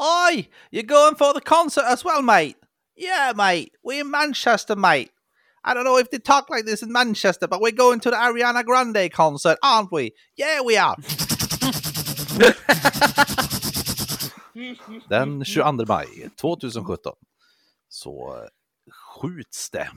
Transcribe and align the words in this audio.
Oi, 0.00 0.48
you're 0.70 0.82
going 0.84 1.16
for 1.16 1.32
the 1.34 1.40
concert 1.44 1.84
as 1.86 2.04
well, 2.04 2.22
mate? 2.22 2.56
Yeah, 2.96 3.32
mate. 3.36 3.72
We're 3.82 4.02
in 4.02 4.10
Manchester, 4.10 4.76
mate. 4.76 5.10
I 5.64 5.74
don't 5.74 5.84
know 5.84 5.98
if 5.98 6.10
they 6.10 6.18
talk 6.18 6.48
like 6.48 6.64
this 6.64 6.82
in 6.82 6.92
Manchester, 6.92 7.48
but 7.48 7.60
we're 7.60 7.72
going 7.72 8.00
to 8.00 8.10
the 8.10 8.16
Ariana 8.16 8.64
Grande 8.64 9.10
concert, 9.12 9.58
aren't 9.62 9.90
we? 9.92 10.12
Yeah, 10.36 10.60
we 10.62 10.76
are. 10.76 10.96
Den 15.08 15.44
22 15.44 15.84
maj 15.86 16.06
2017 16.36 17.12
så 17.88 18.36
eh, 18.36 18.48
skjuts 18.92 19.70
det 19.70 19.88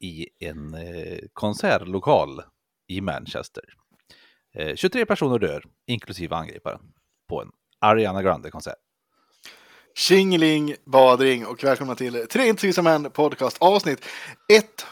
i 0.00 0.26
en 0.40 0.74
eh, 0.74 1.18
konsertlokal 1.32 2.42
i 2.88 3.00
Manchester. 3.00 3.64
Eh, 4.54 4.74
23 4.76 5.06
personer 5.06 5.38
dör, 5.38 5.64
inklusive 5.86 6.36
angriparen, 6.36 6.80
på 7.28 7.42
en 7.42 7.48
Ariana 7.80 8.22
Grande-konsert. 8.22 8.78
Tjingeling, 9.94 10.74
badring 10.84 11.46
och 11.46 11.64
välkomna 11.64 11.94
till 11.94 12.26
Tre 12.30 12.48
inte 12.48 12.82
män 12.82 13.10
podcast 13.10 13.56
avsnitt 13.60 14.06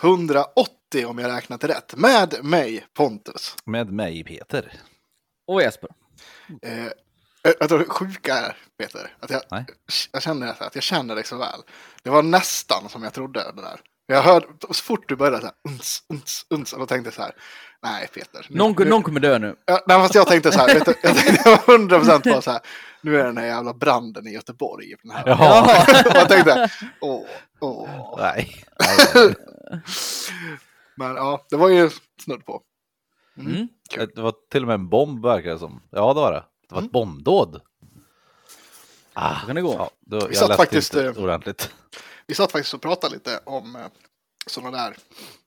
180 0.03 1.07
om 1.07 1.19
jag 1.19 1.31
räknat 1.31 1.65
rätt. 1.65 1.97
Med 1.97 2.45
mig 2.45 2.87
Pontus. 2.95 3.57
Med 3.65 3.93
mig 3.93 4.25
Peter. 4.25 4.73
Och 5.47 5.63
Jesper. 5.63 5.91
Eh, 6.63 6.87
jag 7.43 7.69
tror 7.69 7.79
det 7.79 7.85
sjuka 7.85 8.35
är 8.35 8.57
Peter, 8.79 9.17
att 9.21 9.31
jag, 9.31 9.43
Nej. 9.51 9.65
jag 10.13 10.23
känner 10.23 10.63
att 10.63 10.75
jag 10.75 10.85
känner 10.85 11.15
dig 11.15 11.25
så 11.25 11.37
väl. 11.37 11.61
Det 12.03 12.11
var 12.11 12.23
nästan 12.23 12.89
som 12.89 13.03
jag 13.03 13.13
trodde 13.13 13.53
det 13.57 13.63
där. 13.63 13.81
Jag 14.11 14.23
hörde 14.23 14.47
så 14.71 14.75
fort 14.85 15.09
du 15.09 15.17
började 15.17 15.39
så 15.41 15.47
här, 15.47 15.55
uns, 15.69 16.03
uns, 16.09 16.47
uns, 16.51 16.73
och 16.73 16.79
då 16.79 16.87
tänkte 16.87 17.07
jag 17.07 17.15
så 17.15 17.23
här, 17.23 17.33
nej 17.83 18.09
Peter. 18.15 18.47
nu- 18.49 18.57
Någon, 18.59 18.75
nu- 18.79 18.91
någon 18.91 19.03
kommer 19.03 19.21
dö 19.21 19.39
nu. 19.39 19.57
Ja, 19.67 19.81
nej, 19.87 19.99
fast 19.99 20.15
jag 20.15 20.27
tänkte 20.27 20.53
så 20.53 20.59
här, 20.59 20.75
vet 20.75 20.85
du, 20.85 20.95
jag 21.03 21.17
tänkte 21.17 21.61
hundra 21.67 21.99
procent 21.99 22.25
på 22.25 22.43
så 22.43 22.51
här, 22.51 22.61
nu 23.03 23.21
är 23.21 23.25
den 23.25 23.37
här 23.37 23.47
jävla 23.47 23.75
branden 23.75 24.27
i 24.27 24.31
Göteborg. 24.31 24.95
Den 25.03 25.11
här. 25.13 25.23
Jaha. 25.27 25.63
och 26.07 26.17
jag 26.17 26.29
tänkte, 26.29 26.69
åh, 27.01 27.25
åh. 27.61 28.15
Nej. 28.19 28.55
Nej. 29.15 29.35
Men 30.97 31.15
ja, 31.17 31.47
det 31.51 31.57
var 31.57 31.69
ju 31.69 31.91
snudd 32.25 32.45
på. 32.45 32.63
Mm. 33.39 33.69
Kul. 33.91 34.11
Det 34.15 34.23
var 34.23 34.35
till 34.51 34.63
och 34.63 34.67
med 34.67 34.75
en 34.75 34.89
bomb 34.89 35.25
verkar 35.25 35.51
det 35.51 35.59
som. 35.59 35.83
Ja, 35.91 36.15
det 36.15 36.21
var 36.21 36.33
det. 36.33 36.45
Det 36.69 36.75
var 36.75 36.83
ett 36.83 36.93
bombdåd. 36.93 37.61
Ah, 39.15 39.41
Så 39.41 39.47
kan 39.47 39.57
det 39.57 39.63
gå. 39.63 39.75
ja, 39.79 39.91
då, 40.01 40.17
jag 40.17 40.37
satt 40.37 40.49
läste 40.49 40.63
faktiskt, 40.63 40.95
inte 40.95 41.07
eh, 41.09 41.25
ordentligt. 41.25 41.71
Vi 42.31 42.35
satt 42.35 42.53
faktiskt 42.53 42.75
och 42.75 42.83
pratade 42.83 43.15
lite 43.15 43.41
om 43.45 43.77
eh, 43.77 43.87
sådana 44.47 44.77
där 44.77 44.97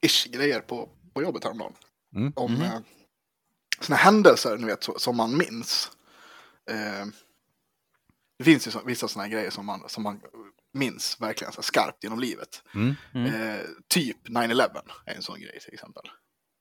ish-grejer 0.01 0.59
på, 0.59 0.89
på 1.13 1.21
jobbet 1.21 1.43
häromdagen. 1.43 1.73
Mm. 2.15 2.33
Om 2.35 2.61
eh, 2.61 2.79
sådana 3.79 4.01
händelser, 4.01 4.57
ni 4.57 4.65
vet, 4.65 4.83
så, 4.83 4.99
som 4.99 5.17
man 5.17 5.37
minns. 5.37 5.91
Eh, 6.69 7.05
det 8.37 8.43
finns 8.43 8.67
ju 8.67 8.71
så, 8.71 8.81
vissa 8.85 9.07
sådana 9.07 9.29
grejer 9.29 9.49
som 9.49 9.65
man, 9.65 9.83
som 9.89 10.03
man 10.03 10.21
minns 10.73 11.17
verkligen 11.21 11.53
så 11.53 11.61
skarpt 11.61 12.03
genom 12.03 12.19
livet. 12.19 12.63
Mm. 12.75 12.95
Eh, 13.25 13.59
typ 13.87 14.27
9-11 14.27 14.81
är 15.05 15.15
en 15.15 15.21
sån 15.21 15.41
grej 15.41 15.59
till 15.59 15.73
exempel. 15.73 16.03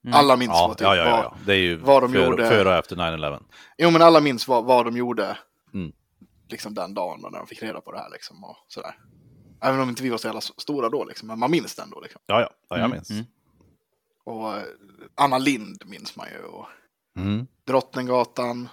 Mm. 0.04 0.14
Alla 0.18 0.36
minns 0.36 0.50
Ja, 0.54 0.68
vad, 0.68 0.78
typ, 0.78 0.84
ja, 0.84 0.96
ja, 0.96 1.06
ja. 1.06 1.36
Det 1.46 1.52
är 1.52 1.58
ju 1.58 1.76
vad 1.76 2.02
de 2.02 2.12
före, 2.12 2.24
gjorde. 2.24 2.48
före 2.48 2.68
och 2.68 2.74
efter 2.74 2.96
9-11. 2.96 3.42
Jo, 3.78 3.90
men 3.90 4.02
alla 4.02 4.20
minns 4.20 4.48
vad, 4.48 4.64
vad 4.64 4.84
de 4.84 4.96
gjorde 4.96 5.38
Mm. 5.74 5.92
liksom 6.48 6.74
den 6.74 6.94
dagen 6.94 7.20
när 7.22 7.38
de 7.38 7.46
fick 7.46 7.62
reda 7.62 7.80
på 7.80 7.92
det 7.92 7.98
här. 7.98 8.10
Liksom, 8.10 8.44
och 8.44 8.56
sådär. 8.68 8.94
Även 9.62 9.80
om 9.80 9.88
inte 9.88 10.02
vi 10.02 10.08
var 10.08 10.18
så 10.18 10.26
jävla 10.28 10.40
stora 10.40 10.88
då, 10.88 11.04
liksom, 11.04 11.28
men 11.28 11.38
man 11.38 11.50
minns 11.50 11.74
det 11.74 11.82
ändå. 11.82 12.00
Liksom. 12.00 12.20
Ja, 12.26 12.40
ja, 12.40 12.50
ja 12.68 12.76
jag 12.76 12.78
Mm, 12.78 12.90
minns. 12.90 13.10
mm. 13.10 13.24
Och 14.24 14.56
eh, 14.56 14.62
Anna 15.14 15.38
Lind 15.38 15.82
minns 15.86 16.16
man 16.16 16.26
ju. 16.32 16.38
Och 16.44 16.66
Mm. 17.16 17.46
Drottninggatan. 17.66 18.68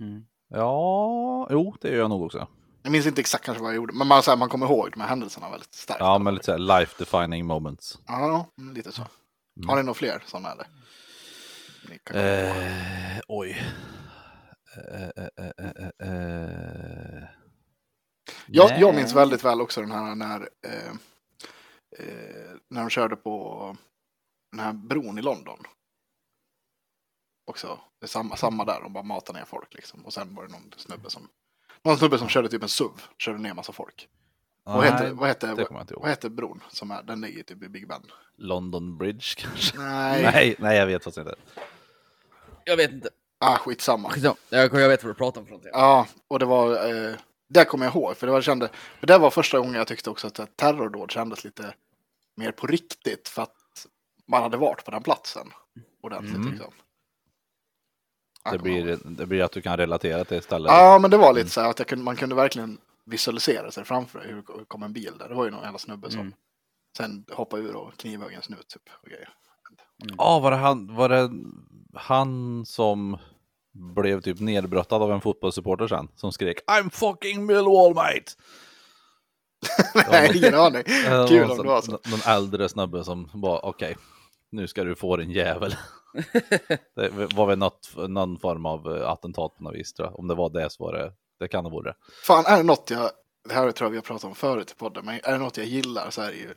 Mm. 0.00 0.24
Ja, 0.48 1.48
jo, 1.50 1.76
det 1.80 1.88
gör 1.88 1.98
jag 1.98 2.10
nog 2.10 2.22
också. 2.22 2.48
Jag 2.82 2.92
minns 2.92 3.06
inte 3.06 3.20
exakt 3.20 3.44
kanske 3.44 3.62
vad 3.62 3.72
jag 3.72 3.76
gjorde, 3.76 3.92
men 3.94 4.06
man, 4.06 4.22
så 4.22 4.30
här, 4.30 4.38
man 4.38 4.48
kommer 4.48 4.66
ihåg 4.66 4.90
de 4.92 5.00
här 5.00 5.08
händelserna 5.08 5.50
väldigt 5.50 5.74
starkt. 5.74 6.00
Ja, 6.00 6.18
men 6.18 6.34
lite 6.34 6.44
så 6.46 6.52
här 6.52 6.58
life 6.58 6.94
defining 6.98 7.46
moments. 7.46 7.98
Ja, 8.06 8.46
mm, 8.58 8.74
lite 8.74 8.92
så. 8.92 9.02
Har 9.66 9.76
ni 9.76 9.82
några 9.82 9.94
fler 9.94 10.22
sådana 10.26 10.52
eller? 10.52 10.66
Eh, 12.14 13.20
oj. 13.28 13.62
Eh, 14.76 15.02
eh, 15.02 15.28
eh, 15.36 15.70
eh, 15.98 16.08
eh. 16.08 17.22
Jag, 18.52 18.80
jag 18.80 18.94
minns 18.94 19.14
väldigt 19.14 19.44
väl 19.44 19.60
också 19.60 19.80
den 19.80 19.90
här 19.90 20.14
när, 20.14 20.48
eh, 20.66 20.90
eh, 21.98 22.50
när 22.68 22.80
de 22.80 22.90
körde 22.90 23.16
på 23.16 23.76
den 24.50 24.60
här 24.60 24.72
bron 24.72 25.18
i 25.18 25.22
London. 25.22 25.58
Också, 27.46 27.78
det 28.00 28.06
är 28.06 28.08
samma, 28.08 28.36
samma 28.36 28.64
där, 28.64 28.80
de 28.82 28.92
bara 28.92 29.04
matar 29.04 29.34
ner 29.34 29.44
folk 29.44 29.74
liksom. 29.74 30.04
Och 30.06 30.12
sen 30.12 30.34
var 30.34 30.46
det 30.46 30.52
någon 30.52 30.72
snubbe 30.76 31.10
som, 31.10 31.28
någon 31.82 31.98
snubbe 31.98 32.18
som 32.18 32.28
körde 32.28 32.48
typ 32.48 32.62
en 32.62 32.68
SUV, 32.68 32.90
körde 33.18 33.38
ner 33.38 33.54
massa 33.54 33.72
folk. 33.72 34.08
vad, 34.64 34.84
heter, 34.84 35.10
vad, 35.12 35.28
heter, 35.28 35.46
det 35.46 35.66
vad, 35.70 35.80
inte 35.80 35.94
ihåg. 35.94 36.02
vad 36.02 36.10
heter 36.10 36.28
bron 36.28 36.62
som 36.70 36.90
är, 36.90 37.02
den 37.02 37.20
ligger 37.20 37.42
typ 37.42 37.62
i 37.62 37.68
Big 37.68 37.88
Ben? 37.88 38.02
London 38.36 38.98
Bridge 38.98 39.26
kanske? 39.36 39.78
Nej, 39.78 40.22
Nej, 40.22 40.56
nej, 40.58 40.76
jag 40.78 40.86
vet 40.86 41.04
faktiskt 41.04 41.18
inte. 41.18 41.34
Jag 42.64 42.76
vet 42.76 42.90
inte. 42.90 43.08
ah, 43.38 43.56
skitsamma. 43.56 44.10
Skitsamma. 44.10 44.36
Jag, 44.48 44.74
jag 44.74 44.88
vet 44.88 45.04
vad 45.04 45.10
du 45.10 45.14
pratar 45.14 45.40
om 45.40 45.46
för 45.46 45.50
någonting. 45.50 45.72
Ja, 45.74 46.06
och 46.28 46.38
det 46.38 46.46
var, 46.46 46.94
eh, 46.94 47.14
det 47.50 47.64
kommer 47.64 47.86
jag 47.86 47.94
ihåg, 47.94 48.16
för 48.16 48.26
det 48.26 48.32
var, 48.32 48.42
kände, 48.42 48.68
för 49.00 49.06
det 49.06 49.18
var 49.18 49.30
första 49.30 49.58
gången 49.58 49.74
jag 49.74 49.86
tyckte 49.86 50.10
också 50.10 50.26
att 50.26 50.56
terrordåd 50.56 51.10
kändes 51.10 51.44
lite 51.44 51.74
mer 52.36 52.52
på 52.52 52.66
riktigt, 52.66 53.28
för 53.28 53.42
att 53.42 53.86
man 54.26 54.42
hade 54.42 54.56
varit 54.56 54.84
på 54.84 54.90
den 54.90 55.02
platsen 55.02 55.46
ordentligt. 56.02 56.36
Mm. 56.36 56.50
Liksom. 56.52 56.72
Det 58.52 58.58
blir, 58.58 58.98
det 59.04 59.26
blir 59.26 59.42
att 59.42 59.52
du 59.52 59.62
kan 59.62 59.76
relatera 59.76 60.24
till 60.24 60.38
istället. 60.38 60.72
Ja, 60.72 60.98
men 60.98 61.10
det 61.10 61.16
var 61.16 61.32
lite 61.32 61.50
så 61.50 61.60
här 61.60 61.70
att 61.70 61.78
jag 61.78 61.88
kunde, 61.88 62.04
man 62.04 62.16
kunde 62.16 62.34
verkligen 62.34 62.78
visualisera 63.04 63.70
sig 63.70 63.84
framför 63.84 64.18
dig, 64.18 64.28
hur 64.28 64.34
hur 64.58 64.64
kom 64.64 64.82
en 64.82 64.92
bil 64.92 65.12
där. 65.18 65.28
Det 65.28 65.34
var 65.34 65.44
ju 65.44 65.50
någon 65.50 65.62
jävla 65.62 65.78
snubbe 65.78 66.10
som 66.10 66.20
Mm. 66.20 66.34
sen 66.96 67.24
hoppade 67.32 67.62
ur 67.62 67.76
och 67.76 67.96
knivhögg 67.96 68.34
en 68.34 68.42
snut 68.42 68.68
typ. 68.68 68.82
Grejer. 69.06 69.28
Ja, 70.18 70.38
var 70.38 70.50
det 70.50 70.56
han, 70.56 70.94
var 70.96 71.08
det 71.08 71.30
han 71.94 72.66
som 72.66 73.18
blev 73.72 74.20
typ 74.20 74.40
nedbrottad 74.40 75.02
av 75.02 75.12
en 75.12 75.20
fotbollssupporter 75.20 75.88
sen? 75.88 76.08
Som 76.16 76.32
skrek 76.32 76.58
I'm 76.66 76.90
fucking 76.90 77.46
Millwall 77.46 77.94
mate! 77.94 78.32
Nej, 80.10 80.38
ingen 80.38 80.54
aning. 80.54 80.82
Kul 81.28 81.50
om 81.50 81.56
så- 81.56 81.62
det 81.62 81.68
var 81.68 81.80
så. 81.82 81.90
Någon 81.90 82.20
äldre 82.26 82.68
snubbe 82.68 83.04
som 83.04 83.30
bara 83.34 83.58
okej, 83.58 83.96
nu 84.50 84.68
ska 84.68 84.84
du 84.84 84.94
få 84.94 85.16
din 85.16 85.30
jävel. 85.30 85.74
det 86.96 87.34
var 87.34 87.46
väl 87.46 87.58
något, 87.58 87.90
någon 88.08 88.38
form 88.38 88.66
av 88.66 88.96
eh, 88.96 89.10
attentat 89.10 89.56
på 89.56 89.62
något 89.64 89.74
vis 89.74 89.92
tror 89.92 90.08
jag. 90.08 90.18
Om 90.18 90.28
det 90.28 90.34
var 90.34 90.50
det 90.50 90.70
så 90.70 90.84
var 90.84 90.92
det, 90.92 91.12
det 91.40 91.48
kan 91.48 91.64
det 91.64 91.70
vara 91.70 91.82
det. 91.82 91.94
Fan, 92.26 92.44
är 92.46 92.56
det 92.56 92.62
något 92.62 92.90
jag, 92.90 93.10
det 93.48 93.54
här 93.54 93.70
tror 93.72 93.86
jag 93.86 93.90
vi 93.90 93.96
har 93.96 94.02
pratat 94.02 94.24
om 94.24 94.34
förut 94.34 94.70
i 94.70 94.74
podden, 94.74 95.04
men 95.04 95.20
är 95.24 95.32
det 95.32 95.38
något 95.38 95.56
jag 95.56 95.66
gillar 95.66 96.10
så 96.10 96.22
är 96.22 96.26
det 96.30 96.36
ju 96.36 96.54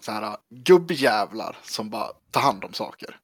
så 0.00 0.12
här 0.12 0.36
gubbjävlar 0.50 1.56
som 1.62 1.90
bara 1.90 2.08
tar 2.30 2.40
hand 2.40 2.64
om 2.64 2.72
saker. 2.72 3.16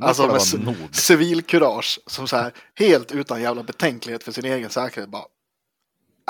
Alltså 0.00 0.22
med 0.22 0.30
vara 0.30 0.38
ci- 0.38 0.64
nog. 0.64 0.94
civilkurage 0.94 1.98
som 2.06 2.28
så 2.28 2.36
här 2.36 2.52
helt 2.74 3.12
utan 3.12 3.42
jävla 3.42 3.62
betänklighet 3.62 4.24
för 4.24 4.32
sin 4.32 4.44
egen 4.44 4.70
säkerhet 4.70 5.10
bara. 5.10 5.24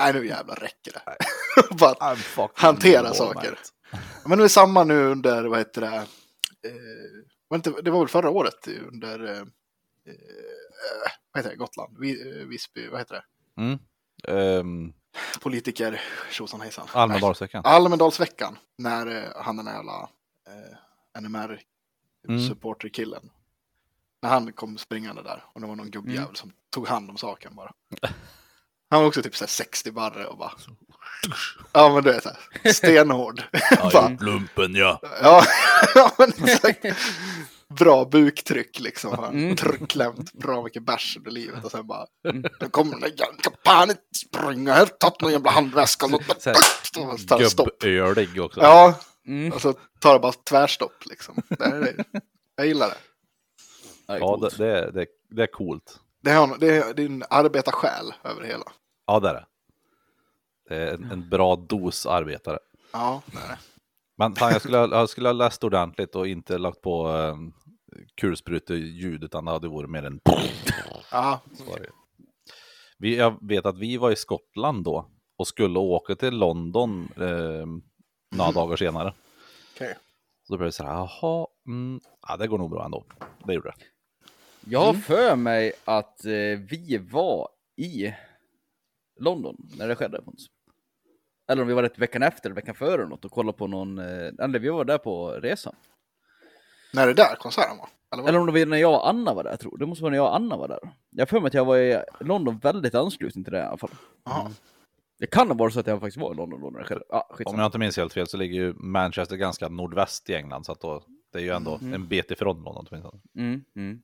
Nej 0.01 0.13
nu 0.13 0.27
jävlar 0.27 0.57
räcker 0.57 0.93
det. 0.93 1.17
bara 1.75 2.17
hantera 2.55 3.15
saker. 3.15 3.59
Men 4.27 4.39
det 4.39 4.45
är 4.45 4.49
samma 4.49 4.85
nu 4.85 5.05
under, 5.05 5.45
vad 5.45 5.59
heter 5.59 5.81
det, 5.81 5.97
eh, 6.69 7.55
inte, 7.57 7.71
det 7.83 7.91
var 7.91 7.99
väl 7.99 8.09
förra 8.09 8.31
året 8.31 8.69
under, 8.93 9.25
eh, 9.25 9.39
eh, 9.39 9.45
vad 11.33 11.39
heter 11.45 11.51
det, 11.51 11.57
Gotland, 11.57 11.97
eh, 12.05 12.47
Visby, 12.49 12.89
vad 12.89 13.01
heter 13.01 13.15
det, 13.15 13.23
Mm. 13.63 13.79
Ehm, 14.29 14.93
politiker, 15.41 16.01
tjosan 16.31 16.61
hejsan. 16.61 16.89
Almedalsveckan. 16.93 17.63
Almedalsveckan, 17.65 18.59
när 18.79 19.07
eh, 19.07 19.43
han 19.43 19.57
den 19.57 19.65
där 19.67 19.73
jävla 19.73 20.03
eh, 20.49 20.77
Mm. 22.29 22.41
NMR-supporterkillen, 22.41 23.31
när 24.23 24.31
han 24.31 24.53
kom 24.53 24.79
springande 24.79 25.23
där 25.23 25.45
och 25.53 25.61
det 25.61 25.67
var 25.67 25.77
någon 25.77 25.91
gubbjävel 25.91 26.23
Mm. 26.25 26.35
som 26.35 26.53
tog 26.75 26.89
hand 26.89 27.11
om 27.11 27.17
saken 27.17 27.55
bara. 27.55 27.73
Han 28.91 29.01
var 29.01 29.09
också 29.09 29.23
typ 29.23 29.37
så 29.37 29.45
här 29.45 29.49
60 29.49 29.91
barre 29.93 30.27
och 30.27 30.39
bara, 30.39 30.53
ja 31.73 31.95
men 31.95 32.03
du 32.05 32.13
vet, 32.13 32.77
stenhård. 32.77 33.43
Bara, 33.93 34.09
lumpen 34.21 34.75
ja. 34.75 35.01
Ja, 35.23 35.45
ja 35.95 36.13
men 36.19 36.33
exakt. 36.45 36.85
Bra 37.79 38.05
buktryck 38.05 38.81
liksom. 38.81 39.25
Mm. 39.25 39.57
Tryckklämt, 39.57 40.33
bra 40.33 40.63
mycket 40.65 40.83
bärs 40.83 41.17
under 41.17 41.31
livet 41.31 41.65
och 41.65 41.71
sen 41.71 41.87
bara. 41.87 42.07
Nu 42.61 42.69
kommer 42.71 42.91
den 42.93 43.01
där 43.01 43.09
jävla 43.09 43.37
kapanen 43.43 43.97
springa 44.17 44.73
här, 44.75 44.87
tagit 44.87 45.21
någon 45.21 45.33
jävla 45.33 45.51
handväska. 45.51 46.07
Gubbölig 47.81 48.43
också. 48.43 48.61
Ja, 48.61 48.95
Mm. 49.31 49.53
och 49.53 49.61
så 49.61 49.73
tar 50.01 50.13
det 50.15 50.21
bara 50.21 50.33
tvärstopp 50.33 51.07
liksom. 51.07 51.35
Det 51.49 51.65
är, 51.65 51.81
det. 51.81 52.05
Jag 52.57 52.67
gillar 52.67 52.89
det. 52.89 52.97
Ja, 54.07 54.15
det 54.15 54.21
Ja, 54.21 54.37
det, 54.37 54.41
coolt. 54.41 54.59
det, 54.59 54.79
är- 54.79 54.93
det, 54.93 55.07
det 55.31 55.43
är 55.43 55.47
coolt. 55.47 56.01
Det 56.23 56.31
är, 56.31 56.59
det 56.59 56.77
är, 56.77 56.95
det 56.95 57.03
är 57.03 57.07
en 57.07 57.25
arbetarsjäl 57.31 58.13
över 58.25 58.41
det 58.43 58.47
hela. 58.49 58.65
Ja, 59.07 59.21
det 59.21 59.29
är 59.29 59.35
det. 59.35 59.47
Det 60.69 60.75
är 60.77 60.95
en, 60.95 61.11
en 61.11 61.29
bra 61.29 61.57
dos 61.57 62.07
arbetare. 62.07 62.59
Ja, 62.93 63.23
det 63.27 63.39
är 63.39 63.49
det. 63.49 63.59
Men 64.19 64.35
fan, 64.35 64.53
jag, 64.53 64.61
skulle, 64.61 64.77
ha- 64.79 64.89
jag 64.99 65.09
skulle 65.09 65.29
ha 65.29 65.33
läst 65.33 65.65
ordentligt 65.65 66.15
och 66.15 66.27
inte 66.29 66.59
lagt 66.59 66.81
på 66.81 67.09
kulspruteljud, 68.21 69.25
utan 69.25 69.45
det 69.45 69.51
hade 69.51 69.69
varit 69.69 69.91
mer 69.91 70.03
en... 70.03 70.21
Ja. 71.13 71.41
Vi, 72.99 73.17
jag 73.17 73.49
vet 73.49 73.67
att 73.67 73.79
vi 73.79 73.97
var 73.97 74.11
i 74.11 74.17
Skottland 74.17 74.85
då 74.85 75.11
och 75.39 75.47
skulle 75.49 75.79
åka 75.79 76.15
till 76.15 76.35
London 76.39 77.09
eh, 77.17 77.67
några 78.31 78.53
dagar 78.53 78.77
senare. 78.77 79.15
okej. 79.75 79.97
Så 80.47 80.53
då 80.53 80.59
blev 80.59 80.69
det 80.69 80.73
så 80.73 80.85
här, 80.85 80.93
jaha, 80.93 81.47
mm, 81.67 82.01
ja, 82.29 82.37
det 82.37 82.47
går 82.47 82.59
nog 82.59 82.71
bra 82.71 82.85
ändå. 82.85 83.05
Det 83.45 83.55
gjorde 83.55 83.69
det. 83.69 83.85
Jag 84.71 84.81
har 84.81 84.95
för 84.95 85.37
mig 85.37 85.73
att 85.85 86.25
eh, 86.25 86.33
vi 86.71 86.99
var 87.11 87.49
i 87.77 88.15
London 89.21 89.57
när 89.79 89.89
det 89.89 89.97
skedde. 89.97 90.21
Eller 91.49 91.63
om 91.63 91.69
vi 91.69 91.75
var 91.75 91.83
rätt 91.83 91.99
veckan 91.99 92.23
efter 92.23 92.49
eller 92.49 92.55
veckan 92.55 92.75
före 92.75 92.95
eller 92.95 93.07
något 93.07 93.25
och 93.25 93.33
kollade 93.33 93.59
på 93.59 93.67
någon, 93.67 93.99
eh, 93.99 94.33
eller 94.39 94.59
vi 94.59 94.69
var 94.69 94.85
där 94.85 94.99
på 94.99 95.31
resan. 95.31 95.75
När 96.93 97.03
är 97.03 97.07
det 97.07 97.15
där 97.15 97.35
konserten 97.35 97.77
var? 97.79 97.89
Eller? 98.13 98.29
Eller 98.29 98.39
om 98.39 98.47
det 98.47 98.53
var 98.53 98.67
när 98.67 98.77
jag 98.77 98.93
och 98.95 99.09
Anna 99.09 99.35
var 99.35 99.45
där, 99.45 99.51
jag 99.51 99.61
tror 99.61 99.79
Det 99.79 99.87
måste 99.87 100.03
vara 100.03 100.11
när 100.11 100.19
jag 100.19 100.27
och 100.27 100.37
Anna 100.37 100.57
var 100.57 100.69
där. 100.69 100.79
Jag 101.11 101.21
har 101.21 101.27
för 101.27 101.41
mig 101.41 101.47
att 101.49 101.55
jag 101.55 101.65
var 101.65 101.79
i 101.79 102.03
London 102.21 102.59
väldigt 102.59 102.95
ansluten 102.95 103.45
till 103.45 103.53
det 103.53 103.59
i 103.59 103.63
alla 103.63 103.77
fall. 103.77 103.91
Jaha. 104.25 104.51
Det 105.21 105.27
kan 105.27 105.49
ha 105.49 105.55
varit 105.55 105.75
så 105.75 105.81
att 105.81 105.87
jag 105.87 106.01
faktiskt 106.01 106.17
var 106.17 106.33
i 106.33 106.37
London 106.37 106.61
då 106.61 106.71
när 106.71 106.79
det 106.79 106.85
skedde. 106.85 107.03
Ja, 107.09 107.29
Om 107.45 107.59
jag 107.59 107.67
inte 107.67 107.79
minns 107.79 107.97
helt 107.97 108.13
fel 108.13 108.27
så 108.27 108.37
ligger 108.37 108.55
ju 108.55 108.75
Manchester 108.75 109.37
ganska 109.37 109.69
nordväst 109.69 110.31
i 110.31 110.35
England, 110.35 110.65
så 110.65 110.73
att 110.73 110.81
då, 110.81 111.03
det 111.33 111.39
är 111.39 111.43
ju 111.43 111.51
ändå 111.51 111.79
en 111.83 112.09
bit 112.09 112.31
ifrån 112.31 112.57
London. 112.57 112.87
åtminstone. 112.91 113.21
Mm, 113.37 113.65
mm. 113.77 114.01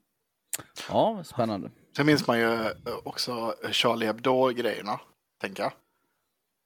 Ja, 0.89 1.23
spännande. 1.25 1.71
Sen 1.97 2.07
minns 2.07 2.27
man 2.27 2.39
ju 2.39 2.53
eh, 2.55 2.73
också 3.05 3.55
Charlie 3.71 4.07
Hebdo-grejerna, 4.07 5.01
tänker 5.41 5.63
jag. 5.63 5.73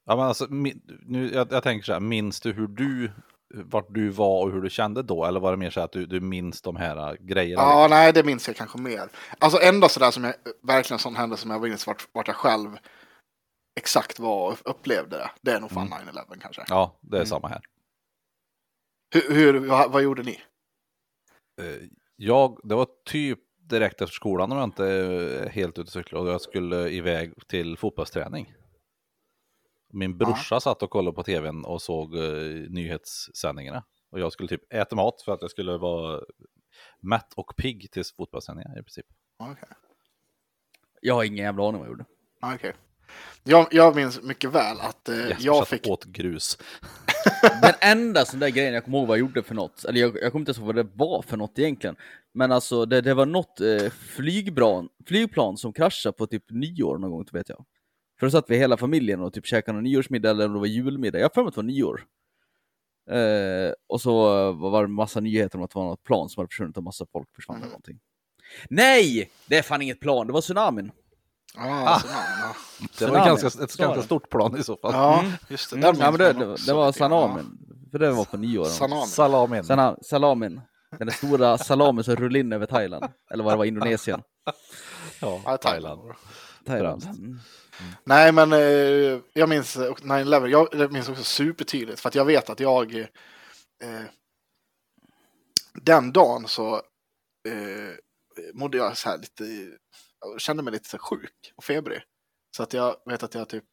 Ja, 0.05 0.15
men 0.15 0.25
alltså, 0.25 0.47
nu, 0.49 1.31
jag, 1.33 1.51
jag 1.51 1.63
tänker 1.63 1.85
så 1.85 1.93
här, 1.93 1.99
minns 1.99 2.39
du 2.39 2.53
hur 2.53 2.67
du, 2.67 3.11
vart 3.53 3.87
du 3.89 4.09
var 4.09 4.43
och 4.43 4.51
hur 4.51 4.61
du 4.61 4.69
kände 4.69 5.03
då? 5.03 5.25
Eller 5.25 5.39
var 5.39 5.51
det 5.51 5.57
mer 5.57 5.69
så 5.69 5.79
här 5.79 5.85
att 5.85 5.91
du, 5.91 6.05
du 6.05 6.21
minns 6.21 6.61
de 6.61 6.75
här 6.75 7.09
äh, 7.09 7.13
grejerna? 7.19 7.61
Ja, 7.61 7.87
nej, 7.89 8.13
det 8.13 8.23
minns 8.23 8.47
jag 8.47 8.57
kanske 8.57 8.77
mer. 8.77 9.09
Alltså 9.39 9.61
enda 9.61 9.89
sådär 9.89 10.11
som 10.11 10.23
jag, 10.23 10.33
verkligen 10.63 10.99
sån 10.99 11.15
händelse 11.15 11.41
som 11.41 11.51
jag 11.51 11.61
minns 11.61 11.87
vart, 11.87 12.07
vart 12.11 12.27
jag 12.27 12.35
själv 12.35 12.77
exakt 13.75 14.19
och 14.19 14.57
upplevde 14.65 15.17
det. 15.17 15.31
Det 15.41 15.51
är 15.51 15.59
nog 15.59 15.71
fan 15.71 15.87
9-11 15.87 16.39
kanske. 16.41 16.65
Ja, 16.67 16.99
det 17.01 17.15
är 17.15 17.19
Mm. 17.19 17.25
samma 17.27 17.47
här. 17.47 17.61
Hur, 19.13 19.35
hur, 19.35 19.59
vad, 19.67 19.91
vad 19.91 20.03
gjorde 20.03 20.23
ni? 20.23 20.41
Eh, 21.61 21.87
Jag, 22.15 22.59
det 22.63 22.75
var 22.75 22.87
typ 23.05 23.39
direkt 23.57 24.01
efter 24.01 24.13
skolan 24.15 24.51
om 24.51 24.57
jag 24.57 24.67
inte 24.67 24.85
är 24.85 25.49
helt 25.49 25.71
ute 25.79 25.81
och 25.81 25.87
cyklade 25.89 26.25
och 26.25 26.33
jag 26.33 26.41
skulle 26.41 26.89
iväg 26.89 27.33
till 27.47 27.77
fotbollsträning. 27.77 28.53
Min 29.93 30.17
brorsa 30.17 30.59
satt 30.59 30.83
och 30.83 30.89
kollade 30.89 31.15
på 31.15 31.23
tvn 31.23 31.65
och 31.65 31.81
såg 31.81 32.15
eh, 32.15 32.21
nyhetssändningarna. 32.69 33.83
Och 34.11 34.19
jag 34.19 34.31
skulle 34.33 34.49
typ 34.49 34.73
äta 34.73 34.95
mat 34.95 35.21
för 35.21 35.31
att 35.31 35.41
jag 35.41 35.51
skulle 35.51 35.77
vara 35.77 36.21
mätt 36.99 37.33
och 37.33 37.53
pigg 37.57 37.91
till 37.91 38.03
fotbollssändningar 38.17 38.79
i 38.79 38.83
princip. 38.83 39.05
Okej. 39.39 39.69
Jag 41.01 41.15
har 41.15 41.23
ingen 41.23 41.45
jävla 41.45 41.63
aning 41.67 41.79
vad 41.79 41.87
jag 41.89 41.91
gjorde. 41.91 42.05
Okej. 42.55 42.73
Jag, 43.43 43.67
jag 43.71 43.95
minns 43.95 44.21
mycket 44.21 44.51
väl 44.51 44.79
att 44.79 45.09
eh, 45.09 45.15
jag 45.39 45.57
satt 45.57 45.67
fick... 45.67 45.87
åt 45.87 46.05
grus. 46.05 46.57
Den 47.61 47.73
enda 47.81 48.25
sån 48.25 48.39
där 48.39 48.49
grejen 48.49 48.73
jag 48.73 48.85
kommer 48.85 48.97
ihåg 48.97 49.07
vad 49.07 49.17
jag 49.17 49.27
gjorde 49.27 49.43
för 49.43 49.55
något, 49.55 49.85
eller 49.85 49.99
jag, 50.01 50.17
jag 50.21 50.31
kommer 50.31 50.41
inte 50.41 50.49
ens 50.49 50.57
ihåg 50.57 50.65
vad 50.67 50.75
det 50.75 50.87
var 50.93 51.21
för 51.21 51.37
något 51.37 51.59
egentligen. 51.59 51.95
Men 52.33 52.51
alltså 52.51 52.85
det, 52.85 53.01
det 53.01 53.13
var 53.13 53.25
något 53.25 53.61
eh, 53.61 53.89
flygplan, 53.91 54.89
flygplan 55.07 55.57
som 55.57 55.73
kraschade 55.73 56.13
på 56.13 56.27
typ 56.27 56.43
nyår 56.49 56.97
någon 56.97 57.11
gång, 57.11 57.25
vet 57.31 57.49
jag. 57.49 57.65
För 58.19 58.27
då 58.27 58.31
satt 58.31 58.45
vi 58.49 58.57
hela 58.57 58.77
familjen 58.77 59.21
och 59.21 59.33
typ 59.33 59.45
käkade 59.45 59.73
någon 59.75 59.83
nyårsmiddag 59.83 60.29
eller 60.29 60.45
om 60.45 60.53
det 60.53 60.59
var 60.59 60.65
julmiddag. 60.65 61.19
Jag 61.19 61.25
har 61.25 61.31
för 61.33 61.41
mig 61.41 61.47
att 61.47 61.53
det 61.55 61.59
var 61.61 61.63
nyår. 61.63 62.03
Eh, 63.11 63.73
och 63.87 64.01
så 64.01 64.11
var 64.51 64.81
det 64.81 64.87
massa 64.87 65.19
nyheter 65.19 65.57
om 65.57 65.63
att 65.63 65.71
det 65.71 65.79
var 65.79 65.85
något 65.85 66.03
plan 66.03 66.29
som 66.29 66.41
hade 66.41 66.47
försvunnit 66.49 66.77
och 66.77 66.83
massa 66.83 67.05
folk 67.11 67.27
försvann 67.35 67.55
eller 67.55 67.65
Mhm. 67.65 67.69
någonting. 67.71 67.99
Nej! 68.69 69.31
Det 69.47 69.57
är 69.57 69.61
fan 69.61 69.81
inget 69.81 69.99
plan, 69.99 70.27
det 70.27 70.33
var 70.33 70.41
tsunamin. 70.41 70.91
Ah, 71.57 72.01
ja. 72.09 72.55
Det 72.99 73.05
var 73.05 73.25
ganska, 73.25 73.47
ett 73.47 73.77
ganska 73.77 73.95
det. 73.95 74.03
stort 74.03 74.29
plan 74.29 74.57
i 74.57 74.63
så 74.63 74.77
fall. 74.77 74.93
ja, 74.93 75.25
just 75.47 75.69
det. 75.69 75.75
Mm. 75.87 75.99
Ja, 75.99 76.11
det, 76.11 76.33
det, 76.33 76.55
det 76.65 76.73
var 76.73 76.91
salamin. 76.91 77.57
För 77.91 77.99
det 77.99 78.11
var 78.11 78.25
på 78.25 78.37
nyår. 78.37 78.65
Salamin. 79.05 79.63
Sana, 79.63 79.97
salamin. 80.01 80.61
Den 80.99 81.11
stora 81.11 81.57
salamin 81.57 82.03
som 82.03 82.15
rullade 82.15 82.39
in 82.39 82.53
över 82.53 82.65
Thailand. 82.65 83.05
Eller 83.31 83.43
vad 83.43 83.53
det 83.53 83.57
var, 83.57 83.65
Indonesien. 83.65 84.21
Ja, 85.21 85.57
Thailand. 85.57 86.01
Thailand. 86.65 87.03
Främst. 87.03 87.19
Mm. 87.19 87.39
Nej, 88.03 88.31
men 88.31 88.53
eh, 88.53 89.19
jag 89.33 89.49
minns 89.49 89.77
eh, 89.77 89.93
9-11. 89.93 90.47
Jag, 90.47 90.91
minns 90.91 91.09
också 91.09 91.23
supertydligt 91.23 91.99
för 91.99 92.09
att 92.09 92.15
jag 92.15 92.25
vet 92.25 92.49
att 92.49 92.59
jag 92.59 92.95
eh, 92.95 94.05
den 95.73 96.11
dagen 96.11 96.47
så 96.47 96.75
eh, 97.47 97.95
mådde 98.53 98.77
jag 98.77 98.97
så 98.97 99.09
här 99.09 99.17
lite, 99.17 99.43
kände 100.37 100.63
mig 100.63 100.73
lite 100.73 100.89
så 100.89 100.97
sjuk 100.97 101.53
och 101.55 101.63
febrig. 101.63 102.01
Så 102.57 102.63
att 102.63 102.73
jag 102.73 102.95
vet 103.05 103.23
att 103.23 103.33
jag 103.35 103.49
typ, 103.49 103.63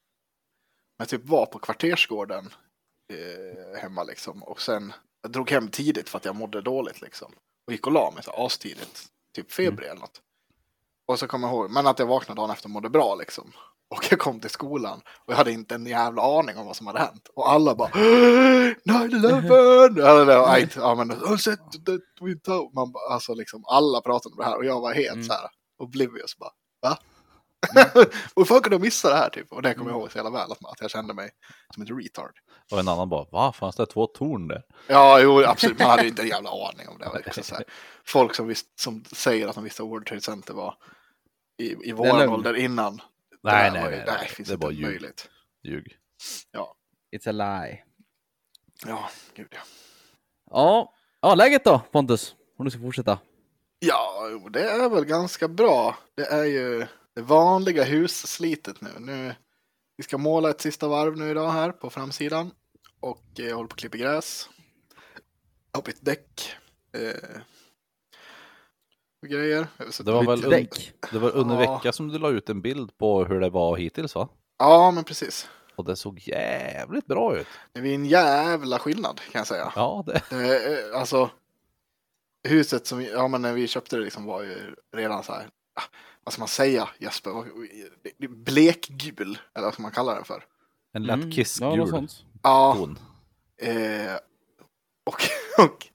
jag 0.98 1.08
typ 1.08 1.24
var 1.24 1.46
på 1.46 1.58
kvartersgården 1.58 2.50
eh, 3.12 3.80
hemma 3.80 4.02
liksom 4.04 4.42
och 4.42 4.60
sen 4.60 4.92
jag 5.22 5.32
drog 5.32 5.50
hem 5.50 5.68
tidigt 5.68 6.08
för 6.08 6.18
att 6.18 6.24
jag 6.24 6.36
mådde 6.36 6.60
dåligt 6.60 7.00
liksom. 7.00 7.32
Och 7.66 7.72
gick 7.72 7.86
och 7.86 7.92
la 7.92 8.10
mig 8.10 8.22
så 8.22 8.30
astidigt, 8.30 9.06
typ 9.34 9.52
febrig 9.52 9.88
eller 9.88 10.00
något. 10.00 10.22
Och 11.06 11.18
så 11.18 11.26
kommer 11.26 11.48
jag 11.48 11.54
ihåg, 11.54 11.70
men 11.70 11.86
att 11.86 11.98
jag 11.98 12.06
vaknade 12.06 12.40
dagen 12.40 12.50
efter 12.50 12.66
och 12.66 12.70
mådde 12.70 12.90
bra 12.90 13.14
liksom. 13.14 13.52
Och 13.90 14.06
jag 14.10 14.18
kom 14.18 14.40
till 14.40 14.50
skolan 14.50 15.00
och 15.06 15.32
jag 15.32 15.36
hade 15.36 15.52
inte 15.52 15.74
en 15.74 15.86
jävla 15.86 16.22
aning 16.38 16.56
om 16.56 16.66
vad 16.66 16.76
som 16.76 16.86
hade 16.86 16.98
hänt. 16.98 17.28
Och 17.34 17.50
alla 17.50 17.74
bara 17.74 17.88
9-11! 17.88 18.74
Eller 20.10 20.26
det 20.26 20.38
var, 20.38 20.48
nej, 20.48 20.68
ja 20.76 20.94
men? 20.94 21.08
Man 22.74 22.92
bara, 22.92 23.12
alltså 23.14 23.34
liksom 23.34 23.64
alla 23.66 24.00
pratade 24.00 24.32
om 24.32 24.38
det 24.38 24.44
här 24.44 24.56
och 24.56 24.64
jag 24.64 24.80
var 24.80 24.94
helt 24.94 25.12
Mm. 25.12 25.24
så 25.24 25.32
här 25.32 25.48
oblivious 25.78 26.36
bara. 26.38 26.50
Va? 26.82 26.98
Hur 28.36 28.44
fan 28.44 28.60
kunde 28.60 28.74
jag 28.74 28.80
missa 28.80 29.08
det 29.08 29.16
här 29.16 29.28
typ? 29.30 29.52
Och 29.52 29.62
det 29.62 29.74
kommer 29.74 29.90
jag 29.90 30.00
ihåg 30.00 30.12
så 30.12 30.18
jävla 30.18 30.30
väl 30.30 30.52
att, 30.52 30.80
jag 30.80 30.90
kände 30.90 31.14
mig 31.14 31.30
som 31.74 31.82
ett 31.82 31.90
retard. 31.90 32.32
Och 32.72 32.78
en 32.80 32.88
annan 32.88 33.08
bara, 33.08 33.24
va? 33.24 33.52
Fanns 33.52 33.76
det 33.76 33.86
två 33.86 34.06
torn 34.06 34.48
där? 34.48 34.62
Ja, 34.86 35.20
jo, 35.20 35.44
absolut. 35.44 35.78
Man 35.78 35.90
hade 35.90 36.02
ju 36.02 36.08
inte 36.08 36.22
en 36.22 36.28
jävla 36.28 36.50
aning 36.50 36.88
om 36.88 36.98
det. 36.98 37.04
var 37.08 37.22
Liksom 37.24 37.42
så 37.44 37.54
här. 37.54 37.64
Folk 38.06 38.34
som, 38.34 38.46
visst, 38.48 38.80
som 38.80 39.04
säger 39.04 39.48
att 39.48 39.54
de 39.54 39.64
visste 39.64 39.82
att 39.82 39.88
World 39.88 40.06
Trade 40.06 40.20
Center 40.20 40.54
var 40.54 40.74
i, 41.58 41.88
i 41.88 41.92
vår 41.92 42.28
ålder 42.28 42.56
innan. 42.56 42.96
Det 42.96 43.02
Nej, 43.42 43.70
nej, 43.72 43.82
var 43.82 43.90
ju- 43.90 43.96
nej, 43.96 44.04
nej, 44.06 44.30
Det 44.36 44.38
inte 44.38 44.56
bara 44.56 44.70
ljug. 44.70 44.86
möjligt. 44.86 45.28
Ljug. 45.62 45.96
It's 47.16 47.28
a 47.28 47.32
lie. 47.32 47.84
Ja, 48.86 49.10
gud 49.34 49.48
ja. 49.50 49.58
Ja, 50.50 50.94
ja 51.20 51.34
läget 51.34 51.64
då 51.64 51.78
Pontus? 51.92 52.34
Om 52.58 52.64
du 52.64 52.70
ska 52.70 52.80
fortsätta. 52.80 53.18
Ja, 53.78 54.28
det 54.50 54.70
är 54.70 54.88
väl 54.88 55.04
ganska 55.04 55.48
bra. 55.48 55.96
Det 56.14 56.24
är 56.26 56.44
ju 56.44 56.86
det 57.14 57.22
vanliga 57.22 57.84
husslitet 57.84 58.80
nu. 58.80 58.90
nu. 58.98 59.34
Vi 59.96 60.04
ska 60.04 60.18
måla 60.18 60.50
ett 60.50 60.60
sista 60.60 60.88
varv 60.88 61.16
nu 61.16 61.30
idag 61.30 61.50
här 61.50 61.72
på 61.72 61.90
framsidan. 61.90 62.50
Och 63.00 63.22
eh, 63.38 63.46
jag 63.46 63.56
håller 63.56 63.68
på 63.68 63.72
att 63.74 63.78
klippa 63.80 63.96
gräs. 63.96 64.48
Har 65.72 65.82
bytt 65.82 66.04
däck. 66.04 66.52
Eh, 66.92 67.40
och 69.22 69.28
grejer. 69.28 69.66
Det 70.04 70.10
var 70.12 70.24
väl 70.24 70.44
un- 70.44 70.92
det 71.12 71.18
var 71.18 71.30
under 71.36 71.62
Ja. 71.62 71.74
vecka 71.76 71.92
som 71.92 72.08
du 72.08 72.18
la 72.18 72.28
ut 72.30 72.48
en 72.48 72.60
bild 72.62 72.98
på 72.98 73.24
hur 73.24 73.40
det 73.40 73.50
var 73.50 73.76
hittills 73.76 74.14
va? 74.14 74.28
Ja, 74.58 74.90
men 74.90 75.04
precis. 75.04 75.48
Och 75.76 75.84
det 75.84 75.96
såg 75.96 76.18
jävligt 76.28 77.06
bra 77.06 77.36
ut. 77.36 77.46
Det 77.72 77.80
är 77.80 77.84
en 77.94 78.06
jävla 78.06 78.78
skillnad 78.78 79.20
kan 79.32 79.38
jag 79.38 79.46
säga. 79.46 79.72
Ja, 79.76 80.04
det, 80.06 80.22
Det, 80.30 80.88
eh, 80.90 81.00
alltså, 81.00 81.30
huset 82.48 82.86
som 82.86 83.02
ja, 83.02 83.28
men 83.28 83.42
när 83.42 83.52
vi 83.52 83.66
köpte 83.68 83.96
det 83.96 84.02
liksom 84.04 84.24
var 84.24 84.42
ju 84.42 84.74
redan 84.96 85.24
så 85.24 85.32
här, 85.32 85.48
ah, 85.74 85.82
vad 86.24 86.32
ska 86.32 86.40
man 86.40 86.48
säga 86.48 86.88
Jesper, 86.98 87.32
blekgul, 88.28 89.38
eller 89.54 89.64
vad 89.64 89.72
ska 89.74 89.82
man 89.82 89.92
kalla 89.92 90.14
den 90.14 90.24
för? 90.24 90.44
en 90.92 91.02
lätt 91.02 91.14
Mm, 91.16 91.30
kissgul. 91.30 92.08
Ja, 92.42 92.74
ton. 92.74 92.98
eh, 93.62 94.14
och, 95.06 95.22
och 95.66 95.86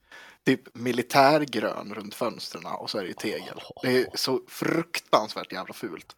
typ 0.46 0.76
militärgrön 0.76 1.94
runt 1.94 2.16
fönstren 2.16 2.66
och 2.66 2.90
så 2.90 2.98
är 2.98 3.02
det 3.02 3.08
ju 3.08 3.14
tegel. 3.14 3.62
Det 3.82 3.98
är 3.98 4.08
så 4.16 4.42
fruktansvärt 4.48 5.52
jävla 5.52 5.74
fult. 5.74 6.16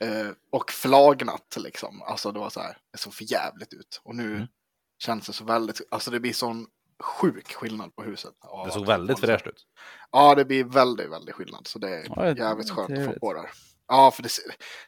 Eh, 0.00 0.28
och 0.50 0.70
flagnat 0.70 1.56
liksom, 1.60 2.02
alltså 2.02 2.32
det 2.32 2.38
var 2.38 2.50
så 2.50 2.60
här, 2.60 2.76
det 2.92 2.98
såg 2.98 3.14
för 3.14 3.32
jävligt 3.32 3.72
ut. 3.72 4.00
Och 4.04 4.14
nu 4.14 4.34
Mm. 4.34 4.46
känns 4.98 5.26
det 5.26 5.32
så 5.32 5.44
väldigt, 5.44 5.80
alltså 5.90 6.10
det 6.10 6.20
blir 6.20 6.32
sån 6.32 6.66
sjuk 7.04 7.52
skillnad 7.54 7.96
på 7.96 8.02
huset. 8.02 8.34
Det 8.66 8.70
såg 8.72 8.86
väldigt 8.86 9.20
det 9.20 9.26
fräscht 9.26 9.46
ut. 9.46 9.66
Ja, 10.10 10.34
det 10.34 10.44
blir 10.44 10.64
väldigt, 10.64 11.10
väldigt 11.10 11.34
skillnad. 11.34 11.66
Så 11.66 11.78
det 11.78 11.88
är 11.88 12.06
Ja, 12.16 12.22
det- 12.22 12.38
jävligt 12.40 12.70
skönt 12.70 12.98
att 12.98 13.04
få 13.04 13.20
på 13.20 13.32
det. 13.32 13.40
här. 13.40 13.50
Ja, 13.88 14.10
för 14.10 14.22
det 14.22 14.28
ser, 14.28 14.44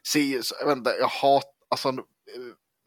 ser 0.07 0.43
så- 0.43 0.55
jag 0.61 0.67
vet 0.67 0.77
inte, 0.77 0.91
jag 0.91 1.09
hatar, 1.09 1.51
alltså 1.69 1.89
eh, 1.89 1.95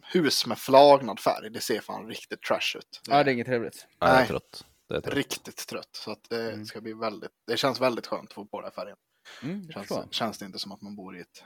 hus 0.03 0.45
med 0.45 0.57
flagnad 0.57 1.19
färg, 1.19 1.49
det 1.49 1.61
ser 1.61 1.81
fan 1.81 2.07
riktigt 2.07 2.41
trash 2.41 2.77
ut. 2.77 3.01
Det 3.05 3.11
Ja, 3.11 3.23
det 3.23 3.31
är 3.31 3.33
inget 3.33 3.47
trevligt. 3.47 3.87
Är 3.99 4.13
Nej. 4.13 4.27
trött. 4.27 4.65
Det 4.89 4.95
är 4.95 5.01
trött. 5.01 5.13
riktigt 5.13 5.67
trött. 5.67 5.89
Så 5.91 6.11
att 6.11 6.29
det 6.29 6.51
Mm. 6.51 6.65
ska 6.65 6.81
bli 6.81 6.93
väldigt, 6.93 7.31
det 7.47 7.57
känns 7.57 7.81
väldigt 7.81 8.07
skönt 8.07 8.29
att 8.29 8.33
få 8.33 8.45
på 8.45 8.61
den 8.61 8.71
här 8.75 8.83
färgen. 8.83 8.97
Mm, 9.43 9.69
jag 9.75 9.87
Känns, 9.87 10.13
känns 10.13 10.37
det 10.37 10.45
inte 10.45 10.59
som 10.59 10.71
att 10.71 10.81
man 10.81 10.95
bor 10.95 11.17
i 11.17 11.21
ett 11.21 11.43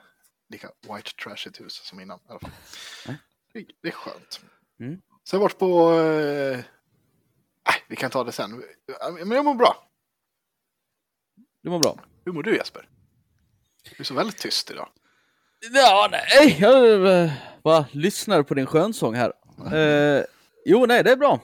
lika 0.50 0.70
white 0.82 1.12
trashigt 1.24 1.62
hus 1.62 1.74
som 1.74 2.00
innan 2.00 2.20
i 2.20 2.24
alla 2.30 2.40
fall. 2.40 2.52
Nej. 3.08 3.18
Det, 3.54 3.66
det 3.82 3.88
är 3.88 3.92
skönt. 3.92 4.42
Mm. 4.80 5.02
Så 5.24 5.36
jag 5.36 5.40
har 5.40 5.44
varit 5.44 5.60
på, 5.60 5.94
eh, 5.94 6.60
nej, 7.70 7.76
vi 7.88 7.96
kan 7.96 8.12
ta 8.12 8.24
det 8.24 8.32
sen. 8.32 8.64
Men 9.20 9.32
jag 9.32 9.46
mår 9.46 9.56
bra. 9.56 9.88
det 11.64 11.70
var 11.70 11.80
bra. 11.80 11.98
Hur 12.26 12.32
mår 12.32 12.44
du 12.44 12.56
Jesper? 12.56 12.88
Du 13.90 13.96
är 14.00 14.04
så 14.04 14.14
väldigt 14.14 14.38
tyst 14.38 14.72
idag. 14.72 14.90
Ja, 15.74 16.10
nej, 16.12 16.58
jag 16.60 17.06
eh, 17.24 17.32
bara 17.64 17.86
lyssnar 17.92 18.44
på 18.44 18.54
din 18.54 18.66
skönsång 18.66 19.16
här. 19.16 19.34
Eh, 19.74 20.24
jo, 20.66 20.86
nej, 20.86 21.04
det 21.04 21.12
är 21.12 21.16
bra. 21.16 21.42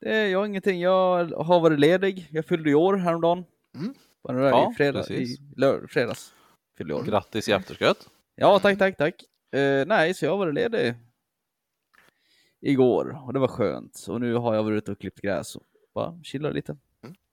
Det 0.00 0.14
är, 0.14 0.26
jag 0.26 0.38
har 0.38 0.46
ingenting, 0.46 0.80
jag 0.80 1.24
har 1.30 1.60
varit 1.60 1.78
ledig. 1.80 2.28
Jag 2.30 2.46
fyllde 2.46 2.70
i 2.70 2.74
år 2.74 2.94
häromdagen. 2.96 3.44
Mm. 3.74 3.94
Var 4.22 4.34
det 4.34 4.40
där 4.40 4.48
Ja, 4.48 4.70
i 4.72 4.74
fredag, 4.74 4.98
precis. 4.98 5.38
i 5.40 5.42
lör, 5.56 5.86
fredags? 5.86 6.32
Fyllde 6.78 6.94
år. 6.94 7.02
Grattis 7.02 7.48
i 7.48 7.52
efterskott. 7.52 8.08
Ja, 8.34 8.58
tack, 8.58 8.78
tack, 8.78 8.96
tack. 8.96 9.14
Eh, 9.54 9.86
nej, 9.86 10.14
så 10.14 10.24
jag 10.24 10.30
har 10.32 10.38
varit 10.38 10.54
ledig 10.54 10.94
igår 12.70 13.22
och 13.26 13.32
det 13.32 13.38
var 13.38 13.48
skönt. 13.48 14.06
Och 14.08 14.20
nu 14.20 14.34
har 14.34 14.54
jag 14.54 14.62
varit 14.62 14.76
ute 14.76 14.92
och 14.92 14.98
klippt 15.00 15.20
gräs 15.20 15.56
och 15.56 15.62
bara 15.94 16.20
chillar 16.22 16.52
lite. 16.52 16.76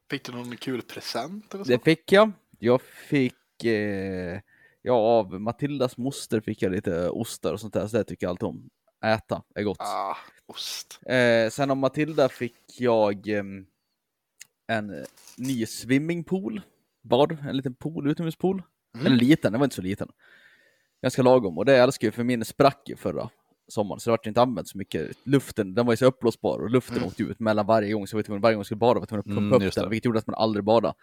Fick 0.09 0.25
du 0.25 0.31
någon 0.31 0.57
kul 0.57 0.81
present 0.81 1.53
eller 1.53 1.63
så? 1.63 1.71
Det 1.71 1.83
fick 1.83 2.11
jag. 2.11 2.31
Jag 2.59 2.81
fick, 2.81 3.63
eh, 3.63 4.39
ja 4.81 4.93
av 4.93 5.41
Matildas 5.41 5.97
moster 5.97 6.41
fick 6.41 6.61
jag 6.61 6.71
lite 6.71 7.09
ostar 7.09 7.53
och 7.53 7.59
sånt 7.59 7.73
där, 7.73 7.87
så 7.87 7.97
det 7.97 8.03
tycker 8.03 8.25
jag 8.25 8.29
alltid 8.29 8.47
om. 8.47 8.69
Äta 9.05 9.43
är 9.55 9.63
gott. 9.63 9.77
Ah, 9.79 10.17
ost. 10.45 10.99
Eh, 11.05 11.49
sen 11.49 11.71
av 11.71 11.77
Matilda 11.77 12.29
fick 12.29 12.81
jag 12.81 13.27
ehm, 13.27 13.65
en 14.67 14.89
eh, 14.89 15.05
ny 15.37 15.65
swimmingpool. 15.65 16.61
Bad, 17.01 17.37
en 17.49 17.57
liten 17.57 17.75
pool, 17.75 18.11
utomhuspool. 18.11 18.63
Mm. 18.95 19.05
Eller 19.05 19.15
liten, 19.15 19.51
den 19.51 19.59
var 19.59 19.65
inte 19.65 19.75
så 19.75 19.81
liten. 19.81 20.11
Ganska 21.01 21.21
lagom 21.21 21.57
och 21.57 21.65
det 21.65 21.77
älskar 21.77 22.07
jag 22.07 22.13
för 22.13 22.23
min 22.23 22.45
sprack 22.45 22.89
ju 22.89 22.95
förra 22.95 23.29
sommaren 23.67 23.99
så 23.99 24.09
det 24.09 24.11
vart 24.11 24.25
inte 24.25 24.41
använt 24.41 24.67
så 24.67 24.77
mycket. 24.77 25.11
Luften, 25.23 25.73
den 25.73 25.85
var 25.85 25.93
ju 25.93 25.97
så 25.97 26.05
uppblåsbar 26.05 26.59
och 26.59 26.69
luften 26.69 26.97
Mm. 26.97 27.07
åkte 27.07 27.23
ut 27.23 27.39
mellan 27.39 27.65
varje 27.65 27.93
gång 27.93 28.07
så 28.07 28.13
jag 28.15 28.17
var 28.17 28.23
tvungen, 28.23 28.41
varje 28.41 28.53
gång 28.55 28.59
jag 28.59 28.65
skulle 28.65 28.77
bada 28.79 28.93
var 28.93 29.01
jag 29.01 29.09
tvungen 29.09 29.19
att 29.19 29.25
pumpa 29.25 29.55
Mm, 29.55 29.67
upp 29.67 29.73
den 29.75 29.83
det. 29.83 29.89
vilket 29.89 30.05
gjorde 30.05 30.19
att 30.19 30.27
man 30.27 30.35
aldrig 30.35 30.63
badade. 30.65 30.93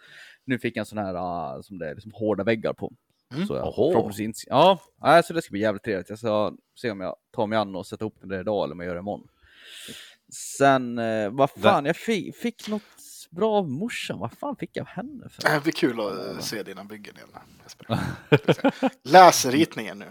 Nu 0.45 0.59
fick 0.59 0.75
jag 0.77 0.81
en 0.81 0.85
sån 0.85 0.97
här 0.97 1.15
ah, 1.15 1.63
som 1.63 1.77
det 1.77 1.89
är 1.89 1.95
liksom 1.95 2.11
hårda 2.15 2.43
väggar 2.43 2.73
på. 2.73 2.93
Mm. 3.33 3.47
Så 3.47 3.53
jag 3.55 3.75
förhoppningsvis, 3.75 4.43
ja, 4.47 4.79
så 5.25 5.33
det 5.33 5.41
ska 5.41 5.51
bli 5.51 5.59
jävligt 5.61 5.83
trevligt. 5.83 6.09
Jag 6.09 6.19
ska 6.19 6.53
se 6.81 6.91
om 6.91 7.01
jag 7.01 7.15
tar 7.35 7.47
mig 7.47 7.57
an 7.57 7.75
och 7.75 7.87
sätta 7.87 8.03
ihop 8.05 8.15
den 8.19 8.29
där 8.29 8.39
idag 8.39 8.63
eller 8.63 8.73
om 8.73 8.79
jag 8.79 8.87
gör 8.87 8.93
det 8.95 8.99
imorgon. 8.99 9.27
Sen, 10.57 10.97
eh, 10.97 11.29
vad 11.29 11.49
fan, 11.51 11.85
jag 11.85 11.95
fick, 11.95 12.35
fick 12.35 12.67
något 12.67 12.81
bra 13.29 13.51
av 13.53 13.69
morsan. 13.69 14.19
Vad 14.19 14.31
fan 14.31 14.55
fick 14.55 14.69
jag 14.77 14.81
av 14.81 14.87
henne 14.87 15.29
för? 15.29 15.53
Det 15.55 15.63
blir 15.63 15.73
kul 15.73 15.99
att 15.99 16.27
eh, 16.27 16.39
se 16.39 16.63
dina 16.63 16.83
byggen 16.83 17.15
igen. 17.15 17.29
Läs 19.03 19.45
ritningen 19.45 19.99
nu. 19.99 20.05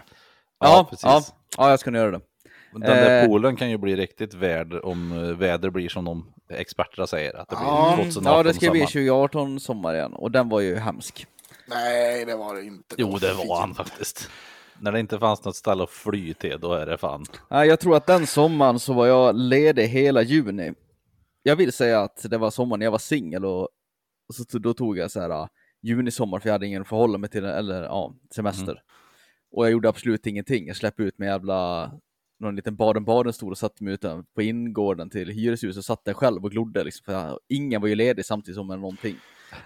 Ja, 0.59 0.87
precis. 0.89 1.03
ja, 1.03 1.23
ja, 1.57 1.69
jag 1.69 1.79
ska 1.79 1.91
nog 1.91 1.99
göra 2.01 2.11
det. 2.11 2.21
Den 2.71 2.81
där 2.81 3.21
Eh. 3.21 3.27
poolen 3.27 3.55
kan 3.55 3.69
ju 3.69 3.77
bli 3.77 3.95
riktigt 3.95 4.33
värd 4.33 4.73
om 4.73 5.11
eh, 5.11 5.37
väder 5.37 5.69
blir 5.69 5.89
som 5.89 6.05
de 6.05 6.33
experterna 6.49 7.07
säger. 7.07 7.33
Att 7.37 7.49
det 7.49 7.55
blir 7.55 7.65
Ja, 7.65 7.95
2018 7.97 8.33
Ja, 8.37 8.43
det 8.43 8.53
ska 8.53 8.71
bli 8.71 8.79
sommar. 8.79 8.87
2018 8.87 9.59
sommar 9.59 9.93
igen 9.95 10.13
och 10.13 10.31
den 10.31 10.49
var 10.49 10.59
ju 10.59 10.75
hemsk. 10.75 11.27
Nej, 11.67 12.25
det 12.25 12.35
var 12.35 12.55
det 12.55 12.63
inte. 12.63 12.95
Jo, 12.97 13.17
det 13.17 13.33
var 13.33 13.59
han 13.59 13.75
faktiskt. 13.75 14.29
När 14.79 14.91
det 14.91 14.99
inte 14.99 15.19
fanns 15.19 15.45
något 15.45 15.55
ställe 15.55 15.83
att 15.83 15.89
fly 15.89 16.33
till, 16.33 16.59
då 16.59 16.73
är 16.73 16.85
det 16.85 16.97
fan. 16.97 17.25
Nej, 17.49 17.67
jag 17.67 17.79
tror 17.79 17.95
att 17.95 18.05
den 18.07 18.27
sommaren 18.27 18.79
så 18.79 18.93
var 18.93 19.07
jag 19.07 19.35
ledig 19.35 19.87
hela 19.87 20.21
juni. 20.21 20.73
Jag 21.43 21.55
vill 21.55 21.71
säga 21.73 22.01
att 22.01 22.25
det 22.29 22.37
var 22.37 22.49
sommaren 22.51 22.81
jag 22.81 22.91
var 22.91 22.97
singel 22.97 23.45
och, 23.45 23.61
och 23.61 24.35
så, 24.35 24.57
då 24.59 24.73
tog 24.73 24.97
jag 24.97 25.11
så 25.11 25.19
här 25.21 25.29
uh, 25.41 25.47
junisommar 25.81 26.39
för 26.39 26.49
jag 26.49 26.53
hade 26.53 26.67
ingen 26.67 26.85
förhålla 26.85 27.17
mig 27.17 27.29
till, 27.29 27.45
eller 27.45 27.83
ja, 27.83 28.13
semester. 28.35 28.81
Och 29.51 29.65
jag 29.65 29.71
gjorde 29.71 29.89
absolut 29.89 30.27
ingenting. 30.27 30.67
Jag 30.67 30.75
släppte 30.75 31.03
ut 31.03 31.17
med 31.17 31.27
jävla 31.27 31.91
någon 32.41 32.55
liten 32.55 32.75
baden-baden-stol 32.75 33.51
och 33.51 33.57
satte 33.57 33.83
mig 33.83 33.93
ute 33.93 34.23
på 34.35 34.41
ingården 34.41 35.09
till 35.09 35.29
hyreshuset 35.29 35.77
och 35.77 35.85
satt 35.85 36.05
där 36.05 36.13
själv 36.13 36.43
och 36.43 36.51
glodde 36.51 36.83
liksom, 36.83 37.03
för 37.05 37.39
ingen 37.47 37.81
var 37.81 37.87
ju 37.87 37.95
ledig 37.95 38.25
samtidigt 38.25 38.55
som 38.55 38.69
eller 38.69 38.81
någonting. 38.81 39.15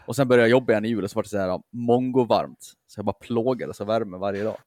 Och 0.05 0.15
sen 0.15 0.27
började 0.27 0.43
jag 0.43 0.51
jobba 0.51 0.73
igen 0.73 0.85
i 0.85 0.87
jul 0.87 1.03
och 1.03 1.11
så 1.11 1.15
var 1.15 1.23
det 1.23 1.29
så 1.29 1.37
här 1.37 1.49
uh, 1.49 1.59
mongo-varmt. 1.71 2.73
Så 2.87 2.99
jag 2.99 3.05
bara 3.05 3.13
plågades 3.13 3.81
av 3.81 3.87
värme 3.87 4.17
varje 4.17 4.43
dag. 4.43 4.57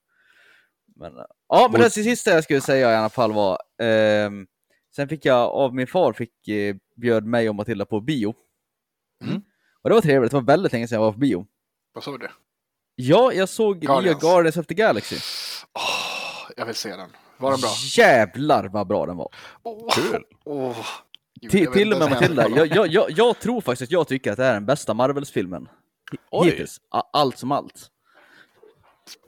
Men, 0.97 1.13
uh, 1.13 1.25
ja, 1.49 1.69
men 1.73 1.81
det 1.81 1.91
sista 1.91 2.31
jag 2.31 2.45
skulle 2.45 2.61
säga 2.61 2.93
i 2.93 2.97
alla 2.97 3.09
fall 3.09 3.33
var 3.33 3.59
ehm, 3.83 4.47
Sen 4.97 5.09
fick 5.09 5.25
jag 5.25 5.49
av 5.51 5.75
min 5.75 5.87
far, 5.87 6.13
fick, 6.13 6.49
eh, 6.49 6.77
bjöd 6.97 7.25
mig 7.25 7.49
och 7.49 7.55
Matilda 7.55 7.85
på 7.85 8.01
bio. 8.01 8.35
Mm. 9.25 9.43
Och 9.83 9.91
det 9.91 9.95
var 9.95 10.01
trevligt, 10.01 10.31
det 10.31 10.37
var 10.37 10.45
väldigt 10.45 10.73
länge 10.73 10.89
sedan 10.89 10.97
jag 10.97 11.05
var 11.05 11.13
på 11.13 11.19
bio. 11.19 11.47
Vad 11.93 12.05
såg 12.05 12.21
du? 12.21 12.29
Ja, 12.95 13.33
jag 13.33 13.49
såg 13.49 13.81
Guardians. 13.81 14.23
nya 14.23 14.31
Guardians 14.31 14.57
of 14.57 14.67
the 14.67 14.75
Galaxy. 14.75 15.17
Åh, 15.75 16.51
jag 16.57 16.67
vill 16.67 16.75
se 16.75 16.97
den. 16.97 17.11
Var 17.39 17.51
den 17.51 17.61
bra? 17.61 17.71
Jävlar 17.97 18.69
vad 18.69 18.87
bra 18.87 19.07
den 19.07 19.17
var. 19.17 19.29
Åh, 19.63 19.89
Kul. 19.95 20.25
åh. 20.45 20.77
Gud, 21.41 21.51
Till, 21.73 21.93
och 21.93 21.99
med 21.99 22.11
Matilda, 22.11 22.49
jag 22.49 22.67
jag, 22.67 22.87
jag, 22.87 23.11
jag, 23.11 23.39
tror 23.39 23.61
faktiskt 23.61 23.89
att 23.89 23.93
jag 23.93 24.09
tycker 24.09 24.31
att 24.31 24.37
det 24.37 24.45
är 24.45 24.55
den 24.55 24.67
bästa 24.67 24.95
Marvels-filmen. 24.95 25.69
Hittills. 26.45 26.81
Allt 27.13 27.39
som 27.39 27.53
allt. 27.53 27.91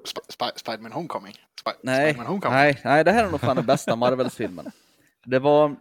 Sp- 0.04 0.20
Sp- 0.38 0.52
Spiderman 0.56 0.92
Homecoming. 0.92 1.32
Sp- 1.64 1.72
Nej, 1.82 2.08
Spiderman 2.12 2.26
Homecoming. 2.26 2.58
nej, 2.58 2.80
nej, 2.84 3.04
det 3.04 3.12
här 3.12 3.24
är 3.24 3.30
nog 3.30 3.40
fan 3.40 3.56
den 3.56 3.66
bästa 3.66 3.96
Marvels-filmen. 3.96 4.70
Det 5.24 5.38
var, 5.38 5.76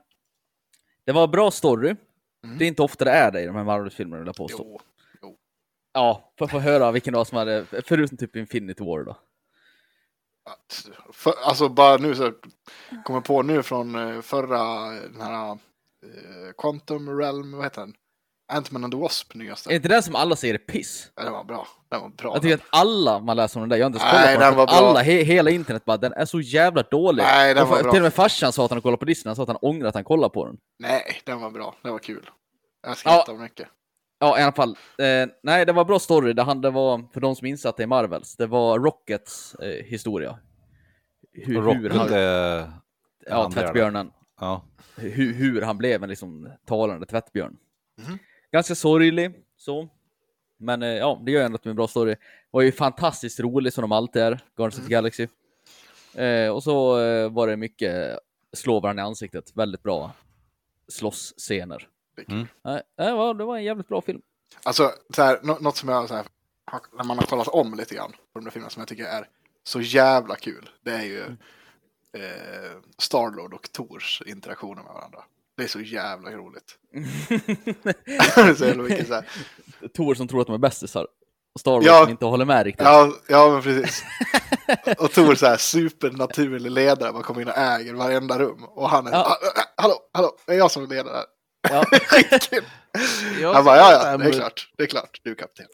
det 1.05 1.11
var 1.11 1.27
bra 1.27 1.51
story. 1.51 1.95
Mm. 2.43 2.57
Det 2.57 2.65
är 2.65 2.67
inte 2.67 2.81
ofta 2.81 3.05
det 3.05 3.11
är 3.11 3.31
det 3.31 3.41
i 3.41 3.45
de 3.45 3.55
här 3.55 3.63
Marvels-filmerna 3.63 4.19
vill 4.19 4.27
jag 4.27 4.35
påstå. 4.35 4.63
Jo, 4.65 4.79
jo. 5.21 5.35
Ja, 5.93 6.31
för 6.37 6.45
att 6.45 6.51
få 6.51 6.59
höra 6.59 6.91
vilken 6.91 7.13
dag 7.13 7.27
som 7.27 7.37
hade, 7.37 7.65
förutom 7.85 8.17
typ 8.17 8.35
Infinity 8.35 8.83
War 8.83 9.03
då. 9.03 9.17
Att- 10.51 10.89
För, 11.13 11.33
alltså 11.43 11.69
bara 11.69 11.97
nu 11.97 12.15
så 12.15 12.31
kommer 13.05 13.21
på 13.21 13.41
nu 13.41 13.63
från 13.63 13.95
eh, 14.15 14.21
förra 14.21 14.89
den 14.89 15.21
här 15.21 15.51
eh, 15.51 15.57
Quantum 16.57 17.19
Realm, 17.19 17.51
vad 17.51 17.63
heter 17.65 17.81
den? 17.81 17.93
Ant-Man 18.53 18.83
and 18.83 18.93
the 18.93 18.99
Wasp 18.99 19.33
nyaste. 19.35 19.69
Är 19.71 19.75
inte 19.75 19.87
den 19.87 20.03
som 20.03 20.15
alla 20.15 20.35
säger 20.35 20.53
är 20.53 20.57
piss? 20.57 21.11
Ja, 21.15 21.23
den 21.23 21.33
var 21.33 21.43
bra. 21.43 21.67
Den 21.89 22.01
var 22.01 22.09
bra. 22.09 22.33
Jag 22.33 22.41
tycker 22.41 22.55
att 22.55 22.61
alla 22.69 23.19
man 23.19 23.37
läser 23.37 23.57
om 23.59 23.61
den 23.61 23.69
där, 23.69 23.77
jag 23.77 23.85
har 23.85 23.87
inte 23.87 23.99
ens 23.99 24.11
kollat 24.11 24.35
på 24.35 24.41
den 24.41 24.55
var 24.55 24.67
bra. 24.67 24.75
alla, 24.75 25.01
he, 25.01 25.23
hela 25.23 25.49
internet 25.51 25.85
bara, 25.85 25.97
den 25.97 26.13
är 26.13 26.25
så 26.25 26.41
jävla 26.41 26.81
dålig. 26.83 27.23
Nej, 27.23 27.53
den 27.53 27.63
Och 27.63 27.69
var 27.69 27.75
för- 27.77 27.83
bra. 27.83 27.91
Till 27.91 28.01
och 28.01 28.03
med 28.03 28.13
farsan 28.13 28.51
sa 28.53 28.65
att 28.65 28.71
han 28.71 28.81
kollade 28.81 28.97
på 28.99 29.05
Disney, 29.05 29.29
han 29.29 29.35
sa 29.35 29.41
att 29.43 29.47
han 29.49 29.57
ångrar 29.61 29.87
att 29.87 29.95
han 29.95 30.03
kollade 30.03 30.33
på 30.33 30.45
den. 30.45 30.57
Nej, 30.79 31.21
den 31.25 31.39
var 31.41 31.49
bra. 31.51 31.75
Den 31.81 31.91
var 31.91 31.99
kul. 31.99 32.29
Jag 32.87 32.97
skrattade 32.97 33.37
mycket. 33.37 33.67
Ja, 34.19 34.39
i 34.39 34.41
alla 34.41 34.51
fall. 34.51 34.69
Eh, 34.97 35.29
nej, 35.43 35.65
det 35.65 35.71
var 35.73 35.85
bra 35.85 35.99
story. 35.99 36.33
Det, 36.33 36.43
han, 36.43 36.61
det 36.61 36.69
var, 36.69 37.03
för 37.13 37.21
de 37.21 37.35
som 37.35 37.47
är 37.47 37.49
insatta 37.49 37.83
i 37.83 37.87
Marvels, 37.87 38.35
det 38.35 38.47
var 38.47 38.79
Rockets 38.79 39.55
eh, 39.55 39.85
historia. 39.85 40.39
Hur, 41.33 41.53
hur 41.53 41.89
han, 41.89 42.13
är... 42.13 42.71
ja, 43.27 43.51
tvättbjörnen. 43.51 44.11
Ja. 44.39 44.63
Hur, 44.95 45.33
hur 45.33 45.61
han 45.61 45.77
blev 45.77 46.03
en 46.03 46.09
liksom 46.09 46.49
talande 46.65 47.05
tvättbjörn. 47.05 47.57
Mhm. 47.97 48.17
Ganska 48.51 48.75
sorglig, 48.75 49.35
så. 49.57 49.89
Men 50.57 50.83
eh, 50.83 50.89
ja, 50.89 51.21
det 51.25 51.31
gör 51.31 51.45
ändå 51.45 51.55
att 51.55 51.63
det 51.63 51.67
är 51.67 51.71
en 51.71 51.75
bra 51.75 51.87
story. 51.87 52.15
Var 52.51 52.61
ju 52.61 52.71
fantastiskt 52.71 53.39
rolig 53.39 53.73
som 53.73 53.81
de 53.81 53.91
alltid 53.91 54.21
är, 54.21 54.39
Guardians 54.55 54.79
of 54.79 54.85
the 54.85 54.93
Galaxy. 54.93 55.27
Eh, 56.13 56.49
och 56.49 56.63
så 56.63 56.99
eh, 57.01 57.29
var 57.29 57.47
det 57.47 57.57
mycket 57.57 58.19
slå 58.53 58.79
varandra 58.79 59.03
i 59.03 59.05
ansiktet. 59.05 59.51
Väldigt 59.55 59.83
bra 59.83 60.11
slåssscener. 60.87 61.87
Det 62.19 62.25
kul. 62.25 62.35
Mm. 62.35 62.47
Nej, 62.63 62.81
det 62.97 63.11
var, 63.13 63.33
det 63.33 63.45
var 63.45 63.57
en 63.57 63.63
jävligt 63.63 63.87
bra 63.87 64.01
film. 64.01 64.21
Alltså, 64.63 64.91
så 65.15 65.21
här, 65.23 65.39
nå- 65.43 65.57
något 65.61 65.77
som 65.77 65.89
jag 65.89 66.07
så 66.07 66.15
här, 66.15 66.25
när 66.97 67.03
man 67.03 67.17
har 67.17 67.25
kollat 67.25 67.47
om 67.47 67.73
lite 67.73 67.95
grann 67.95 68.11
på 68.11 68.39
de 68.39 68.43
där 68.43 68.51
filmerna 68.51 68.69
som 68.69 68.81
jag 68.81 68.87
tycker 68.87 69.03
är 69.05 69.27
så 69.63 69.81
jävla 69.81 70.35
kul. 70.35 70.69
Det 70.85 70.91
är 70.91 71.03
ju 71.03 71.21
eh, 72.13 72.71
Starlord 72.97 73.53
och 73.53 73.71
Tors 73.71 74.21
interaktioner 74.25 74.83
med 74.83 74.93
varandra. 74.93 75.19
Det 75.57 75.63
är 75.63 75.67
så 75.67 75.79
jävla 75.81 76.31
roligt. 76.31 76.77
så 78.57 78.65
jävla 78.65 78.83
mycket 78.83 79.07
så 79.07 79.13
här. 79.13 79.25
Tor 79.93 80.15
som 80.15 80.27
tror 80.27 80.41
att 80.41 80.47
de 80.47 80.53
är 80.53 80.57
bästisar. 80.59 81.07
Och 81.53 81.59
Star 81.59 81.71
Wars 81.71 81.85
Ja. 81.85 82.01
som 82.03 82.09
inte 82.11 82.25
håller 82.25 82.45
med 82.45 82.63
riktigt. 82.63 82.85
Ja, 82.85 83.13
ja, 83.27 83.49
men 83.49 83.61
precis. 83.61 84.03
Och 84.97 85.11
Tor 85.11 85.35
så 85.35 85.45
här 85.45 85.57
supernaturlig 85.57 86.71
ledare, 86.71 87.11
man 87.11 87.23
kommer 87.23 87.41
in 87.41 87.47
och 87.47 87.57
äger 87.57 87.93
varenda 87.93 88.39
rum. 88.39 88.63
Och 88.63 88.89
han 88.89 89.07
är, 89.07 89.11
Ja. 89.11 89.17
"Ah, 89.17 89.31
ah, 89.31 89.81
hallå, 89.81 89.95
hallå, 90.13 90.31
det 90.45 90.53
är 90.53 90.57
jag 90.57 90.71
som 90.71 90.83
är 90.83 90.87
ledare. 90.87 91.23
Ja. 91.69 91.83
Skitkul. 91.91 92.63
Han 93.53 93.65
bara, 93.65 93.77
ja, 93.77 94.11
ja, 94.11 94.17
det 94.17 94.25
är 94.25 94.31
klart, 94.31 94.71
det 94.77 94.83
är 94.83 94.87
klart, 94.87 95.19
du 95.23 95.31
är 95.31 95.35
kapten. 95.35 95.65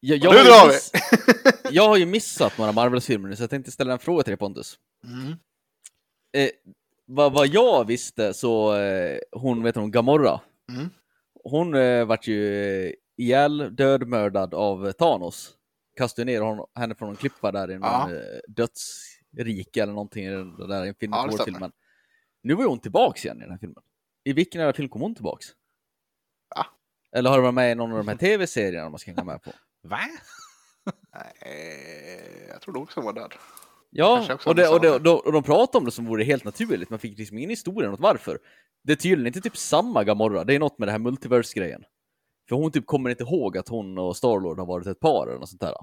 Jag, 0.00 0.18
jag, 0.18 0.34
nu 0.34 0.42
drar 0.42 0.66
vi! 0.66 0.72
miss, 0.72 0.92
jag 1.70 1.88
har 1.88 1.96
ju 1.96 2.06
missat 2.06 2.58
några 2.58 2.72
Marvels-filmer 2.72 3.28
nu, 3.28 3.36
så 3.36 3.42
jag 3.42 3.50
tänkte 3.50 3.70
ställa 3.70 3.92
en 3.92 3.98
fråga 3.98 4.22
till 4.22 4.30
dig 4.30 4.38
Pontus. 4.38 4.78
Mm. 5.04 5.32
Eh, 6.36 6.50
vad, 7.06 7.32
vad 7.32 7.46
jag 7.46 7.86
visste 7.86 8.34
så, 8.34 8.74
eh, 8.76 9.18
hon, 9.32 9.62
vet 9.62 9.76
hon, 9.76 9.90
Gamorra, 9.90 10.40
Mm. 10.72 10.90
hon 11.44 11.74
eh, 11.74 12.04
vart 12.04 12.26
ju 12.26 12.94
ihjäl 13.16 13.76
dödmördad 13.76 14.54
av 14.54 14.92
Thanos. 14.92 15.50
Kastade 15.96 16.24
ner 16.24 16.40
hon, 16.40 16.66
henne 16.74 16.94
från 16.94 17.10
en 17.10 17.16
klippa 17.16 17.52
där 17.52 17.70
i 17.70 17.78
någon 17.78 17.90
Ja. 17.90 18.10
eh, 18.14 18.40
dödsrike 18.48 19.82
eller 19.82 19.92
någonting 19.92 20.24
i 20.24 20.30
den 20.30 20.68
där 20.68 20.84
Ja, 21.00 21.26
War-filmen. 21.30 21.72
Nu 22.42 22.54
var 22.54 22.62
ju 22.62 22.68
hon 22.68 22.78
tillbaks 22.80 23.24
igen 23.24 23.36
i 23.36 23.40
den 23.40 23.50
här 23.50 23.58
filmen. 23.58 23.82
I 24.28 24.32
vilken 24.32 24.60
jävla 24.60 24.72
film 24.72 24.88
kom 24.88 25.00
hon 25.00 25.14
tillbaks? 25.14 25.46
Va? 26.56 26.66
Eller 27.12 27.30
har 27.30 27.36
du 27.36 27.42
varit 27.42 27.54
med 27.54 27.72
i 27.72 27.74
någon 27.74 27.92
av 27.92 27.98
de 27.98 28.08
här 28.08 28.16
tv-serierna 28.16 28.90
man 28.90 28.98
ska 28.98 29.10
hänga 29.10 29.24
med 29.24 29.42
på? 29.42 29.50
Va? 29.88 30.00
Nej, 31.14 32.46
jag 32.48 32.60
tror 32.62 32.76
också 32.82 33.00
var 33.00 33.12
död. 33.12 33.34
Ja, 33.90 34.36
och, 34.46 34.54
det, 34.54 34.68
och, 34.68 34.80
det, 34.80 35.10
och, 35.10 35.26
och 35.26 35.32
de 35.32 35.42
pratade 35.42 35.78
om 35.78 35.84
det 35.84 35.90
som 35.90 36.06
vore 36.06 36.24
helt 36.24 36.44
naturligt, 36.44 36.90
man 36.90 36.98
fick 36.98 37.18
liksom 37.18 37.38
ingen 37.38 37.50
historia 37.50 37.92
åt 37.92 38.00
varför. 38.00 38.38
Det 38.84 38.92
är 38.92 38.96
tydligen 38.96 39.26
inte 39.26 39.40
typ 39.40 39.56
samma 39.56 40.04
Gamorra, 40.04 40.44
det 40.44 40.54
är 40.54 40.58
något 40.58 40.78
med 40.78 40.88
det 40.88 40.92
här 40.92 40.98
multiverse-grejen. 40.98 41.84
För 42.48 42.56
hon 42.56 42.72
typ 42.72 42.86
kommer 42.86 43.10
inte 43.10 43.24
ihåg 43.24 43.58
att 43.58 43.68
hon 43.68 43.98
och 43.98 44.16
Starlord 44.16 44.58
har 44.58 44.66
varit 44.66 44.86
ett 44.86 45.00
par 45.00 45.26
eller 45.26 45.38
något 45.38 45.48
sånt 45.48 45.60
där. 45.60 45.74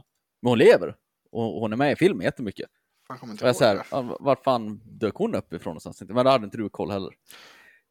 Men 0.41 0.49
hon 0.49 0.57
lever. 0.57 0.95
Och 1.31 1.43
hon 1.43 1.73
är 1.73 1.77
med 1.77 1.91
i 1.91 1.95
filmen 1.95 2.25
jättemycket. 2.25 2.69
Jag 3.09 3.19
kommer 3.19 3.33
inte 3.33 3.43
Och 3.43 3.47
jag 3.47 3.53
ihåg 3.53 3.57
så 3.57 3.65
här, 3.65 3.75
det. 3.75 3.83
"Ja, 3.91 4.17
vart 4.19 4.43
fan 4.43 4.81
dök 4.85 5.15
hon 5.15 5.35
upp 5.35 5.53
ifrån 5.53 5.71
någonstans? 5.71 6.01
Men 6.09 6.25
det 6.25 6.31
hade 6.31 6.45
inte 6.45 6.57
du 6.57 6.69
koll 6.69 6.91
heller. 6.91 7.13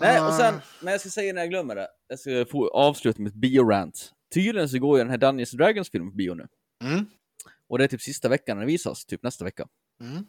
Nej, 0.00 0.20
och 0.26 0.32
sen, 0.32 0.54
men 0.80 0.92
jag 0.92 1.00
ska 1.00 1.10
säga 1.10 1.32
när 1.32 1.40
jag 1.40 1.50
glömmer 1.50 1.74
det. 1.74 1.88
Jag 2.08 2.18
ska 2.18 2.46
få 2.50 2.68
avsluta 2.68 3.22
med 3.22 3.30
ett 3.30 3.36
biorant. 3.36 4.12
Tydligen 4.34 4.68
så 4.68 4.78
går 4.78 4.98
ju 4.98 5.04
den 5.04 5.10
här 5.10 5.18
Dungeons 5.18 5.50
Dragons 5.50 5.90
film 5.90 6.10
på 6.10 6.16
bio 6.16 6.34
nu. 6.34 6.48
Mm. 6.84 7.06
Och 7.68 7.78
det 7.78 7.84
är 7.84 7.88
typ 7.88 8.02
sista 8.02 8.28
veckan 8.28 8.56
den 8.56 8.66
visas, 8.66 9.04
typ 9.04 9.22
nästa 9.22 9.44
vecka. 9.44 9.68
Mm. 10.00 10.24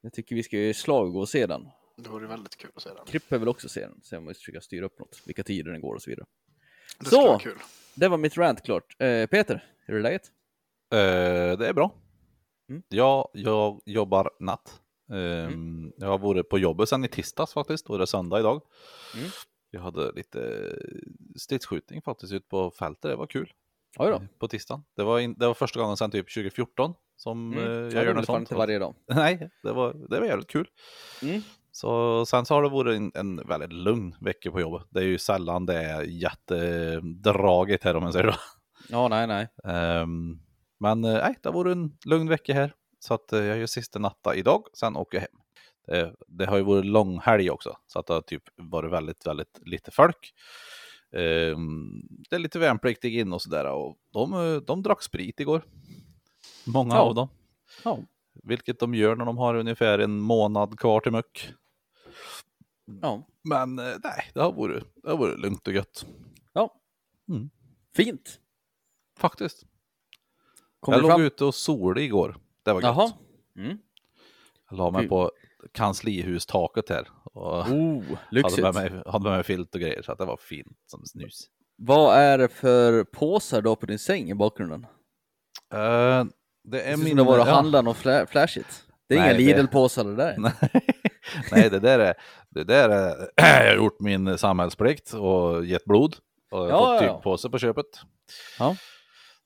Jag 0.00 0.12
tycker 0.12 0.36
vi 0.36 0.42
ska 0.42 0.56
ju 0.56 0.74
slag 0.74 1.06
och 1.06 1.12
gå 1.12 1.20
och 1.20 1.28
se 1.28 1.46
den. 1.46 1.68
Det 1.96 2.08
vore 2.08 2.26
väldigt 2.26 2.56
kul 2.56 2.70
att 2.74 2.82
se 2.82 2.88
den. 2.88 3.06
Krippe 3.06 3.38
vill 3.38 3.48
också 3.48 3.68
se 3.68 3.80
den, 3.80 4.00
se 4.02 4.16
om 4.16 4.26
vi 4.26 4.34
försöker 4.34 4.60
styra 4.60 4.86
upp 4.86 4.98
något, 4.98 5.22
vilka 5.24 5.44
tider 5.44 5.72
den 5.72 5.80
går 5.80 5.94
och 5.94 6.02
så 6.02 6.10
vidare. 6.10 6.26
Det 6.98 7.10
Så! 7.10 7.38
kul. 7.38 7.58
Det 7.94 8.08
var 8.08 8.18
mitt 8.18 8.36
rant 8.36 8.62
klart. 8.62 8.96
Eh, 8.98 9.26
Peter, 9.26 9.64
hur 9.86 9.96
är 9.96 10.02
läget? 10.02 10.22
Eh, 10.92 11.58
det 11.58 11.68
är 11.68 11.72
bra. 11.72 11.94
Mm. 12.68 12.82
Ja, 12.88 13.30
jag 13.32 13.80
jobbar 13.86 14.30
natt. 14.40 14.80
Ehm, 15.12 15.92
Jag 15.96 16.08
har 16.08 16.18
varit 16.18 16.48
på 16.48 16.58
jobbet 16.58 16.88
sedan 16.88 17.04
i 17.04 17.08
tisdags 17.08 17.52
faktiskt, 17.52 17.90
och 17.90 17.98
det 17.98 18.04
är 18.04 18.06
söndag 18.06 18.40
idag. 18.40 18.62
Mm. 19.16 19.28
Jag 19.70 19.80
hade 19.80 20.12
lite 20.12 20.72
stridsskjutning 21.36 22.02
faktiskt 22.02 22.32
ute 22.32 22.46
på 22.48 22.70
fältet, 22.70 23.10
det 23.10 23.16
var 23.16 23.26
kul. 23.26 23.52
Oj 23.98 24.10
då. 24.10 24.22
På 24.38 24.48
tisdagen. 24.48 24.84
Det 24.96 25.02
var, 25.02 25.18
in, 25.18 25.34
det 25.38 25.46
var 25.46 25.54
första 25.54 25.80
gången 25.80 25.96
sedan 25.96 26.10
typ 26.10 26.34
2014 26.34 26.94
som 27.16 27.52
Mm. 27.52 27.64
eh, 27.64 27.70
Ja, 27.72 27.78
jag 27.80 27.90
det 27.92 28.04
gör 28.04 28.14
något 28.14 28.26
sånt. 28.26 28.38
inte 28.40 28.54
varje 28.54 28.78
dag. 28.78 28.94
Nej, 29.08 29.50
det 29.62 29.72
var, 29.72 29.94
det 30.08 30.20
var 30.20 30.26
jävligt 30.26 30.48
kul. 30.50 30.68
Mm. 31.22 31.40
Så 31.72 32.26
sen 32.26 32.46
så 32.46 32.54
har 32.54 32.62
det 32.62 32.68
varit 32.68 32.96
en, 32.96 33.12
en 33.14 33.48
väldigt 33.48 33.72
lugn 33.72 34.14
vecka 34.20 34.50
på 34.50 34.60
jobbet. 34.60 34.82
Det 34.90 35.00
är 35.00 35.04
ju 35.04 35.18
sällan 35.18 35.66
det 35.66 35.74
är 35.82 36.02
jättedragigt 36.02 37.84
här 37.84 37.96
om 37.96 38.02
man 38.02 38.12
säger 38.12 38.30
så. 38.32 38.38
Ja, 38.88 39.08
nej, 39.08 39.26
nej. 39.26 39.48
Ehm, 39.64 40.38
men 40.80 41.04
eh, 41.04 41.12
nej, 41.12 41.38
det 41.42 41.48
har 41.48 41.54
varit 41.54 41.72
en 41.72 41.92
lugn 42.06 42.28
vecka 42.28 42.54
här. 42.54 42.74
Så 43.02 43.14
att 43.14 43.32
eh, 43.32 43.44
jag 43.44 43.58
gör 43.58 43.66
sista 43.66 43.98
natta 43.98 44.34
idag, 44.34 44.66
sen 44.72 44.96
åker 44.96 45.18
jag 45.18 45.22
hem. 45.22 45.38
Det, 45.86 46.14
det 46.28 46.46
har 46.46 46.56
ju 46.56 46.62
varit 46.62 46.84
lång 46.84 47.18
helg 47.18 47.50
också, 47.50 47.76
så 47.86 47.98
att 47.98 48.06
det 48.06 48.14
har 48.14 48.20
typ 48.20 48.42
varit 48.56 48.92
väldigt, 48.92 49.26
väldigt 49.26 49.58
lite 49.62 49.90
folk. 49.90 50.34
Ehm, 51.12 52.02
det 52.30 52.36
är 52.36 52.38
lite 52.38 52.58
värnpliktiga 52.58 53.20
in 53.20 53.32
och 53.32 53.42
sådär 53.42 53.64
och 53.72 53.96
de, 54.12 54.62
de 54.66 54.82
drack 54.82 55.02
sprit 55.02 55.40
igår. 55.40 55.62
Många 56.66 56.94
Ja. 56.94 57.00
av 57.00 57.14
dem. 57.14 57.28
Ja. 57.84 57.98
Vilket 58.42 58.78
de 58.78 58.94
gör 58.94 59.16
när 59.16 59.24
de 59.24 59.38
har 59.38 59.54
ungefär 59.54 59.98
en 59.98 60.18
månad 60.20 60.78
kvar 60.78 61.00
till 61.00 61.12
muck. 61.12 61.52
Ja. 63.02 63.26
Men 63.42 63.78
eh, 63.78 63.84
nej, 64.04 64.30
det 64.34 64.40
har 64.42 64.52
varit, 64.52 64.84
det 65.02 65.10
har 65.10 65.16
varit 65.16 65.38
lugnt 65.38 65.68
och 65.68 65.74
gött. 65.74 66.06
ja. 66.52 66.74
Mm. 67.28 67.50
Fint. 67.96 68.40
Faktiskt. 69.18 69.66
Kom 70.80 70.92
jag 70.94 71.02
låg 71.02 71.10
fram? 71.10 71.22
ute 71.22 71.44
och 71.44 71.54
solade 71.54 72.02
igår. 72.02 72.36
Det 72.64 72.72
var 72.72 72.82
gött. 72.82 73.14
Mm. 73.58 73.78
Jag 74.70 74.78
la 74.78 74.90
mig 74.90 75.08
på 75.08 75.30
kanslihustaket 75.74 76.88
här. 76.88 77.08
Och 77.24 77.58
Oh, 77.58 78.02
hade, 78.04 78.16
lyxigt. 78.30 78.62
med 78.62 78.74
mig, 78.74 79.02
hade 79.06 79.24
med 79.24 79.32
mig 79.32 79.42
filt 79.42 79.74
och 79.74 79.80
grejer 79.80 80.02
så 80.02 80.12
att 80.12 80.18
det 80.18 80.24
var 80.24 80.36
fint 80.36 80.76
som 80.86 81.00
snus. 81.06 81.46
Vad 81.76 82.16
är 82.16 82.38
det 82.38 82.48
för 82.48 83.04
påsar 83.04 83.62
du 83.62 83.68
har 83.68 83.76
på 83.76 83.86
din 83.86 83.98
säng 83.98 84.30
i 84.30 84.34
bakgrunden? 84.34 84.86
Uh, 85.74 85.78
det 85.78 85.80
är 85.80 86.24
Det 86.64 86.78
ser 86.82 86.90
ut 86.92 86.94
som 86.98 87.04
min... 87.04 87.16
du 87.16 87.24
var 87.24 87.38
ja. 87.38 87.44
handlade 87.44 87.82
något 87.84 87.96
fla- 87.96 88.26
flashigt. 88.26 88.84
Det 89.08 89.14
är 89.14 89.18
Nej, 89.18 89.28
inga 89.28 89.38
det- 89.38 89.44
Lidl-påsar 89.56 90.04
det 90.04 90.16
där. 90.16 90.36
Nej, 91.52 91.70
det 91.70 91.78
där 91.78 91.98
är... 91.98 92.14
Det 92.50 92.64
där 92.64 92.88
är 92.88 93.14
jag 93.36 93.68
har 93.70 93.76
gjort 93.76 94.00
min 94.00 94.38
samhällsplikt 94.38 95.14
och 95.14 95.64
gett 95.66 95.84
blod. 95.84 96.16
Och 96.50 96.68
Ja, 96.70 96.78
fått 96.98 97.02
ja, 97.06 97.14
tygpåse 97.14 97.50
på 97.50 97.58
köpet. 97.58 97.86
Ja. 98.58 98.76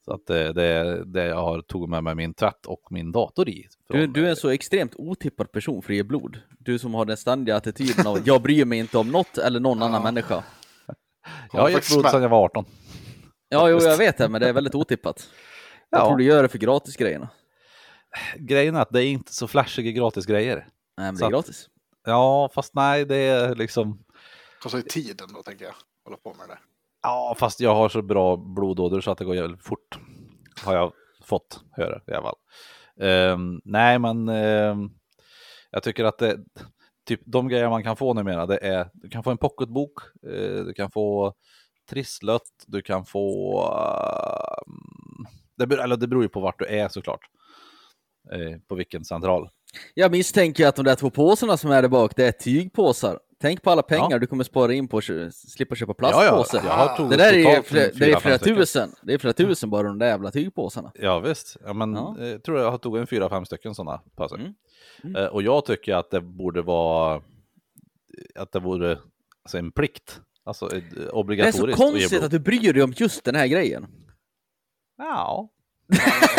Så 0.09 0.15
att 0.15 0.27
det, 0.27 0.53
det 0.53 0.65
är 0.65 1.05
det 1.05 1.25
jag 1.25 1.37
har 1.43 1.63
tagit 1.63 1.89
med 1.91 2.05
mig 2.05 2.15
min 2.15 2.35
tvätt 2.35 2.67
och 2.67 2.83
min 2.91 3.13
dator 3.13 3.49
i. 3.49 3.69
Du, 3.89 4.07
du 4.07 4.27
är 4.27 4.31
en 4.31 4.37
så 4.37 4.49
extremt 4.49 4.95
otippad 4.97 5.53
person 5.53 5.83
för 5.83 5.93
att 5.93 5.97
ge 5.97 6.03
blod. 6.03 6.41
Du 6.59 6.79
som 6.79 6.95
har 6.95 7.05
den 7.05 7.17
ständiga 7.17 7.57
attityden 7.57 8.07
av 8.07 8.19
jag 8.25 8.43
bryr 8.43 8.65
mig 8.65 8.79
inte 8.79 8.99
om 8.99 9.09
något 9.11 9.39
eller 9.39 9.61
någon 9.61 9.83
annan 9.83 10.03
människa. 10.03 10.45
Jag 11.53 11.61
har 11.61 11.69
gett 11.69 11.89
blod 11.93 12.07
sedan 12.11 12.23
jag 12.23 12.29
var 12.29 12.45
18. 12.45 12.65
Ja, 13.49 13.69
jo, 13.71 13.79
jag 13.83 13.97
vet 13.97 14.19
det, 14.19 14.29
men 14.29 14.41
det 14.41 14.49
är 14.49 14.53
väldigt 14.53 14.75
otippat. 14.75 15.29
Jag 15.91 16.01
Ja. 16.01 16.07
tror 16.09 16.17
du 16.19 16.25
gör 16.25 16.43
det 16.43 16.49
för 16.49 16.59
gratisgrejerna. 16.59 17.29
Grejen 18.37 18.77
är 18.77 18.81
att 18.81 18.91
det 18.91 19.05
är 19.05 19.07
inte 19.09 19.35
så 19.35 19.49
flashiga 19.49 19.91
gratis 19.91 20.27
grejer. 20.27 20.57
Nej, 20.57 20.67
men 20.97 21.15
det 21.15 21.19
Så 21.19 21.25
är 21.25 21.27
att- 21.27 21.33
gratis. 21.33 21.69
Ja, 22.05 22.51
fast 22.55 22.75
nej, 22.75 23.05
det 23.05 23.17
är 23.17 23.55
liksom... 23.55 24.05
Kostar 24.63 24.79
ju 24.79 24.83
tiden 24.85 25.29
då, 25.35 25.43
tänker 25.43 25.65
jag. 25.65 25.75
Hålla 26.05 26.17
på 26.17 26.35
med 26.39 26.49
det. 26.49 26.59
Ja, 27.07 27.35
fast 27.39 27.61
jag 27.61 27.75
har 27.75 27.89
så 27.89 28.03
bra 28.03 28.37
blodådror 28.37 29.01
så 29.01 29.11
att 29.11 29.19
det 29.19 29.25
går 29.25 29.37
jävligt 29.37 29.63
fort. 29.63 29.99
Har 30.65 30.75
jag 30.75 30.93
fått 31.25 31.61
höra 31.71 32.01
i 32.07 32.13
alla 32.13 32.23
fall. 32.23 32.37
Um, 33.07 33.61
nej, 33.65 33.99
men 33.99 34.29
um, 34.29 34.91
jag 35.71 35.83
tycker 35.83 36.05
att 36.05 36.19
det, 36.19 36.39
typ 37.09 37.21
de 37.25 37.49
grejer 37.49 37.69
man 37.69 37.83
kan 37.83 37.97
få 37.97 38.15
numera, 38.15 38.47
det 38.47 38.59
är, 38.59 38.91
du 38.93 39.09
kan 39.09 39.23
få 39.23 39.31
en 39.31 39.39
pocketbok, 39.39 39.93
uh, 40.27 40.65
du 40.65 40.73
kan 40.73 40.91
få 40.91 41.35
trisslott, 41.91 42.65
du 42.67 42.83
kan 42.83 43.07
få, 43.07 43.61
Uh, 44.67 45.29
det, 45.57 45.67
beror, 45.67 45.83
eller 45.83 45.97
det 45.97 46.07
beror 46.09 46.23
ju 46.23 46.29
på 46.29 46.41
vart 46.41 46.59
du 46.59 46.67
är 46.67 46.89
såklart. 46.89 47.21
uh, 48.35 48.59
på 48.69 48.75
vilken 48.75 49.05
central. 49.05 49.49
Jag 49.95 50.11
misstänker 50.11 50.67
att 50.67 50.77
de 50.77 50.85
där 50.85 50.95
två 50.95 51.11
påsarna 51.11 51.57
som 51.57 51.71
är 51.71 51.83
där 51.83 51.89
bak, 51.89 52.17
det 52.17 52.27
är 52.27 52.33
tygpåsar. 52.33 53.19
Tänk 53.41 53.63
på 53.63 53.71
alla 53.71 53.83
pengar 53.83 54.09
Ja. 54.11 54.19
du 54.19 54.27
kommer 54.27 54.45
spara 54.45 54.73
in 54.73 54.89
på 54.89 54.99
att 54.99 55.05
slippa 55.35 55.75
köpa 55.75 55.95
Ja, 55.99 56.25
ja, 56.25 56.45
jag 56.53 56.97
tagit 56.97 57.11
Det 57.11 57.17
där 57.17 57.33
är 57.33 57.63
flera, 57.63 57.91
det 57.95 58.13
är 58.13 58.21
flera 58.21 58.39
tusen. 58.39 58.91
Det 59.03 59.15
är 59.15 59.19
flera 59.19 59.33
tusen 59.33 59.71
bara 59.71 59.83
de 59.83 59.99
där 59.99 60.07
jävla 60.07 60.31
tygpåsarna. 60.31 60.93
Ja 60.95 61.19
visst, 61.21 61.57
ja, 61.65 61.73
men 61.73 61.95
Ja. 61.95 62.17
eh, 62.21 62.39
tror 62.39 62.59
jag 62.59 62.71
har 62.71 62.79
tagit 62.79 63.01
en 63.01 63.07
fyra, 63.07 63.29
fem 63.29 63.45
stycken 63.45 63.75
sådana 63.75 64.03
påsar. 64.17 64.37
Mm. 64.37 64.55
Mm. 65.05 65.17
Eh, 65.17 65.27
och 65.27 65.43
jag 65.43 65.65
tycker 65.65 65.95
att 65.95 66.11
det 66.11 66.21
borde 66.21 66.63
vara 66.63 67.23
att 68.35 68.53
det 68.53 68.61
vore 68.61 68.99
alltså, 69.43 69.59
en 69.59 69.73
plikt, 69.73 70.21
alltså 70.45 70.77
eh, 70.77 70.83
Det 70.95 71.01
är 71.03 71.15
obligatoriskt 71.15 71.79
så 71.79 71.87
konstigt 71.87 72.23
att 72.23 72.31
du 72.31 72.39
bryr 72.39 72.73
dig 72.73 72.83
om 72.83 72.93
just 72.97 73.25
den 73.25 73.35
här 73.35 73.47
grejen. 73.47 73.87
Ja, 74.99 75.49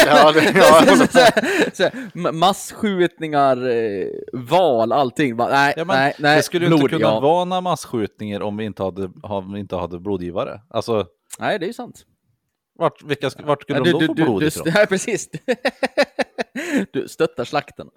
Ja, 0.06 0.32
det, 0.32 0.44
ja, 0.44 0.52
jag 0.56 0.72
håller 0.74 0.96
så 0.96 1.08
på. 1.08 1.20
här, 1.20 1.76
så 1.76 1.84
här, 1.84 1.92
ma- 2.14 2.32
massskjutningar, 2.32 3.68
eh, 3.70 4.08
val, 4.34 4.92
allting. 4.92 5.36
Bara, 5.38 5.50
nej, 5.50 5.74
ja 5.78 5.86
men 5.86 5.96
nej, 5.98 6.14
nej. 6.20 6.36
det 6.38 6.44
skulle 6.44 6.66
ju 6.66 6.70
blod, 6.70 6.80
inte 6.82 6.90
kunna 6.96 7.08
ja. 7.10 7.20
vara 7.20 7.46
några 7.46 7.62
massskjutningar 7.62 8.42
om 8.42 8.58
vi 8.58 8.66
inte 8.66 8.84
hade, 8.84 9.10
om 9.24 9.54
vi 9.54 9.60
inte 9.60 9.76
hade 9.76 10.00
blodgivare. 10.00 10.62
Alltså, 10.70 11.08
Nej, 11.40 11.60
det 11.60 11.66
är 11.66 11.68
ju 11.68 11.74
sant. 11.74 12.06
vart, 12.80 13.04
vilka, 13.04 13.30
vart 13.44 13.62
skulle 13.62 13.80
Ja, 13.80 13.84
de 13.84 13.92
du, 13.92 13.94
då 13.94 14.00
du, 14.00 14.08
få 14.08 14.14
blod 14.14 14.42
du, 14.42 14.48
ifrån? 14.48 14.68
Nej, 14.74 14.88
precis. 14.88 15.30
Du 16.94 17.08
stöttar 17.08 17.46
slakten. 17.46 17.88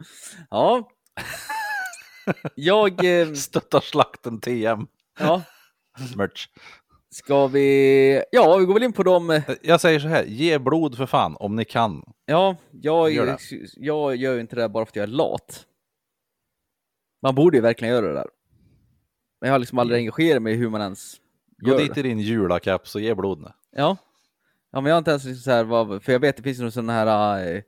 Ja. 0.51 0.89
Jag... 2.55 3.21
Eh, 3.21 3.33
Stöttar 3.33 3.81
slakten 3.81 4.41
TM, 4.41 4.87
ja, 5.21 5.43
merch. 6.17 6.47
Ska 7.11 7.47
vi... 7.47 8.23
Ja, 8.33 8.57
vi 8.57 8.65
går 8.65 8.75
väl 8.75 8.83
in 8.83 8.93
på 8.93 9.03
dem. 9.03 9.41
Jag 9.63 9.81
säger 9.81 10.01
så 10.01 10.09
här, 10.09 10.25
ge 10.25 10.59
blod 10.59 10.97
för 10.97 11.07
fan 11.07 11.37
om 11.41 11.57
ni 11.57 11.65
kan. 11.65 12.03
Ja, 12.27 12.57
jag, 12.71 13.13
Gör 13.13 13.39
jag 13.77 14.17
gör 14.17 14.35
ju 14.35 14.41
inte 14.41 14.57
det 14.57 14.69
bara 14.69 14.85
för 14.85 14.91
att 14.91 14.97
jag 14.97 15.03
är 15.03 15.07
lat. 15.07 15.67
Man 17.23 17.35
borde 17.35 17.57
ju 17.57 17.61
verkligen 17.61 17.95
göra 17.95 18.07
det 18.07 18.15
där. 18.15 18.27
Men 19.41 19.49
jag 19.49 19.55
har 19.55 19.59
liksom 19.59 19.79
aldrig 19.79 19.99
engagerat 20.01 20.43
mig 20.43 20.53
i 20.53 20.57
hur 20.57 20.71
man 20.71 20.81
ens 20.81 21.17
Gå 21.59 21.71
gör 21.71 21.79
dit 21.79 21.95
det. 21.95 22.01
i 22.01 22.03
din 22.03 22.19
julakaps 22.19 22.95
och 22.95 23.01
ge 23.01 23.15
blod 23.15 23.41
nu. 23.41 23.49
Ja. 23.77 23.97
Ja, 24.73 24.81
men 24.81 24.87
jag 24.91 24.95
har 24.95 24.99
inte 24.99 25.11
ens 25.11 25.25
liksom 25.25 25.43
så 25.43 25.51
här, 25.51 26.01
för 26.01 26.13
jag 26.13 26.21
vet 26.21 26.37
det 26.37 26.43
finns 26.43 26.59
någon 26.61 26.73
sån 26.73 26.89
här 26.89 27.47
eh, 27.55 27.63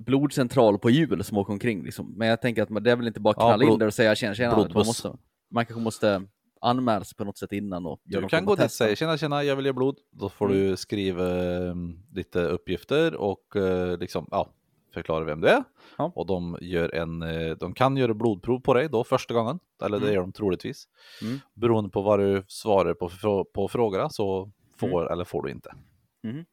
blodcentral 0.00 0.78
på 0.78 0.90
jul 0.90 1.24
som 1.24 1.38
åker 1.38 1.52
omkring 1.52 1.84
liksom. 1.84 2.14
Men 2.16 2.28
jag 2.28 2.40
tänker 2.40 2.62
att 2.62 2.68
man, 2.68 2.82
det 2.82 2.90
är 2.92 2.96
väl 2.96 3.06
inte 3.06 3.20
bara 3.20 3.34
Ja, 3.36 3.40
knalla 3.48 3.64
in 3.64 3.68
blod- 3.70 3.78
där 3.78 3.86
och 3.86 3.94
säga 3.94 4.14
tjena 4.14 4.34
tjena. 4.34 4.56
Man, 4.56 4.70
måste, 4.74 5.12
man 5.50 5.66
kanske 5.66 5.82
måste 5.82 6.22
anmäla 6.60 7.04
sig 7.04 7.16
på 7.16 7.24
något 7.24 7.38
sätt 7.38 7.52
innan 7.52 7.86
och 7.86 8.00
Du 8.04 8.28
kan 8.28 8.44
gå 8.44 8.54
dit 8.54 8.64
och 8.64 8.70
säga 8.70 8.96
tjena 8.96 9.16
tjena 9.18 9.44
jag 9.44 9.56
vill 9.56 9.66
ge 9.66 9.72
blod. 9.72 9.98
Då 10.10 10.28
får 10.28 10.46
Mm. 10.50 10.58
du 10.58 10.76
skriva 10.76 11.26
eh, 11.66 11.74
lite 12.12 12.40
uppgifter 12.42 13.14
och 13.14 13.56
eh, 13.56 13.98
liksom 13.98 14.28
ja, 14.30 14.48
förklara 14.94 15.24
vem 15.24 15.40
du 15.40 15.48
är. 15.48 15.64
Ja. 15.98 16.12
Och 16.14 16.26
de, 16.26 16.58
gör 16.60 16.94
en, 16.94 17.22
eh, 17.22 17.56
de 17.56 17.74
kan 17.74 17.96
göra 17.96 18.14
blodprov 18.14 18.60
på 18.60 18.74
dig 18.74 18.88
då 18.88 19.04
första 19.04 19.34
gången. 19.34 19.58
Eller 19.82 19.98
det 19.98 20.04
Mm. 20.04 20.14
gör 20.14 20.20
de 20.22 20.32
troligtvis. 20.32 20.88
Mm. 21.22 21.38
Beroende 21.54 21.90
på 21.90 22.02
vad 22.02 22.18
du 22.20 22.44
svarar 22.48 22.94
på, 22.94 23.10
på 23.44 23.68
frågorna 23.68 24.10
så 24.10 24.50
får 24.76 25.12
eller 25.12 25.24
får 25.24 25.42
du 25.42 25.50
inte. 25.50 25.74
Mhm. 26.22 26.44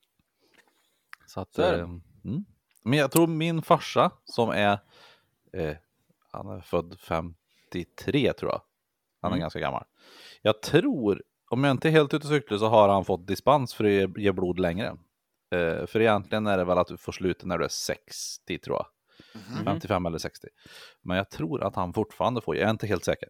Så 1.28 1.40
att, 1.40 1.54
Så 1.56 1.62
det. 1.62 1.76
eh, 1.80 1.80
mm. 2.26 2.46
Men 2.84 3.00
jag 3.00 3.12
tror 3.12 3.28
min 3.28 3.62
farsa 3.62 4.12
som 4.26 4.50
är, 4.50 4.80
eh, 5.54 5.76
han 6.32 6.48
är 6.48 6.62
född 6.62 6.96
53 7.00 8.34
tror 8.34 8.52
jag. 8.52 8.62
Han 9.26 9.32
är 9.32 9.36
Mm. 9.38 9.40
ganska 9.44 9.60
gammal. 9.60 9.84
Jag 10.42 10.62
tror, 10.62 11.24
om 11.50 11.64
jag 11.64 11.72
inte 11.72 11.88
är 11.90 11.92
helt 11.92 12.14
ute 12.14 12.28
och 12.28 12.34
cyklar 12.34 12.58
så 12.58 12.68
har 12.68 12.90
han 12.90 13.06
fått 13.06 13.28
dispens 13.28 13.74
för 13.74 13.84
att 13.84 13.92
ge, 13.92 14.08
ge 14.18 14.32
blod 14.32 14.60
längre. 14.60 14.88
Eh, 15.52 15.86
för 15.86 16.02
egentligen 16.02 16.48
är 16.48 16.58
det 16.58 16.64
väl 16.66 16.78
att 16.78 16.88
du 16.88 16.98
får 16.98 17.12
sluta 17.12 17.48
när 17.48 17.58
du 17.58 17.66
är 17.66 17.70
60 17.70 18.60
tror 18.60 18.76
jag. 18.78 18.86
Mhm. 19.56 19.66
55 19.66 20.06
eller 20.06 20.18
60. 20.18 20.48
Men 21.02 21.18
jag 21.18 21.30
tror 21.30 21.64
att 21.64 21.76
han 21.76 21.94
fortfarande 21.94 22.42
får, 22.42 22.56
jag 22.56 22.66
är 22.66 22.72
inte 22.72 22.88
helt 22.88 23.04
säker. 23.06 23.30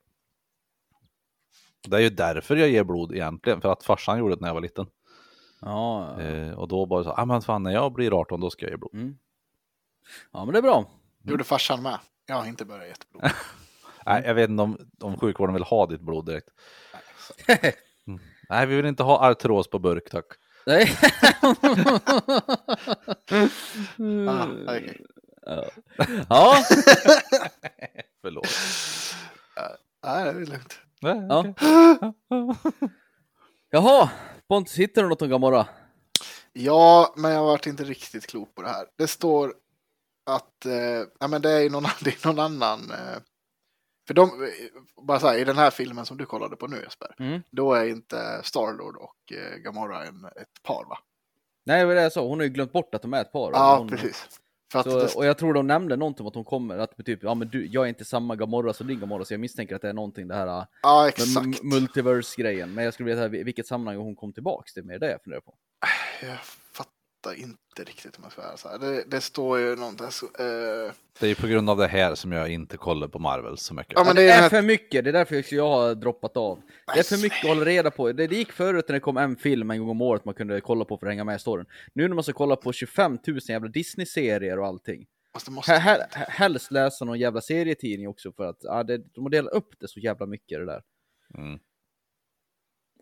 Det 1.88 1.96
är 1.98 2.02
ju 2.02 2.10
därför 2.10 2.56
jag 2.56 2.70
ger 2.70 2.84
blod 2.84 3.12
egentligen, 3.14 3.62
för 3.62 3.72
att 3.72 3.84
farsan 3.84 4.20
gjorde 4.20 4.36
det 4.36 4.42
när 4.42 4.48
jag 4.48 4.54
var 4.54 4.62
liten. 4.62 4.86
Ja, 5.62 6.16
ja. 6.18 6.24
Eh, 6.24 6.52
och 6.54 6.68
då 6.68 6.86
bara 6.86 7.04
så, 7.04 7.12
ah, 7.12 7.26
men 7.26 7.42
fan 7.42 7.64
när 7.64 7.72
jag 7.72 7.94
blir 7.94 8.20
18 8.22 8.40
då 8.40 8.50
ska 8.50 8.66
jag 8.66 8.72
ge 8.72 8.78
blod. 8.78 8.94
Mm. 8.94 9.18
ja 10.32 10.46
men 10.46 10.54
det 10.54 10.58
är 10.60 10.62
bra. 10.62 10.86
Gjorde 11.24 11.44
farsan 11.44 11.84
med. 11.84 12.00
Jag 12.26 12.36
har 12.36 12.46
inte 12.46 12.66
börjat 12.66 12.88
gett 12.88 13.10
blod. 13.10 13.24
Nej, 14.06 14.24
jag 14.26 14.34
vet 14.36 14.50
inte 14.50 14.64
om, 14.64 14.78
om 15.02 15.18
sjukvården 15.20 15.54
vill 15.54 15.64
ha 15.64 15.86
ditt 15.86 16.02
blod 16.02 16.26
direkt. 16.26 16.48
Nej, 18.50 18.66
vi 18.68 18.76
vill 18.76 18.86
inte 18.86 19.04
ha 19.04 19.30
artros 19.32 19.70
på 19.70 19.80
burk 19.80 20.10
tack. 20.10 20.26
Nej. 20.66 20.92
Ah, 24.28 24.48
ja. 25.46 25.66
ja. 26.30 26.56
Förlåt. 28.22 28.48
Nej, 30.06 30.24
det 30.24 30.30
är 30.30 30.46
lugnt. 30.46 30.80
Nej, 31.02 31.28
Ja. 31.30 31.54
Jaha, 33.70 34.10
Pontus, 34.48 34.76
hittar 34.76 35.04
du 35.04 35.10
något 35.10 35.22
om 35.22 35.30
Gamora? 35.30 35.68
Ja, 36.54 37.14
men 37.18 37.32
jag 37.32 37.40
har 37.40 37.46
varit 37.46 37.66
inte 37.68 37.84
riktigt 37.84 38.28
klok 38.28 38.56
på 38.56 38.62
det 38.62 38.68
här. 38.68 38.86
Det 38.98 39.08
står 39.08 39.54
att 40.26 40.66
eh, 40.66 41.04
ja, 41.20 41.28
men 41.28 41.42
det 41.42 41.52
är 41.52 41.70
någon, 41.70 41.84
det 42.02 42.10
är 42.26 42.28
någon 42.28 42.40
annan. 42.40 42.92
Eh, 42.92 43.18
för 44.08 44.14
de, 44.14 44.52
bara 45.08 45.20
så 45.20 45.28
här, 45.28 45.38
i 45.38 45.44
den 45.44 45.58
här 45.58 45.72
filmen 45.72 46.06
som 46.06 46.18
du 46.18 46.26
kollade 46.26 46.56
på 46.56 46.68
nu 46.68 46.82
Jesper, 46.84 47.16
Mm. 47.20 47.42
då 47.52 47.74
är 47.74 47.86
inte 47.86 48.42
Starlord 48.44 48.96
och 48.98 49.34
eh, 49.34 49.58
Gamora 49.58 50.06
en, 50.06 50.26
ett 50.26 50.64
par 50.64 50.86
va? 50.90 50.98
Nej, 51.66 51.80
det 51.80 51.86
var 51.86 51.96
det 51.96 52.02
jag 52.02 52.12
sa. 52.12 52.28
Hon 52.28 52.40
har 52.40 52.44
ju 52.44 52.50
glömt 52.50 52.72
bort 52.74 52.96
att 52.96 53.02
de 53.02 53.14
är 53.14 53.22
ett 53.22 53.32
par. 53.32 53.52
Ja, 53.52 53.78
hon, 53.78 53.88
precis. 53.88 54.28
Så, 54.74 55.00
det, 55.00 55.16
och 55.16 55.26
jag 55.26 55.38
tror 55.38 55.54
de 55.54 55.68
nämnde 55.68 55.96
någonting 55.96 56.24
om 56.24 56.28
att 56.28 56.36
hon 56.36 56.44
kommer, 56.44 56.78
att 56.78 57.06
typ, 57.06 57.24
ja 57.24 57.34
men 57.36 57.48
du, 57.48 57.66
jag 57.68 57.84
är 57.84 57.90
inte 57.90 58.06
samma 58.06 58.36
Gamora 58.36 58.74
som 58.74 58.88
din 58.88 59.00
Gamora, 59.00 59.26
så 59.26 59.34
jag 59.34 59.40
misstänker 59.40 59.76
att 59.76 59.82
det 59.82 59.90
är 59.90 59.94
någonting 59.94 60.28
det 60.28 60.36
här 60.36 60.48
äh, 60.48 60.66
ja, 60.82 61.12
multiverse-grejen. 61.64 62.74
Men 62.74 62.84
jag 62.86 62.94
skulle 62.94 63.10
vilja 63.10 63.28
veta 63.28 63.44
vilket 63.44 63.68
sammanhang 63.68 64.04
hon 64.04 64.16
kom 64.16 64.34
tillbaks, 64.34 64.74
det 64.74 64.82
är 64.82 64.84
mer 64.84 65.00
det 65.00 65.12
jag 65.12 65.24
funderar 65.24 65.42
på. 65.42 65.56
Jag 66.22 66.38
fattar 67.30 67.42
inte 67.42 67.84
riktigt 67.92 68.18
om 68.18 68.24
jag 68.24 68.32
ska 68.32 68.42
vara 68.42 68.58
så 68.58 68.70
här. 68.70 68.80
Det, 68.80 69.04
det 69.08 69.22
står 69.22 69.60
ju 69.60 69.76
någonting. 69.76 70.08
Så, 70.12 70.26
eh, 70.26 70.92
Det 71.20 71.28
är 71.28 71.36
på 71.42 71.48
grund 71.48 71.70
av 71.70 71.78
det 71.78 71.88
här 71.88 72.16
som 72.16 72.32
jag 72.32 72.50
inte 72.52 72.78
kollar 72.78 73.08
på 73.08 73.20
Marvel 73.20 73.58
så 73.58 73.74
mycket. 73.74 73.94
Ja, 73.96 74.04
men 74.04 74.16
det, 74.16 74.22
det 74.22 74.28
är 74.30 74.32
är 74.32 74.34
den 74.34 74.42
här- 74.44 74.50
för 74.50 74.62
mycket, 74.62 75.04
det 75.04 75.10
är 75.10 75.14
därför 75.14 75.36
jag 75.36 75.46
jag 75.52 75.70
har 75.70 75.96
droppat 75.96 76.38
av. 76.38 76.60
Det 76.94 77.00
är 77.00 77.04
för 77.04 77.22
mycket 77.24 77.44
att 77.44 77.50
hålla 77.50 77.66
reda 77.66 77.92
på. 77.92 78.12
Det, 78.12 78.28
det 78.28 78.36
gick 78.36 78.52
förut 78.52 78.86
när 78.88 78.94
det 78.94 79.00
kom 79.00 79.18
en 79.18 79.36
film 79.36 79.72
en 79.72 79.80
gång 79.80 79.90
om 79.90 80.02
året 80.02 80.26
man 80.26 80.34
kunde 80.34 80.62
kolla 80.62 80.86
på 80.86 80.98
för 80.98 81.06
att 81.06 81.12
hänga 81.12 81.24
med 81.24 81.36
i 81.36 81.40
storyn. 81.40 81.66
Nu 81.94 82.08
när 82.08 82.16
man 82.16 82.24
ska 82.24 82.34
kolla 82.34 82.56
på 82.56 82.74
25 82.74 83.18
000 83.28 83.40
jävla 83.48 83.70
Disney-serier 83.70 84.60
och 84.60 84.68
allting. 84.68 85.06
Måste, 85.34 85.52
måste, 85.52 85.74
hel- 85.74 86.02
Helst 86.12 86.72
läsa 86.72 87.06
någon 87.06 87.20
jävla 87.20 87.42
serietidning 87.42 88.08
också 88.08 88.32
för 88.32 88.44
att 88.46 88.58
ja, 88.62 88.84
det, 88.84 88.98
de 89.14 89.24
har 89.24 89.30
delat 89.30 89.54
upp 89.54 89.70
det 89.80 89.88
så 89.88 90.00
jävla 90.00 90.26
mycket 90.26 90.60
det 90.60 90.66
där. 90.66 90.82
Mm. 91.38 91.60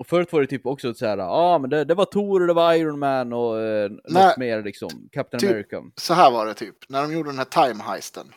Och 0.03 0.07
förut 0.07 0.33
var 0.33 0.41
det 0.41 0.47
typ 0.47 0.65
också 0.65 0.93
så 0.93 1.05
här, 1.05 1.17
ja 1.17 1.25
ah, 1.29 1.59
men 1.59 1.69
det, 1.69 1.83
det 1.85 1.95
var 1.95 2.05
Thor 2.05 2.41
och 2.41 2.47
det 2.47 2.53
var 2.53 2.73
Iron 2.73 2.99
Man 2.99 3.33
och 3.33 3.61
eh, 3.61 3.89
Nej. 3.89 4.27
något 4.27 4.37
mer 4.37 4.63
liksom, 4.63 5.09
Captain 5.11 5.39
Typ- 5.41 5.49
America. 5.51 5.81
Så 5.95 6.13
här 6.13 6.31
var 6.31 6.45
det 6.45 6.53
typ, 6.53 6.89
när 6.89 7.01
de 7.01 7.13
gjorde 7.13 7.29
den 7.29 7.37
här 7.37 7.45
time 7.69 7.83
heisten. 7.83 8.33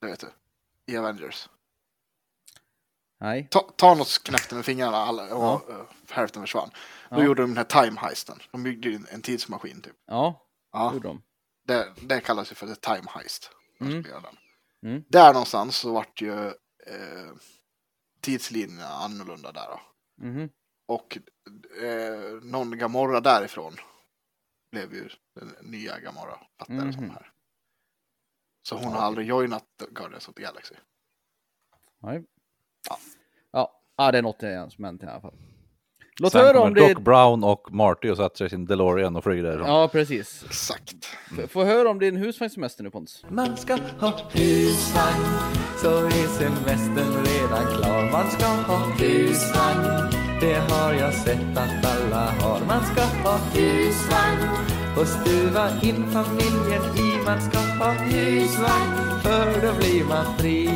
Det 0.00 0.06
vet 0.06 0.20
du. 0.20 0.26
I 0.92 0.96
Avengers. 0.96 1.48
Nej. 3.20 3.48
Ta, 3.50 3.60
Thanos 3.60 4.18
knäppte 4.18 4.54
med 4.54 4.64
fingrarna 4.64 4.96
alla, 4.96 5.22
och 5.34 5.42
Ja. 5.42 5.62
eh, 5.70 5.84
hälften 6.10 6.42
försvann. 6.42 6.70
Då 7.10 7.16
Ja. 7.20 7.24
gjorde 7.24 7.42
de 7.42 7.54
den 7.54 7.56
här 7.56 7.82
time 7.84 8.00
heisten. 8.00 8.38
De 8.52 8.62
byggde 8.62 8.88
en, 8.88 9.06
en 9.10 9.22
tidsmaskin 9.22 9.80
typ. 9.82 9.96
Ja, 10.06 10.46
Ja, 10.72 10.92
gjorde 10.92 11.08
de. 11.08 11.22
det, 11.66 11.92
det 12.00 12.20
kallas 12.20 12.50
ju 12.50 12.54
för 12.54 12.66
the 12.66 12.74
time 12.74 13.04
heist. 13.08 13.50
Mm. 13.80 14.04
Mm. 14.86 15.04
Där 15.08 15.32
någonstans 15.32 15.76
så 15.76 15.92
vart 15.92 16.20
ju 16.22 16.46
eh, 16.86 17.32
tidslinjerna 18.20 18.86
annorlunda 18.88 19.52
där. 19.52 19.66
Då. 19.70 19.80
Mhm. 20.22 20.50
Och 20.86 21.18
eh, 21.82 22.42
någon 22.42 22.78
Gamorra 22.78 23.20
därifrån 23.20 23.72
blev 24.70 24.94
ju 24.94 25.08
den 25.40 25.54
nya 25.70 26.00
Gamorra, 26.00 26.38
fattar 26.58 26.86
det 26.86 26.92
som 26.92 27.02
Mhm. 27.04 27.10
här. 27.10 27.32
Så 28.68 28.76
hon 28.76 28.92
har 28.92 29.00
aldrig 29.00 29.26
joinat 29.26 29.66
Guardians 29.90 30.28
of 30.28 30.34
the 30.34 30.42
Galaxy. 30.42 30.74
Nej. 31.98 32.24
Ja. 32.88 32.98
Ja. 33.96 34.12
det 34.12 34.18
är 34.18 34.22
något 34.22 34.72
som 34.72 34.84
hänt 34.84 35.02
i 35.02 35.06
alla 35.06 35.20
fall. 35.20 35.36
Låt 36.20 36.32
Sen 36.32 36.40
höra 36.40 36.60
om 36.60 36.74
det... 36.74 36.94
Doc 36.94 37.02
Brown 37.04 37.44
och 37.44 37.68
Marty 37.74 38.10
och 38.10 38.16
sätter 38.16 38.36
sig 38.36 38.46
i 38.46 38.50
sin 38.50 38.64
DeLorean 38.66 39.16
och 39.16 39.24
flyger 39.24 39.42
därifrån. 39.42 39.66
Ja, 39.68 39.88
precis. 39.92 40.44
Exakt. 40.46 40.94
F- 41.38 41.50
Få 41.50 41.64
höra 41.64 41.90
om 41.90 41.98
din 41.98 42.16
husvagnssemester 42.16 42.84
nu 42.84 42.90
Pontus. 42.90 43.24
Man 43.28 43.56
ska 43.56 43.78
ha 44.00 44.12
husvagn 44.32 45.24
så 45.76 45.88
är 46.06 46.26
semestern 46.38 47.24
redan 47.24 47.66
klar. 47.76 48.10
Man 48.12 48.30
ska 48.30 48.46
ha 48.46 48.78
husvagn, 48.98 50.10
det 50.40 50.54
har 50.72 50.92
jag 50.92 51.14
sett 51.14 51.56
att 51.56 51.86
alla 51.96 52.24
har. 52.40 52.60
Man 52.66 52.84
ska 52.84 53.00
ha 53.28 53.38
husvagn 53.54 54.48
och 54.98 55.06
stuva 55.06 55.68
in 55.82 56.10
familjen 56.10 56.82
i. 56.96 57.24
Man 57.26 57.40
ska 57.40 57.58
ha 57.58 57.90
husvagn 57.92 59.20
för 59.22 59.66
då 59.66 59.72
blir 59.78 60.04
man 60.04 60.38
fri. 60.38 60.70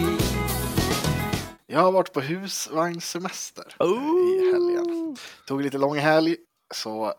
Jag 1.67 1.81
har 1.81 1.93
varit 1.93 2.13
på 2.13 2.21
husvagnssemester 2.21 3.77
i 4.39 4.53
helgen. 4.53 5.17
Tog 5.47 5.63
lite 5.63 5.79
lång 5.79 5.99
helg, 5.99 6.37
så 6.75 7.15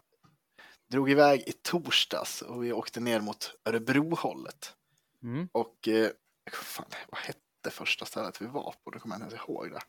drog 0.87 1.11
iväg 1.11 1.43
i 1.47 1.51
torsdags 1.51 2.41
och 2.41 2.63
vi 2.63 2.73
åkte 2.73 2.99
ner 2.99 3.19
mot 3.19 3.55
Örebro-hållet. 3.65 4.75
Mm. 5.23 5.49
Och 5.51 5.87
eh, 5.87 6.11
fan, 6.51 6.85
vad 7.09 7.19
hette 7.19 7.71
första 7.71 8.05
stället 8.05 8.41
vi 8.41 8.45
var 8.45 8.75
på? 8.83 8.91
Det 8.91 8.99
kommer 8.99 9.15
jag 9.15 9.25
inte 9.25 9.35
ens 9.35 9.49
ihåg 9.49 9.71
det. 9.71 9.81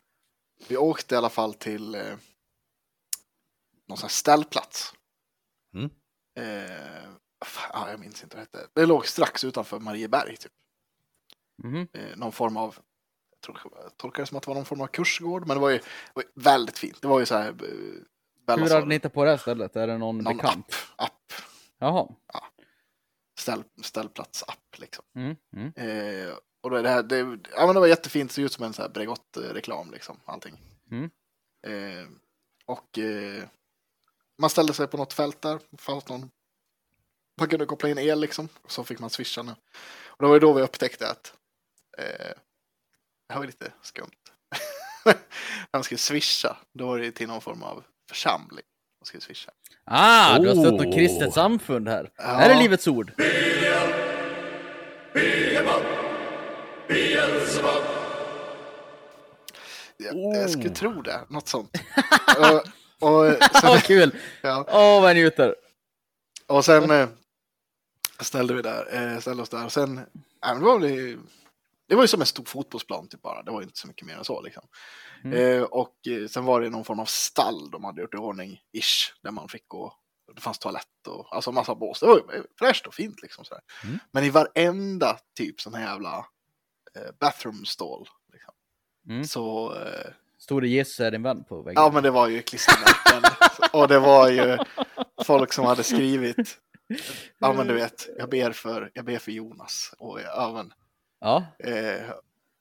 Vi 0.67 0.77
åkte 0.77 1.15
i 1.15 1.17
alla 1.17 1.29
fall 1.29 1.53
till 1.53 1.95
eh, 1.95 2.17
någon 3.87 3.97
sån 3.97 4.07
här 4.07 4.09
ställplats. 4.09 4.93
Mm. 5.73 5.89
Eh, 6.35 7.09
fan, 7.45 7.69
ja, 7.73 7.89
jag 7.89 7.99
minns 7.99 8.23
inte 8.23 8.37
vad 8.37 8.47
det 8.51 8.57
hette. 8.57 8.71
Det 8.73 8.85
låg 8.85 9.07
strax 9.07 9.43
utanför 9.43 9.79
Marieberg. 9.79 10.37
Typ. 10.37 10.51
Mhm. 11.63 11.87
Eh, 11.93 12.17
någon 12.17 12.31
form 12.31 12.57
av, 12.57 12.79
tolkar 13.97 14.23
det 14.23 14.27
som 14.27 14.37
att 14.37 14.43
det 14.43 14.49
var 14.49 14.55
någon 14.55 14.65
form 14.65 14.81
av 14.81 14.87
kursgård, 14.87 15.47
men 15.47 15.57
det 15.57 15.61
var 15.61 15.69
ju, 15.69 15.77
det 15.77 16.11
var 16.13 16.23
ju 16.23 16.29
väldigt 16.43 16.77
fint. 16.77 17.01
Det 17.01 17.07
var 17.07 17.19
ju 17.19 17.25
så 17.25 17.35
här. 17.35 17.47
Eh, 17.49 18.55
Hur 18.57 18.69
hade 18.69 18.85
ni 18.85 18.95
hittat 18.95 19.13
på 19.13 19.23
det 19.23 19.29
här 19.29 19.37
stället? 19.37 19.75
Är 19.75 19.87
det 19.87 19.97
någon, 19.97 20.17
någon 20.17 20.37
bekant? 20.37 20.65
app, 20.97 21.09
app 21.09 21.33
Jaha. 21.79 22.07
ställ, 23.39 23.63
ställplats-app 23.81 24.79
liksom. 24.79 25.05
Mm. 25.15 25.35
Mm. 25.55 25.73
Eh, 25.75 26.33
och 26.61 26.69
det, 26.69 26.89
här, 26.89 27.03
det, 27.03 27.17
ja, 27.55 27.65
men 27.65 27.73
det 27.73 27.79
var 27.79 27.87
jättefint, 27.87 28.29
det 28.29 28.33
såg 28.33 28.43
ut 28.43 28.53
som 28.53 28.65
en 28.65 28.73
så 28.73 28.81
här 28.81 28.89
Bregott-reklam 28.89 29.91
liksom, 29.91 30.19
allting. 30.25 30.57
Mm. 30.91 31.09
Eh, 31.67 32.07
och 32.65 32.99
eh, 32.99 33.43
man 34.37 34.49
ställde 34.49 34.73
sig 34.73 34.87
på 34.87 34.97
något 34.97 35.13
fält 35.13 35.41
där, 35.41 35.59
fanns 35.77 36.07
någon, 36.07 36.31
man 37.39 37.49
kunde 37.49 37.65
koppla 37.65 37.89
in 37.89 37.97
el 37.97 38.19
liksom, 38.19 38.49
och 38.61 38.71
så 38.71 38.83
fick 38.83 38.99
man 38.99 39.09
swisha 39.09 39.43
nu. 39.43 39.51
Och 40.05 40.23
det 40.23 40.27
var 40.27 40.33
ju 40.33 40.39
då 40.39 40.53
vi 40.53 40.61
upptäckte 40.61 41.11
att 41.11 41.33
eh, 41.97 42.33
det 43.29 43.33
här 43.33 43.39
var 43.39 43.45
lite 43.47 43.71
skumt. 43.81 44.09
Man 45.73 45.83
skulle 45.83 45.97
swisha, 45.97 46.57
då 46.73 46.87
var 46.87 46.99
det 46.99 47.11
till 47.11 47.27
någon 47.27 47.41
form 47.41 47.63
av 47.63 47.83
församling. 48.09 48.65
Man 49.01 49.05
skulle 49.05 49.21
swisha. 49.21 49.51
Ah, 49.85 50.39
du 50.39 50.47
har 50.47 50.55
stött 50.55 50.73
Oh. 50.73 50.85
något 50.85 50.95
kristet 50.95 51.33
samfund 51.33 51.87
här. 51.87 52.11
Ja. 52.17 52.23
Är 52.23 52.49
det 52.49 52.61
Livets 52.61 52.87
Ord? 52.87 53.11
Jag, 59.97 60.15
Oh. 60.15 60.37
jag 60.37 60.49
skulle 60.49 60.69
tro 60.69 61.01
det, 61.01 61.19
något 61.29 61.47
sånt. 61.47 61.71
och, 62.39 62.55
och, 63.09 63.35
så, 63.61 63.67
Vad 63.67 63.83
kul! 63.83 64.15
ja. 64.41 64.65
Åh, 64.67 65.01
vad 65.01 65.09
jag 65.09 65.15
njuter. 65.17 65.55
Och 66.47 66.65
sen 66.65 66.91
eh, 66.91 67.07
ställde 68.19 68.53
vi 68.53 68.61
där, 68.61 69.13
eh, 69.13 69.19
ställde 69.19 69.43
oss 69.43 69.49
där 69.49 69.65
och 69.65 69.71
sen, 69.71 69.95
men 70.41 70.59
det 70.59 70.65
var 70.65 70.79
väl, 70.79 71.17
det 71.89 71.95
var 71.95 72.03
ju 72.03 72.07
som 72.07 72.21
en 72.21 72.27
stor 72.27 72.43
fotbollsplan 72.45 73.07
typ 73.07 73.21
bara, 73.21 73.43
det 73.43 73.51
var 73.51 73.61
inte 73.61 73.79
så 73.79 73.87
mycket 73.87 74.07
mer 74.07 74.15
än 74.17 74.23
så 74.25 74.41
liksom. 74.41 74.63
Mm. 75.23 75.37
Eh, 75.37 75.63
och 75.63 76.07
eh, 76.07 76.27
sen 76.27 76.45
var 76.45 76.61
det 76.61 76.69
någon 76.69 76.85
form 76.85 76.99
av 76.99 77.05
stall 77.05 77.71
de 77.71 77.83
hade 77.83 78.01
gjort 78.01 78.13
i 78.13 78.17
ordning, 78.17 78.59
ish, 78.73 79.13
där 79.23 79.31
man 79.31 79.49
fick 79.49 79.67
gå, 79.67 79.93
det 80.35 80.41
fanns 80.41 80.59
toalett 80.59 81.07
och 81.07 81.35
alltså 81.35 81.51
massa 81.51 81.75
bås, 81.75 81.99
det 81.99 82.05
var 82.05 82.15
ju 82.15 82.43
fräscht 82.59 82.87
och 82.87 82.93
fint 82.93 83.21
liksom 83.21 83.45
sådär. 83.45 83.63
Mm. 83.83 83.99
Men 84.11 84.23
i 84.23 84.29
varenda 84.29 85.17
typ 85.37 85.61
sån 85.61 85.73
här 85.73 85.91
jävla 85.91 86.17
eh, 86.95 87.11
bathroom 87.19 87.65
stall, 87.65 88.07
liksom, 88.33 88.53
Mm. 89.09 89.23
så 89.23 89.75
eh, 89.75 90.11
Stod 90.37 90.63
det 90.63 90.67
Jesus 90.67 90.99
är 90.99 91.11
din 91.11 91.23
vän 91.23 91.43
på 91.43 91.61
väggen? 91.61 91.83
Ja, 91.83 91.91
men 91.93 92.03
det 92.03 92.11
var 92.11 92.27
ju 92.27 92.41
klistermärken. 92.41 93.31
och 93.81 93.87
det 93.87 93.99
var 93.99 94.29
ju 94.29 94.57
folk 95.25 95.53
som 95.53 95.65
hade 95.65 95.83
skrivit. 95.83 96.57
Ja, 97.39 97.53
men 97.53 97.67
du 97.67 97.73
vet, 97.73 98.07
jag 98.17 98.29
ber 98.29 98.51
för, 98.51 98.91
jag 98.93 99.05
ber 99.05 99.19
för 99.19 99.31
Jonas. 99.31 99.93
Och, 99.97 100.21
ja, 100.21 100.51
men, 100.53 100.73
Ja, 101.19 101.45
eh, 101.59 102.09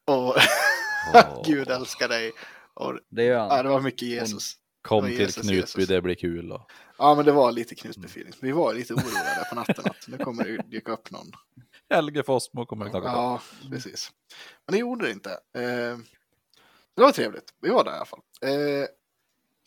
och. 0.06 0.34
Gud 1.44 1.70
älskar 1.70 2.08
dig. 2.08 2.32
Och, 2.74 2.98
det 3.08 3.24
gör 3.24 3.34
ja, 3.34 3.48
han. 3.56 3.64
det 3.64 3.70
var 3.70 3.80
mycket 3.80 4.08
Jesus. 4.08 4.56
Kom 4.82 4.98
Och 4.98 5.04
till 5.04 5.18
Jesus, 5.18 5.42
Knutby, 5.42 5.56
Jesus. 5.56 5.88
det 5.88 6.02
blir 6.02 6.14
kul. 6.14 6.52
Och... 6.52 6.70
Ja, 6.98 7.14
men 7.14 7.24
det 7.24 7.32
var 7.32 7.52
lite 7.52 7.74
Knutby-feeling. 7.74 8.34
Vi 8.40 8.52
var 8.52 8.74
lite 8.74 8.94
oroliga 8.94 9.44
på 9.48 9.54
natten 9.54 9.84
att 9.86 10.08
nu 10.08 10.18
kommer 10.18 10.44
det 10.44 10.62
dyka 10.62 10.92
upp 10.92 11.10
någon. 11.10 11.26
Helge 11.90 12.22
Fossmo 12.22 12.66
kommer 12.66 12.84
att 12.84 12.90
knacka 12.90 13.12
på. 13.12 13.16
Ja, 13.16 13.40
precis. 13.70 14.12
Men 14.66 14.72
det 14.72 14.78
gjorde 14.78 15.06
det 15.06 15.12
inte. 15.12 15.30
Eh, 15.30 15.98
det 16.96 17.02
var 17.02 17.12
trevligt. 17.12 17.54
Vi 17.60 17.68
var 17.70 17.84
där 17.84 17.92
i 17.92 17.94
alla 17.94 18.04
fall. 18.04 18.20
Eh, 18.42 18.86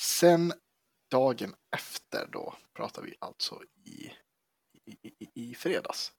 sen 0.01 0.53
dagen 1.11 1.55
efter 1.75 2.27
då 2.31 2.53
pratar 2.73 3.01
vi 3.01 3.15
alltså 3.19 3.61
i, 3.85 4.11
i, 4.85 5.07
i, 5.19 5.29
i 5.33 5.55
fredags. 5.55 6.11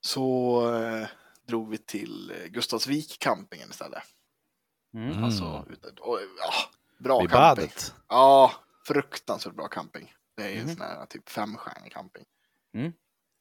Så 0.00 0.60
eh, 0.74 1.06
drog 1.46 1.70
vi 1.70 1.78
till 1.78 2.30
eh, 2.30 2.46
Gustavsvik 2.46 3.18
campingen 3.18 3.70
istället. 3.70 4.02
Mm. 4.94 5.10
Mm. 5.10 5.24
Alltså, 5.24 5.44
och, 6.00 6.18
ja, 6.38 6.52
bra 6.98 7.20
Vid 7.20 7.30
camping. 7.30 7.64
badet. 7.66 7.94
Ja, 8.08 8.52
fruktansvärt 8.86 9.54
bra 9.54 9.68
camping. 9.68 10.12
Det 10.36 10.42
är 10.42 10.48
ju 10.50 10.56
en 10.58 10.64
Mhm. 10.66 10.76
sån 10.76 10.82
här 10.86 11.06
typ 11.06 11.28
femstjärnig 11.28 11.92
camping. 11.92 12.24
Mm. 12.74 12.92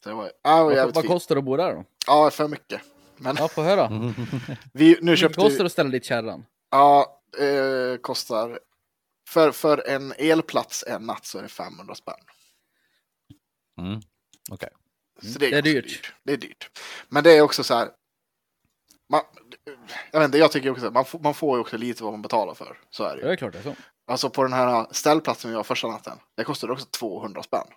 Så 0.04 0.10
det 0.10 0.16
var, 0.16 0.32
ja, 0.44 0.58
det 0.58 0.64
var 0.64 0.76
Vad, 0.86 0.96
vad 0.96 1.08
kostar 1.08 1.36
det 1.36 1.40
att 1.40 1.46
bo 1.46 1.58
där 1.58 1.76
då? 1.76 1.86
Ja, 2.08 2.30
för 2.32 2.48
mycket. 2.48 2.82
Men 3.18 3.36
Ja, 3.40 3.48
få 3.48 3.62
höra. 3.64 3.88
Mm. 3.96 4.14
vi, 4.74 4.98
nu 5.02 5.18
köpte 5.18 5.42
kostar 5.42 5.60
det 5.60 5.66
att 5.66 5.72
ställa 5.72 5.90
dit 5.90 6.06
kärran? 6.06 6.46
ja, 6.72 7.22
eh, 7.40 7.98
kostar, 7.98 8.60
för, 9.30 9.52
för 9.52 9.88
en 9.88 10.14
elplats 10.18 10.84
en 10.88 11.06
natt 11.06 11.26
så 11.26 11.38
är 11.38 11.42
det 11.44 11.50
500 11.50 11.96
spänn. 11.96 12.16
Mm. 13.78 14.00
Så 15.22 15.40
Det 15.40 15.46
är 15.46 15.52
ganska 15.52 15.72
dyrt. 15.72 16.14
Det 16.24 16.34
är 16.34 16.38
dyrt. 16.38 16.70
Men 17.10 17.24
det 17.24 17.32
är 17.38 17.42
också 17.42 17.64
så 17.64 17.74
här, 17.74 17.90
man, 19.10 19.22
jag 20.12 20.20
vet 20.20 20.26
inte, 20.26 20.38
jag 20.38 20.52
tycker 20.52 20.70
också 20.72 20.92
man, 20.92 21.06
får, 21.06 21.20
man 21.20 21.34
får 21.34 21.58
ju 21.58 21.62
också 21.62 21.78
lite 21.78 22.04
vad 22.04 22.14
man 22.14 22.22
betalar 22.22 22.54
för. 22.54 22.78
Så 22.90 23.04
är 23.04 23.16
det 23.16 23.22
Det 23.22 23.28
ju. 23.28 23.32
är 23.34 23.36
klart 23.36 23.54
det 23.54 23.60
är 23.60 23.64
så. 23.64 23.76
Alltså 24.08 24.30
på 24.30 24.44
den 24.44 24.54
här 24.54 24.88
ställplatsen 24.92 25.52
vi 25.52 25.58
var 25.58 25.64
första 25.64 25.88
natten, 25.88 26.18
det 26.38 26.44
kostade 26.44 26.74
också 26.74 26.86
200 26.86 27.44
spänn. 27.44 27.68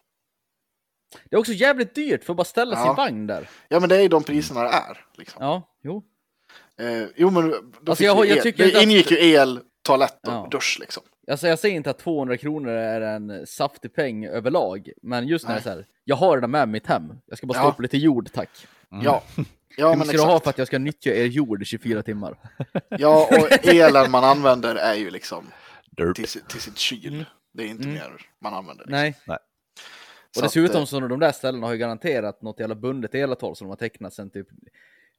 Det 1.31 1.37
är 1.37 1.41
också 1.41 1.53
jävligt 1.53 1.95
dyrt 1.95 2.25
för 2.25 2.33
att 2.33 2.37
bara 2.37 2.45
ställa 2.45 2.77
Ja. 2.77 2.85
sin 2.87 2.95
vagn 2.95 3.27
där. 3.27 3.51
Ja 3.69 3.81
men 3.81 3.89
det 3.89 3.97
är 3.97 4.01
ju 4.03 4.09
de 4.09 4.23
priserna 4.23 4.63
det 4.63 4.69
är. 4.69 5.07
Liksom. 5.15 5.45
Ja, 5.45 5.63
jo. 5.83 6.05
Eh, 6.81 7.05
jo 7.17 7.31
men 7.31 7.51
då 7.51 7.93
Alltså, 7.93 8.05
jag 8.05 8.17
jag 8.27 8.27
el. 8.27 8.41
det 8.43 8.49
inte 8.49 8.79
att- 8.79 8.83
ingick 8.85 9.11
ju 9.11 9.17
el, 9.31 9.61
toalett 9.83 10.27
och 10.27 10.33
Ja. 10.33 10.49
dusch 10.51 10.77
liksom. 10.81 11.03
Alltså 11.31 11.49
jag 11.49 11.59
säger 11.59 11.75
inte 11.77 11.91
att 11.91 11.99
200 11.99 12.37
kronor 12.37 12.73
är 12.73 13.01
en 13.01 13.47
saftig 13.47 13.95
peng 13.95 14.27
överlag, 14.27 14.91
men 15.03 15.29
just 15.29 15.45
när 15.49 15.55
det 15.55 15.61
är 15.61 15.65
Nej. 15.65 15.75
så 15.75 15.79
här, 15.79 15.87
jag 16.05 16.17
har 16.17 16.37
det 16.37 16.41
där 16.41 16.49
med 16.49 16.69
mitt 16.69 16.87
hem. 16.87 17.13
Jag 17.27 17.39
ska 17.39 17.47
bara 17.47 17.59
stå 17.59 17.69
Ja. 17.69 17.73
på 17.73 17.83
lite 17.83 17.97
jord, 17.99 18.31
tack. 18.33 18.51
Mm. 18.93 19.05
Ja, 19.05 19.23
ja 19.77 19.89
Hur 19.91 19.97
men 19.97 20.07
ska 20.07 20.17
du 20.17 20.23
ha 20.23 20.29
exakt. 20.31 20.45
för 20.45 20.51
att 20.51 20.59
jag 20.59 20.67
ska 20.67 20.79
nyttja 20.79 21.15
er 21.15 21.25
jord 21.25 21.63
i 21.63 21.65
24 21.65 22.03
timmar? 22.03 22.37
Ja 22.89 23.29
och 23.33 23.69
elen 23.69 24.11
man 24.11 24.25
använder 24.25 24.75
är 24.75 24.95
ju 24.95 25.11
liksom 25.11 25.47
Derp. 25.91 26.17
till, 26.17 26.29
sitt- 26.29 26.49
till 26.49 26.61
sitt 26.61 26.79
kyl. 26.79 27.25
Det 27.53 27.63
är 27.63 27.67
inte 27.67 27.83
Mm. 27.83 27.95
mer 27.95 28.13
man 28.43 28.55
använder. 28.55 28.85
Liksom. 28.85 28.93
Nej. 28.99 29.15
Nej. 29.27 29.39
Så 30.31 30.41
Och 30.41 30.43
dessutom 30.43 30.83
att, 30.83 30.89
så 30.89 31.01
de 31.01 31.21
där 31.21 31.33
ställena 31.33 31.67
har 31.67 31.73
ju 31.73 31.79
garanterat 31.79 32.43
något 32.43 32.61
jävla 32.61 32.75
bundet 32.75 33.15
elavtal 33.15 33.57
som 33.57 33.65
de 33.67 33.69
har 33.71 33.77
tecknat 33.77 34.15
sedan 34.15 34.31
typ 34.31 34.47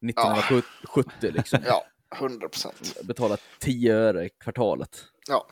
1970 0.09 1.31
liksom. 1.33 1.59
eh, 1.59 1.65
Ja, 1.67 1.85
100 2.17 2.49
procent. 2.49 2.97
Betalat 3.03 3.41
10 3.59 3.95
öre 3.95 4.25
i 4.25 4.29
kvartalet. 4.29 5.03
Ja. 5.29 5.47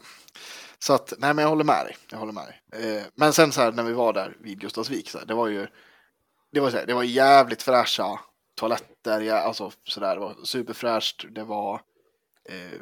Så 0.79 0.93
att, 0.93 1.13
nej 1.17 1.33
men 1.33 1.43
jag 1.43 1.49
håller 1.49 1.63
med 1.63 1.85
dig. 1.85 1.97
Jag 2.11 2.17
håller 2.17 2.33
med 2.33 2.45
dig. 2.45 2.97
Eh, 2.97 3.03
men 3.15 3.33
sen 3.33 3.51
så 3.51 3.61
här 3.61 3.71
när 3.71 3.83
vi 3.83 3.93
var 3.93 4.13
där 4.13 4.37
vid 4.39 4.59
Gustavsvik, 4.59 5.09
så 5.09 5.17
här, 5.17 5.25
det 5.25 5.33
var 5.33 5.47
ju 5.47 5.67
det 6.51 6.59
var, 6.59 6.71
så 6.71 6.77
här, 6.77 6.85
det 6.85 6.93
var 6.93 7.03
jävligt 7.03 7.61
fräscha 7.61 8.19
toaletter, 8.55 9.21
ja, 9.21 9.35
alltså 9.35 9.71
sådär, 9.83 10.15
det 10.15 10.19
var 10.19 10.35
superfräscht, 10.43 11.25
det 11.35 11.43
var 11.43 11.81
eh, 12.49 12.79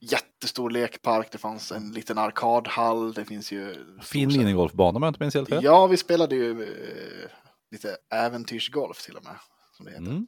jättestor 0.00 0.70
lekpark, 0.70 1.32
det 1.32 1.38
fanns 1.38 1.72
en 1.72 1.92
liten 1.92 2.18
arkadhall, 2.18 3.12
det 3.12 3.24
finns 3.24 3.52
ju... 3.52 3.74
Fin 4.02 4.28
minigolfbana 4.28 4.96
om 4.96 5.02
jag 5.02 5.10
inte 5.10 5.22
minns 5.22 5.34
helt 5.34 5.48
fel. 5.48 5.64
Ja, 5.64 5.86
vi 5.86 5.96
spelade 5.96 6.36
ju 6.36 6.62
eh, 6.62 7.30
lite 7.70 7.96
äventyrsgolf 8.14 9.02
till 9.02 9.16
och 9.16 9.24
med, 9.24 9.36
som 9.76 9.86
det 9.86 9.90
heter. 9.90 10.02
Mm. 10.02 10.26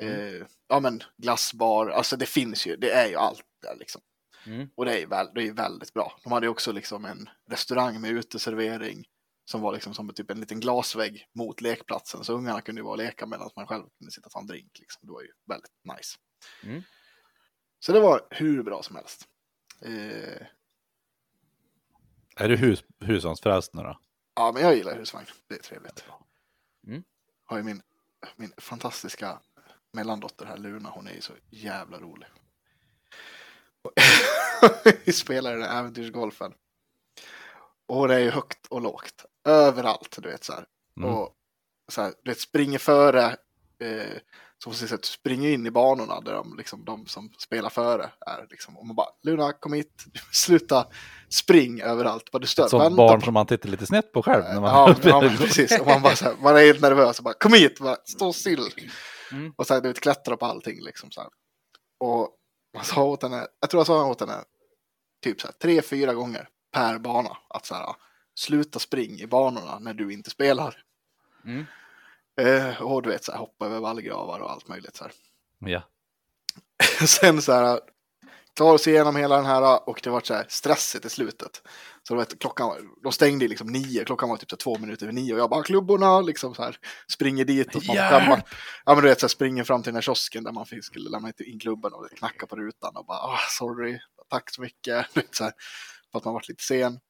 Eh, 0.00 0.46
ja 0.68 0.80
men 0.80 1.02
glassbar, 1.16 1.88
alltså 1.88 2.16
det 2.16 2.26
finns 2.26 2.66
ju, 2.66 2.76
det 2.76 2.90
är 2.90 3.08
ju 3.08 3.16
allt 3.16 3.44
där 3.62 3.76
liksom. 3.78 4.00
Mm. 4.46 4.68
Och 4.74 4.84
det 4.84 4.92
är 4.94 4.98
ju 4.98 5.06
väl, 5.06 5.26
det 5.34 5.40
är 5.40 5.44
ju 5.44 5.52
väldigt 5.52 5.94
bra. 5.94 6.18
De 6.24 6.32
hade 6.32 6.46
ju 6.46 6.50
också 6.50 6.72
liksom 6.72 7.04
en 7.04 7.28
restaurang 7.50 8.00
med 8.00 8.10
uteservering 8.10 9.04
som 9.44 9.60
var 9.60 9.72
liksom 9.72 9.94
som 9.94 10.14
typ 10.14 10.30
en 10.30 10.40
liten 10.40 10.60
glasvägg 10.60 11.26
mot 11.34 11.60
lekplatsen. 11.60 12.24
Så 12.24 12.32
ungarna 12.34 12.60
kunde 12.60 12.80
ju 12.80 12.84
vara 12.84 12.92
och 12.92 12.98
leka 12.98 13.26
medan 13.26 13.50
man 13.56 13.66
själv 13.66 13.84
kunde 13.98 14.12
sitta 14.12 14.26
och 14.26 14.32
ta 14.32 14.40
en 14.40 14.46
drink. 14.46 14.78
Liksom. 14.78 15.00
Det 15.06 15.12
var 15.12 15.22
ju 15.22 15.28
väldigt 15.46 15.72
nice. 15.96 16.18
Mm. 16.62 16.82
Så 17.80 17.92
det 17.92 18.00
var 18.00 18.26
hur 18.30 18.62
bra 18.62 18.82
som 18.82 18.96
helst. 18.96 19.28
Eh, 19.82 20.46
Är 22.36 22.48
du 22.48 22.56
hus, 22.56 22.84
husvagnsfrälst 23.00 23.74
nu 23.74 23.82
då? 23.82 24.00
ja, 24.34 24.52
men 24.54 24.62
jag 24.62 24.76
gillar 24.76 24.96
husvagn. 24.96 25.26
Det 25.48 25.54
är 25.54 25.62
trevligt. 25.62 26.04
Mm. 26.86 27.02
Har 27.44 27.56
ju 27.56 27.62
min, 27.62 27.82
min 28.36 28.52
fantastiska 28.56 29.40
mellandotter 29.92 30.46
här, 30.46 30.56
Luna, 30.56 30.90
hon 30.90 31.06
är 31.06 31.14
ju 31.14 31.20
så 31.20 31.32
jävla 31.50 31.98
rolig. 31.98 32.28
Vi 35.04 35.12
spelar 35.12 35.52
den 35.52 35.62
här 35.62 35.78
äventyrsgolfen. 35.78 36.52
Och 37.88 37.96
hon 37.96 38.10
är 38.10 38.18
ju 38.18 38.30
högt 38.30 38.66
och 38.66 38.80
lågt. 38.80 39.24
Överallt, 39.48 40.18
du 40.22 40.28
vet 40.28 40.44
så 40.44 40.52
här. 40.52 40.64
Mm. 40.96 41.10
Och 41.14 41.34
så 41.92 42.02
här, 42.02 42.12
du 42.24 42.30
vet, 42.30 42.40
springer 42.40 42.78
före. 42.78 43.24
Eh, 43.80 44.16
så 44.64 44.70
på 44.70 44.76
så 44.76 44.86
sätt 44.86 45.04
springer 45.04 45.50
in 45.50 45.66
i 45.66 45.70
banorna 45.70 46.20
där 46.20 46.32
de, 46.32 46.54
liksom, 46.58 46.84
de 46.84 47.06
som 47.06 47.32
spelar 47.38 47.70
före 47.70 48.10
är. 48.26 48.46
Liksom. 48.50 48.76
Och 48.76 48.86
man 48.86 48.96
bara, 48.96 49.08
Luna 49.22 49.52
kom 49.52 49.72
hit, 49.72 50.04
sluta 50.32 50.86
spring 51.28 51.80
överallt. 51.80 52.30
Bara, 52.30 52.38
du 52.38 52.46
stör, 52.46 52.64
Ett 52.64 52.70
sånt 52.70 52.82
vänta 52.84 52.96
barn 52.96 53.20
på- 53.20 53.24
som 53.24 53.34
man 53.34 53.46
tittar 53.46 53.68
lite 53.68 53.86
snett 53.86 54.12
på 54.12 54.22
själv. 54.22 54.44
När 54.44 54.60
man 54.60 54.70
Ja, 54.70 54.96
ja 55.02 55.20
men 55.20 55.36
precis. 55.36 55.80
Och 55.80 55.86
man, 55.86 56.02
bara 56.02 56.16
så 56.16 56.24
här, 56.24 56.34
man 56.42 56.56
är 56.56 56.60
helt 56.60 56.80
nervös 56.80 57.18
och 57.18 57.24
bara 57.24 57.34
kom 57.34 57.52
hit, 57.52 57.78
bara, 57.80 57.96
stå 58.04 58.32
still. 58.32 58.68
Mm. 59.32 59.52
Och 59.56 59.66
så 59.66 59.74
här, 59.74 59.80
du 59.80 59.88
vet, 59.88 60.00
klättra 60.00 60.36
på 60.36 60.46
allting 60.46 60.82
liksom 60.84 61.10
så 61.10 61.20
här. 61.20 61.30
Och 62.00 62.28
man 62.74 62.84
sa 62.84 63.04
åt 63.04 63.22
henne, 63.22 63.46
jag 63.60 63.70
tror 63.70 63.80
jag 63.80 63.86
sa 63.86 64.06
åt 64.06 64.20
henne 64.20 64.44
typ 65.22 65.40
så 65.40 65.46
här, 65.46 65.54
tre, 65.54 65.82
fyra 65.82 66.14
gånger 66.14 66.48
per 66.72 66.98
bana 66.98 67.36
att 67.48 67.66
så 67.66 67.74
här, 67.74 67.94
sluta 68.34 68.78
spring 68.78 69.20
i 69.20 69.26
banorna 69.26 69.78
när 69.78 69.94
du 69.94 70.12
inte 70.12 70.30
spelar. 70.30 70.84
Mm. 71.44 71.66
Eh, 72.40 72.82
och 72.82 73.02
du 73.02 73.08
vet 73.08 73.24
så 73.24 73.32
här, 73.32 73.38
hoppa 73.38 73.66
över 73.66 73.80
vallgravar 73.80 74.40
och 74.40 74.50
allt 74.50 74.68
möjligt 74.68 74.96
så 74.96 75.04
här. 75.04 75.12
Ja. 75.58 75.82
Sen 77.06 77.42
så 77.42 77.52
här, 77.52 77.80
klarade 78.56 78.78
sig 78.78 78.92
igenom 78.92 79.16
hela 79.16 79.36
den 79.36 79.46
här 79.46 79.88
och 79.88 80.00
det 80.04 80.10
var 80.10 80.20
så 80.20 80.34
här 80.34 80.46
stressigt 80.48 81.04
i 81.04 81.10
slutet. 81.10 81.62
Så 82.08 82.16
vet, 82.16 82.38
klockan, 82.38 82.94
de 83.02 83.12
stängde 83.12 83.48
liksom 83.48 83.66
nio, 83.66 84.04
klockan 84.04 84.28
var 84.28 84.36
typ 84.36 84.50
så 84.50 84.56
två 84.56 84.78
minuter 84.78 85.06
över 85.06 85.12
nio 85.12 85.34
och 85.34 85.40
jag 85.40 85.50
bara 85.50 85.62
klubborna 85.62 86.20
liksom 86.20 86.54
så 86.54 86.62
här 86.62 86.76
springer 87.12 87.44
dit 87.44 87.74
och 87.74 87.82
man 87.86 87.96
Hjälp! 87.96 88.10
skämma, 88.10 88.42
ja 88.84 88.94
men 88.94 89.02
du 89.02 89.08
vet 89.08 89.20
så 89.20 89.24
här, 89.24 89.28
springer 89.28 89.64
fram 89.64 89.82
till 89.82 89.90
den 89.90 89.96
här 89.96 90.02
kiosken 90.02 90.44
där 90.44 90.52
man 90.52 90.66
fick, 90.66 90.84
skulle 90.84 91.10
lämna 91.10 91.32
in 91.46 91.60
klubben 91.60 91.92
och 91.92 92.10
knacka 92.10 92.46
på 92.46 92.56
rutan 92.56 92.96
och 92.96 93.06
bara 93.06 93.18
ah, 93.18 93.38
sorry, 93.48 93.98
tack 94.30 94.50
så 94.50 94.62
mycket, 94.62 95.06
så 95.30 95.44
här, 95.44 95.52
för 96.12 96.18
att 96.18 96.24
man 96.24 96.34
varit 96.34 96.48
lite 96.48 96.64
sen. 96.64 97.00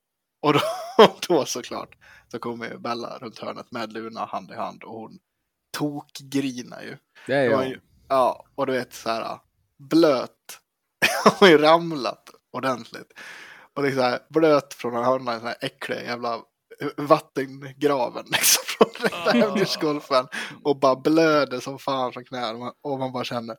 Och 0.42 0.52
då, 0.52 0.60
då 1.28 1.44
såklart 1.44 1.96
så 2.30 2.38
kommer 2.38 2.76
Bella 2.76 3.18
runt 3.18 3.38
hörnet 3.38 3.72
med 3.72 3.92
Luna 3.92 4.24
hand 4.24 4.50
i 4.50 4.54
hand 4.54 4.82
och 4.82 4.92
hon 4.92 5.18
tokgrinar 5.78 6.82
ju. 6.82 6.96
Det 7.26 7.34
är 7.34 7.50
jag. 7.50 7.68
ju, 7.68 7.80
ja, 8.08 8.46
och 8.54 8.66
du 8.66 8.72
vet 8.72 8.94
så 8.94 9.10
här 9.10 9.38
blöt. 9.78 10.60
Har 11.24 11.48
ju 11.48 11.58
ramlat 11.58 12.30
ordentligt. 12.50 13.12
Och 13.76 13.82
det 13.82 13.88
är 13.88 13.92
så 13.92 14.00
här 14.02 14.18
blöt 14.28 14.74
från 14.74 14.96
att 14.96 15.04
hamna 15.04 15.32
i 15.32 15.36
den 15.36 15.46
här 15.46 15.56
äckliga 15.60 16.02
jävla 16.02 16.38
vattengraven 16.96 18.24
liksom 18.30 18.62
från 18.66 18.88
den 19.10 19.24
där 19.24 19.44
äventyrsgolfen. 19.46 20.26
Och 20.64 20.76
bara 20.76 20.96
blöder 20.96 21.60
som 21.60 21.78
fan 21.78 22.12
från 22.12 22.24
knäna. 22.24 22.50
Och 22.52 22.58
man- 22.58 22.72
Och 22.82 22.98
man 22.98 23.12
bara 23.12 23.24
känner, 23.24 23.56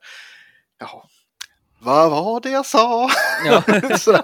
ja, 0.80 1.10
vad 1.80 2.12
var 2.12 2.39
det 2.41 2.50
jag 2.50 2.65
sa? 2.65 3.10
Ja. 3.45 3.63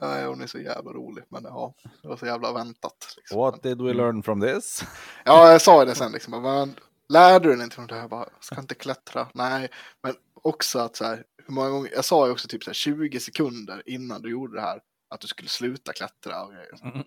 ja, 0.00 0.26
hon 0.26 0.40
är 0.42 0.46
så 0.46 0.58
jävla 0.58 0.90
rolig, 0.92 1.24
men 1.28 1.44
ja, 1.44 1.74
det 2.02 2.08
var 2.08 2.16
så 2.16 2.26
jävla 2.26 2.52
väntat. 2.52 3.14
Liksom. 3.16 3.38
What 3.38 3.62
did 3.62 3.82
we 3.82 3.92
learn 3.94 4.22
from 4.22 4.40
this? 4.40 4.82
Ja, 5.24 5.52
jag 5.52 5.62
sa 5.62 5.84
det 5.84 5.94
sen 5.94 6.12
liksom. 6.12 6.42
Men, 6.42 6.74
lärde 7.08 7.48
du 7.48 7.54
dig 7.54 7.64
inte 7.64 7.74
från 7.76 7.86
det 7.86 7.94
här? 7.94 8.00
Jag 8.00 8.10
bara, 8.10 8.28
ska 8.40 8.60
inte 8.60 8.74
klättra. 8.74 9.28
Nej, 9.34 9.68
men 10.02 10.14
också 10.42 10.78
att 10.78 10.96
så 10.96 11.04
här, 11.04 11.24
hur 11.46 11.54
många 11.54 11.70
gånger, 11.70 11.90
jag 11.94 12.04
sa 12.04 12.26
ju 12.26 12.32
också 12.32 12.48
typ 12.48 12.64
så 12.64 12.70
här 12.70 12.74
20 12.74 13.20
sekunder 13.20 13.82
innan 13.86 14.22
du 14.22 14.30
gjorde 14.30 14.54
det 14.56 14.60
här 14.60 14.80
att 15.10 15.20
du 15.20 15.26
skulle 15.26 15.48
sluta 15.48 15.92
klättra 15.92 16.44
och 16.44 16.52
grejer. 16.52 16.78
Mm. 16.82 17.02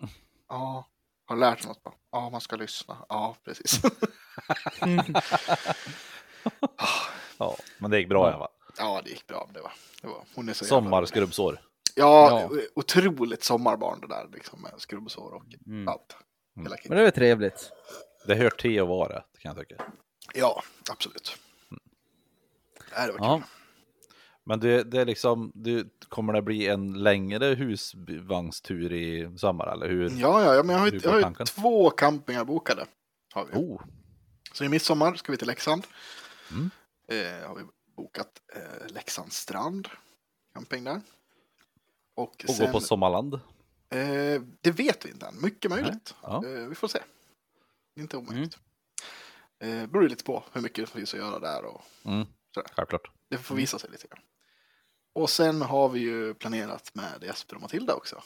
Ja, 0.48 0.88
har 1.26 1.34
du 1.36 1.40
lärt 1.40 1.58
dig 1.58 1.68
något? 1.68 1.94
Ja, 2.12 2.30
man 2.30 2.40
ska 2.40 2.56
lyssna. 2.56 2.96
Ja, 3.08 3.36
precis. 3.44 3.80
Ja, 7.38 7.56
men 7.78 7.90
det 7.90 7.98
gick 7.98 8.08
bra 8.08 8.24
i 8.26 8.28
alla 8.32 8.38
fall. 8.38 8.48
ja, 8.78 9.00
det 9.04 9.10
gick 9.10 9.26
bra. 9.26 9.48
Det 9.54 9.60
var, 9.60 9.72
det 10.02 10.06
var, 10.08 10.24
hon 10.34 10.48
är 10.48 10.52
så 10.52 10.64
Sommarskrubbsår. 10.64 11.60
Ja, 11.94 12.40
Ja. 12.50 12.60
otroligt 12.74 13.44
sommarbarn 13.44 14.00
det 14.00 14.06
där 14.06 14.28
liksom 14.32 14.62
med 14.62 14.72
skrubbsår 14.78 15.32
och 15.34 15.42
Mm. 15.66 15.88
allt. 15.88 16.16
Hela 16.56 16.76
Men 16.88 16.98
det 16.98 17.06
är 17.06 17.10
trevligt. 17.10 17.70
Det 18.26 18.34
hör 18.34 18.50
till 18.50 18.80
att 18.82 18.88
vara 18.88 19.08
det, 19.08 19.24
kan 19.38 19.56
jag 19.56 19.68
tycka. 19.68 19.84
Ja, 20.34 20.62
absolut. 20.90 21.36
Nej, 22.96 23.06
det 23.06 23.12
var 23.12 23.26
Ja. 23.26 23.42
Men 24.50 24.60
det, 24.60 24.84
det 24.84 25.00
är 25.00 25.04
liksom, 25.04 25.52
det, 25.54 25.86
kommer 26.08 26.32
det 26.32 26.42
bli 26.42 26.66
en 26.66 27.02
längre 27.02 27.46
husvagnstur 27.46 28.92
i 28.92 29.38
sommar 29.38 29.72
eller 29.72 29.88
hur? 29.88 30.10
Ja, 30.10 30.44
ja, 30.44 30.54
ja, 30.54 30.62
men 30.62 30.76
jag 30.76 30.82
har, 30.82 30.92
jag 31.02 31.22
har 31.22 31.44
två 31.44 31.90
campingar 31.90 32.44
bokade. 32.44 32.86
Har 33.32 33.46
vi. 33.46 33.52
Oh, 33.52 33.82
Så 34.52 34.64
i 34.64 34.68
midsommar 34.68 35.14
ska 35.14 35.32
vi 35.32 35.38
till 35.38 35.46
Leksand. 35.46 35.86
Mm. 36.50 36.70
Eh, 37.08 37.48
har 37.48 37.56
vi 37.56 37.62
bokat 37.96 38.40
eh, 38.54 38.92
Leksands 38.94 39.36
strand. 39.36 39.88
Camping 40.54 40.84
där. 40.84 41.00
Och, 42.14 42.44
och 42.48 42.54
sen, 42.54 42.66
gå 42.66 42.72
på 42.72 42.80
Sommarland. 42.80 43.34
Eh, 43.34 44.42
det 44.60 44.70
vet 44.70 45.06
vi 45.06 45.10
inte 45.10 45.26
än. 45.26 45.42
Mycket 45.42 45.70
möjligt. 45.70 46.14
Ja. 46.22 46.44
Eh, 46.46 46.68
vi 46.68 46.74
får 46.74 46.88
se. 46.88 46.98
Inte 47.96 48.16
omöjligt. 48.16 48.58
Eh, 49.58 49.86
beror 49.86 50.08
lite 50.08 50.24
på 50.24 50.44
hur 50.52 50.60
mycket 50.60 50.86
det 50.86 50.92
finns 50.98 51.14
att 51.14 51.20
göra 51.20 51.38
där 51.38 51.64
och 51.64 51.82
Mm. 52.04 52.26
Sådär. 52.54 52.70
Självklart. 52.76 53.10
det 53.28 53.38
får 53.38 53.54
visa 53.54 53.78
sig 53.78 53.90
lite 53.90 54.06
grann. 54.08 54.22
Och 55.20 55.30
sen 55.30 55.62
har 55.62 55.88
vi 55.88 56.00
ju 56.00 56.34
planerat 56.34 56.94
med 56.94 57.22
Jesper 57.22 57.56
och 57.56 57.62
Matilda 57.62 57.94
också. 57.94 58.22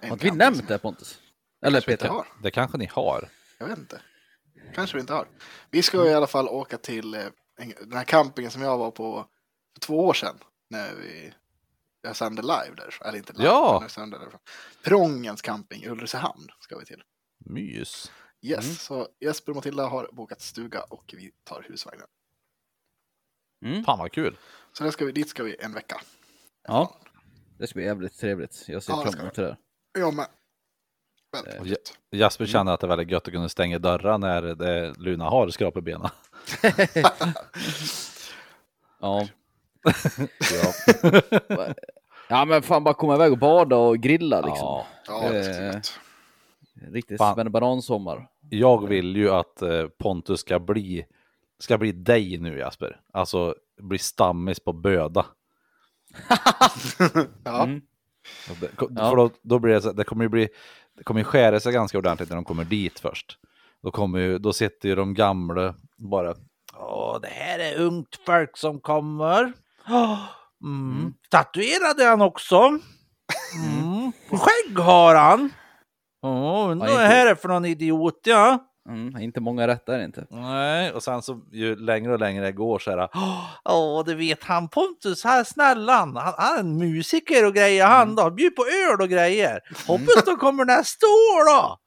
En 0.00 0.10
Har 0.10 0.16
vi 0.16 0.30
nämnt 0.30 0.68
det 0.68 0.78
Pontus? 0.78 1.20
Eller 1.66 1.80
kanske 1.80 1.90
Peter? 1.90 2.08
har. 2.08 2.26
Det 2.42 2.50
kanske 2.50 2.78
ni 2.78 2.86
har. 2.86 3.28
Jag 3.58 3.66
vet 3.66 3.78
inte. 3.78 4.00
Kanske 4.74 4.96
vi 4.96 5.00
inte 5.00 5.12
har. 5.12 5.28
Vi 5.70 5.82
ska 5.82 6.06
i 6.06 6.14
alla 6.14 6.26
fall 6.26 6.48
åka 6.48 6.78
till 6.78 7.14
eh, 7.14 7.26
en- 7.58 7.74
den 7.80 7.92
här 7.92 8.04
campingen 8.04 8.50
som 8.50 8.62
jag 8.62 8.78
var 8.78 8.90
på 8.90 9.28
för 9.74 9.80
två 9.80 10.06
år 10.06 10.14
sedan. 10.14 10.38
När 10.70 10.94
vi 10.94 11.32
jag 12.02 12.16
sände 12.16 12.42
live 12.42 12.74
där. 12.76 12.98
Eller 13.04 13.18
inte 13.18 13.32
live, 13.32 13.44
Ja. 13.44 13.78
jag 13.82 13.90
sände 13.90 14.18
därifrån. 14.18 14.40
Prångens 14.84 15.42
camping 15.42 15.82
i 15.82 15.88
Ulricehamn 15.88 16.48
ska 16.60 16.78
vi 16.78 16.84
till. 16.84 17.02
Mys. 17.44 18.12
Yes, 18.42 18.64
Mm. 18.64 18.74
så 18.76 19.08
Jesper 19.20 19.52
och 19.52 19.56
Matilda 19.56 19.86
har 19.86 20.08
bokat 20.12 20.40
stuga 20.40 20.82
och 20.82 21.14
vi 21.16 21.32
tar 21.44 21.62
husvagnen. 21.68 22.06
Mm. 23.64 23.84
Fan 23.84 23.98
vad 23.98 24.12
kul. 24.12 24.36
Så 24.78 24.84
där 24.84 24.90
ska 24.90 25.04
vi, 25.04 25.12
dit 25.12 25.28
ska 25.28 25.42
vi 25.42 25.56
en 25.58 25.72
vecka. 25.74 26.00
Ja, 26.68 26.96
det 27.58 27.66
ska 27.66 27.74
bli 27.74 27.84
jävligt 27.84 28.18
trevligt. 28.18 28.64
Jag 28.68 28.82
ser 28.82 28.92
Ja, 28.92 29.02
fram 29.02 29.12
ska 29.12 29.20
emot 29.20 29.34
det 29.34 29.42
där. 29.42 29.56
Jag 29.98 30.14
med. 30.14 30.26
Väldigt 31.32 31.94
Eh. 32.12 32.18
Jasper 32.18 32.46
känner 32.46 32.72
att 32.72 32.80
det 32.80 32.86
är 32.86 32.88
väldigt 32.88 33.10
gött 33.10 33.28
att 33.28 33.32
kunna 33.32 33.48
stänga 33.48 33.78
dörrar 33.78 34.18
när 34.18 34.42
det, 34.42 34.94
Luna 34.98 35.24
har 35.24 35.48
skrap 35.48 35.76
i 35.76 35.80
benen. 35.80 36.10
Ja. 39.00 39.28
Ja. 40.52 40.72
ja, 42.28 42.44
men 42.44 42.62
fan 42.62 42.84
bara 42.84 42.94
komma 42.94 43.14
iväg 43.14 43.32
och 43.32 43.38
bada 43.38 43.76
och 43.76 43.98
grilla 43.98 44.40
liksom. 44.40 44.66
ja. 44.66 44.86
Ja, 45.06 45.28
det 45.32 45.46
är 45.46 45.74
eh. 45.74 45.80
Riktigt 46.92 47.18
Fan. 47.18 47.34
spännbanansommar. 47.34 48.28
Jag 48.50 48.88
vill 48.88 49.16
ju 49.16 49.30
att 49.30 49.62
eh, 49.62 49.86
Pontus 49.86 50.40
ska 50.40 50.58
bli, 50.58 51.06
ska 51.58 51.78
bli 51.78 51.92
dig 51.92 52.38
nu 52.38 52.58
Jasper. 52.58 53.00
Alltså 53.12 53.54
bli 53.80 53.98
stammis 53.98 54.60
på 54.60 54.72
böda. 54.72 55.26
Ja, 57.44 57.62
Mm. 57.64 57.80
Det, 58.60 58.68
för 58.78 59.16
då, 59.16 59.30
då 59.42 59.58
blir 59.58 59.74
det, 59.74 59.80
så, 59.82 59.92
det 59.92 60.04
kommer 60.04 60.24
ju 60.24 60.28
bli, 60.28 60.48
det 60.96 61.04
kommer 61.04 61.20
ju 61.20 61.24
skära 61.24 61.60
sig 61.60 61.72
ganska 61.72 61.98
ordentligt 61.98 62.28
när 62.28 62.36
de 62.36 62.44
kommer 62.44 62.64
dit 62.64 63.00
först. 63.00 63.38
Då, 63.82 63.90
kommer 63.90 64.18
ju, 64.18 64.38
då 64.38 64.52
sitter 64.52 64.88
ju 64.88 64.94
de 64.94 65.14
gamla 65.14 65.74
bara, 65.96 66.34
åh 66.74 67.20
det 67.20 67.28
här 67.28 67.58
är 67.58 67.80
ungt 67.80 68.20
folk 68.26 68.56
som 68.56 68.80
kommer. 68.80 69.52
Åh, 69.88 70.18
Mm. 70.62 71.14
Tatuerade 71.30 72.04
han 72.04 72.22
också? 72.22 72.58
Mm. 72.58 74.12
Skägg 74.30 74.78
har 74.78 75.14
han. 75.14 75.50
Åh, 76.22 76.70
undrar 76.70 76.88
Ja, 76.88 76.94
vad 76.94 77.02
det 77.02 77.08
här 77.08 77.26
är 77.26 77.34
för 77.34 77.48
någon 77.48 77.64
idiot 77.64 78.20
ja. 78.24 78.65
Mm. 78.88 79.22
Inte 79.22 79.40
många 79.40 79.66
rätt 79.66 79.88
är 79.88 79.98
det 79.98 80.04
inte. 80.04 80.26
Nej, 80.30 80.92
och 80.92 81.02
sen 81.02 81.22
så 81.22 81.40
ju 81.52 81.76
längre 81.76 82.12
och 82.12 82.18
längre 82.18 82.44
det 82.44 82.52
går 82.52 82.78
så 82.78 82.90
är 82.90 82.96
det, 82.96 83.08
åh, 83.64 84.04
det 84.04 84.14
vet 84.14 84.44
han 84.44 84.68
Pontus, 84.68 85.24
här 85.24 85.44
snälla 85.44 85.92
han, 85.92 86.16
han 86.16 86.34
han 86.36 86.56
är 86.56 86.60
en 86.60 86.78
musiker 86.78 87.46
och 87.46 87.54
grejer 87.54 87.86
han 87.86 88.14
då, 88.14 88.30
bjud 88.30 88.56
på 88.56 88.64
öl 88.66 89.00
och 89.00 89.08
grejer. 89.08 89.60
Hoppas 89.86 90.24
de 90.24 90.36
kommer 90.36 90.64
nästa 90.64 91.06
år 91.06 91.46
då. 91.54 91.78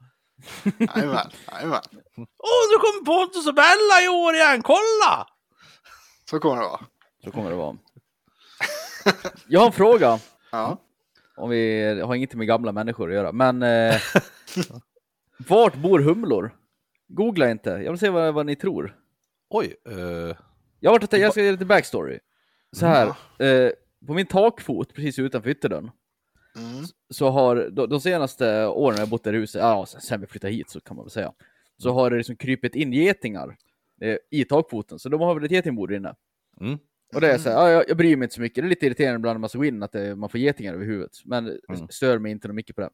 jajamän, 0.95 1.27
jajamän. 1.51 1.81
Åh, 2.17 2.63
nu 2.71 2.77
kommer 2.77 3.05
Pontus 3.05 3.47
och 3.47 3.55
Bella 3.55 4.03
i 4.05 4.07
år 4.07 4.33
igen, 4.35 4.61
kolla! 4.61 5.27
Så 6.29 6.39
kommer 6.39 6.55
det 6.61 6.67
vara. 6.67 6.81
Så 7.23 7.31
kommer 7.31 7.49
det 7.49 7.55
vara. 7.55 7.77
Jag 9.47 9.59
har 9.59 9.67
en 9.67 9.73
fråga. 9.73 10.19
Ja. 10.51 10.77
Om 11.37 11.49
vi 11.49 12.01
har 12.01 12.15
inget 12.15 12.33
med 12.33 12.47
gamla 12.47 12.71
människor 12.71 13.09
att 13.09 13.15
göra, 13.15 13.31
men 13.31 13.63
eh, 13.63 13.95
vart 15.47 15.75
bor 15.75 15.99
humlor? 15.99 16.58
Googla 17.09 17.51
inte, 17.51 17.69
jag 17.69 17.91
vill 17.91 17.99
se 17.99 18.09
vad, 18.09 18.33
vad 18.33 18.45
ni 18.45 18.55
tror. 18.55 18.95
Oj, 19.49 19.75
eh, 19.87 19.95
Jag, 20.79 20.91
har 20.91 20.99
varit, 20.99 21.13
jag 21.13 21.31
ska 21.31 21.41
ge 21.43 21.51
lite 21.51 21.65
backstory. 21.65 22.19
Så 22.71 22.85
här, 22.85 23.07
eh, 23.39 23.71
på 24.07 24.13
min 24.13 24.25
takfot 24.25 24.93
precis 24.93 25.19
utanför 25.19 25.49
ytterdörren 25.49 25.91
Mm. 26.55 26.85
så 27.09 27.29
har 27.29 27.55
de, 27.71 27.89
de 27.89 28.01
senaste 28.01 28.65
åren 28.67 28.95
när 28.95 29.01
jag 29.01 29.09
bott 29.09 29.23
där 29.23 29.33
i 29.33 29.37
huset, 29.37 29.61
ja 29.61 29.85
sen- 29.85 30.21
vi 30.21 30.27
flyttade 30.27 30.53
hit 30.53 30.69
så 30.69 30.81
kan 30.81 30.95
man 30.95 31.05
väl 31.05 31.11
säga, 31.11 31.33
så 31.77 31.91
har 31.93 32.09
det 32.11 32.17
liksom 32.17 32.35
krypit 32.35 32.75
in 32.75 32.93
getingar 32.93 33.57
eh, 34.01 34.17
i 34.31 34.45
takfoten, 34.45 34.99
så 34.99 35.09
de 35.09 35.21
har 35.21 35.35
väl 35.35 35.43
ett 35.43 35.51
getingbord 35.51 35.91
inne. 35.91 36.15
mm, 36.61 36.77
Och 37.15 37.21
det 37.21 37.31
är 37.31 37.37
så 37.37 37.49
här, 37.49 37.55
ja, 37.57 37.69
jag, 37.71 37.89
jag 37.89 37.97
bryr 37.97 38.15
mig 38.15 38.25
inte 38.25 38.35
så 38.35 38.41
mycket, 38.41 38.63
det 38.63 38.67
är 38.67 38.69
lite 38.69 38.85
irriterande 38.85 39.15
ibland 39.19 39.35
när 39.35 39.39
man 39.39 39.49
ska 39.49 39.57
gå 39.57 39.65
in 39.65 39.83
att 39.83 39.91
det, 39.91 40.15
man 40.15 40.29
får 40.29 40.39
getingar 40.39 40.73
över 40.73 40.85
huvudet, 40.85 41.11
men 41.25 41.47
Mm. 41.69 41.87
stör 41.89 42.19
mig 42.19 42.31
inte 42.31 42.47
så 42.47 42.53
mycket 42.53 42.75
på 42.75 42.81
det. 42.81 42.89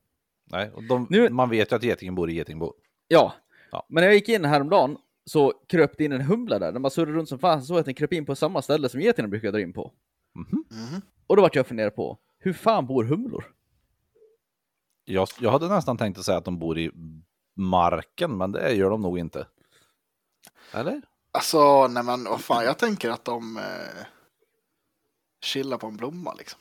nej, 0.52 0.72
och 0.74 0.84
de, 0.84 1.08
Nu- 1.10 1.30
man 1.30 1.50
vet 1.50 1.72
ju 1.72 1.76
att 1.76 1.84
getingen 1.84 2.16
bor 2.16 2.30
i 2.30 2.34
getingbo. 2.36 2.74
Ja. 3.08 3.34
Ja. 3.76 3.86
men 3.90 4.02
när 4.02 4.08
jag 4.08 4.16
gick 4.16 4.30
in 4.30 4.46
häromdagen 4.46 4.98
så 5.26 5.54
kröp 5.68 5.98
det 5.98 6.04
in 6.06 6.12
en 6.12 6.22
humla 6.22 6.60
där, 6.60 6.72
när 6.72 6.80
man 6.80 6.92
surrade 6.92 7.12
runt 7.18 7.30
som 7.30 7.40
fan 7.40 7.64
så 7.64 7.78
att 7.78 7.86
den 7.86 7.94
kröp 7.94 8.14
in 8.14 8.26
på 8.26 8.36
samma 8.36 8.62
ställe 8.62 8.90
som 8.90 9.02
getingarna 9.02 9.30
brukar 9.30 9.52
dra 9.52 9.60
in 9.60 9.74
på. 9.74 9.92
Mhm. 10.36 10.64
Mhm. 10.72 11.02
Och 11.28 11.36
då 11.36 11.42
vart 11.42 11.56
jag 11.56 11.68
funderad 11.68 11.96
på, 11.96 12.18
hur 12.40 12.54
fan 12.54 12.88
bor 12.88 13.04
humlor? 13.04 13.54
Jag, 15.06 15.28
jag 15.40 15.52
hade 15.52 15.68
nästan 15.68 15.98
tänkt 15.98 16.20
att 16.20 16.26
säga 16.26 16.38
att 16.38 16.46
de 16.46 16.60
bor 16.60 16.78
i 16.80 16.92
marken, 17.56 18.38
men 18.38 18.52
det 18.52 18.74
gör 18.74 18.90
de 18.90 19.02
nog 19.02 19.20
inte. 19.20 19.48
Eller? 20.74 21.02
Alltså, 21.32 21.88
nej 21.88 22.04
men 22.04 22.24
vad 22.24 22.42
fan, 22.42 22.64
jag 22.64 22.78
tänker 22.78 23.10
att 23.10 23.26
de 23.26 23.58
eh, 23.58 24.06
chillar 25.42 25.78
på 25.78 25.88
en 25.88 25.98
blomma 25.98 26.34
liksom. 26.34 26.60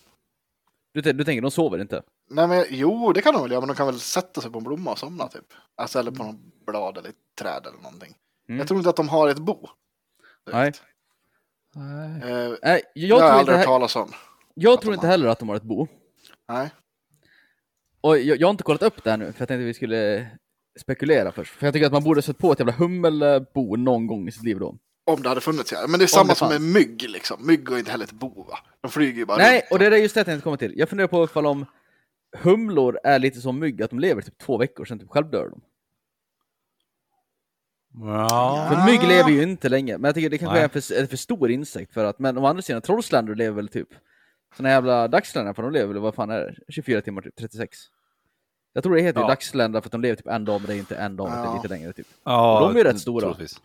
Du, 0.92 1.00
du 1.00 1.24
tänker, 1.24 1.42
de 1.42 1.50
sover 1.50 1.80
inte? 1.80 2.02
Nej 2.30 2.48
men 2.48 2.64
jo, 2.70 3.12
det 3.12 3.22
kan 3.22 3.34
de 3.34 3.42
väl 3.42 3.50
göra, 3.50 3.60
men 3.60 3.68
de 3.68 3.74
kan 3.76 3.86
väl 3.86 4.00
sätta 4.00 4.40
sig 4.40 4.50
på 4.50 4.58
en 4.58 4.64
blomma 4.64 4.90
och 4.92 4.98
somna 4.98 5.28
typ. 5.28 5.44
Alltså 5.76 5.98
eller 5.98 6.10
på 6.10 6.22
någon 6.24 6.52
blad 6.66 6.98
eller 6.98 7.08
ett 7.08 7.14
träd 7.38 7.66
eller 7.66 7.82
någonting. 7.82 8.14
Mm. 8.48 8.58
Jag 8.58 8.68
tror 8.68 8.78
inte 8.78 8.90
att 8.90 8.96
de 8.96 9.08
har 9.08 9.28
ett 9.28 9.38
bo. 9.38 9.68
Nej. 10.52 10.72
Nej. 11.74 12.30
Eh, 12.32 12.52
Nej, 12.62 12.82
jag 12.94 13.08
jag, 13.08 13.16
har 13.16 13.20
tror, 13.20 13.30
inte, 13.30 13.32
aldrig 13.32 13.56
hört 13.56 13.66
talas 13.66 13.96
om. 13.96 14.12
jag 14.54 14.80
tror 14.80 14.94
inte 14.94 15.06
har. 15.06 15.10
heller 15.10 15.28
att 15.28 15.38
de 15.38 15.48
har 15.48 15.56
ett 15.56 15.62
bo. 15.62 15.86
Nej. 16.48 16.70
Och 18.00 18.18
jag, 18.18 18.40
jag 18.40 18.46
har 18.46 18.50
inte 18.50 18.64
kollat 18.64 18.82
upp 18.82 19.04
det 19.04 19.10
här 19.10 19.16
nu, 19.16 19.32
för 19.32 19.40
jag 19.40 19.48
tänkte 19.48 19.64
vi 19.64 19.74
skulle 19.74 20.26
spekulera 20.80 21.32
först. 21.32 21.52
För 21.54 21.66
jag 21.66 21.72
tycker 21.74 21.86
att 21.86 21.92
man 21.92 22.04
borde 22.04 22.22
sett 22.22 22.38
på 22.38 22.52
ett 22.52 22.58
jävla 22.58 22.72
hummelbo 22.72 23.76
någon 23.76 24.06
gång 24.06 24.28
i 24.28 24.32
sitt 24.32 24.42
liv 24.44 24.58
då. 24.58 24.76
Om 25.06 25.22
det 25.22 25.28
hade 25.28 25.40
funnits 25.40 25.72
ja. 25.72 25.86
Men 25.88 25.98
det 25.98 26.04
är 26.04 26.06
samma 26.06 26.28
det 26.28 26.34
som 26.34 26.48
med 26.48 26.60
mygg 26.60 27.02
liksom. 27.10 27.46
Mygg 27.46 27.70
har 27.70 27.78
inte 27.78 27.90
heller 27.90 28.04
ett 28.04 28.12
bo 28.12 28.42
va. 28.42 28.58
De 28.80 28.90
flyger 28.90 29.18
ju 29.18 29.24
bara 29.26 29.36
Nej, 29.38 29.58
runt. 29.60 29.72
och 29.72 29.78
det 29.78 29.86
är 29.86 29.90
just 29.96 30.14
det 30.14 30.18
jag 30.18 30.26
tänkte 30.26 30.44
komma 30.44 30.56
till. 30.56 30.72
Jag 30.76 30.88
funderar 30.88 31.08
på 31.08 31.24
ifall 31.24 31.46
om 31.46 31.66
humlor 32.42 32.98
är 33.04 33.18
lite 33.18 33.40
som 33.40 33.58
mygg, 33.58 33.82
att 33.82 33.90
de 33.90 33.98
lever 33.98 34.22
typ 34.22 34.38
två 34.38 34.56
veckor, 34.58 34.84
sen 34.84 34.98
typ 34.98 35.10
självdör 35.10 35.48
de. 35.48 35.60
Ja. 38.06 38.66
För 38.70 38.84
mygg 38.90 39.02
lever 39.02 39.30
ju 39.30 39.42
inte 39.42 39.68
länge, 39.68 39.98
men 39.98 40.08
jag 40.08 40.14
tycker 40.14 40.30
det 40.30 40.38
kanske 40.38 40.54
Nej. 40.54 40.60
är 40.60 40.64
en 40.64 40.82
för, 40.82 40.94
en 41.00 41.08
för 41.08 41.16
stor 41.16 41.50
insekt 41.50 41.94
för 41.94 42.04
att, 42.04 42.18
men 42.18 42.38
å 42.38 42.46
andra 42.46 42.62
sidan, 42.62 42.82
trollsländor 42.82 43.34
lever 43.34 43.56
väl 43.56 43.68
typ 43.68 43.88
såna 44.56 44.68
jävla 44.70 45.08
dagsländor, 45.08 45.52
för 45.52 45.62
de 45.62 45.72
lever 45.72 45.92
väl, 45.92 46.02
vad 46.02 46.14
fan 46.14 46.30
är 46.30 46.40
det, 46.40 46.72
24 46.72 47.00
timmar, 47.00 47.22
typ 47.22 47.36
36? 47.36 47.78
Jag 48.72 48.82
tror 48.82 48.96
det 48.96 49.02
heter 49.02 49.20
Ja. 49.20 49.26
dagsländor 49.28 49.80
för 49.80 49.88
att 49.88 49.92
de 49.92 50.00
lever 50.00 50.16
typ 50.16 50.26
en 50.26 50.44
dag, 50.44 50.60
men 50.60 50.66
det 50.68 50.74
är 50.74 50.78
inte 50.78 50.96
en 50.96 51.16
dag, 51.16 51.30
det 51.30 51.34
är 51.36 51.44
Ja. 51.44 51.54
lite 51.54 51.68
längre 51.68 51.92
typ. 51.92 52.06
Ja, 52.24 52.60
de 52.60 52.74
är 52.74 52.78
ju 52.78 52.84
rätt 52.84 53.00
stora. 53.00 53.20
troligtvis. 53.20 53.60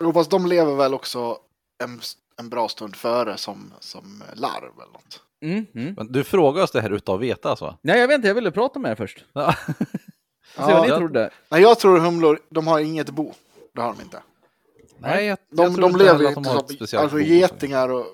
Jo, 0.00 0.12
fast 0.12 0.30
de 0.30 0.46
lever 0.46 0.74
väl 0.74 0.94
också 0.94 1.38
en, 1.84 2.00
en 2.36 2.48
bra 2.48 2.68
stund 2.68 2.96
före 2.96 3.36
som, 3.36 3.72
som 3.80 4.22
larv 4.34 4.72
eller 4.82 4.92
något. 4.92 5.22
Mm, 5.42 5.66
mm. 5.74 5.94
Men 5.96 6.12
du 6.12 6.24
frågar 6.24 6.62
oss 6.62 6.70
det 6.70 6.80
här 6.80 6.90
utan 6.90 7.14
att 7.14 7.20
veta 7.20 7.50
alltså? 7.50 7.78
Nej, 7.82 8.00
jag 8.00 8.08
vet 8.08 8.14
inte, 8.14 8.28
jag 8.28 8.34
ville 8.34 8.50
prata 8.50 8.78
med 8.78 8.90
er 8.90 8.94
först. 8.94 9.24
Ja. 9.32 9.52
Se 10.56 10.62
vad 10.62 10.82
ni 10.82 10.88
jag- 10.88 10.98
trodde. 10.98 11.30
Nej, 11.48 11.62
jag 11.62 11.78
tror 11.78 11.98
humlor, 11.98 12.38
de 12.50 12.66
har 12.66 12.80
inget 12.80 13.10
bo. 13.10 13.32
Det 13.74 13.80
har 13.80 13.94
de 13.98 14.02
inte. 14.02 14.22
Nej, 14.98 15.24
jag, 15.26 15.38
De, 15.50 15.62
jag 15.62 15.74
de 15.80 15.84
inte 15.84 16.04
lever 16.04 16.20
ju 16.20 16.26
att 16.26 16.34
de 16.34 16.38
inte 16.40 16.50
har 16.50 16.58
ett 16.60 16.66
som, 16.68 16.76
speciellt 16.76 17.02
alltså 17.02 17.16
bo. 17.18 17.22
getingar 17.24 17.88
och, 17.88 18.06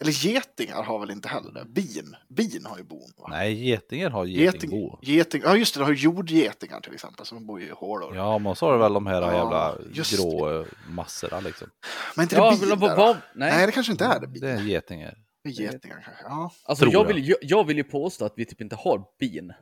eller 0.00 0.12
getingar 0.12 0.82
har 0.82 0.98
väl 0.98 1.10
inte 1.10 1.28
heller 1.28 1.52
det. 1.52 1.64
Bin, 1.64 2.16
bin 2.28 2.66
har 2.66 2.78
ju 2.78 2.84
bon 2.84 3.12
va? 3.16 3.26
Nej, 3.30 3.68
getingar 3.68 4.10
har 4.10 4.24
Geting, 4.24 4.44
getingbo. 4.70 4.98
geting, 5.02 5.42
ja 5.44 5.56
just 5.56 5.74
det, 5.74 5.80
de 5.80 5.84
har 5.84 5.92
jordgetingar 5.92 6.80
till 6.80 6.94
exempel 6.94 7.26
som 7.26 7.46
bor 7.46 7.60
i 7.60 7.70
hålor. 7.70 8.16
Ja, 8.16 8.38
men 8.38 8.56
så 8.56 8.66
har 8.66 8.72
du 8.72 8.78
väl 8.78 8.92
de 8.92 9.06
här 9.06 9.22
Ja, 9.22 9.32
jävla 9.34 9.74
grå 10.16 10.60
eh, 10.60 10.66
massorna 10.88 11.40
liksom. 11.40 11.68
Men 12.16 12.22
inte 12.22 12.36
Ja, 12.36 12.50
det 12.60 12.76
bin 12.76 12.78
nej. 12.88 13.16
nej. 13.34 13.66
det 13.66 13.72
kanske 13.72 13.92
inte 13.92 14.04
är 14.04 14.20
det 14.20 14.26
bin. 14.26 14.40
Det 14.42 14.50
är 14.50 14.60
getingar. 14.62 15.14
Getingar 15.44 16.00
kanske. 16.04 16.22
Ja. 16.24 16.52
Alltså, 16.64 16.84
jag, 16.84 16.94
jag. 16.94 17.04
vill, 17.04 17.28
jag, 17.28 17.38
jag 17.42 17.66
vill 17.66 17.76
ju 17.76 17.84
påstå 17.84 18.24
att 18.24 18.32
vi 18.36 18.44
typ 18.44 18.60
inte 18.60 18.76
har 18.76 19.04
bin, 19.18 19.52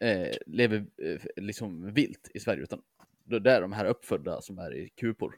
eh, 0.00 0.28
lever 0.46 0.86
eh, 1.02 1.20
liksom 1.36 1.92
vilt 1.92 2.30
i 2.34 2.40
Sverige, 2.40 2.62
utan 2.62 2.82
det 3.24 3.50
är 3.52 3.60
de 3.60 3.72
här 3.72 3.84
uppfödda 3.84 4.40
som 4.40 4.58
är 4.58 4.74
i 4.74 4.88
kupor. 4.88 5.34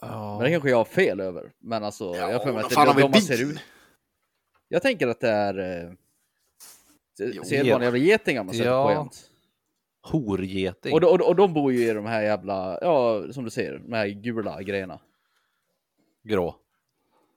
Ja. 0.00 0.34
Men 0.38 0.44
det 0.44 0.50
kanske 0.50 0.70
jag 0.70 0.76
har 0.76 0.84
fel 0.84 1.20
över, 1.20 1.52
men 1.58 1.84
alltså, 1.84 2.04
Ja, 2.16 2.30
jag 2.30 2.42
får 2.42 2.52
mig 2.52 2.62
att 2.62 2.70
det 2.70 2.76
är 2.80 2.94
de 3.02 3.10
man 3.10 3.20
ser 3.22 3.42
ut. 3.50 3.58
Jag 4.68 4.82
tänker 4.82 5.08
att 5.08 5.20
det 5.20 5.30
är 5.30 5.58
eh, 5.58 5.92
sedvanliga 7.44 7.84
jävla 7.84 7.98
getingar 7.98 8.44
man 8.44 8.54
sätter 8.54 8.70
Ja. 8.70 8.86
på 8.86 8.92
jämt. 8.92 9.30
Horgeting. 10.02 10.92
Och, 10.94 11.00
de- 11.00 11.06
och, 11.06 11.28
och 11.28 11.36
de 11.36 11.54
bor 11.54 11.72
ju 11.72 11.90
i 11.90 11.92
de 11.92 12.06
här 12.06 12.22
jävla, 12.22 12.78
ja, 12.82 13.32
som 13.32 13.44
du 13.44 13.50
säger, 13.50 13.78
de 13.78 13.92
här 13.92 14.06
gula 14.08 14.62
grejerna. 14.62 15.00
Grå. 16.22 16.56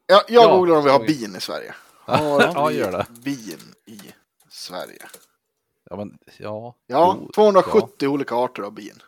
Ja, 0.07 0.23
jag 0.27 0.43
Ja, 0.43 0.57
googlar 0.57 0.75
om 0.77 0.83
vi 0.83 0.89
har 0.89 0.99
oj. 0.99 1.05
bin 1.07 1.35
i 1.35 1.41
Sverige. 1.41 1.75
Ja, 2.07 2.51
Har 2.55 2.69
vi 2.69 2.77
gör 2.77 2.91
det. 2.91 3.05
bin 3.23 3.73
i 3.85 3.99
Sverige. 4.49 5.07
Ja, 5.89 5.95
men 5.95 6.17
ja. 6.37 6.75
Ja, 6.87 7.17
Jo, 7.21 7.31
270 7.35 8.07
olika 8.07 8.35
arter 8.35 8.63
av 8.63 8.71
bin. 8.73 9.01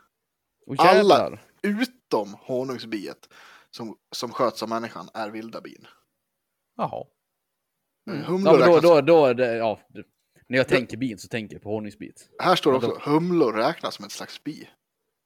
Och 0.67 0.75
Alla-. 0.79 1.37
Utom 1.61 2.33
honungsbiet 2.41 3.29
som, 3.71 3.97
som 4.11 4.31
sköts 4.31 4.63
av 4.63 4.69
människan 4.69 5.09
är 5.13 5.29
vilda 5.29 5.61
bin. 5.61 5.87
Jaha. 6.77 7.05
Mm. 8.09 8.23
Humlor 8.23 8.53
Ja, 8.59 8.65
då, 8.67 8.73
räknas, 8.75 8.81
då, 8.81 9.01
då 9.01 9.33
det, 9.33 9.55
ja. 9.55 9.79
det- 9.89 10.03
När 10.47 10.57
jag 10.57 10.67
tänker 10.67 10.97
bin 10.97 11.17
så 11.17 11.27
tänker 11.27 11.55
jag 11.55 11.63
på 11.63 11.69
honungsbit. 11.69 12.29
Här 12.39 12.55
står 12.55 12.73
Ja, 12.73 12.79
då- 12.79 12.87
också 12.93 13.09
humlor 13.09 13.53
räknas 13.53 13.95
som 13.95 14.05
ett 14.05 14.11
slags 14.11 14.43
bi. 14.43 14.69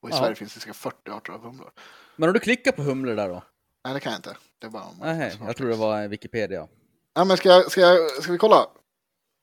Och 0.02 0.10
i 0.10 0.12
Ja. 0.12 0.18
Sverige 0.20 0.36
finns 0.36 0.54
det 0.54 0.60
cirka 0.60 0.74
40 0.74 1.12
arter 1.12 1.34
av 1.34 1.42
humlor. 1.42 1.72
Men 2.16 2.30
om 2.30 2.34
du 2.34 2.40
klickar 2.40 2.72
på 2.72 2.82
humlor 2.82 3.16
där 3.16 3.30
då? 3.30 3.44
Nej, 3.84 3.94
det 3.94 4.00
kan 4.00 4.12
jag 4.12 4.20
inte. 4.20 4.38
Det 4.60 4.68
är 4.68 4.72
bara 4.72 4.84
om 4.84 4.98
man- 5.00 5.18
Nej, 5.18 5.38
jag 5.46 5.56
tror 5.58 5.68
det 5.70 5.76
var 5.76 6.08
Wikipedia. 6.08 6.68
Ja, 7.14 7.26
men 7.26 7.38
ska, 7.38 7.50
jag, 7.50 7.72
ska, 7.72 7.82
jag, 7.82 8.24
ska 8.24 8.32
vi 8.32 8.38
kolla? 8.38 8.66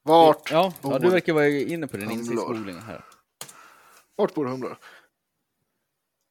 Vart, 0.02 0.50
Ja, 0.50 0.72
ja, 0.82 0.98
du 0.98 1.04
bor- 1.04 1.10
verkar 1.10 1.32
vara 1.32 1.48
inne 1.48 1.86
på 1.86 1.96
din 1.96 2.06
Humlor. 2.08 2.20
insiktsgoogling 2.22 2.78
här. 2.78 3.04
vart 4.16 4.34
bor 4.34 4.46
humlor? 4.46 4.78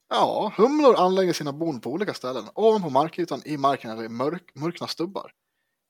Ja, 0.08 0.52
humlor 0.56 0.94
anlägger 0.96 1.32
sina 1.32 1.52
bon 1.52 1.80
på 1.80 1.90
olika 1.92 2.14
ställen. 2.14 2.44
Ovanpå 2.54 2.90
markytan, 2.90 3.42
i 3.44 3.56
marken 3.56 3.90
eller 3.90 4.04
i 4.04 4.08
mörk, 4.08 4.50
mörkna 4.54 4.86
stubbar. 4.86 5.32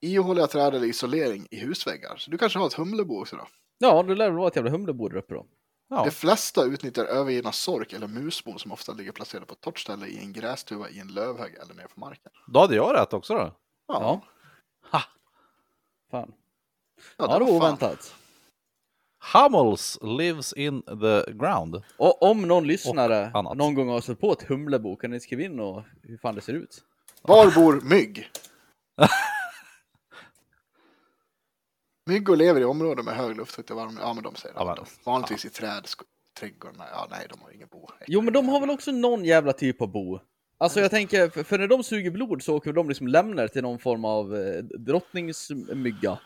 Ihåliga 0.01 0.47
träd 0.47 0.75
eller 0.75 0.87
isolering 0.87 1.47
i 1.51 1.57
husväggar. 1.61 2.17
Så 2.17 2.31
du 2.31 2.39
kanske 2.39 2.59
har 2.59 2.67
ett 2.67 2.73
humlebo 2.75 3.21
också 3.21 3.37
då? 3.37 3.47
Ja, 3.79 4.03
det 4.03 4.15
lär 4.15 4.31
väl 4.31 4.39
vara 4.39 4.49
ett 4.49 4.57
jävla 4.57 4.71
humlebo 4.71 5.09
där 5.09 5.17
uppe 5.17 5.35
då. 5.35 5.47
Ja. 5.93 6.05
De 6.05 6.11
flesta 6.11 6.65
utnyttjar 6.65 7.05
övergivna 7.05 7.53
sork 7.53 7.93
eller 7.93 8.07
musbon 8.07 8.59
som 8.59 8.73
ofta 8.73 8.93
ligger 8.93 9.13
placerade 9.13 9.47
på 9.47 9.53
ett 9.53 9.61
torrt 9.61 9.79
ställe 9.79 10.07
i 10.07 10.19
en 10.19 10.33
grästuva 10.33 10.89
i 10.89 11.01
en 11.01 11.09
lövhög 11.09 11.55
eller 11.55 11.75
ner 11.75 11.87
på 11.95 12.01
marken. 12.01 12.33
Då 12.47 12.61
hade 12.61 12.75
jag 12.75 12.95
rätt 12.97 13.13
också 13.13 13.35
då. 13.35 13.53
Ja. 13.89 14.23
Ha. 14.91 15.03
Fan. 16.11 16.33
ja, 17.17 17.27
Ja, 17.29 17.39
det 17.39 17.45
var 17.45 17.53
oväntat. 17.53 18.15
Hummels 19.33 19.99
lives 20.03 20.53
in 20.53 20.83
the 20.83 21.33
ground. 21.33 21.83
Och 21.97 22.23
om 22.23 22.43
någon 22.43 22.67
lyssnare 22.67 23.31
någon 23.55 23.75
gång 23.75 23.89
har 23.89 24.01
stött 24.01 24.21
på 24.21 24.33
ett 24.33 24.43
humlebo, 24.43 24.97
kan 24.97 25.11
ni 25.11 25.21
skriva 25.21 25.43
in 25.43 25.61
och 25.61 25.83
hur 26.03 26.19
fan 26.19 26.35
det 26.35 26.41
ser 26.41 26.53
ut? 26.53 26.85
Var 27.23 27.55
bor 27.55 27.81
mygg? 27.81 28.31
Myggor 32.11 32.37
lever 32.37 32.61
i 32.61 32.65
områden 32.65 33.05
med 33.05 33.15
hög 33.17 33.37
luftfukt 33.37 33.71
och 33.71 33.77
varm... 33.77 33.99
Ja, 34.01 34.15
men 34.15 34.23
de 34.23 34.35
säger 34.35 34.55
Ja, 34.59 34.65
det. 34.65 34.81
men- 34.81 34.87
Vanligtvis 35.13 35.45
i 35.45 35.51
träd, 35.51 35.87
trädgårdarna. 36.41 36.85
Ja, 36.93 37.07
nej, 37.11 37.27
de 37.31 37.41
har 37.41 37.51
ingen 37.51 37.69
bo. 37.69 37.89
Jo, 38.07 38.21
men 38.21 38.33
de 38.33 38.49
har 38.49 38.61
väl 38.61 38.71
också 38.71 38.91
någon 38.93 39.25
jävla 39.25 39.53
typ 39.53 39.83
av 39.83 39.89
bo? 39.93 40.19
Alltså 40.59 40.81
jag 40.81 40.91
tänker, 40.91 41.29
för, 41.29 41.43
för 41.43 41.59
när 41.59 41.69
de 41.69 41.83
suger 41.85 42.11
blod 42.11 42.43
så 42.43 42.57
åker 42.57 42.73
de 42.73 42.89
liksom 42.89 43.07
lämnar 43.09 43.49
till 43.49 43.63
någon 43.63 43.79
form 43.79 44.05
av 44.05 44.37
eh, 44.37 44.63
drottningsmygga. 44.63 46.19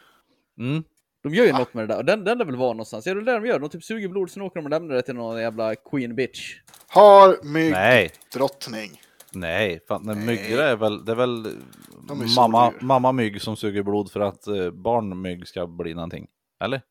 Mm. 0.59 0.85
De 1.23 1.35
gör 1.35 1.45
ju 1.47 1.53
något 1.53 1.75
med 1.75 1.89
det 1.89 1.95
där, 1.95 1.99
och 1.99 2.05
den, 2.05 2.25
den 2.25 2.39
lär 2.39 2.45
väl 2.45 2.57
vara 2.57 2.73
någonstans. 2.73 3.07
Är 3.07 3.15
det 3.15 3.25
det 3.25 3.33
de 3.33 3.47
gör? 3.47 3.59
De 3.59 3.69
typ 3.71 3.85
suger 3.85 4.09
blod, 4.09 4.31
sen 4.31 4.43
åker 4.43 4.57
de 4.61 4.65
och 4.65 4.71
lämnar 4.71 4.95
det 4.95 5.03
till 5.03 5.15
någon 5.15 5.41
jävla 5.41 5.75
queen 5.75 6.15
bitch. 6.15 6.57
Har 6.87 7.45
mygg 7.45 7.73
Nej, 7.73 8.11
drottning? 8.33 9.01
Nej. 9.35 9.81
Fan, 9.89 10.03
nej. 10.05 10.17
Myggor 10.17 10.59
är 10.59 10.77
väl, 10.77 11.05
det 11.05 11.13
är 11.13 11.17
väl 11.17 11.43
De 12.09 12.21
är 12.21 12.37
mamma, 12.37 12.73
mamma 12.81 13.13
mygg 13.13 13.43
som 13.43 13.57
suger 13.57 13.83
blod 13.83 14.11
för 14.11 14.21
att 14.21 14.47
eh, 14.47 14.71
barnmygg 14.71 15.49
ska 15.49 15.67
bli 15.67 15.95
någonting. 15.95 16.27
Eller? 16.65 16.83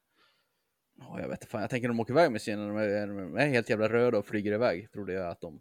Ja, 1.00 1.20
jag 1.20 1.28
vet 1.28 1.42
inte 1.42 1.52
fan, 1.52 1.62
jag 1.62 1.70
tänker 1.70 1.88
de 1.88 2.00
åker 2.00 2.14
iväg 2.14 2.32
med 2.32 2.42
sina, 2.42 2.62
när 2.62 2.68
de 2.68 2.78
är, 2.78 3.08
de 3.08 3.38
är 3.38 3.48
helt 3.48 3.70
jävla 3.70 3.90
röda 3.90 4.18
och 4.18 4.26
flyger 4.26 4.54
iväg. 4.54 4.92
Trodde 4.92 5.14
jag 5.14 5.30
att 5.30 5.42
de 5.42 5.60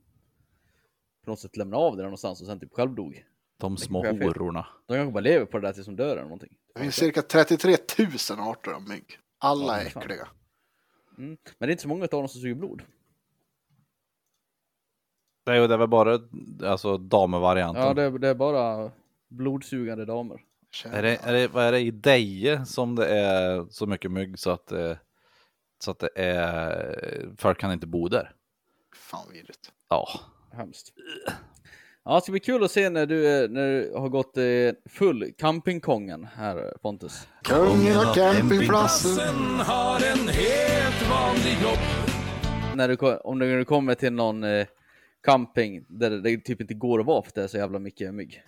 på 1.25 1.31
något 1.31 1.41
sätt 1.41 1.57
lämnar 1.57 1.79
av 1.79 1.97
det 1.97 2.03
där 2.03 2.05
någonstans 2.05 2.41
och 2.41 2.47
sen 2.47 2.61
typ 2.61 2.73
självdog. 2.73 3.25
De 3.59 3.77
små 3.77 4.07
jag 4.07 4.15
hororna. 4.15 4.67
De 4.87 4.95
kanske 4.97 5.13
bara 5.13 5.21
lever 5.21 5.47
på 5.47 5.59
det 5.59 5.69
där 5.69 5.73
tills 5.73 5.87
de 5.87 5.97
dör 5.97 6.13
eller 6.13 6.23
någonting. 6.23 6.57
Det 6.75 6.81
finns 6.81 6.97
cirka 6.97 7.23
33 7.23 7.77
000 7.99 8.09
arter 8.39 8.71
av 8.71 8.89
mygg. 8.89 9.19
Alla 9.39 9.65
Ja, 9.67 9.81
är 9.81 9.87
äckliga. 9.87 10.29
Mm. 11.19 11.37
Men 11.59 11.67
det 11.67 11.67
är 11.67 11.71
inte 11.71 11.83
så 11.83 11.89
många 11.89 12.05
av 12.05 12.09
dem 12.09 12.29
som 12.29 12.41
suger 12.41 12.55
blod. 12.55 12.83
Det 15.45 15.53
är 15.53 15.69
det 15.69 15.75
är 15.75 15.79
väl 15.79 15.89
bara 15.89 16.19
alltså 16.65 16.99
damvarianten. 16.99 17.83
Ja, 17.83 17.95
det, 17.95 18.19
det 18.19 18.29
är 18.29 18.35
bara 18.35 18.91
blodsugande 19.29 20.05
damer. 20.05 20.41
Är 20.85 21.03
det, 21.03 21.19
är 21.23 21.33
det, 21.33 21.49
vad 21.49 21.65
är 21.65 21.73
det 21.73 21.81
i 21.81 21.91
Deje 21.91 22.67
som 22.67 22.95
det 22.95 23.07
är 23.07 23.67
så 23.71 23.87
mycket 23.87 24.11
mygg 24.11 24.39
så 24.39 24.51
att, 24.51 24.73
eh, 24.73 24.97
så 25.85 25.91
att 25.91 25.99
det 25.99 26.11
är, 26.15 27.29
folk 27.37 27.59
kan 27.59 27.73
inte 27.73 27.87
bo 27.87 28.09
där? 28.09 28.33
Fan 28.97 29.27
vidrigt. 29.33 29.73
Ja, 29.89 30.09
Hemskt. 30.53 30.93
Ja, 32.05 32.15
det 32.15 32.21
ska 32.21 32.33
bli 32.33 32.41
kul 32.41 32.65
att 32.65 32.71
se 32.71 32.91
när 32.91 33.07
du, 33.07 33.45
eh, 33.45 33.51
när 33.51 33.69
du 33.69 33.93
har 33.97 34.09
gått 34.09 34.37
eh, 34.37 34.45
full 34.91 35.33
campingkongen 35.39 36.29
här 36.37 36.75
Pontus. 36.83 37.29
Kungen 37.43 37.97
av 37.97 38.15
campingplatsen. 38.15 39.35
har 39.59 39.95
en 39.97 40.29
helt 40.29 41.11
vanlig 41.11 41.59
kropp 41.61 42.15
När 42.75 42.89
du, 42.89 43.17
om 43.17 43.39
du 43.39 43.65
kommer 43.65 43.95
till 43.95 44.13
någon 44.13 44.45
eh, 44.45 44.67
camping 45.23 45.85
där 45.89 46.11
det 46.11 46.39
typ 46.39 46.61
inte 46.61 46.75
går 46.75 47.01
att 47.01 47.07
vara 47.07 47.23
för 47.23 47.33
det 47.35 47.43
är 47.43 47.49
så 47.49 47.57
jävla 47.57 47.79
mycket 47.79 48.15
mygg. 48.15 48.45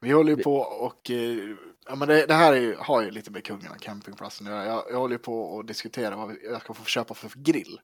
Vi 0.00 0.12
håller 0.12 0.36
ju 0.36 0.42
på 0.42 0.56
och... 0.56 1.10
eh, 1.10 1.56
Ja, 1.86 1.94
men 1.94 2.08
det, 2.08 2.26
det 2.26 2.34
här 2.34 2.52
är 2.52 2.60
ju, 2.60 2.76
har 2.78 3.02
ju 3.02 3.10
lite 3.10 3.30
med 3.30 3.44
kungen 3.44 3.72
av 3.72 3.76
campingplatsen 3.76 4.46
jag, 4.46 4.84
jag 4.90 4.98
håller 4.98 5.14
ju 5.14 5.18
på 5.18 5.58
att 5.58 5.66
diskutera 5.66 6.16
vad 6.16 6.28
vi, 6.28 6.46
jag 6.46 6.60
ska 6.60 6.74
få 6.74 6.84
köpa 6.84 7.14
för 7.14 7.30
grill. 7.34 7.80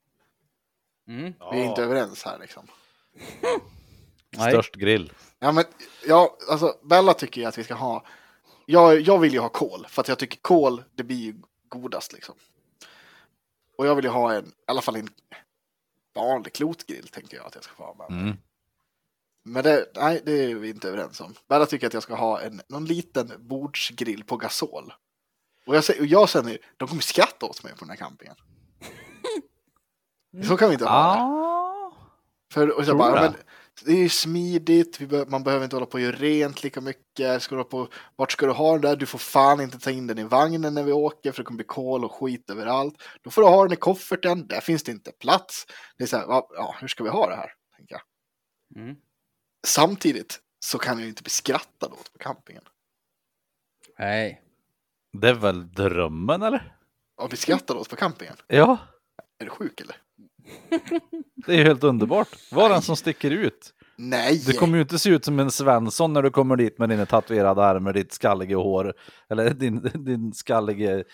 Mm. 1.09 1.35
Vi 1.53 1.61
är 1.61 1.65
inte 1.65 1.83
överens 1.83 2.25
här 2.25 2.39
liksom. 2.39 2.67
Störst 4.33 4.75
grill. 4.75 5.13
Ja, 5.39 5.53
men 5.53 5.65
ja, 6.07 6.37
alltså 6.51 6.75
Bella 6.83 7.15
tycker 7.15 7.41
ju 7.41 7.47
att 7.47 7.59
vi 7.59 7.65
ska 7.65 7.75
ha. 7.75 8.07
Jag, 8.67 9.01
jag 9.01 9.19
vill 9.19 9.33
ju 9.33 9.39
ha 9.39 9.49
kol 9.49 9.87
för 9.89 10.01
att 10.01 10.09
jag 10.09 10.19
tycker 10.19 10.39
kol, 10.39 10.83
det 10.95 11.05
blir 11.05 11.17
ju 11.17 11.35
godast 11.69 12.13
liksom. 12.13 12.35
Och 13.77 13.87
jag 13.87 13.95
vill 13.95 14.05
ju 14.05 14.11
ha 14.11 14.35
en, 14.35 14.47
i 14.47 14.51
alla 14.67 14.81
fall 14.81 14.97
en 14.97 15.09
vanlig 16.27 16.53
klotgrill 16.53 17.09
tänker 17.09 17.37
jag 17.37 17.47
att 17.47 17.55
jag 17.55 17.65
ska 17.65 17.75
få 17.75 17.85
ha 17.85 17.95
med. 17.95 18.21
Mm. 18.21 18.37
Men 19.45 19.63
det, 19.63 19.87
nej, 19.95 20.23
det 20.25 20.45
är 20.45 20.55
vi 20.55 20.69
inte 20.69 20.89
överens 20.89 21.21
om. 21.21 21.35
Bella 21.49 21.67
tycker 21.67 21.87
att 21.87 21.95
jag 21.95 22.03
ska 22.03 22.15
ha 22.15 22.41
en, 22.41 22.61
någon 22.69 22.85
liten 22.85 23.33
bordsgrill 23.39 24.25
på 24.25 24.37
gasol. 24.37 24.93
Och 25.67 25.77
jag, 25.77 25.85
säger, 25.85 26.01
och 26.01 26.07
jag 26.07 26.29
känner, 26.29 26.59
de 26.77 26.89
kommer 26.89 27.03
skratta 27.03 27.47
åt 27.47 27.65
mig 27.65 27.73
på 27.73 27.79
den 27.79 27.91
här 27.91 27.97
campingen. 27.97 28.37
Så 30.49 30.57
kan 30.57 30.69
vi 30.69 30.73
inte 30.73 30.85
ha 30.85 31.15
det. 31.15 31.21
Ah. 31.21 31.93
För, 32.53 32.79
och 32.79 32.85
så 32.85 32.95
bara, 32.95 33.23
men, 33.23 33.35
det 33.85 33.93
är 33.93 33.97
ju 33.97 34.09
smidigt, 34.09 35.01
vi 35.01 35.07
be, 35.07 35.27
man 35.29 35.45
behöver 35.45 35.65
inte 35.65 35.77
hålla 35.77 35.87
på 35.87 35.93
och 35.95 36.01
göra 36.01 36.17
rent 36.17 36.63
lika 36.63 36.81
mycket. 36.81 37.43
Ska 37.43 37.57
du 37.57 37.65
på, 37.65 37.89
vart 38.17 38.33
ska 38.33 38.47
du 38.47 38.53
ha 38.53 38.73
den 38.73 38.81
där? 38.81 38.97
Du 38.97 39.07
får 39.07 39.19
fan 39.19 39.61
inte 39.61 39.79
ta 39.79 39.91
in 39.91 40.07
den 40.07 40.19
i 40.19 40.25
vagnen 40.25 40.75
när 40.75 40.83
vi 40.83 40.93
åker 40.93 41.33
för 41.33 41.43
det 41.43 41.45
kommer 41.47 41.57
bli 41.57 41.65
kol 41.67 42.05
och 42.05 42.13
skit 42.13 42.51
överallt. 42.51 42.95
Då 43.23 43.31
får 43.31 43.43
du 43.43 43.49
ha 43.49 43.63
den 43.63 43.73
i 43.73 43.77
kofferten, 43.77 44.47
där 44.47 44.61
finns 44.61 44.83
det 44.83 44.93
inte 44.93 45.13
plats. 45.13 45.67
Det 45.97 46.03
är 46.05 46.09
så 46.09 46.17
här, 46.17 46.27
va- 46.27 46.47
ja, 46.51 46.77
hur 46.81 46.89
ska 46.89 47.05
vi 47.05 47.11
ha 47.11 47.29
det 47.29 47.37
här? 47.37 47.53
Tänker 47.77 47.95
jag. 47.95 48.83
Mm. 48.83 48.97
Samtidigt 49.67 50.41
så 50.61 50.79
kan 50.79 50.95
jag 50.99 51.03
ju 51.03 51.09
inte 51.09 51.23
bli 51.23 51.31
skrattad 51.31 51.93
åt 51.93 52.13
på 52.13 52.19
campingen. 52.19 52.63
Nej. 53.99 54.43
Det 55.13 55.29
är 55.29 55.35
väl 55.35 55.73
drömmen 55.73 56.43
eller? 56.43 56.77
Och 57.17 57.29
bli 57.29 57.39
skrattad 57.39 57.77
åt 57.77 57.89
på 57.91 57.97
campingen? 57.97 58.37
Ja, 58.47 58.79
Är 59.39 59.45
du 59.45 59.51
sjuk 59.51 59.81
eller? 59.81 59.97
Det 61.47 61.53
är 61.53 61.57
ju 61.57 61.65
helt 61.65 61.85
underbart. 61.85 62.29
Var 62.53 62.69
den 62.69 62.83
som 62.83 62.97
sticker 62.97 63.31
ut. 63.31 63.75
Nej! 63.97 64.43
Du 64.47 64.53
kommer 64.53 64.77
ju 64.77 64.83
inte 64.83 64.99
se 64.99 65.11
ut 65.11 65.25
som 65.25 65.39
en 65.39 65.51
Svensson 65.51 66.13
när 66.13 66.23
du 66.23 66.31
kommer 66.31 66.57
dit 66.57 66.79
med 66.79 66.89
dina 66.89 67.07
tatuerade 67.07 67.65
armar, 67.65 67.93
ditt 67.93 68.13
skalliga 68.13 68.57
hår, 68.57 68.95
eller 69.31 69.51
din, 69.51 69.91
din 69.95 70.33
skalliga 70.33 71.05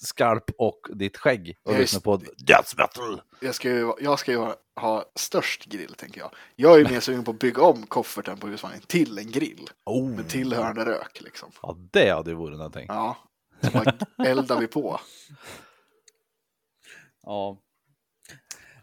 skalp 0.00 0.50
och 0.58 0.80
ditt 0.94 1.16
skägg 1.16 1.56
och 1.62 1.78
lyssna 1.78 2.00
på 2.00 2.16
Death 2.16 2.74
Metal. 2.78 3.20
Jag 3.40 3.54
ska 3.54 3.68
ju, 3.68 3.92
jag 4.00 4.18
ska 4.18 4.32
ju 4.32 4.38
ha, 4.38 4.56
ha 4.80 5.04
störst 5.14 5.64
grill 5.64 5.94
tänker 5.94 6.20
jag. 6.20 6.30
Jag 6.56 6.74
är 6.74 6.78
ju 6.78 6.84
mer 6.84 7.00
sugen 7.00 7.24
på 7.24 7.30
att 7.30 7.38
bygga 7.38 7.62
om 7.62 7.86
kofferten 7.86 8.38
på 8.38 8.46
husvagnen 8.46 8.80
till 8.86 9.18
en 9.18 9.30
grill. 9.30 9.70
Oh. 9.84 10.08
Med 10.08 10.28
tillhörande 10.28 10.84
rök 10.84 11.20
liksom. 11.20 11.50
Ja, 11.62 11.76
det 11.92 12.10
hade 12.10 12.30
ju 12.30 12.36
varit 12.36 12.56
någonting. 12.56 12.86
Ja, 12.88 13.16
så 13.60 13.70
bara 13.70 13.94
eldar 14.26 14.60
vi 14.60 14.66
på. 14.66 15.00
Ja. 17.22 17.58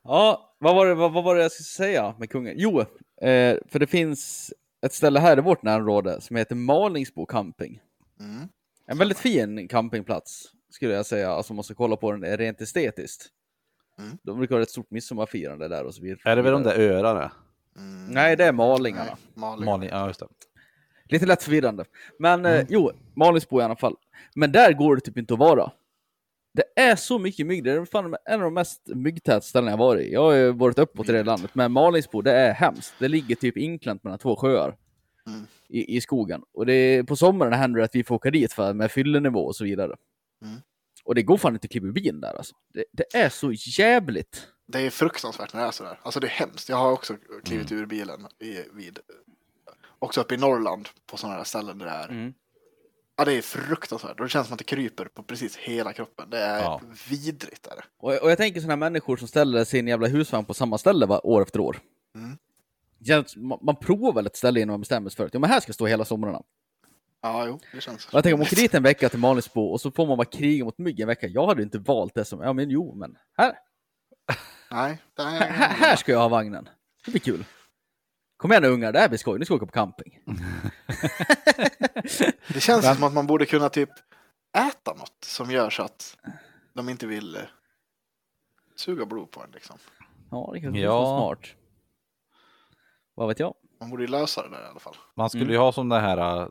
Ja, 0.04 0.56
vad 0.60 0.76
var 0.76 0.86
det, 0.86 0.96
vad, 0.96 1.14
vad 1.14 1.24
var 1.24 1.36
det 1.36 1.42
jag 1.42 1.52
skulle 1.52 1.66
säga 1.66 2.16
med 2.18 2.30
kungen? 2.30 2.54
Jo, 2.58 2.80
eh, 3.22 3.58
för 3.68 3.80
det 3.80 3.88
finns 3.88 4.54
ett 4.86 4.94
ställe 4.94 5.20
här 5.20 5.38
i 5.38 5.42
vårt 5.42 5.64
närområde 5.64 6.22
som 6.22 6.36
heter 6.36 6.56
Malingsbo 6.56 7.26
camping. 7.26 7.80
Mm. 8.20 8.48
En 8.88 8.98
väldigt 8.98 9.18
fin 9.18 9.68
campingplats 9.68 10.52
skulle 10.70 10.94
jag 10.94 11.06
säga, 11.06 11.32
alltså 11.32 11.54
man 11.54 11.56
måste 11.56 11.74
kolla 11.74 11.96
på 11.96 12.12
den 12.12 12.38
rent 12.38 12.62
estetiskt. 12.62 13.28
Mm. 14.00 14.18
De 14.24 14.38
brukar 14.38 14.56
ha 14.56 14.62
ett 14.62 14.70
stort 14.70 14.92
midsommarfirande 14.92 15.68
där 15.68 15.86
och 15.86 15.96
så 15.96 16.02
vidare. 16.02 16.32
Är 16.32 16.36
det 16.36 16.42
väl 16.42 16.52
de 16.52 16.64
där 16.64 16.80
öarna? 16.80 17.32
Mm. 17.78 18.08
Nej, 18.08 18.36
det 18.36 18.46
är 18.46 18.52
malingarna. 18.54 19.06
Nej, 19.06 19.16
Malin. 19.34 19.66
Malin, 19.66 19.90
ja 19.90 20.08
just 20.08 20.20
det. 20.20 20.28
Lite 21.06 21.26
lätt 21.26 21.44
förvirrande. 21.44 21.86
Men 22.20 22.46
eh, 22.46 22.66
jo, 22.70 22.92
Malingsbo 23.16 23.62
i 23.62 23.64
alla 23.64 23.76
fall. 23.76 23.96
Men 24.36 24.52
där 24.52 24.74
går 24.74 24.96
det 24.96 25.02
typ 25.02 25.18
inte 25.18 25.34
att 25.34 25.40
vara. 25.40 25.72
Är 26.76 26.96
så 26.96 27.20
mycket 27.20 27.48
mygg, 27.48 27.64
det 27.64 27.72
är 27.72 27.86
fan 27.86 28.16
en 28.26 28.34
av 28.34 28.40
de 28.42 28.54
mest 28.54 28.82
myggtäta 28.88 29.42
ställen 29.42 29.70
jag 29.70 29.78
varit 29.78 30.02
i. 30.08 30.14
Jag 30.14 30.22
har 30.24 30.32
ju 30.34 30.52
varit 30.52 30.80
uppåt 30.80 31.10
i 31.10 31.12
det 31.12 31.24
landet, 31.24 31.52
men 31.56 31.72
Malingsbo, 31.72 32.22
det 32.22 32.32
är 32.32 32.54
hemskt. 32.54 32.94
Det 33.00 33.08
ligger 33.08 33.36
typ 33.36 33.58
inklämt 33.58 34.04
mellan 34.04 34.20
två 34.20 34.36
sjöar 34.36 34.78
Mm. 35.28 35.42
i, 35.70 35.98
i 35.98 36.02
skogen. 36.02 36.44
Och 36.54 36.66
det 36.66 36.74
är, 36.74 37.04
på 37.04 37.16
sommaren 37.16 37.54
händer 37.54 37.80
det 37.80 37.86
att 37.86 37.96
vi 37.96 38.04
får 38.04 38.16
åka 38.16 38.32
dit 38.32 38.54
för, 38.54 38.74
med 38.74 38.92
fyllenivå 38.92 39.40
och 39.46 39.56
så 39.56 39.64
vidare. 39.64 39.96
Mm. 40.46 40.56
Och 41.04 41.16
det 41.16 41.24
går 41.24 41.38
fan 41.38 41.54
inte 41.54 41.66
att 41.66 41.72
kliva 41.72 41.88
ur 41.88 41.92
bilen 41.92 42.22
där 42.22 42.34
alltså. 42.38 42.56
Det, 42.74 42.84
det 42.92 43.16
är 43.18 43.30
så 43.30 43.52
jävligt. 43.54 44.48
Det 44.68 44.80
är 44.80 44.90
fruktansvärt 44.90 45.54
när 45.54 45.62
det 45.62 45.68
är 45.68 45.72
sådär. 45.72 46.00
Alltså 46.04 46.20
det 46.20 46.28
är 46.28 46.32
hemskt. 46.32 46.70
Jag 46.70 46.78
har 46.78 46.92
också 46.92 47.16
klivit 47.44 47.72
Mm. 47.72 47.84
ur 47.84 47.88
bilen 47.88 48.28
i, 48.40 48.58
vid, 48.74 49.00
också 50.00 50.22
uppe 50.22 50.34
i 50.34 50.38
Norrland 50.38 50.90
på 51.12 51.18
sådana 51.18 51.38
här 51.38 51.44
ställen 51.44 51.78
där 51.78 51.86
det 51.86 51.92
är. 51.92 52.34
Ja, 53.18 53.26
det 53.26 53.34
är 53.34 53.42
fruktansvärt. 53.42 54.20
Och 54.20 54.26
det 54.26 54.30
känns 54.30 54.48
som 54.48 54.54
att 54.54 54.58
det 54.58 54.64
kryper 54.64 55.06
på 55.06 55.24
precis 55.24 55.56
hela 55.56 55.94
kroppen. 55.94 56.30
Det 56.30 56.38
är 56.38 56.60
Ja. 56.62 56.82
vidrigt. 57.10 57.68
Är 57.68 57.76
det. 57.76 57.84
Och, 57.98 58.24
och 58.24 58.32
jag 58.32 58.38
tänker 58.38 58.60
sådana 58.60 58.72
här 58.86 58.90
människor 58.92 59.18
som 59.18 59.28
ställer 59.28 59.64
sin 59.64 59.88
jävla 59.88 60.08
husvagn 60.08 60.46
på 60.46 60.54
samma 60.54 60.78
ställe 60.78 61.06
va, 61.06 61.20
år 61.24 61.42
efter 61.42 61.60
år. 61.60 61.80
Mm. 62.16 62.38
Man, 63.36 63.60
man 63.62 63.76
provar 63.76 64.14
väl 64.14 64.26
ett 64.26 64.36
ställe 64.36 64.60
innan 64.60 64.74
man 64.74 64.80
bestämmer 64.82 65.10
sig 65.10 65.18
för 65.18 65.26
att 65.26 65.34
ja, 65.34 65.40
men 65.40 65.50
här 65.50 65.60
ska 65.60 65.70
jag 65.70 65.76
stå 65.76 65.88
hela 65.88 66.06
somrarna. 66.06 66.42
Ja, 67.22 67.46
jo, 67.48 67.60
det 67.74 67.82
känns. 67.82 68.06
Och 68.08 68.14
jag 68.14 68.24
tänker 68.24 68.34
om 68.34 68.40
man 68.40 68.48
åker 68.48 68.56
dit 68.56 68.74
en 68.74 68.84
vecka 68.84 69.10
till 69.10 69.20
Malingsbo 69.20 69.62
och 69.62 69.82
så 69.82 69.92
får 69.92 70.08
man 70.08 70.18
bara 70.18 70.26
kriga 70.26 70.66
mot 70.66 70.78
mygg 70.78 71.00
en 71.00 71.08
vecka. 71.08 71.28
Jag 71.28 71.48
hade 71.48 71.64
inte 71.64 71.80
valt 71.80 72.16
det 72.16 72.26
som, 72.26 72.42
ja 72.42 72.54
men 72.54 72.70
jo, 72.70 72.96
men 72.96 73.18
här, 73.38 73.54
Nej, 74.72 74.98
här, 75.18 75.26
är... 75.26 75.52
här, 75.52 75.70
här 75.70 75.96
ska 75.96 76.12
jag 76.12 76.20
ha 76.20 76.28
vagnen. 76.28 76.70
Det 77.06 77.12
blir 77.12 77.22
kul. 77.22 77.46
Kom 78.42 78.52
igen 78.52 78.64
nu 78.64 78.70
ungar, 78.70 78.92
det 78.92 79.00
här 79.00 79.10
blir 79.10 79.18
skoj, 79.20 79.40
nu 79.40 79.46
ska 79.46 79.54
vi 79.54 79.58
åka 79.58 79.66
på 79.66 79.72
camping. 79.72 80.20
Det 82.54 82.60
känns 82.60 82.96
som 82.96 83.04
att 83.04 83.14
man 83.14 83.28
borde 83.28 83.46
kunna 83.46 83.70
typ 83.70 83.90
äta 84.58 84.94
något 84.94 85.24
som 85.26 85.52
gör 85.52 85.70
så 85.70 85.84
att 85.84 86.18
de 86.74 86.90
inte 86.90 87.08
vill 87.08 87.36
eh, 87.36 87.42
suga 88.76 89.06
blod 89.06 89.32
på 89.32 89.42
en. 89.44 89.52
Liksom. 89.52 89.78
Ja, 90.32 90.50
det 90.54 90.62
kanske 90.62 90.80
Ja. 90.82 90.86
ja. 90.86 91.18
smart. 91.20 91.56
Vad 93.16 93.28
vet 93.28 93.40
jag? 93.40 93.54
Man 93.80 93.90
borde 93.90 94.04
ju 94.04 94.08
lösa 94.10 94.44
det 94.44 94.50
där 94.50 94.64
i 94.64 94.68
alla 94.70 94.80
fall. 94.80 94.96
Man 95.16 95.30
skulle 95.30 95.44
Mm. 95.44 95.54
ju 95.54 95.60
ha 95.60 95.72
som 95.72 95.90
den 95.90 96.02
här 96.02 96.42
uh, 96.42 96.48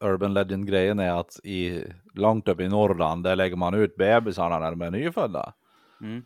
Urban 0.00 0.34
Legend-grejen 0.34 0.98
är 0.98 1.20
att 1.20 1.40
i, 1.44 1.84
långt 2.14 2.48
upp 2.48 2.60
i 2.60 2.68
Norrland, 2.68 3.24
där 3.24 3.36
lägger 3.36 3.56
man 3.56 3.74
ut 3.74 3.96
bebisarna 3.96 4.58
när 4.58 4.70
de 4.70 4.82
är 4.82 4.90
nyfödda. 4.90 5.52
Mm. 6.00 6.24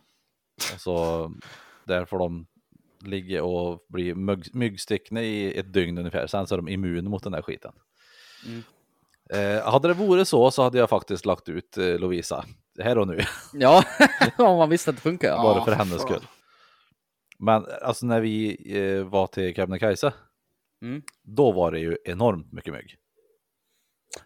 Och 0.73 0.79
så 0.81 1.31
där 1.83 2.05
får 2.05 2.19
de 2.19 2.45
ligga 3.03 3.43
och 3.43 3.85
bli 3.89 4.15
mygg, 4.15 4.55
myggstickna 4.55 5.21
i 5.21 5.57
ett 5.59 5.73
dygn 5.73 5.97
ungefär. 5.97 6.27
Sen 6.27 6.47
så 6.47 6.55
är 6.55 6.57
de 6.57 6.67
immuna 6.67 7.09
mot 7.09 7.23
den 7.23 7.31
där 7.31 7.41
skiten. 7.41 7.71
Mm. 8.47 8.63
Eh, 9.33 9.63
hade 9.71 9.87
det 9.87 9.93
vore 9.93 10.25
så 10.25 10.51
så 10.51 10.63
hade 10.63 10.77
jag 10.77 10.89
faktiskt 10.89 11.25
lagt 11.25 11.49
ut 11.49 11.77
eh, 11.77 11.99
Lovisa 11.99 12.45
här 12.79 12.97
och 12.97 13.07
nu. 13.07 13.19
Ja, 13.53 13.83
om 14.37 14.57
man 14.57 14.69
visste 14.69 14.89
att 14.89 14.95
det 14.95 15.01
funkar. 15.01 15.37
Bara 15.37 15.65
för 15.65 15.71
hennes 15.71 16.01
skull. 16.01 16.27
Men 17.39 17.65
alltså 17.81 18.05
när 18.05 18.21
vi 18.21 18.57
eh, 18.79 19.03
var 19.03 19.27
till 19.27 19.55
Kebnekaise, 19.55 20.13
Mm. 20.81 21.01
då 21.23 21.51
var 21.51 21.71
det 21.71 21.79
ju 21.79 21.97
enormt 22.05 22.51
mycket 22.53 22.73
mygg. 22.73 22.95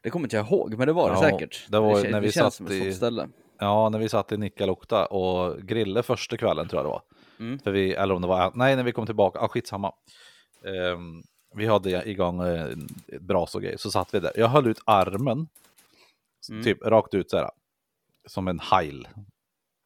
Det 0.04 0.10
kommer 0.10 0.26
inte 0.26 0.36
jag 0.36 0.48
ihåg, 0.48 0.78
men 0.78 0.88
det 0.88 0.94
var 0.94 1.10
det 1.10 1.16
Ja, 1.16 1.22
säkert. 1.22 1.66
det 1.70 1.80
var 1.80 1.96
kän- 2.04 2.12
när 2.12 2.22
vi 2.22 2.32
känns 2.32 2.46
satt 2.46 2.54
som 2.54 2.66
ett 2.66 2.72
i- 2.72 2.80
sånt 2.82 2.96
ställe. 2.96 3.30
Ja, 3.60 3.90
när 3.90 4.00
vi 4.00 4.10
satt 4.10 4.32
i 4.32 4.38
Nikkaluokta 4.38 5.06
och 5.06 5.62
grillade 5.62 6.04
första 6.04 6.38
kvällen 6.38 6.68
tror 6.68 6.78
jag 6.80 6.86
det 6.86 6.90
var. 6.90 7.02
Mm. 7.40 7.60
För 7.60 7.72
vi, 7.72 7.94
eller 7.94 8.16
om 8.16 8.22
det 8.22 8.28
var, 8.28 8.52
nej 8.56 8.76
när 8.76 8.84
vi 8.84 8.92
kom 8.92 9.06
tillbaka, 9.06 9.40
ah, 9.40 9.48
skitsamma. 9.48 9.94
Ehm, 10.66 11.24
vi 11.56 11.66
hade 11.66 12.10
igång 12.10 12.42
eh, 12.42 12.68
ett 13.08 13.22
bras 13.22 13.56
och 13.56 13.62
grejer, 13.62 13.78
så 13.78 13.92
satt 13.92 14.14
vi 14.14 14.20
där. 14.20 14.32
Jag 14.36 14.48
höll 14.48 14.68
ut 14.68 14.80
armen, 14.86 15.48
Mm. 16.50 16.64
typ 16.64 16.82
rakt 16.86 17.14
ut 17.14 17.30
så 17.30 17.38
här, 17.38 17.52
som 18.28 18.48
en 18.48 18.60
hajl. 18.60 19.08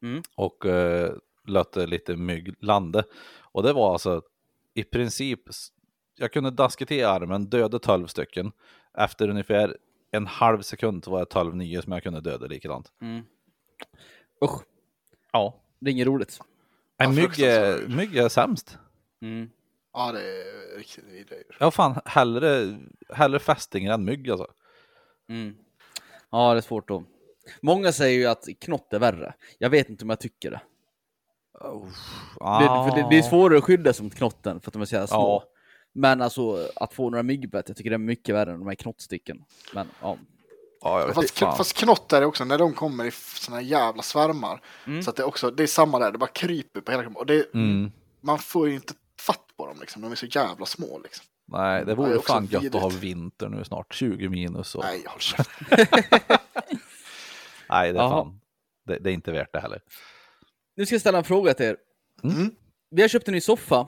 Mm. 0.02 0.22
Och 0.36 0.66
eh, 0.66 1.14
lötte 1.48 1.86
lite 1.88 2.16
mygg 2.16 2.56
lande. 2.60 3.04
Och 3.40 3.64
det 3.64 3.74
var 3.74 3.92
alltså 3.94 4.22
i 4.74 4.84
princip, 4.84 5.40
jag 6.18 6.32
kunde 6.34 6.52
daska 6.52 6.86
till 6.86 7.06
armen, 7.06 7.46
döda 7.46 7.80
12 7.80 8.08
stycken. 8.08 8.52
Efter 8.98 9.30
ungefär 9.30 9.78
en 10.12 10.28
halv 10.28 10.62
sekund 10.62 11.08
var 11.08 11.20
det 11.20 11.26
12 11.26 11.56
nya 11.56 11.82
som 11.82 11.92
jag 11.94 12.04
kunde 12.04 12.22
döda 12.22 12.48
likadant. 12.48 12.92
Mm. 13.02 13.24
Usch, 14.44 14.62
Ja. 15.32 15.56
det 15.80 15.90
är 15.90 15.92
inget 15.92 16.08
roligt. 16.08 16.40
Nej, 17.00 17.08
Ja, 17.08 17.10
mygg, 17.10 17.40
är, 17.40 17.88
mygg 17.88 18.18
är 18.18 18.30
sämst. 18.30 18.78
Mm. 19.22 19.50
Ja, 19.94 20.12
det 20.12 20.20
är 20.20 20.78
riktigt 20.78 21.04
vidrigt. 21.04 21.52
Ja, 21.60 21.72
fan, 21.72 22.00
hellre, 22.06 22.78
hellre 23.14 23.40
fästingar 23.40 23.94
än 23.94 24.06
mygg 24.06 24.30
alltså. 24.30 24.48
Mm. 25.30 25.56
Ja, 26.30 26.54
det 26.54 26.60
är 26.60 26.62
svårt 26.62 26.88
då. 26.88 27.04
Många 27.62 27.92
säger 27.92 28.20
ju 28.20 28.26
att 28.26 28.48
knott 28.62 28.94
är 28.94 29.00
värre. 29.00 29.34
Jag 29.58 29.70
vet 29.70 29.90
inte 29.90 30.04
om 30.04 30.10
jag 30.10 30.20
tycker 30.20 30.52
det. 30.52 30.62
Det, 31.54 32.90
för 32.90 32.96
det, 32.96 33.08
det 33.10 33.18
är 33.18 33.22
svårare 33.22 33.58
att 33.58 33.64
skydda 33.64 33.94
sig 33.94 34.04
mot 34.04 34.16
knotten 34.16 34.60
för 34.62 34.70
att 34.70 34.74
de 34.74 34.82
är 34.82 34.86
så 34.86 34.96
jävla 34.96 35.08
små. 35.08 35.18
Ja. 35.18 35.44
Men 35.94 36.22
alltså 36.22 36.70
att 36.76 36.94
få 36.94 37.10
några 37.10 37.24
myggbett, 37.24 37.68
jag 37.68 37.78
tycker 37.78 37.90
det 37.90 37.96
är 37.96 37.98
mycket 37.98 38.36
värre 38.36 38.52
än 38.52 38.60
de 38.60 38.68
här 38.68 38.76
knottsticken. 38.76 39.44
Men 39.74 39.88
ja. 40.02 40.18
Ja, 40.82 41.00
jag 41.00 41.08
vet 41.08 41.16
Fast, 41.16 41.40
fan. 41.40 41.58
fast 41.58 41.84
är 42.14 42.20
det 42.20 42.26
också, 42.26 42.46
när 42.46 42.58
de 42.58 42.74
kommer 42.74 43.06
i 43.06 43.12
såna 43.12 43.58
här 43.58 43.64
jävla 43.64 44.04
svärmar. 44.04 44.62
Mm. 44.88 45.04
Så 45.04 45.10
att 45.10 45.16
det, 45.16 45.24
är 45.24 45.28
också, 45.28 45.52
det 45.52 45.64
är 45.64 45.68
samma 45.68 46.00
där, 46.00 46.12
det 46.12 46.18
bara 46.18 46.30
kryper 46.30 46.82
på 46.82 46.92
hela 46.92 47.04
kroppen. 47.04 47.18
Och 47.20 47.26
det, 47.26 47.54
Mm. 47.54 47.92
man 48.22 48.40
får 48.40 48.70
ju 48.70 48.76
inte 48.76 48.94
fatt 49.20 49.44
på 49.58 49.68
dem 49.68 49.78
liksom, 49.80 50.02
de 50.02 50.12
är 50.12 50.16
så 50.16 50.26
jävla 50.26 50.66
små 50.66 51.00
liksom. 51.04 51.26
Nej, 51.48 51.86
det 51.86 51.92
Ja, 51.92 51.96
vore 51.96 52.12
är 52.12 52.18
också 52.18 52.34
fan 52.34 52.46
gött 52.46 52.76
att 52.76 52.82
ha 52.82 52.90
vidrigt. 52.90 53.04
vinter 53.04 53.50
nu 53.50 53.64
snart. 53.64 53.94
20 53.94 54.30
minus 54.30 54.76
och... 54.76 54.84
Nej, 54.84 55.04
håll 55.08 55.20
käften. 55.20 55.68
Nej, 57.70 57.94
det 57.94 58.00
är 58.00 58.10
fan. 58.10 58.40
Det, 58.86 58.98
det 59.00 59.10
är 59.10 59.14
inte 59.14 59.32
värt 59.32 59.54
det 59.54 59.60
heller. 59.60 59.82
Nu 60.76 60.86
ska 60.86 60.96
jag 60.96 61.02
ställa 61.02 61.18
en 61.18 61.24
fråga 61.24 61.54
till 61.54 61.66
er. 61.66 61.78
Mm. 62.24 62.52
Vi 62.90 63.02
har 63.02 63.10
köpt 63.10 63.28
en 63.28 63.34
ny 63.34 63.42
soffa. 63.42 63.88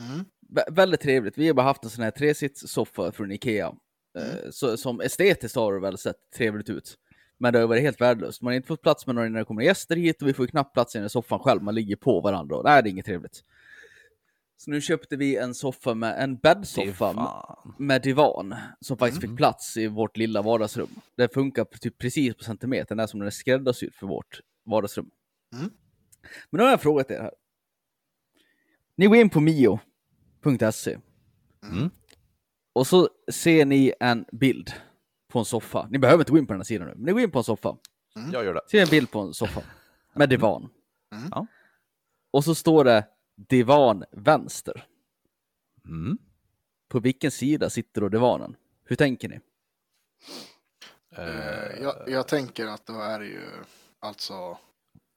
Mm. 0.00 0.24
Vä- 0.54 0.74
väldigt 0.74 1.00
trevligt. 1.00 1.38
Vi 1.38 1.46
har 1.46 1.54
bara 1.54 1.62
haft 1.66 1.84
en 1.84 1.90
sån 1.90 2.04
här 2.04 2.10
tresitssoffa 2.10 3.12
från 3.12 3.32
Ikea. 3.32 3.72
Eh, 4.18 4.50
så, 4.50 4.76
som 4.76 5.00
estetiskt 5.00 5.56
har 5.56 5.74
det 5.74 5.80
väl 5.80 5.98
sett 5.98 6.30
trevligt 6.36 6.70
ut. 6.70 6.98
Men 7.38 7.52
det 7.52 7.58
har 7.58 7.66
varit 7.66 7.82
helt 7.82 8.00
värdelöst. 8.00 8.42
Man 8.42 8.50
har 8.50 8.56
inte 8.56 8.68
fått 8.68 8.82
plats 8.82 9.06
med 9.06 9.14
några 9.14 9.28
när 9.28 9.38
det 9.38 9.44
kommer 9.44 9.62
gäster 9.62 9.96
hit 9.96 10.22
och 10.22 10.28
vi 10.28 10.32
får 10.32 10.46
knappt 10.46 10.74
plats 10.74 10.96
i 10.96 10.98
den 10.98 11.10
soffan 11.10 11.38
själv. 11.38 11.62
Man 11.62 11.74
ligger 11.74 11.96
på 11.96 12.20
varandra 12.20 12.56
och 12.56 12.64
nej, 12.64 12.82
det 12.82 12.88
är 12.88 12.90
inget 12.90 13.06
trevligt. 13.06 13.44
Så 14.56 14.70
nu 14.70 14.80
köpte 14.80 15.16
vi 15.16 15.36
en 15.36 15.54
soffa 15.54 15.94
med 15.94 16.22
en 16.22 16.36
bäddsoffa 16.36 17.12
med 17.78 18.02
divan 18.02 18.54
som 18.80 18.96
faktiskt 18.96 19.22
Mm. 19.22 19.30
fick 19.30 19.38
plats 19.38 19.76
i 19.76 19.86
vårt 19.86 20.16
lilla 20.16 20.42
vardagsrum. 20.42 20.88
Det 21.16 21.34
funkar 21.34 21.64
typ 21.64 21.98
precis 21.98 22.34
på 22.34 22.44
centimetern, 22.44 22.96
det 22.96 23.02
är 23.02 23.06
som 23.06 23.20
den 23.20 23.26
är 23.26 23.30
skräddarsydd 23.30 23.94
för 23.94 24.06
vårt 24.06 24.40
vardagsrum. 24.64 25.10
Mm. 25.54 25.70
Men 26.50 26.58
nu 26.58 26.62
har 26.62 26.70
jag 26.70 26.80
frågat 26.82 27.10
er 27.10 27.20
här. 27.20 27.32
Ni 28.96 29.06
går 29.06 29.16
in 29.16 29.30
på 29.30 29.40
mio.se 29.40 30.98
Mm. 31.62 31.90
Och 32.78 32.86
så 32.86 33.08
ser 33.32 33.64
ni 33.64 33.92
en 34.00 34.24
bild 34.32 34.72
på 35.28 35.38
en 35.38 35.44
soffa. 35.44 35.88
Ni 35.90 35.98
behöver 35.98 36.22
inte 36.22 36.32
gå 36.32 36.38
in 36.38 36.46
på 36.46 36.52
den 36.52 36.60
här 36.60 36.64
sidan 36.64 36.88
nu, 36.88 36.94
men 36.94 37.04
ni 37.04 37.12
går 37.12 37.20
in 37.20 37.30
på 37.30 37.38
en 37.38 37.44
soffa. 37.44 37.76
Jag 38.32 38.44
gör 38.44 38.54
det. 38.54 38.60
Ser 38.70 38.82
en 38.82 38.88
bild 38.88 39.10
på 39.10 39.20
en 39.20 39.34
soffa 39.34 39.62
med 40.14 40.28
divan. 40.28 40.68
Mm. 41.12 41.28
Ja. 41.30 41.46
Och 42.30 42.44
så 42.44 42.54
står 42.54 42.84
det 42.84 43.06
divan 43.36 44.04
vänster. 44.10 44.86
Mm. 45.84 46.18
På 46.88 47.00
vilken 47.00 47.30
sida 47.30 47.70
sitter 47.70 48.00
då 48.00 48.08
divanen? 48.08 48.56
Hur 48.84 48.96
tänker 48.96 49.28
ni? 49.28 49.40
Eh, 51.16 51.82
jag, 51.82 51.94
jag 52.06 52.28
tänker 52.28 52.66
att 52.66 52.86
då 52.86 53.00
är 53.00 53.18
det 53.18 53.26
ju 53.26 53.48
alltså 54.00 54.58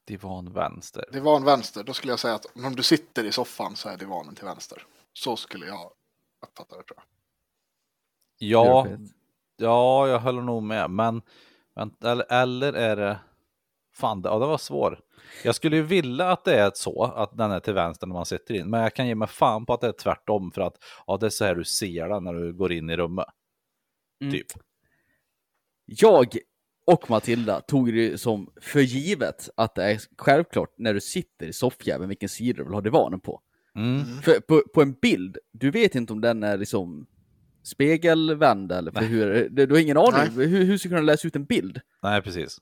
Divan 0.04 0.52
vänster. 0.52 1.04
divan 1.12 1.44
vänster. 1.44 1.84
Då 1.84 1.92
skulle 1.92 2.12
jag 2.12 2.20
säga 2.20 2.34
att 2.34 2.46
om 2.54 2.76
du 2.76 2.82
sitter 2.82 3.24
i 3.24 3.32
soffan 3.32 3.76
så 3.76 3.88
är 3.88 3.96
divanen 3.96 4.34
till 4.34 4.44
vänster. 4.44 4.86
Så 5.12 5.36
skulle 5.36 5.66
jag 5.66 5.90
uppfatta 6.42 6.76
det 6.76 6.82
tror 6.82 6.96
jag. 6.96 7.04
Ja, 8.44 8.88
ja, 9.56 10.08
jag 10.08 10.18
håller 10.18 10.42
nog 10.42 10.62
med. 10.62 10.90
Men, 10.90 11.22
eller, 12.04 12.32
eller 12.32 12.72
är 12.72 12.96
det... 12.96 13.20
Fan, 13.94 14.22
det, 14.22 14.28
ja, 14.28 14.38
det 14.38 14.46
var 14.46 14.58
svår. 14.58 15.00
Jag 15.44 15.54
skulle 15.54 15.76
ju 15.76 15.82
vilja 15.82 16.30
att 16.30 16.44
det 16.44 16.60
är 16.60 16.70
så, 16.74 17.02
att 17.04 17.36
den 17.36 17.50
är 17.50 17.60
till 17.60 17.74
vänster 17.74 18.06
när 18.06 18.14
man 18.14 18.26
sitter 18.26 18.54
in. 18.54 18.70
Men 18.70 18.80
jag 18.80 18.94
kan 18.94 19.06
ge 19.06 19.14
mig 19.14 19.28
fan 19.28 19.66
på 19.66 19.74
att 19.74 19.80
det 19.80 19.86
är 19.86 19.92
tvärtom. 19.92 20.52
För 20.52 20.60
att 20.60 20.76
ja, 21.06 21.16
det 21.16 21.26
är 21.26 21.30
så 21.30 21.44
här 21.44 21.54
du 21.54 21.64
ser 21.64 22.08
den 22.08 22.24
när 22.24 22.32
du 22.32 22.52
går 22.52 22.72
in 22.72 22.90
i 22.90 22.96
rummet. 22.96 23.26
Mm. 24.20 24.32
Typ. 24.32 24.46
Jag 25.84 26.36
och 26.86 27.10
Matilda 27.10 27.60
tog 27.60 27.94
det 27.94 28.20
som 28.20 28.50
för 28.60 28.80
givet 28.80 29.48
att 29.56 29.74
det 29.74 29.84
är 29.84 30.00
självklart 30.18 30.74
när 30.76 30.94
du 30.94 31.00
sitter 31.00 31.46
i 31.46 31.52
soffjäveln 31.52 32.08
vilken 32.08 32.28
sida 32.28 32.56
du 32.58 32.64
vill 32.64 32.74
ha 32.74 32.80
divanen 32.80 33.20
på. 33.20 33.40
Mm. 33.74 34.04
För 34.22 34.40
på, 34.40 34.62
på 34.74 34.82
en 34.82 34.92
bild, 34.92 35.38
du 35.52 35.70
vet 35.70 35.94
inte 35.94 36.12
om 36.12 36.20
den 36.20 36.42
är 36.42 36.58
liksom 36.58 37.06
spegelvänd 37.62 38.72
eller 38.72 38.90
för 38.92 39.00
hur, 39.00 39.48
du, 39.48 39.66
du 39.66 39.74
har 39.74 39.80
ingen 39.80 39.96
aning. 39.96 40.30
Hur, 40.36 40.64
hur 40.64 40.78
ska 40.78 40.88
du 40.88 40.94
kunna 40.94 41.02
läsa 41.06 41.28
ut 41.28 41.36
en 41.36 41.44
bild? 41.44 41.80
Nej, 42.02 42.22
precis. 42.22 42.58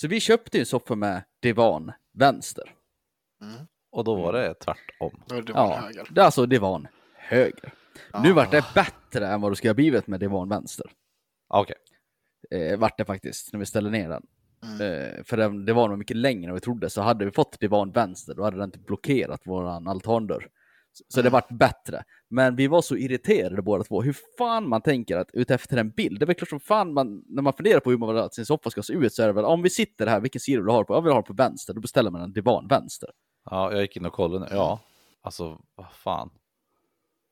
Så 0.00 0.08
vi 0.08 0.20
köpte 0.20 0.58
en 0.58 0.66
soffa 0.66 0.94
med 0.94 1.22
divan 1.42 1.92
vänster. 2.12 2.64
Mm. 3.42 3.54
Och 3.92 4.04
då 4.04 4.14
var 4.14 4.32
det 4.32 4.54
tvärtom. 4.54 5.22
Då 5.26 5.34
är 5.34 5.42
divan 5.42 5.68
Ja, 5.70 5.76
höger. 5.80 6.06
det 6.10 6.20
är 6.20 6.24
alltså 6.24 6.46
divan 6.46 6.88
höger. 7.14 7.72
Nu 8.22 8.30
Ah. 8.30 8.34
vart 8.34 8.50
det 8.50 8.64
bättre 8.74 9.26
än 9.26 9.40
vad 9.40 9.52
det 9.52 9.56
skulle 9.56 9.70
ha 9.70 9.74
blivit 9.74 10.06
med 10.06 10.20
divan 10.20 10.48
vänster. 10.48 10.86
Okej. 11.48 11.76
Eh, 12.50 12.78
vart 12.78 12.98
det 12.98 13.04
faktiskt, 13.04 13.52
när 13.52 13.60
vi 13.60 13.66
ställde 13.66 13.90
ner 13.90 14.08
den. 14.08 14.26
Mm. 14.62 14.80
Eh, 14.80 15.24
för 15.24 15.36
den, 15.36 15.64
det 15.64 15.72
var 15.72 15.88
nog 15.88 15.98
mycket 15.98 16.16
längre 16.16 16.48
än 16.48 16.54
vi 16.54 16.60
trodde, 16.60 16.90
så 16.90 17.00
hade 17.02 17.24
vi 17.24 17.30
fått 17.30 17.60
divan 17.60 17.90
vänster, 17.92 18.34
då 18.34 18.42
hade 18.44 18.56
den 18.56 18.64
inte 18.64 18.78
blockerat 18.78 19.40
våran 19.46 19.88
altandörr. 19.88 20.48
Så- 21.08 21.22
det 21.22 21.30
vart 21.30 21.48
bättre. 21.50 22.04
Men 22.28 22.56
vi 22.56 22.66
var 22.66 22.82
så 22.82 22.96
irriterade 22.96 23.62
båda 23.62 23.84
två. 23.84 24.02
Hur 24.02 24.16
fan 24.38 24.68
man 24.68 24.82
tänker 24.82 25.16
att 25.16 25.30
utefter 25.32 25.76
en 25.76 25.90
bild. 25.90 26.18
Det 26.20 26.24
är 26.24 26.26
väl 26.26 26.36
klart 26.36 26.48
som 26.48 26.60
fan 26.60 26.92
man, 26.94 27.22
när 27.26 27.42
man 27.42 27.52
funderar 27.52 27.80
på 27.80 27.90
hur 27.90 27.98
man 27.98 28.08
vill 28.14 28.18
att 28.18 28.34
sin 28.34 28.46
soffa 28.46 28.70
ska 28.70 28.82
se 28.82 28.92
ut 28.92 29.14
så 29.14 29.22
är 29.22 29.26
det 29.26 29.32
väl 29.32 29.44
om 29.44 29.62
vi 29.62 29.70
sitter 29.70 30.06
här, 30.06 30.20
vilken 30.20 30.40
sida 30.40 30.58
vill 30.58 30.66
du 30.66 30.72
ha 30.72 30.84
på? 30.84 30.94
Jag 30.94 31.02
vill 31.02 31.12
ha 31.12 31.22
på 31.22 31.32
vänster. 31.32 31.74
Då 31.74 31.80
beställer 31.80 32.10
man 32.10 32.22
en 32.22 32.32
divan 32.32 32.68
vänster. 32.68 33.10
Ja, 33.50 33.72
jag 33.72 33.80
gick 33.82 33.96
in 33.96 34.06
och 34.06 34.12
kollade 34.12 34.40
nu. 34.44 34.56
Ja, 34.56 34.80
alltså 35.22 35.60
vad 35.74 35.92
fan. 35.92 36.30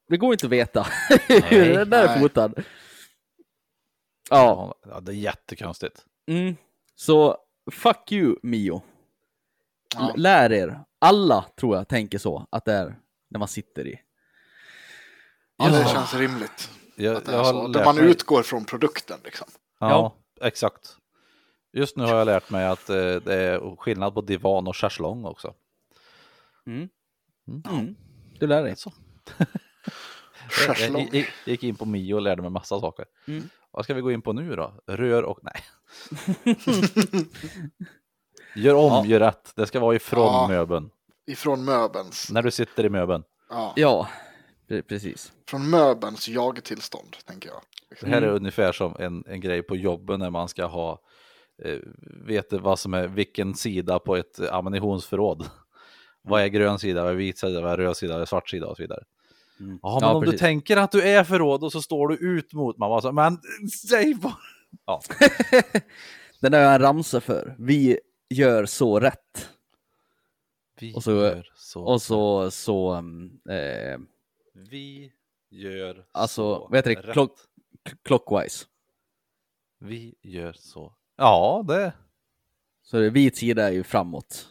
Det 0.09 0.16
går 0.16 0.32
inte 0.32 0.46
att 0.46 0.52
veta 0.52 0.86
hur 1.28 1.74
den 1.74 1.90
där 1.90 2.04
är 2.09 2.20
fotad. 2.20 2.52
Ja, 4.30 4.74
Ja, 4.88 5.00
det 5.00 5.12
är 5.12 5.16
jättekonstigt. 5.16 6.04
mm. 6.26 6.56
så 6.94 7.36
fuck 7.72 8.12
you 8.12 8.36
Mio. 8.42 8.82
Ja. 9.94 10.12
Lär 10.16 10.52
er. 10.52 10.80
Alla 10.98 11.44
tror 11.56 11.76
jag 11.76 11.88
tänker 11.88 12.18
så, 12.18 12.46
att 12.50 12.64
det 12.64 12.72
är 12.72 12.98
när 13.28 13.38
man 13.38 13.48
sitter 13.48 13.86
i. 13.86 14.00
Ja, 15.56 15.68
det 15.68 15.80
Ja. 15.80 15.88
känns 15.88 16.14
rimligt. 16.14 16.70
Jag, 16.96 17.22
jag 17.26 17.44
har 17.44 17.68
lärt 17.68 17.84
man 17.84 17.96
mig... 17.96 18.10
utgår 18.10 18.42
från 18.42 18.64
produkten 18.64 19.18
liksom. 19.24 19.48
Ja, 19.80 20.16
exakt. 20.40 20.96
Just 21.72 21.96
nu 21.96 22.04
har 22.04 22.16
jag 22.16 22.26
lärt 22.26 22.50
mig 22.50 22.66
att 22.66 22.90
eh, 22.90 22.96
det 22.96 23.34
är 23.34 23.76
skillnad 23.76 24.14
på 24.14 24.20
divan 24.20 24.66
och 24.66 24.76
schäslong 24.76 25.24
också. 25.24 25.54
Mm. 26.66 26.88
Mm. 27.48 27.62
Mm. 27.70 27.96
Du 28.38 28.46
lär 28.46 28.62
dig. 28.62 28.76
Så. 28.76 28.92
Jag, 30.66 30.90
jag 31.14 31.26
gick 31.44 31.62
in 31.62 31.76
på 31.76 31.84
Mio 31.84 32.14
och 32.14 32.20
lärde 32.22 32.42
mig 32.42 32.50
massa 32.50 32.80
saker. 32.80 33.04
Mm. 33.26 33.48
Vad 33.70 33.84
ska 33.84 33.94
vi 33.94 34.00
gå 34.00 34.12
in 34.12 34.22
på 34.22 34.32
nu 34.32 34.56
då? 34.56 34.74
Rör 34.86 35.22
och... 35.22 35.38
Nej. 35.42 35.64
gör 38.56 38.74
om, 38.74 38.92
Ja. 38.92 39.04
gör 39.06 39.20
rätt. 39.20 39.52
Det 39.56 39.66
ska 39.66 39.80
vara 39.80 39.96
ifrån 39.96 40.24
Ja. 40.34 40.48
möbeln. 40.48 40.90
Ifrån 41.28 41.64
möbelns. 41.64 42.30
När 42.32 42.42
du 42.42 42.50
sitter 42.50 42.84
i 42.84 42.88
möbeln. 42.88 43.22
Ja. 43.50 43.72
Ja, 43.76 44.08
pre- 44.70 44.82
precis. 44.82 45.32
Från 45.48 45.70
möbelns 45.70 46.28
jagtillstånd, 46.28 47.16
tänker 47.26 47.48
jag. 47.48 47.60
Det 48.00 48.06
här 48.06 48.16
är 48.22 48.22
Mm. 48.22 48.34
ungefär 48.36 48.72
som 48.72 48.96
en, 48.98 49.24
en 49.26 49.40
grej 49.40 49.62
på 49.62 49.76
jobben 49.76 50.20
när 50.20 50.30
man 50.30 50.48
ska 50.48 50.66
ha, 50.66 51.00
eh, 51.64 51.78
vet 52.26 52.50
du 52.50 52.58
vad 52.58 52.78
som 52.78 52.94
är 52.94 53.06
vilken 53.08 53.54
sida 53.54 53.98
på 53.98 54.16
ett 54.16 54.40
ammunitionsförråd. 54.50 55.46
Vad 56.22 56.42
är 56.42 56.46
grön 56.46 56.78
sida, 56.78 57.02
vad 57.02 57.12
är 57.12 57.16
vit 57.16 57.38
sida, 57.38 57.60
vad 57.60 57.72
är 57.72 57.76
röd 57.76 57.96
sida, 57.96 58.12
vad 58.12 58.22
är 58.22 58.26
svart 58.26 58.48
sida 58.50 58.66
och 58.66 58.76
så 58.76 58.82
vidare. 58.82 59.02
Mm. 59.60 59.78
Ja, 59.82 59.98
men 60.02 60.10
om 60.10 60.22
precis. 60.22 60.40
du 60.40 60.46
tänker 60.46 60.76
att 60.76 60.92
du 60.92 61.02
är 61.02 61.24
förråd 61.24 61.64
och 61.64 61.72
så 61.72 61.82
står 61.82 62.08
du 62.08 62.14
ut 62.16 62.52
mot, 62.52 62.78
man 62.78 62.88
bara 62.90 63.00
så, 63.00 63.12
men 63.12 63.38
säg 63.88 64.14
bara. 64.14 64.36
Ja, 64.86 65.00
Den 66.40 66.52
har 66.52 66.60
jag 66.60 66.74
en 66.74 66.80
ramsa 66.80 67.20
för. 67.20 67.54
Vi 67.58 67.98
gör 68.34 68.66
så 68.66 69.00
rätt. 69.00 69.48
Vi 70.80 70.94
Och 70.94 71.04
så- 71.04 71.10
gör 71.10 71.50
så. 71.56 71.84
Och 71.84 72.02
så, 72.02 72.50
så, 72.50 72.94
um, 72.94 73.40
eh, 73.48 73.98
Vi 74.54 75.12
gör 75.50 76.06
alltså, 76.12 76.34
så. 76.54 76.68
vad 76.70 76.76
heter 76.76 77.02
det? 77.06 77.12
Klock, 77.12 77.38
clockwise. 78.02 78.66
Vi 79.78 80.14
gör 80.22 80.52
så. 80.52 80.94
Ja, 81.16 81.64
det. 81.68 81.92
Så 82.82 82.96
det, 82.98 83.10
vit 83.10 83.36
sida 83.36 83.66
är 83.68 83.72
ju 83.72 83.82
framåt. 83.84 84.48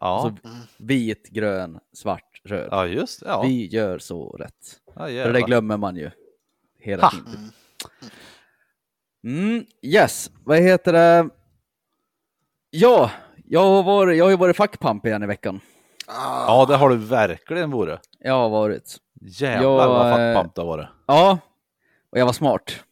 Ja, 0.00 0.36
Så 0.44 0.50
vit, 0.78 1.28
grön, 1.28 1.80
svart, 1.92 2.40
röd. 2.44 2.68
ja 2.70 2.86
just 2.86 3.22
ja. 3.22 3.42
Vi 3.42 3.66
gör 3.66 3.98
så 3.98 4.28
rätt. 4.30 4.80
ja, 4.86 4.92
För 4.94 5.04
det 5.06 5.12
jävlar. 5.12 5.40
glömmer 5.46 5.76
man 5.76 5.96
ju 5.96 6.10
hela 6.78 7.02
Ha! 7.02 7.10
tiden. 7.10 7.52
Mm, 9.24 9.66
yes, 9.82 10.30
vad 10.44 10.58
heter 10.58 10.92
det? 10.92 11.28
Ja, 12.70 13.10
jag 13.48 13.60
har 13.64 13.82
varit, 13.82 14.18
jag 14.18 14.24
har 14.24 14.30
ju 14.30 14.36
varit 14.36 14.56
fackpamp 14.56 15.06
igen 15.06 15.22
i 15.22 15.26
veckan. 15.26 15.60
Ah, 16.06 16.44
Ja, 16.46 16.66
det 16.66 16.76
har 16.76 16.90
du 16.90 16.96
verkligen 16.96 17.70
vore. 17.70 17.98
Jag 18.18 18.32
har 18.32 18.48
varit. 18.48 18.96
Jävlar 19.20 19.62
Jag, 19.62 19.88
vad 19.88 20.06
eh, 20.06 20.12
fackpamp 20.34 20.54
det 20.54 20.60
har 20.60 20.66
varit. 20.66 20.88
Ja, 21.06 21.38
och 22.10 22.18
jag 22.18 22.26
var 22.26 22.32
smart. 22.32 22.84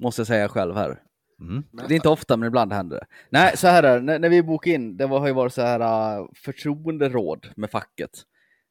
Måste 0.00 0.20
jag 0.20 0.26
säga 0.26 0.48
själv 0.48 0.74
här. 0.76 1.02
Mm. 1.40 1.64
Det 1.70 1.94
är 1.94 1.96
inte 1.96 2.08
ofta, 2.08 2.36
men 2.36 2.46
ibland 2.46 2.72
händer 2.72 2.96
det. 2.96 3.06
Nej, 3.30 3.56
så 3.56 3.68
här 3.68 3.82
är 3.82 4.00
när, 4.00 4.18
när 4.18 4.28
vi 4.28 4.42
bokade 4.42 4.74
in, 4.74 4.96
det 4.96 5.06
var, 5.06 5.20
har 5.20 5.26
ju 5.26 5.32
varit 5.32 5.54
så 5.54 5.62
här 5.62 5.80
uh, 6.20 6.26
förtroenderåd 6.34 7.48
med 7.56 7.70
facket. 7.70 8.10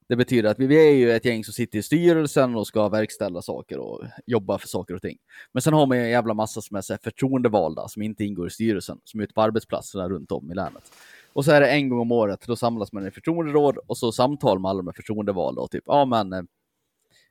Det 0.09 0.15
betyder 0.15 0.49
att 0.49 0.59
vi, 0.59 0.67
vi 0.67 0.87
är 0.89 0.93
ju 0.95 1.11
ett 1.11 1.25
gäng 1.25 1.43
som 1.43 1.53
sitter 1.53 1.79
i 1.79 1.83
styrelsen 1.83 2.55
och 2.55 2.67
ska 2.67 2.89
verkställa 2.89 3.41
saker 3.41 3.79
och 3.79 4.03
jobba 4.25 4.57
för 4.57 4.67
saker 4.67 4.93
och 4.93 5.01
ting. 5.01 5.17
Men 5.51 5.61
sen 5.61 5.73
har 5.73 5.85
man 5.85 5.97
ju 5.97 6.03
en 6.03 6.09
jävla 6.09 6.33
massa 6.33 6.61
som 6.61 6.77
är 6.77 6.81
så 6.81 6.93
här 6.93 6.99
förtroendevalda 7.03 7.87
som 7.87 8.01
inte 8.01 8.23
ingår 8.23 8.47
i 8.47 8.49
styrelsen, 8.49 8.99
som 9.03 9.19
är 9.19 9.23
ute 9.23 9.33
på 9.33 9.41
arbetsplatserna 9.41 10.09
runt 10.09 10.31
om 10.31 10.51
i 10.51 10.55
länet. 10.55 10.91
Och 11.33 11.45
så 11.45 11.51
är 11.51 11.61
det 11.61 11.67
en 11.67 11.89
gång 11.89 11.99
om 11.99 12.11
året, 12.11 12.43
då 12.47 12.55
samlas 12.55 12.91
man 12.93 13.07
i 13.07 13.11
förtroenderåd 13.11 13.77
och 13.87 13.97
så 13.97 14.11
samtal 14.11 14.59
med 14.59 14.69
alla 14.69 14.77
de 14.77 14.87
här 14.87 14.93
förtroendevalda 14.93 15.61
och 15.61 15.71
typ, 15.71 15.83
ja 15.85 16.05
men 16.05 16.33
eh, 16.33 16.41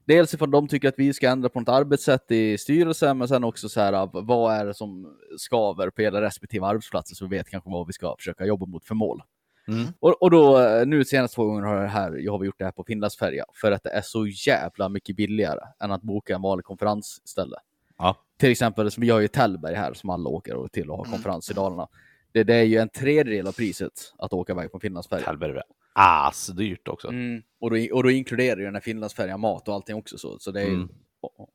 Dels 0.06 0.34
ifall 0.34 0.50
de 0.50 0.68
tycker 0.68 0.88
att 0.88 0.98
vi 0.98 1.12
ska 1.14 1.28
ändra 1.28 1.48
på 1.48 1.60
något 1.60 1.68
arbetssätt 1.68 2.30
i 2.30 2.58
styrelsen, 2.58 3.18
men 3.18 3.28
sen 3.28 3.44
också 3.44 3.68
så 3.68 3.80
här, 3.80 4.08
vad 4.22 4.54
är 4.54 4.66
det 4.66 4.74
som 4.74 5.16
skaver 5.38 5.90
på 5.90 6.02
era 6.02 6.20
respektive 6.20 6.66
arbetsplatser 6.66 7.14
så 7.14 7.26
vi 7.26 7.36
vet 7.36 7.48
kanske 7.48 7.70
vad 7.70 7.86
vi 7.86 7.92
ska 7.92 8.14
försöka 8.18 8.46
jobba 8.46 8.66
mot 8.66 8.84
för 8.84 8.94
mål. 8.94 9.22
Mm. 9.68 9.86
Och, 10.00 10.22
och 10.22 10.30
då, 10.30 10.58
eh, 10.60 10.86
nu 10.86 11.04
senaste 11.04 11.34
två 11.34 11.44
gånger 11.44 11.62
har, 11.62 11.86
här, 11.86 12.12
jag 12.12 12.32
har 12.32 12.38
vi 12.38 12.46
gjort 12.46 12.58
det 12.58 12.64
här 12.64 12.72
på 12.72 12.84
Finlandsfärja, 12.84 13.44
för 13.54 13.72
att 13.72 13.82
det 13.82 13.90
är 13.90 14.02
så 14.02 14.26
jävla 14.26 14.88
mycket 14.88 15.16
billigare 15.16 15.60
än 15.80 15.92
att 15.92 16.02
boka 16.02 16.34
en 16.34 16.42
vanlig 16.42 16.64
konferensställe. 16.64 17.56
Ja. 17.98 18.16
Till 18.38 18.50
exempel, 18.50 18.90
vi 18.98 19.10
har 19.10 19.20
ju 19.20 19.28
Tällberg 19.28 19.74
här 19.74 19.94
som 19.94 20.10
alla 20.10 20.28
åker 20.28 20.68
till 20.68 20.90
och 20.90 20.98
har 20.98 21.04
konferens 21.04 21.50
i 21.50 21.54
Dalarna. 21.54 21.88
Det, 22.32 22.44
det 22.44 22.54
är 22.54 22.62
ju 22.62 22.78
en 22.78 22.88
tredjedel 22.88 23.46
av 23.46 23.52
priset 23.52 23.92
att 24.18 24.32
åka 24.32 24.52
iväg 24.52 24.72
på 24.72 24.80
Finlandsfärja. 24.80 25.26
Helvete. 25.26 25.62
Asdyrt 25.92 26.88
också. 26.88 27.08
Mm. 27.08 27.42
Och, 27.60 27.70
då, 27.70 27.76
och 27.92 28.02
då 28.02 28.10
inkluderar 28.10 28.56
ju 28.56 28.64
den 28.64 28.74
här 28.74 28.80
Finlandsfärjan 28.80 29.40
mat 29.40 29.68
och 29.68 29.74
allting 29.74 29.96
också. 29.96 30.18
Så, 30.18 30.38
så 30.38 30.50
det 30.50 30.62
är 30.62 30.66
Mm. 30.66 30.88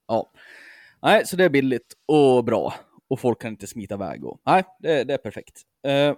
ja. 0.07 0.31
Nej, 1.01 1.25
så 1.25 1.35
det 1.35 1.43
är 1.43 1.49
billigt 1.49 1.93
och 2.05 2.43
bra. 2.43 2.73
Och 3.07 3.19
folk 3.19 3.41
kan 3.41 3.51
inte 3.51 3.67
smita 3.67 3.95
iväg. 3.95 4.25
Och, 4.25 4.41
nej, 4.45 4.63
det, 4.79 5.03
det 5.03 5.13
är 5.13 5.17
perfekt. 5.17 5.61
Eh, 5.87 6.15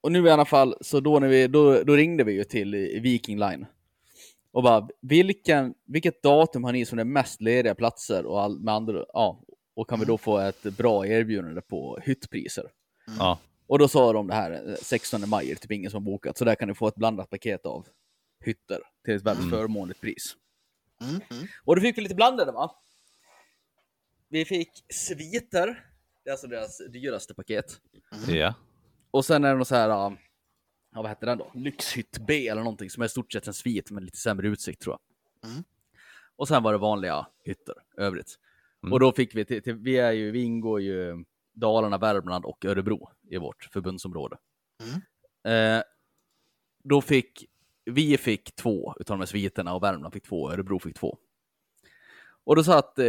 och 0.00 0.12
nu 0.12 0.26
i 0.26 0.30
alla 0.30 0.44
fall, 0.44 0.74
så 0.80 1.00
då, 1.00 1.18
när 1.18 1.28
vi, 1.28 1.46
då, 1.46 1.82
då 1.82 1.92
ringde 1.96 2.24
vi 2.24 2.32
ju 2.32 2.44
till 2.44 2.74
i- 2.74 2.98
Viking 3.00 3.38
Line. 3.38 3.66
Och 4.52 4.62
bara, 4.62 4.88
vilken, 5.00 5.74
vilket 5.86 6.22
datum 6.22 6.64
har 6.64 6.72
ni 6.72 6.84
som 6.86 6.98
är 6.98 7.04
mest 7.04 7.40
lediga 7.40 7.74
platser? 7.74 8.26
Och, 8.26 8.40
all, 8.42 8.60
med 8.60 8.74
andra, 8.74 9.04
ja, 9.12 9.44
och 9.74 9.88
kan 9.88 9.98
vi 10.00 10.04
då 10.04 10.18
få 10.18 10.38
ett 10.38 10.62
bra 10.62 11.06
erbjudande 11.06 11.60
på 11.60 11.98
hyttpriser? 12.02 12.70
Ja. 13.18 13.38
Och 13.66 13.78
då 13.78 13.88
sa 13.88 14.12
de 14.12 14.26
det 14.26 14.34
här 14.34 14.68
eh, 14.68 14.74
16 14.82 15.28
maj, 15.28 15.50
är 15.50 15.54
typ 15.54 15.70
ingen 15.72 15.90
som 15.90 16.04
bokat. 16.04 16.38
Så 16.38 16.44
där 16.44 16.54
kan 16.54 16.68
du 16.68 16.74
få 16.74 16.88
ett 16.88 16.94
blandat 16.94 17.30
paket 17.30 17.66
av 17.66 17.86
hytter 18.44 18.80
till 19.04 19.14
ett 19.14 19.22
väldigt 19.22 19.50
förmånligt 19.50 20.00
pris. 20.00 20.36
Mm, 21.02 21.14
mm. 21.30 21.46
Och 21.64 21.76
då 21.76 21.82
fick 21.82 21.98
vi 21.98 22.02
lite 22.02 22.14
blandade 22.14 22.52
va? 22.52 22.70
Vi 24.28 24.44
fick 24.44 24.70
sviter, 24.92 25.84
det 26.24 26.30
är 26.30 26.32
alltså 26.32 26.46
deras 26.46 26.78
dyraste 26.92 27.34
paket. 27.34 27.80
Ja. 28.28 28.54
Och 29.10 29.24
sen 29.24 29.44
är 29.44 29.52
det 29.52 29.58
något 29.58 29.68
så 29.68 29.74
här, 29.74 29.88
ja 29.88 30.16
vad 30.92 31.08
heter 31.08 31.26
den 31.26 31.38
då? 31.38 31.50
Lyxhytt 31.54 32.18
B 32.26 32.48
eller 32.48 32.62
någonting 32.62 32.90
som 32.90 33.02
är 33.02 33.06
i 33.06 33.08
stort 33.08 33.32
sett 33.32 33.46
en 33.46 33.54
svit 33.54 33.90
med 33.90 34.04
lite 34.04 34.18
sämre 34.18 34.48
utsikt 34.48 34.82
tror 34.82 34.96
jag. 35.42 35.50
Mm. 35.50 35.64
Och 36.36 36.48
sen 36.48 36.62
var 36.62 36.72
det 36.72 36.78
vanliga 36.78 37.26
hytter 37.44 37.74
övrigt. 37.96 38.38
Mm. 38.82 38.92
Och 38.92 39.00
då 39.00 39.12
fick 39.12 39.34
vi 39.34 39.44
till, 39.44 39.62
till, 39.62 39.74
vi 39.74 39.98
är 39.98 40.12
ju, 40.12 40.30
vi 40.30 40.42
ingår 40.42 40.80
ju 40.80 41.24
Dalarna, 41.52 41.98
Värmland 41.98 42.44
och 42.44 42.64
Örebro 42.64 43.10
i 43.30 43.38
vårt 43.38 43.68
förbundsområde. 43.72 44.36
Eh, 45.52 45.82
då 46.84 47.00
fick, 47.00 47.44
vi 47.84 48.18
fick 48.18 48.56
två 48.56 48.94
utav 49.00 49.16
de 49.16 49.20
här 49.20 49.26
sviterna 49.26 49.74
och 49.74 49.82
Värmland 49.82 50.14
fick 50.14 50.24
två 50.24 50.42
och 50.42 50.52
Örebro 50.52 50.78
fick 50.78 50.96
två. 50.96 51.18
Och 52.50 52.56
då 52.56 52.64
satt 52.64 52.98
eh, 52.98 53.04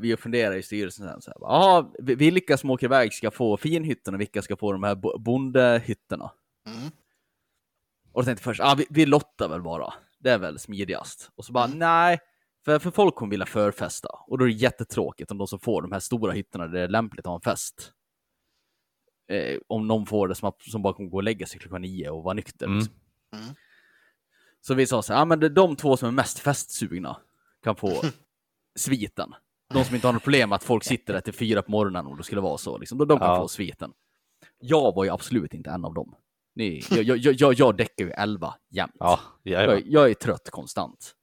vi 0.00 0.14
och 0.14 0.20
funderade 0.20 0.56
i 0.58 0.62
styrelsen 0.62 1.06
sen, 1.08 1.22
så 1.22 1.30
här, 1.30 1.36
"Jaha, 1.40 1.90
vi- 1.98 2.14
vilka 2.14 2.56
som 2.58 2.70
åker 2.70 2.86
iväg 2.86 3.12
ska 3.12 3.30
få 3.30 3.56
finhytten 3.56 4.14
och 4.14 4.20
vilka 4.20 4.42
ska 4.42 4.56
få 4.56 4.72
de 4.72 4.82
här 4.82 4.94
bo- 4.94 5.18
bondehytterna? 5.18 6.30
Mm. 6.66 6.90
Och 8.12 8.22
då 8.22 8.24
tänkte 8.24 8.40
jag 8.40 8.44
först, 8.44 8.60
ah, 8.60 8.74
vi, 8.78 8.86
vi 8.90 9.06
lottar 9.06 9.48
väl 9.48 9.62
bara. 9.62 9.94
Det 10.18 10.30
är 10.30 10.38
väl 10.38 10.58
smidigast. 10.58 11.30
Och 11.34 11.44
så 11.44 11.52
bara, 11.52 11.66
nej, 11.66 12.18
för, 12.64 12.78
för 12.78 12.90
folk 12.90 13.14
kommer 13.14 13.30
vilja 13.30 13.46
förfesta. 13.46 14.08
Och 14.26 14.38
då 14.38 14.44
är 14.44 14.48
det 14.48 14.54
jättetråkigt 14.54 15.30
om 15.30 15.38
de 15.38 15.46
som 15.46 15.58
får 15.60 15.82
de 15.82 15.92
här 15.92 16.00
stora 16.00 16.32
hytterna 16.32 16.66
där 16.66 16.72
det 16.72 16.80
är 16.80 16.88
lämpligt 16.88 17.26
att 17.26 17.30
ha 17.30 17.34
en 17.34 17.40
fest. 17.40 17.92
Eh, 19.28 19.58
om 19.66 19.86
någon 19.86 20.06
får 20.06 20.28
det 20.28 20.34
som, 20.34 20.48
att- 20.48 20.62
som 20.62 20.82
bara 20.82 20.94
kommer 20.94 21.10
gå 21.10 21.16
och 21.16 21.22
lägga 21.22 21.46
sig 21.46 21.60
klockan 21.60 21.82
nio 21.82 22.10
och 22.10 22.22
vara 22.22 22.34
nykter. 22.34 22.66
Mm. 22.66 22.78
Liksom. 22.78 22.94
Mm. 23.32 23.44
Så 24.60 24.74
vi 24.74 24.86
sa 24.86 25.02
så 25.02 25.12
här, 25.12 25.20
ah, 25.20 25.24
men 25.24 25.40
det 25.40 25.46
är 25.46 25.50
de 25.50 25.76
två 25.76 25.96
som 25.96 26.08
är 26.08 26.12
mest 26.12 26.38
festsugna 26.38 27.16
kan 27.62 27.76
få 27.76 28.02
sviten. 28.78 29.34
De 29.74 29.84
som 29.84 29.94
inte 29.94 30.06
har 30.08 30.12
något 30.12 30.22
problem 30.22 30.52
att 30.52 30.64
folk 30.64 30.84
sitter 30.84 31.12
där 31.12 31.20
till 31.20 31.32
fyra 31.32 31.62
på 31.62 31.70
morgonen 31.70 32.06
om 32.06 32.16
det 32.16 32.22
skulle 32.24 32.40
vara 32.40 32.58
så. 32.58 32.78
Liksom, 32.78 32.98
de, 32.98 33.08
de 33.08 33.18
kan 33.18 33.28
Ja. 33.28 33.36
få 33.36 33.48
sviten. 33.48 33.92
Jag 34.58 34.94
var 34.94 35.04
ju 35.04 35.10
absolut 35.10 35.54
inte 35.54 35.70
en 35.70 35.84
av 35.84 35.94
dem. 35.94 36.14
Ni, 36.54 36.82
jag, 36.90 37.02
jag, 37.04 37.18
jag, 37.18 37.54
jag, 37.54 37.76
däckar 37.76 38.04
ju 38.04 38.10
11 38.10 38.54
jämt. 38.70 38.92
Ja, 38.98 39.20
Jag, 39.42 39.82
jag 39.86 40.10
är 40.10 40.14
trött 40.14 40.50
konstant. 40.50 41.14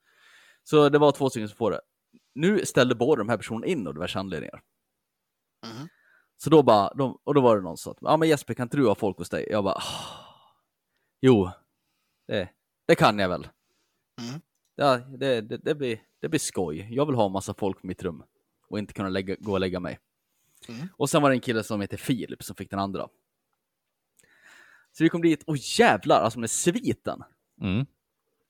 Så 0.64 0.90
det 0.90 0.98
var 1.00 1.12
två 1.12 1.30
stycken 1.30 1.50
som 1.50 1.58
får 1.58 1.72
det. 1.72 1.82
Nu 2.36 2.66
ställde 2.66 2.96
båda 2.96 3.20
de 3.20 3.30
här 3.30 3.38
personerna 3.38 3.66
in 3.68 3.88
av 3.88 3.94
diverse 3.94 4.20
anledningar. 4.20 4.62
Mhm. 5.66 5.88
Så 6.38 6.50
då 6.50 6.64
bara, 6.64 6.94
de, 6.94 7.20
och 7.24 7.34
då 7.34 7.42
var 7.42 7.56
det 7.58 7.62
någon 7.64 7.78
som 7.78 7.94
sa, 7.94 8.00
ja 8.02 8.18
men 8.18 8.30
Jesper 8.30 8.54
kan 8.54 8.64
inte 8.66 8.78
du 8.78 8.88
ha 8.88 8.96
folk 8.96 9.18
hos 9.18 9.30
dig? 9.30 9.48
Jag 9.50 9.64
bara, 9.64 9.74
"Ah, 9.76 9.84
jo, 11.22 11.50
det, 12.28 12.50
det 12.88 12.96
kan 12.96 13.20
jag 13.20 13.30
väl. 13.30 13.48
Mm. 14.22 14.42
Ja, 14.76 14.98
det, 14.98 15.42
det, 15.42 15.58
det, 15.58 15.76
blir, 15.76 16.02
det 16.22 16.30
blir 16.30 16.40
skoj. 16.40 16.88
Jag 16.92 17.06
vill 17.06 17.16
ha 17.16 17.30
massa 17.30 17.54
folk 17.54 17.82
på 17.82 17.88
mitt 17.88 18.04
rum 18.04 18.24
och 18.70 18.80
inte 18.80 18.94
kunna 18.94 19.10
lägga, 19.10 19.36
gå 19.40 19.52
och 19.52 19.60
lägga 19.60 19.80
mig. 19.80 20.00
Mm. 20.70 20.88
Och 20.94 21.10
sen 21.10 21.22
var 21.22 21.30
det 21.30 21.36
en 21.36 21.40
kille 21.40 21.64
som 21.64 21.82
heter 21.82 21.98
Filip 21.98 22.44
som 22.44 22.56
fick 22.56 22.70
den 22.70 22.80
andra. 22.80 23.08
Så 24.92 25.04
vi 25.04 25.10
kom 25.10 25.22
dit 25.22 25.44
och 25.44 25.58
jävlar, 25.58 26.22
alltså 26.22 26.40
med 26.40 26.50
sviten. 26.50 27.24
Mm. 27.62 27.86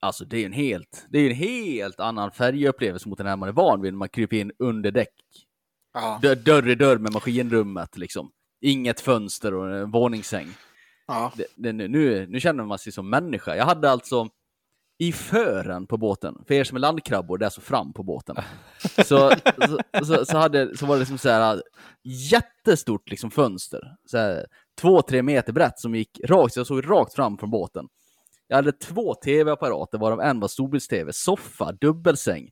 Alltså 0.00 0.24
det 0.24 0.38
är 0.38 0.46
en 0.46 0.52
helt, 0.52 1.06
det 1.10 1.18
är 1.18 1.30
en 1.30 1.36
helt 1.36 2.00
annan 2.00 2.30
färgupplevelse 2.30 3.08
mot 3.08 3.18
den 3.18 3.26
här 3.26 3.36
man 3.36 3.48
är 3.48 3.52
van 3.52 3.80
vid 3.82 3.92
när 3.92 3.98
man 3.98 4.08
kryper 4.08 4.36
in 4.36 4.52
under 4.58 4.90
däck. 4.90 5.14
Ja, 5.94 6.18
Dörr, 6.22 6.34
dörr 6.36 6.68
i 6.68 6.74
dörr 6.74 6.98
med 6.98 7.12
maskinrummet 7.12 7.96
liksom. 7.98 8.32
Inget 8.60 9.00
fönster 9.00 9.54
och 9.54 9.70
en 9.76 9.90
våningssäng. 9.90 10.48
ja. 11.06 11.32
Det, 11.36 11.46
det, 11.56 11.72
nu- 11.72 11.88
nu, 11.88 12.26
nu 12.26 12.40
känner 12.40 12.64
man 12.64 12.78
sig 12.78 12.92
som 12.92 13.10
människa. 13.10 13.56
Jag 13.56 13.64
hade 13.64 13.90
alltså 13.90 14.28
i 15.00 15.12
fören 15.12 15.86
på 15.86 15.96
båten, 15.96 16.44
för 16.46 16.54
er 16.54 16.64
som 16.64 16.76
är 16.76 16.80
landkrabbor, 16.80 17.38
det 17.38 17.42
är 17.42 17.46
alltså 17.46 17.60
fram 17.60 17.92
på 17.92 18.02
båten. 18.02 18.36
Så, 18.96 19.32
så, 19.66 19.78
så, 20.04 20.24
så, 20.24 20.36
hade, 20.38 20.76
så 20.76 20.86
var 20.86 20.94
det 20.94 20.98
liksom 20.98 21.18
så 21.18 21.28
här 21.28 21.62
jättestort 22.04 23.10
liksom 23.10 23.30
fönster. 23.30 23.96
Så 24.04 24.18
här, 24.18 24.46
två, 24.80 25.02
tre 25.02 25.22
meter 25.22 25.52
brett 25.52 25.78
som 25.78 25.94
gick 25.94 26.20
rakt, 26.24 26.54
så 26.54 26.60
jag 26.60 26.66
såg 26.66 26.90
rakt 26.90 27.14
fram 27.14 27.38
från 27.38 27.50
båten. 27.50 27.88
Jag 28.48 28.56
hade 28.56 28.72
två 28.72 29.14
tv-apparater, 29.14 29.98
varav 29.98 30.20
en 30.20 30.40
var 30.40 30.48
storbilds-tv, 30.48 31.12
soffa, 31.12 31.72
dubbelsäng, 31.72 32.50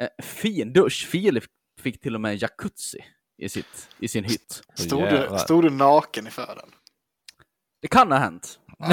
eh, 0.00 0.08
fin 0.24 0.72
dusch. 0.72 1.08
Filip 1.10 1.44
fick 1.80 2.00
till 2.00 2.14
och 2.14 2.20
med 2.20 2.32
en 2.32 2.38
jacuzzi 2.38 2.98
i, 3.38 3.48
sitt, 3.48 3.88
i 3.98 4.08
sin 4.08 4.24
hytt. 4.24 4.62
Stod, 4.74 5.02
du, 5.02 5.38
stod 5.38 5.64
du 5.64 5.70
naken 5.70 6.26
i 6.26 6.30
fören? 6.30 6.70
Det 7.82 7.88
kan 7.88 8.12
ha 8.12 8.18
hänt. 8.18 8.58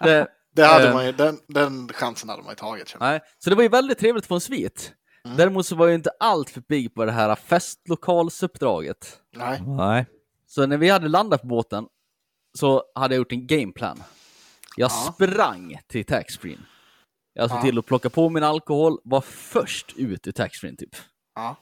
det, 0.00 0.28
Det 0.52 0.64
hade 0.64 0.88
Eh. 0.88 0.94
man 0.94 1.06
ju, 1.06 1.12
den, 1.12 1.38
den 1.48 1.88
chansen 1.88 2.28
hade 2.28 2.42
man 2.42 2.52
ju 2.52 2.56
tagit. 2.56 2.96
Nej, 3.00 3.20
så 3.38 3.50
det 3.50 3.56
var 3.56 3.62
ju 3.62 3.68
väldigt 3.68 3.98
trevligt 3.98 4.24
att 4.24 4.28
få 4.28 4.34
en 4.34 4.40
svit. 4.40 4.92
Mm. 5.24 5.36
Däremot 5.36 5.66
så 5.66 5.76
var 5.76 5.86
jag 5.86 5.94
inte 5.94 6.10
allt 6.20 6.50
för 6.50 6.60
pigg 6.60 6.94
på 6.94 7.04
det 7.04 7.12
här 7.12 7.34
festlokalsuppdraget. 7.34 9.20
Nej. 9.36 9.62
Nej. 9.66 10.06
Så 10.46 10.66
när 10.66 10.76
vi 10.76 10.88
hade 10.88 11.08
landat 11.08 11.40
på 11.40 11.46
båten 11.46 11.86
så 12.58 12.82
hade 12.94 13.14
jag 13.14 13.18
gjort 13.18 13.32
en 13.32 13.46
gameplan. 13.46 14.02
Jag 14.76 14.90
Ja. 14.90 15.12
sprang 15.14 15.80
till 15.86 16.04
taxfreen. 16.04 16.66
Jag 17.34 17.50
såg 17.50 17.58
Ja. 17.58 17.62
till 17.62 17.78
att 17.78 17.86
plocka 17.86 18.10
på 18.10 18.28
min 18.28 18.42
alkohol, 18.44 18.98
var 19.04 19.20
först 19.20 19.92
ut 19.96 20.26
ur 20.26 20.32
taxfreen 20.32 20.76
typ. 20.76 20.96
Ja. 21.34 21.56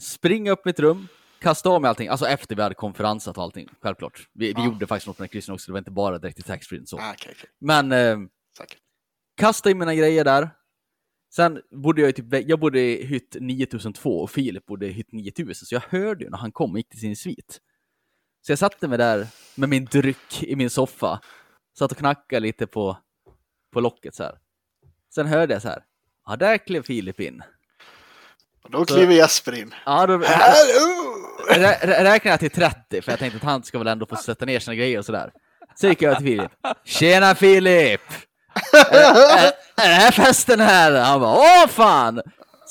Springa 0.00 0.50
upp 0.52 0.64
mitt 0.64 0.80
rum, 0.80 1.08
kasta 1.38 1.68
av 1.68 1.82
mig 1.82 1.88
allting, 1.88 2.08
alltså 2.08 2.26
efter 2.26 2.56
vi 2.56 2.62
hade 2.62 2.74
konferensat 2.74 3.36
och 3.36 3.42
allting, 3.42 3.68
självklart. 3.80 4.28
Vi, 4.32 4.52
vi 4.52 4.64
gjorde 4.64 4.86
faktiskt 4.86 5.06
något 5.06 5.18
med 5.18 5.30
krisen 5.30 5.54
också, 5.54 5.66
det 5.66 5.72
var 5.72 5.78
inte 5.78 5.90
bara 5.90 6.18
direkt 6.18 6.36
till 6.36 6.44
taxfreen 6.44 6.86
så. 6.86 6.98
Ah, 6.98 7.12
okej, 7.12 7.32
okej. 7.36 7.50
Men 7.60 7.92
eh, 7.92 8.18
kasta 9.36 9.70
in 9.70 9.78
mina 9.78 9.94
grejer 9.94 10.24
där. 10.24 10.50
Sen 11.34 11.60
bodde 11.70 12.00
jag 12.00 12.10
i 12.10 12.12
typ, 12.12 12.48
jag 12.48 12.60
bodde 12.60 12.80
i 12.80 13.06
hytt 13.06 13.36
9002 13.40 14.20
och 14.22 14.30
Filip 14.30 14.66
bodde 14.66 14.86
i 14.86 14.92
hytt 14.92 15.12
9000, 15.12 15.66
så 15.66 15.74
jag 15.74 15.82
hörde 15.88 16.24
ju 16.24 16.30
när 16.30 16.38
han 16.38 16.52
kom 16.52 16.72
och 16.72 16.78
gick 16.78 16.88
till 16.88 17.00
sin 17.00 17.16
svit. 17.16 17.60
Så 18.46 18.52
jag 18.52 18.58
satte 18.58 18.88
mig 18.88 18.98
där 18.98 19.26
med 19.54 19.68
min 19.68 19.84
dryck 19.84 20.42
i 20.42 20.56
min 20.56 20.70
soffa, 20.70 21.20
satt 21.78 21.92
och 21.92 21.98
knackade 21.98 22.40
lite 22.40 22.66
på, 22.66 22.98
på 23.72 23.80
locket 23.80 24.14
så 24.14 24.22
här. 24.22 24.38
Sen 25.14 25.26
hörde 25.26 25.52
jag 25.54 25.62
så 25.62 25.68
här, 25.68 25.84
ja 26.26 26.36
där 26.36 26.58
klev 26.58 26.82
Filip 26.82 27.20
in. 27.20 27.42
Och 28.62 28.70
då 28.70 28.84
kliver 28.84 29.14
Jesper 29.14 29.54
in. 29.54 29.74
Ja, 29.86 30.06
då 30.06 30.12
Hallå! 30.12 30.22
rä- 30.22 31.25
rä- 31.50 31.86
räknade 32.04 32.28
jag 32.32 32.40
till 32.40 32.50
30, 32.50 33.02
för 33.02 33.12
jag 33.12 33.18
tänkte 33.18 33.36
att 33.36 33.42
han 33.42 33.62
ska 33.62 33.78
väl 33.78 33.86
ändå 33.86 34.06
få 34.06 34.16
sätta 34.16 34.44
ner 34.44 34.60
sina 34.60 34.74
grejer 34.74 34.98
och 34.98 35.04
sådär. 35.04 35.30
Så 35.74 35.86
gick 35.88 36.02
jag 36.02 36.16
till 36.18 36.26
Filip. 36.26 36.52
Tjena 36.84 37.34
Filip! 37.34 38.00
Är, 38.90 38.96
är, 38.96 39.46
är 39.84 39.88
det 39.88 39.94
här 39.94 40.10
festen 40.10 40.60
här? 40.60 40.92
Han 41.04 41.20
bara, 41.20 41.34
åh 41.36 41.66
fan! 41.68 42.20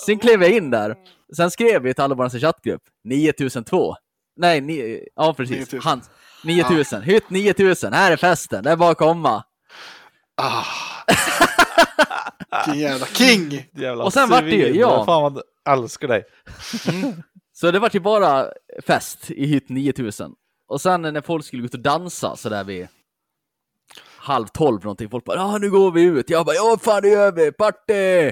Sen 0.05 0.19
klev 0.19 0.41
jag 0.43 0.51
in 0.51 0.69
där. 0.71 0.95
Sen 1.37 1.51
skrev 1.51 1.81
vi 1.81 1.93
till 1.93 2.03
alla 2.03 2.15
vår 2.15 2.39
chattgrupp, 2.39 2.81
9002. 3.03 3.95
Nej, 4.37 4.61
ni, 4.61 5.07
ja 5.15 5.33
precis. 5.33 5.57
9000. 5.59 5.81
Han, 5.83 6.01
9000. 6.43 7.01
Hytt 7.01 7.29
9000, 7.29 7.93
här 7.93 8.11
är 8.11 8.17
festen, 8.17 8.63
det 8.63 8.71
är 8.71 8.75
bara 8.75 8.91
att 8.91 8.97
komma. 8.97 9.43
Ah. 10.41 10.63
Vilken 12.65 12.81
jävla 12.81 13.05
king! 13.05 13.65
Jävla 13.75 14.03
Och 14.03 14.13
sen 14.13 14.29
vart 14.29 14.43
det 14.43 14.49
ju, 14.49 14.63
svin. 14.65 14.79
ja. 14.79 15.05
Fan 15.05 15.21
vad 15.23 15.41
jag 15.65 15.73
älskar 15.77 16.07
dig. 16.07 16.23
Så 17.59 17.71
det 17.71 17.79
var 17.79 17.89
ju 17.93 17.99
bara 17.99 18.45
fest 18.87 19.31
i 19.31 19.45
hytt 19.45 19.69
9000. 19.69 20.31
Och 20.67 20.81
sen 20.81 21.01
när 21.01 21.21
folk 21.21 21.45
skulle 21.45 21.61
gå 21.61 21.65
ut 21.65 21.73
och 21.73 21.79
dansa 21.79 22.35
så 22.35 22.49
där 22.49 22.63
vid 22.63 22.87
halv 24.17 24.47
tolv 24.47 24.83
någonting, 24.83 25.09
folk 25.09 25.25
bara 25.25 25.37
ja 25.37 25.57
nu 25.57 25.69
går 25.69 25.91
vi 25.91 26.01
ut. 26.01 26.29
Jag 26.29 26.45
bara 26.45 26.55
ja 26.55 26.77
fan 26.81 27.01
det 27.01 27.09
gör 27.09 27.31
vi, 27.31 27.51
party! 27.51 28.31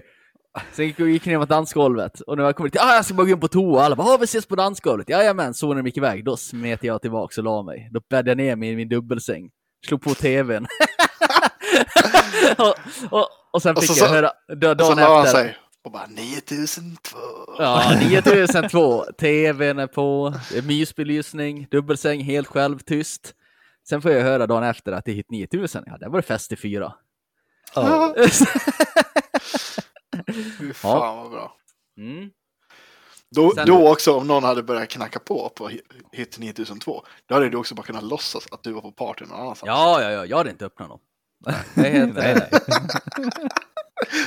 Sen 0.71 0.85
gick 0.85 0.99
vi 0.99 1.11
gick 1.11 1.25
ner 1.25 1.37
mot 1.37 1.49
dansgolvet 1.49 2.21
och 2.21 2.37
när 2.37 2.43
jag 2.43 2.55
kom 2.55 2.65
dit, 2.65 2.81
ah, 2.81 2.95
jag 2.95 3.05
ska 3.05 3.13
bara 3.13 3.25
gå 3.25 3.31
in 3.31 3.39
på 3.39 3.47
toa. 3.47 3.83
Alla 3.83 3.95
bara, 3.95 4.07
ah, 4.07 4.17
vi 4.17 4.23
ses 4.23 4.45
på 4.45 4.55
dansgolvet. 4.55 5.09
Jajamän, 5.09 5.53
så 5.53 5.67
när 5.67 5.75
de 5.75 5.85
gick 5.85 5.97
iväg, 5.97 6.25
då 6.25 6.37
smet 6.37 6.83
jag 6.83 7.01
tillbaks 7.01 7.37
och 7.37 7.43
la 7.43 7.63
mig. 7.63 7.89
Då 7.91 8.01
bäddade 8.09 8.29
jag 8.31 8.37
ner 8.37 8.55
mig 8.55 8.69
i 8.69 8.75
min 8.75 8.89
dubbelsäng, 8.89 9.49
slog 9.87 10.01
på 10.01 10.09
tvn. 10.13 10.67
och, 12.57 12.75
och, 13.09 13.27
och 13.53 13.61
sen 13.61 13.75
Och 13.75 13.83
fick 13.83 13.97
så 13.97 14.05
jag 14.05 14.09
höra 14.09 14.29
Och 14.29 14.35
så 14.61 14.73
dagen 14.73 14.99
efter. 14.99 15.31
sig 15.31 15.57
och 15.83 15.91
bara 15.91 16.05
9002. 16.07 17.17
Ja, 17.57 17.97
9002. 18.09 19.05
TVn 19.17 19.79
är 19.79 19.87
på, 19.87 20.33
det 20.51 20.57
är 20.57 20.61
mysbelysning, 20.61 21.67
dubbelsäng, 21.71 22.23
helt 22.23 22.47
själv, 22.47 22.79
tyst. 22.79 23.33
Sen 23.89 24.01
får 24.01 24.11
jag 24.11 24.21
höra 24.21 24.47
dagen 24.47 24.63
efter 24.63 24.91
att 24.91 25.05
det 25.05 25.11
är 25.11 25.15
hit 25.15 25.31
9000. 25.31 25.83
Ja, 25.87 25.97
där 25.97 26.09
var 26.09 26.17
det 26.17 26.27
fest 26.27 26.51
i 26.51 26.55
fyra. 26.55 26.93
Ja. 27.75 28.15
Fy 30.59 30.73
fan 30.73 31.17
vad 31.17 31.31
bra. 31.31 31.55
Mm. 31.97 32.29
Då, 33.35 33.51
Sen- 33.55 33.67
då 33.67 33.91
också 33.91 34.13
om 34.17 34.27
någon 34.27 34.43
hade 34.43 34.63
börjat 34.63 34.89
knacka 34.89 35.19
på 35.19 35.49
på 35.49 35.69
hit 36.11 36.37
9002, 36.39 37.03
då 37.25 37.35
hade 37.35 37.49
du 37.49 37.57
också 37.57 37.75
bara 37.75 37.83
kunnat 37.83 38.03
låtsas 38.03 38.47
att 38.51 38.63
du 38.63 38.71
var 38.71 38.81
på 38.81 38.91
party 38.91 39.25
någon 39.25 39.39
annanstans. 39.39 39.67
Ja, 39.67 40.01
ja, 40.01 40.11
ja, 40.11 40.25
jag 40.25 40.37
hade 40.37 40.49
inte 40.49 40.65
öppnat 40.65 40.89
någon. 40.89 40.99
Det 41.75 41.87
är 41.87 41.91
helt 41.91 42.15
Nej, 42.15 42.35
nej. 42.35 42.49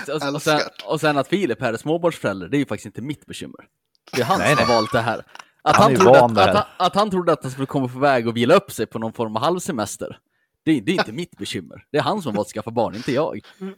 och, 0.08 0.34
och, 0.34 0.42
sen, 0.42 0.60
och 0.86 1.00
sen 1.00 1.18
att 1.18 1.28
Filip 1.28 1.60
här 1.60 1.72
är 1.72 1.76
småbarnsförälder, 1.76 2.48
det 2.48 2.56
är 2.56 2.58
ju 2.58 2.66
faktiskt 2.66 2.86
inte 2.86 3.02
mitt 3.02 3.26
bekymmer. 3.26 3.66
Det 4.12 4.20
är 4.20 4.24
han 4.24 4.38
Nej, 4.38 4.48
som 4.48 4.58
har 4.58 4.66
nej. 4.66 4.76
valt 4.76 4.92
det 4.92 5.00
här. 5.00 5.24
Att 5.62 5.76
Han 5.76 5.96
han, 5.96 6.08
att, 6.08 6.34
det 6.34 6.42
att, 6.44 6.54
han, 6.56 6.64
att 6.86 6.94
han 6.94 7.10
trodde 7.10 7.32
att 7.32 7.42
han 7.42 7.52
skulle 7.52 7.66
komma 7.66 7.88
på 7.88 7.98
väg 7.98 8.28
och 8.28 8.36
vila 8.36 8.54
upp 8.54 8.72
sig 8.72 8.86
på 8.86 8.98
någon 8.98 9.12
form 9.12 9.36
av 9.36 9.42
halvsemester. 9.42 10.18
Det, 10.64 10.70
är- 10.70 10.80
det 10.80 10.92
är 10.92 10.94
inte 10.94 11.12
mitt 11.12 11.36
bekymmer. 11.38 11.84
Det 11.92 11.98
är 11.98 12.02
han 12.02 12.22
som 12.22 12.30
har 12.32 12.36
valt 12.36 12.46
att 12.46 12.52
skaffa 12.52 12.70
barn, 12.70 12.94
inte 12.94 13.12
jag. 13.12 13.40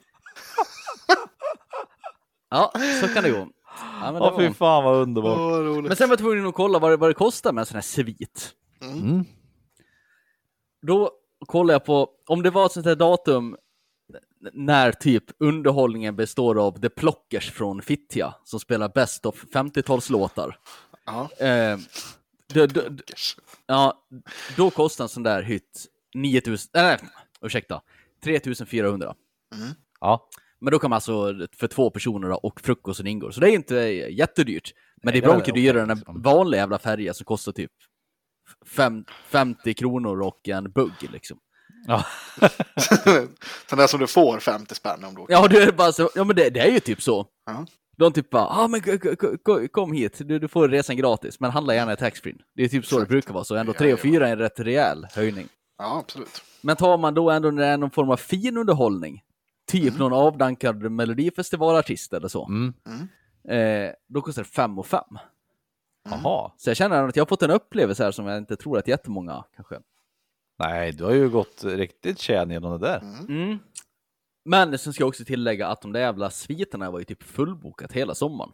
Ja, 2.50 2.72
så 3.00 3.08
kan 3.08 3.22
det 3.22 3.30
gå. 3.30 3.48
Ja, 4.02 4.12
men, 4.12 4.14
det 4.14 4.20
Åh 4.20 4.38
fy 4.38 4.46
var... 4.46 4.54
fan 4.54 4.84
vad 4.84 4.96
underbart. 4.96 5.38
roligt. 5.38 5.84
men 5.88 5.96
sen 5.96 6.08
var 6.08 6.12
jag 6.12 6.18
tvungen 6.18 6.46
att 6.46 6.54
kolla 6.54 6.78
vad 6.78 6.90
det, 6.90 6.96
vad 6.96 7.10
det 7.10 7.14
kostar 7.14 7.52
med 7.52 7.62
en 7.62 7.66
sån 7.66 7.74
här 7.74 7.82
svit. 7.82 8.50
Mm. 8.82 9.24
Då 10.86 11.10
kollar 11.46 11.74
jag 11.74 11.84
på, 11.84 12.08
om 12.28 12.42
det 12.42 12.50
var 12.50 12.66
ett 12.66 12.72
sånt 12.72 12.86
här 12.86 12.94
datum 12.94 13.56
när 14.52 14.92
typ 14.92 15.24
underhållningen 15.38 16.16
består 16.16 16.66
av 16.66 16.80
The 16.80 16.88
Plockers 16.88 17.50
från 17.50 17.82
Fittja 17.82 18.34
som 18.44 18.60
spelar 18.60 18.88
Best 18.88 19.26
of 19.26 19.44
50-talslåtar. 19.52 20.54
Ja. 21.06 21.30
Eh, 21.46 21.78
då, 22.54 22.66
då, 22.66 22.82
ja, 23.66 24.06
då 24.56 24.70
kostar 24.70 25.04
en 25.04 25.08
sån 25.08 25.22
där 25.22 25.42
hytt 25.42 25.86
9000, 26.14 26.70
nej, 26.74 26.98
nej 27.02 27.10
ursäkta, 27.40 27.80
3400. 28.24 29.14
Ja. 30.00 30.28
Men 30.60 30.72
då 30.72 30.78
kan 30.78 30.90
man 30.90 30.96
alltså 30.96 31.34
för 31.56 31.66
två 31.66 31.90
personer 31.90 32.46
och 32.46 32.60
frukosten 32.60 33.06
ingår, 33.06 33.30
så 33.30 33.40
det 33.40 33.50
är 33.50 33.54
inte 33.54 33.74
jättedyrt. 34.10 34.72
Men 35.02 35.12
Nej, 35.12 35.20
det 35.20 35.26
är 35.26 35.28
bra 35.28 35.38
mycket 35.38 35.54
dyrare 35.54 35.82
än 35.82 35.90
en 35.90 36.02
vanlig 36.06 36.58
jävla 36.58 36.78
färja 36.78 37.14
som 37.14 37.24
kostar 37.24 37.52
typ 37.52 37.72
fem, 38.66 39.04
50 39.24 39.74
kronor 39.74 40.22
och 40.22 40.48
en 40.48 40.72
bugg 40.72 41.10
liksom. 41.12 41.38
Ja. 41.86 42.04
Sån 43.70 43.78
där 43.78 43.86
som 43.86 44.00
du 44.00 44.06
får 44.06 44.38
50 44.40 44.74
spänn 44.74 45.04
om 45.04 45.14
du 45.14 45.20
åker. 45.20 45.32
Ja, 45.32 45.48
det 45.48 45.62
är 45.62 45.72
bara 45.72 45.92
så, 45.92 46.10
ja 46.14 46.24
men 46.24 46.36
det, 46.36 46.50
det 46.50 46.60
är 46.60 46.70
ju 46.70 46.80
typ 46.80 47.02
så. 47.02 47.26
Ja. 47.46 47.66
De 47.96 48.12
typ 48.12 48.30
bara, 48.30 48.46
ah, 48.46 48.68
men 48.68 48.80
kom 49.68 49.92
hit, 49.92 50.18
du, 50.24 50.38
du 50.38 50.48
får 50.48 50.68
resan 50.68 50.96
gratis, 50.96 51.40
men 51.40 51.50
handla 51.50 51.74
gärna 51.74 51.92
i 51.92 51.96
taxfree. 51.96 52.34
Det 52.54 52.62
är 52.64 52.68
typ 52.68 52.86
så 52.86 52.94
det 52.94 52.98
Exakt. 53.02 53.08
brukar 53.10 53.34
vara, 53.34 53.44
så 53.44 53.54
ändå 53.54 53.72
Ja, 53.72 53.78
3 53.78 53.92
och 53.92 53.98
ja. 53.98 54.02
4 54.02 54.28
är 54.28 54.32
en 54.32 54.38
rätt 54.38 54.60
rejäl 54.60 55.06
höjning. 55.14 55.48
Ja, 55.78 55.98
absolut. 56.04 56.42
Men 56.60 56.76
tar 56.76 56.98
man 56.98 57.14
då 57.14 57.30
ändå 57.30 57.50
när 57.50 57.62
det 57.62 57.68
är 57.68 57.76
någon 57.76 57.90
form 57.90 58.10
av 58.10 58.16
fin 58.16 58.56
underhållning, 58.56 59.22
typ 59.70 59.98
någon 59.98 60.12
avdankad 60.12 60.90
melodifestivalartist 60.90 62.12
eller 62.12 62.28
så, 62.28 62.46
Mm. 62.46 62.74
eh, 63.48 63.92
då 64.08 64.20
kostar 64.20 64.42
det 64.42 64.48
5 64.48 64.78
och 64.78 64.86
5. 64.86 65.02
Jaha. 66.10 66.52
Så 66.56 66.70
jag 66.70 66.76
känner 66.76 67.08
att 67.08 67.16
jag 67.16 67.20
har 67.24 67.28
fått 67.28 67.42
en 67.42 67.50
upplevelse 67.50 68.04
här 68.04 68.10
som 68.10 68.26
jag 68.26 68.38
inte 68.38 68.56
tror 68.56 68.78
att 68.78 68.88
jättemånga 68.88 69.44
kanske. 69.56 69.74
Nej, 70.58 70.92
du 70.92 71.04
har 71.04 71.12
ju 71.12 71.28
gått 71.28 71.64
riktigt 71.64 72.18
tjän 72.18 72.50
genom 72.50 72.72
det 72.80 72.86
där. 72.88 73.00
Mm. 73.28 73.58
Men 74.44 74.78
sen 74.78 74.92
ska 74.92 75.02
jag 75.02 75.08
också 75.08 75.24
tillägga 75.24 75.66
att 75.68 75.82
de 75.82 75.92
där 75.92 76.00
jävla 76.00 76.30
sviterna 76.30 76.90
var 76.90 76.98
ju 76.98 77.04
typ 77.04 77.22
fullbokat 77.22 77.92
hela 77.92 78.14
sommaren. 78.14 78.50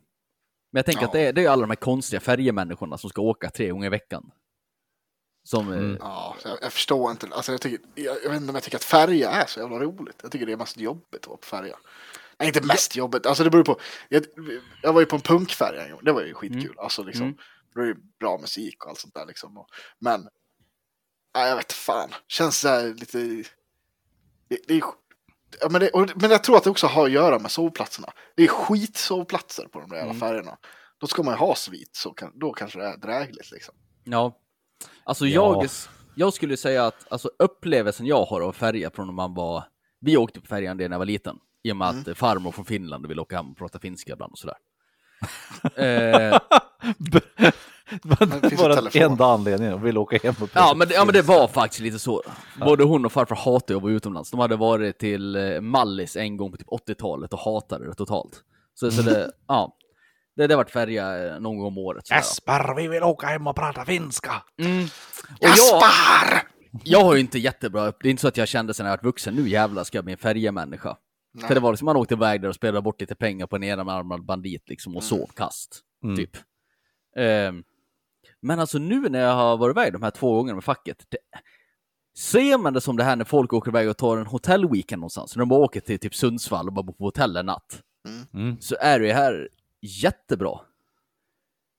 Men 0.73 0.79
jag 0.79 0.87
tänker 0.87 1.03
Ja. 1.03 1.07
att 1.07 1.13
det 1.13 1.21
är, 1.21 1.33
det 1.33 1.45
är 1.45 1.51
alla 1.51 1.61
de 1.61 1.71
här 1.71 1.77
konstiga 1.77 2.21
färjemänniskorna 2.21 2.99
som 2.99 3.11
ska 3.11 3.23
åka 3.23 3.51
tre 3.51 3.71
gånger 3.71 3.87
i 3.87 3.91
veckan. 3.91 4.31
Som, 5.49 5.73
eh, 5.73 5.79
Mm. 5.79 5.97
Ja, 6.01 6.37
jag, 6.45 6.59
jag 6.63 6.73
förstår 6.73 7.11
inte. 7.11 7.27
Alltså, 7.33 7.53
jag, 7.53 7.61
tycker, 7.61 7.79
jag, 7.95 8.17
jag 8.25 8.31
vet 8.31 8.41
inte 8.41 8.49
om 8.51 8.55
jag 8.55 8.63
tycker 8.63 8.77
att 8.77 8.85
färja 8.85 9.31
är 9.31 9.47
så 9.47 9.61
jävla 9.61 9.79
roligt. 9.79 10.19
Jag 10.23 10.33
tycker 10.33 10.47
det 10.47 10.53
är 10.53 10.57
mest 10.57 10.77
jobbigt 10.77 11.21
att 11.21 11.27
vara 11.27 11.37
på 11.37 11.47
färja. 11.47 11.77
Nej, 12.39 12.49
inte 12.49 12.67
mest 12.67 12.97
jobbigt. 12.97 13.27
Alltså 13.27 13.45
det 13.45 13.51
beror 13.51 13.65
på. 13.65 13.81
Jag, 14.09 14.25
jag 14.83 14.93
var 14.93 15.01
ju 15.01 15.07
på 15.07 15.17
en 15.17 15.23
punkfärja 15.23 15.85
en 15.85 15.91
gång. 15.93 16.01
Det 16.05 16.13
var 16.13 16.23
ju 16.23 16.35
skitkul. 16.35 16.75
Alltså 16.79 17.03
liksom. 17.03 17.27
Mm. 17.27 17.37
Det 17.75 17.81
var 17.81 17.87
ju 17.87 17.95
bra 18.21 18.39
musik 18.39 18.85
och 18.85 18.91
allt 18.91 18.99
sånt 18.99 19.15
där 19.15 19.27
liksom. 19.27 19.67
Men. 19.99 20.29
Nej, 21.35 21.49
jag 21.49 21.57
vet 21.57 21.73
fan. 21.73 22.11
Känns 22.29 22.61
så 22.61 22.69
här 22.69 22.95
lite. 22.95 23.19
Det, 24.49 24.59
det 24.69 24.75
är, 24.75 24.83
ja, 25.61 25.69
men, 25.71 25.81
det, 25.81 25.91
och, 25.91 26.11
men 26.17 26.31
jag 26.31 26.45
tror 26.45 26.57
att 26.57 26.65
det 26.65 26.71
också 26.71 26.87
har 26.87 27.05
att 27.05 27.13
göra 27.13 27.39
med 27.39 27.51
sovplatserna. 27.51 28.09
Det 28.37 28.43
är 28.45 28.49
skitsovplatser 28.49 29.67
på 29.73 29.81
de 29.81 29.91
där 29.91 30.03
Mm. 30.03 30.21
färjorna. 30.21 30.57
Då 30.99 31.07
ska 31.07 31.23
man 31.23 31.35
ju 31.35 31.39
ha 31.39 31.55
svit, 31.55 31.97
så 31.97 32.11
kan, 32.11 32.33
då 32.39 32.53
kanske 32.53 32.79
det 32.79 32.85
är 32.87 32.97
drägligt 32.97 33.51
liksom. 33.51 33.75
Ja. 34.05 34.39
Alltså 35.05 35.27
Ja. 35.27 35.61
jag, 35.63 35.71
jag 36.15 36.33
skulle 36.35 36.57
säga 36.57 36.87
att 36.87 37.13
alltså, 37.13 37.31
upplevelsen 37.39 38.07
jag 38.07 38.25
har 38.25 38.41
av 38.41 38.53
färja 38.53 38.91
från 38.91 39.07
när 39.07 39.15
man 39.15 39.35
var... 39.35 39.65
Vi 40.01 40.17
åkte 40.17 40.41
på 40.41 40.47
färjan 40.47 40.77
när 40.77 40.89
jag 40.91 40.99
var 40.99 41.07
liten. 41.07 41.37
I 41.63 41.73
och 41.73 41.77
med 41.77 41.89
att 41.89 42.09
eh, 42.09 42.15
farmor 42.15 42.53
från 42.53 42.65
Finland 42.65 43.07
ville 43.07 43.21
åka 43.23 43.37
hem 43.37 43.51
och 43.51 43.57
prata 43.57 43.79
finska 43.79 44.13
ibland 44.13 44.33
och 44.33 44.39
sådär. 44.39 44.57
eh, 46.33 46.39
det 48.03 48.49
finns 48.49 48.61
Bara 48.63 48.73
en 48.73 48.85
den 48.85 48.91
telefon. 48.91 49.03
enda 49.13 49.25
anledningen, 49.25 49.83
vill 49.83 49.99
åka 49.99 50.19
hem 50.23 50.35
och 50.41 50.49
ja, 50.55 50.75
men, 50.77 50.89
det- 50.89 50.95
ja 50.95 51.05
men 51.05 51.15
det 51.15 51.23
var 51.23 51.49
faktiskt 51.49 51.81
lite 51.81 51.99
så. 51.99 52.23
Både 52.61 52.85
hon 52.85 53.05
och 53.05 53.13
farfar 53.13 53.37
hatade 53.37 53.77
att 53.77 53.83
vara 53.83 53.93
utomlands. 53.93 54.31
De 54.31 54.41
hade 54.41 54.57
varit 54.57 54.99
till 54.99 55.37
eh, 55.37 55.61
Mallis 55.61 56.17
en 56.17 56.37
gång 56.37 56.51
på 56.51 56.57
typ 56.57 56.69
80-talet 56.69 57.33
och 57.33 57.39
hatade 57.39 57.87
det 57.87 57.95
totalt. 57.95 58.43
Så, 58.75 58.91
så 58.91 59.03
det, 59.03 59.33
ja. 59.49 59.77
Det, 60.37 60.47
det 60.47 60.55
har 60.55 60.57
varit 60.57 60.71
färja 60.71 61.35
eh, 61.35 61.41
någon 61.41 61.59
gång 61.59 61.67
om 61.67 61.79
året. 61.79 62.07
sådär. 62.07 62.19
Jesper, 62.21 62.75
vi 62.77 62.89
vill 62.89 63.03
åka 63.03 63.27
hem 63.27 63.47
och 63.47 63.57
prata 63.57 63.85
finska! 63.85 64.33
Mm. 64.61 64.85
Och 64.85 64.89
jag, 65.41 65.51
Jaspar! 65.51 66.43
jag 66.85 67.05
har 67.05 67.15
ju 67.15 67.21
inte 67.21 67.39
jättebra. 67.39 67.85
Det 67.85 68.09
är 68.09 68.11
inte 68.11 68.21
så 68.21 68.29
att 68.29 68.37
jag 68.37 68.49
kände 68.49 68.75
sen 68.75 68.85
när 68.85 68.91
jag 68.91 68.97
var 68.97 69.03
vuxen, 69.09 69.35
nu 69.35 69.49
jävlar 69.49 69.85
ska 69.85 69.99
jag 69.99 70.05
bli 70.05 70.13
en 70.13 70.19
färjemänniska. 70.19 70.97
Nej. 71.35 71.49
För 71.49 71.55
det 71.55 71.61
var 71.61 71.73
liksom, 71.73 71.87
man 71.87 71.97
åkte 71.97 72.15
iväg 72.15 72.43
där 72.43 72.49
och 72.49 72.55
spelade 72.55 72.83
bort 72.83 73.01
lite 73.01 73.15
pengar 73.15 73.47
på 73.47 73.57
en 73.57 73.63
enarmad 73.65 74.25
bandit 74.25 74.69
liksom 74.69 74.97
och 74.97 75.05
sov 75.05 75.27
kast. 75.37 75.81
Mm. 76.05 76.17
Typ. 76.17 76.31
Men 78.45 78.61
alltså 78.61 78.79
nu 78.79 79.09
när 79.09 79.21
jag 79.21 79.35
har 79.35 79.57
varit 79.57 79.77
iväg 79.77 79.93
de 79.93 80.03
här 80.03 80.11
två 80.11 80.35
gångerna 80.35 80.55
med 80.55 80.65
facket. 80.65 81.07
Det, 81.09 81.19
ser 82.19 82.59
man 82.59 82.73
det 82.73 82.81
som 82.81 82.97
det 82.97 83.05
här 83.05 83.17
när 83.17 83.25
folk 83.25 83.53
åker 83.53 83.71
iväg 83.71 83.89
och 83.89 83.97
tar 83.97 84.17
en 84.17 84.27
hotellweekend 84.27 85.01
någonstans. 85.01 85.37
När 85.37 85.41
de 85.41 85.49
bara 85.49 85.61
åker 85.61 85.81
till 85.81 85.99
typ 85.99 86.15
Sundsvall 86.15 86.67
och 86.67 86.73
bara 86.73 86.83
bor 86.83 86.93
på 86.93 87.05
hotell 87.05 87.37
en 87.37 87.47
natt. 87.47 87.83
Mm. 88.35 88.61
Så 88.61 88.77
är 88.81 89.01
det 89.01 89.13
här 89.13 89.49
jättebra. 89.81 90.61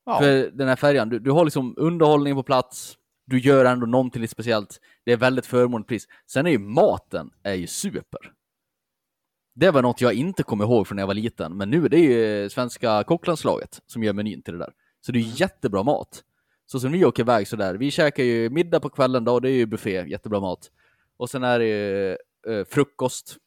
Ja. 0.05 0.19
För 0.19 0.51
den 0.51 0.67
här 0.67 0.75
färjan, 0.75 1.09
du, 1.09 1.19
du 1.19 1.31
har 1.31 1.45
liksom 1.45 1.73
underhållning 1.77 2.35
på 2.35 2.43
plats, 2.43 2.97
du 3.25 3.39
gör 3.39 3.65
ändå 3.65 3.85
någonting 3.85 4.21
lite 4.21 4.31
speciellt, 4.31 4.79
det 5.03 5.11
är 5.11 5.17
väldigt 5.17 5.45
förmånligt 5.45 5.89
pris. 5.89 6.07
Sen 6.31 6.45
är 6.45 6.51
ju 6.51 6.59
maten 6.59 7.29
är 7.43 7.53
ju 7.53 7.67
super. 7.67 8.19
Det 9.55 9.71
var 9.71 9.81
något 9.81 10.01
jag 10.01 10.13
inte 10.13 10.43
kommer 10.43 10.63
ihåg 10.63 10.87
från 10.87 10.95
när 10.95 11.01
jag 11.01 11.07
var 11.07 11.13
liten, 11.13 11.57
men 11.57 11.69
nu 11.69 11.85
är 11.85 11.89
det 11.89 11.99
ju 11.99 12.49
svenska 12.49 13.03
kocklandslaget 13.03 13.81
som 13.85 14.03
gör 14.03 14.13
menyn 14.13 14.41
till 14.41 14.53
det 14.53 14.59
där. 14.59 14.73
Så 15.05 15.11
det 15.11 15.19
är 15.19 15.21
ju 15.21 15.31
jättebra 15.35 15.83
mat. 15.83 16.23
Så 16.65 16.79
som 16.79 16.91
vi 16.91 17.05
åker 17.05 17.23
iväg 17.23 17.47
sådär, 17.47 17.75
vi 17.75 17.91
käkar 17.91 18.23
ju 18.23 18.49
middag 18.49 18.79
på 18.79 18.89
kvällen 18.89 19.25
då, 19.25 19.39
det 19.39 19.49
är 19.49 19.53
ju 19.53 19.65
buffé, 19.65 20.05
jättebra 20.07 20.39
mat. 20.39 20.71
Och 21.17 21.29
sen 21.29 21.43
är 21.43 21.59
det 21.59 21.65
ju 21.65 22.11
eh, 22.53 22.65
frukost, 22.69 23.37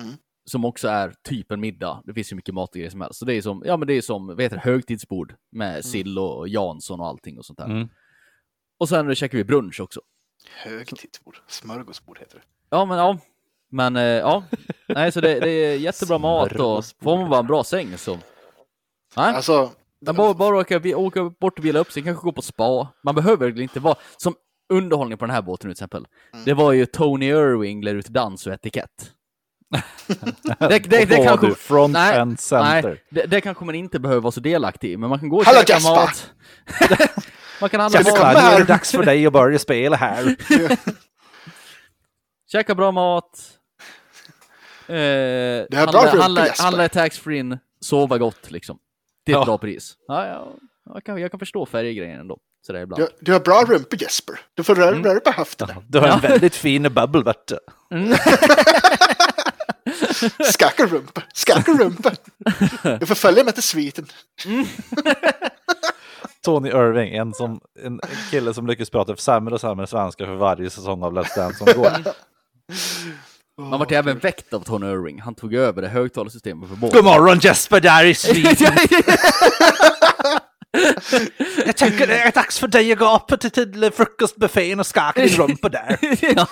Mm. 0.00 0.12
som 0.44 0.64
också 0.64 0.88
är 0.88 1.14
typ 1.22 1.52
en 1.52 1.60
middag. 1.60 2.02
Det 2.06 2.14
finns 2.14 2.32
ju 2.32 2.36
mycket 2.36 2.54
mat 2.54 2.68
och 2.68 2.74
grejer 2.74 2.90
som 2.90 3.00
helst. 3.00 3.18
Så 3.18 3.24
det 3.24 3.34
är 3.34 3.42
som, 3.42 3.62
ja 3.66 3.76
men 3.76 3.88
det 3.88 3.94
är 3.94 4.00
som, 4.02 4.26
vad 4.26 4.40
heter 4.42 4.56
det, 4.56 4.62
högtidsbord 4.62 5.34
med 5.50 5.84
sill 5.84 6.18
och 6.18 6.48
Jansson 6.48 7.00
och 7.00 7.06
allting 7.06 7.38
och 7.38 7.44
sånt 7.44 7.58
där. 7.58 7.64
Mm. 7.64 7.88
Och 8.78 8.88
sen 8.88 9.14
käkar 9.14 9.38
vi 9.38 9.44
brunch 9.44 9.80
också. 9.80 10.00
Högtidsbord. 10.64 11.36
Smörgåsbord 11.46 12.18
heter 12.18 12.36
det. 12.36 12.42
Ja 12.70 12.84
men 12.84 12.98
ja, 12.98 13.18
men 13.68 13.96
eh, 13.96 14.02
ja, 14.02 14.44
nej 14.88 15.12
så 15.12 15.20
det, 15.20 15.40
det 15.40 15.50
är 15.50 15.76
jättebra 15.76 16.18
mat 16.18 16.52
och 16.52 16.84
får 17.02 17.18
man 17.18 17.30
bara 17.30 17.40
en 17.40 17.46
bra 17.46 17.64
säng 17.64 17.98
så. 17.98 18.14
Nej, 19.16 19.34
Alltså, 19.34 19.70
men 20.06 20.16
bara, 20.16 20.34
bara 20.34 20.56
åka, 20.56 20.78
vi- 20.78 20.94
åka 20.94 21.24
bort 21.40 21.58
och 21.58 21.64
vila 21.64 21.78
upp 21.78 21.92
sig, 21.92 22.02
kanske 22.02 22.24
gå 22.24 22.32
på 22.32 22.42
spa. 22.42 22.88
Man 23.04 23.14
behöver 23.14 23.50
väl 23.50 23.60
inte 23.60 23.80
vara, 23.80 23.96
som 24.16 24.34
underhållning 24.72 25.18
på 25.18 25.26
den 25.26 25.34
här 25.34 25.42
båten 25.42 25.60
till 25.60 25.72
exempel. 25.72 26.06
Det 26.44 26.54
var 26.54 26.72
ju 26.72 26.86
Tony 26.86 27.26
Irving 27.26 27.84
lär 27.84 27.94
ut 27.94 28.06
dans 28.06 28.46
och 28.46 28.52
etikett. 28.52 29.12
det, 30.58 30.68
det, 30.68 30.78
det, 30.78 31.16
då 31.16 31.24
kanske, 31.24 31.46
du 31.46 31.54
front 31.54 31.92
nej, 31.92 32.18
and 32.18 32.40
center. 32.40 32.82
Nej, 32.82 33.04
det, 33.10 33.26
det 33.26 33.40
kanske 33.40 33.64
man 33.64 33.74
inte 33.74 34.00
behöver 34.00 34.20
vara 34.20 34.32
så 34.32 34.40
delaktig 34.40 34.92
i, 34.92 34.96
men 34.96 35.10
man 35.10 35.18
kan 35.18 35.28
gå 35.28 35.36
och 35.36 35.44
Hallå, 35.44 35.60
käka 35.66 35.80
mat. 35.80 36.30
man 37.60 37.70
kan 37.70 37.80
handla 37.80 38.02
du 38.02 38.10
mat, 38.10 38.34
nu 38.34 38.40
är 38.40 38.58
det 38.58 38.64
dags 38.64 38.90
för 38.90 39.02
dig 39.02 39.26
att 39.26 39.32
börja 39.32 39.58
spela 39.58 39.96
här. 39.96 40.36
käka 42.52 42.74
bra 42.74 42.92
mat. 42.92 43.40
Eh, 44.86 44.96
är 44.96 45.68
bra 45.68 45.78
handla, 45.78 46.04
rumpa, 46.04 46.22
handla, 46.22 46.46
handla 46.58 46.84
i 46.84 46.88
taxfree, 46.88 47.58
sova 47.80 48.18
gott 48.18 48.50
liksom. 48.50 48.78
Till 49.30 49.34
ett 49.34 49.38
Ja. 49.40 49.44
bra 49.44 49.58
pris. 49.58 49.94
Ja, 50.06 50.26
ja, 50.26 50.48
jag, 50.94 51.04
kan, 51.04 51.20
jag 51.20 51.30
kan 51.30 51.40
förstå 51.40 51.66
färggrejen 51.66 52.20
ändå. 52.20 52.38
Sådär 52.66 52.80
ibland. 52.80 53.02
du, 53.02 53.08
du 53.20 53.32
har 53.32 53.40
bra 53.40 53.64
rumpa 53.68 53.96
Jesper. 53.96 54.40
Du 54.54 54.62
får 54.64 54.74
röra 54.74 54.96
röra 55.04 55.20
på 55.20 55.30
höfterna. 55.30 55.74
Du 55.88 55.98
har 55.98 56.06
en 56.06 56.20
Ja. 56.22 56.28
väldigt 56.28 56.54
fin 56.56 56.86
du. 57.46 57.58
Skacka 60.52 60.86
rumpa. 60.86 61.22
Skacka 61.34 61.72
rumpa. 61.72 62.10
Du 63.00 63.06
får 63.06 63.14
följa 63.14 63.44
med 63.44 63.54
till 63.54 63.62
sviten. 63.62 64.06
Tony 66.44 66.68
Irving, 66.68 67.14
en, 67.14 67.34
som, 67.34 67.60
en, 67.84 68.00
kille 68.30 68.54
som 68.54 68.66
lyckas 68.66 68.90
prata 68.90 69.16
sämre 69.16 69.54
och 69.54 69.60
sämre 69.60 69.86
svenska 69.86 70.26
för 70.26 70.34
varje 70.34 70.70
säsong 70.70 71.02
av 71.02 71.12
Let's 71.18 71.36
Dance 71.36 71.58
som 71.58 71.66
går. 71.82 71.90
Man 73.60 73.78
vart 73.78 73.92
även 73.92 74.18
väckt 74.18 74.52
av 74.52 74.60
Tony 74.60 74.86
Irving. 74.86 75.20
Han 75.20 75.34
tog 75.34 75.54
över 75.54 75.82
det 75.82 75.88
högtalarsystemet 75.88 76.68
för 76.68 76.76
båten. 76.76 76.96
God 76.96 77.04
morgon 77.04 77.38
Jesper, 77.38 77.80
där 77.80 78.04
i 78.04 78.14
Sweden! 78.14 78.76
Jag 81.66 81.76
tänker 81.76 82.06
det 82.06 82.18
är 82.18 82.32
dags 82.32 82.58
för 82.58 82.68
dig 82.68 82.92
att 82.92 82.98
gå 82.98 83.16
upp 83.16 83.40
till, 83.40 83.50
till 83.50 83.90
frukostbuffén 83.94 84.80
och 84.80 84.86
skaka 84.86 85.22
din 85.22 85.36
rumpa 85.36 85.68
där. 85.68 85.98
ja. 86.34 86.46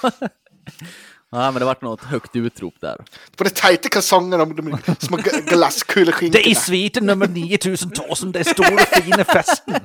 ja, 1.30 1.50
men 1.50 1.54
det 1.54 1.64
vart 1.64 1.82
något 1.82 2.04
högt 2.04 2.36
utrop 2.36 2.74
där. 2.80 2.96
På 3.36 3.44
de 3.44 3.50
tajta 3.50 3.88
kalsongerna 3.88 4.42
och 4.42 4.54
de 4.54 4.78
små 4.98 5.16
Det 5.16 5.30
är 5.30 5.38
i 5.38 5.42
glasskuleskinkorna. 5.42 6.54
sviten 6.54 7.06
nummer 7.06 7.26
9000 7.28 8.32
det 8.32 8.38
är 8.40 8.44
stora 8.44 8.84
fina 8.84 9.24
festen. 9.24 9.80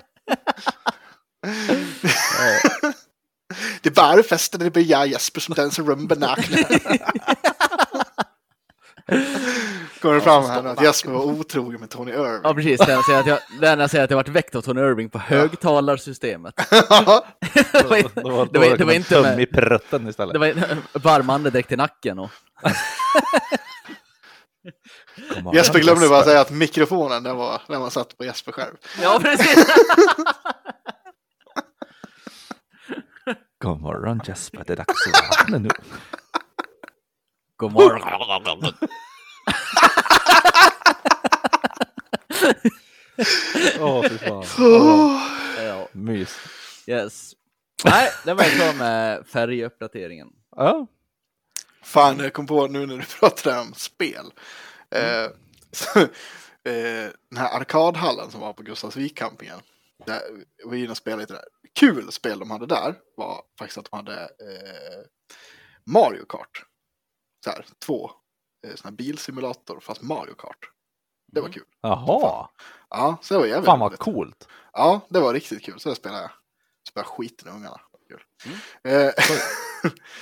Det 3.84 3.92
bara 3.92 4.24
festen 4.24 4.60
när 4.60 4.66
det 4.66 4.72
blir 4.72 4.92
jag 4.92 5.08
Jesper 5.08 5.42
som 5.42 5.56
dansar 5.56 5.84
rumba 5.84 6.16
nakna. 6.16 6.58
Kommer 10.02 10.16
det 10.16 10.22
fram 10.22 10.46
här 10.46 10.64
att 10.64 10.84
Jesper 10.84 11.12
var 11.12 11.24
otrogen 11.24 11.80
med 11.80 11.90
Tony 11.90 12.12
Irving. 12.12 12.40
Ja, 12.44 12.54
precis. 12.54 12.80
Den 12.80 13.04
säger 13.04 13.20
att 13.20 13.28
jag, 13.28 13.40
den 13.62 13.90
säger 13.90 14.04
att 14.04 14.10
jag 14.10 14.18
vart 14.18 14.28
väckt 14.28 14.56
av 14.56 14.62
Tony 14.62 14.82
Irving 14.82 15.10
på 15.10 15.20
högtalarsystemet. 15.20 16.56
det 16.70 16.90
var, 16.90 18.22
Då 18.24 18.30
var 18.30 18.46
det 18.52 18.60
var, 18.60 18.78
det 18.78 18.86
var 18.86 18.94
inte 18.94 19.22
med, 19.22 19.40
i 19.40 19.46
prutten 19.46 20.08
istället. 20.08 20.34
det 20.34 20.40
var 20.40 21.00
varm 21.00 21.30
andedräkt 21.30 21.72
i 21.72 21.76
nacken 21.76 22.20
och... 22.20 22.30
Morgon, 25.42 25.56
Jesper 25.56 25.80
glömde 25.80 26.10
bara 26.10 26.24
säga 26.24 26.42
att 26.42 26.52
mikrofonen 26.52 27.24
den 27.24 27.38
var, 27.38 27.62
den 27.68 27.82
var 27.82 27.90
satt 27.90 28.18
på 28.18 28.26
Jesper 28.26 28.52
själv. 28.52 28.76
Ja, 29.02 29.20
precis! 29.22 29.66
God 33.64 33.82
morgon 33.82 34.22
Jesper, 34.28 34.64
det 34.68 34.74
är 34.74 34.78
dags 34.78 35.07
att 35.07 35.30
vakna 35.30 35.57
nu. 35.57 35.70
God 37.57 37.72
morgon. 37.72 38.01
Åh, 43.80 44.07
fy 44.09 44.18
fan. 44.18 44.45
Ja, 45.57 45.88
Mys. 45.91 46.38
yes. 46.88 47.34
Nej, 47.86 48.09
det 48.26 48.34
var 48.34 48.43
klar 48.43 48.74
med 48.74 49.28
färguppdateringen. 49.28 50.28
Ja. 50.55 50.88
Fan, 51.84 52.20
jag 52.20 52.34
kom 52.34 52.47
på 52.47 52.68
nu 52.68 52.86
när 52.86 52.97
du 52.97 53.03
pratade 53.20 53.59
om 53.59 53.74
spel. 53.74 54.26
Eh, 54.91 55.28
så, 55.72 55.99
eh, 56.70 57.09
den 57.30 57.38
här 57.38 57.59
arkadhallen 57.59 58.32
som 58.32 58.41
var 58.41 58.53
på 58.53 58.64
Gustavsvik-campingen. 58.64 59.59
Där 60.06 60.22
var 60.64 60.76
inne 60.76 60.91
och 60.91 60.97
spelade 60.97 61.22
lite 61.24 61.34
där. 61.34 61.43
Kul 61.80 62.12
spel 62.12 62.39
de 62.39 62.51
hade 62.51 62.66
där 62.66 62.95
var 63.18 63.41
faktiskt 63.60 63.78
att 63.78 63.91
de 63.91 63.95
hade 63.97 64.22
eh, 64.22 65.06
Mario 65.86 66.26
Kart. 66.26 66.66
Så 67.43 67.49
här, 67.49 67.66
två 67.86 68.12
eh, 68.68 68.76
såna 68.76 68.91
bilsimulator 68.91 69.80
fast 69.80 70.01
Mario 70.01 70.34
Kart. 70.34 70.70
Det 71.32 71.41
var 71.41 71.49
kul. 71.49 71.64
Jaha, 71.82 72.49
Ja, 72.89 73.18
så 73.22 73.34
det 73.34 73.39
var 73.39 73.47
jävligt 73.47 73.66
fan 73.66 73.80
vad 73.80 73.91
roligt. 73.91 73.99
coolt. 73.99 74.47
Ja, 74.74 75.01
det 75.10 75.20
var 75.20 75.34
riktigt 75.34 75.64
kul. 75.64 75.80
Så 75.80 75.89
det 75.89 75.95
spelade 75.95 76.22
jag. 76.22 76.32
Spelade 76.89 77.10
skiten 77.10 77.47
i 77.47 77.51
ungarna. 77.51 77.82
Kul. 78.08 78.24
Eh, 78.84 79.12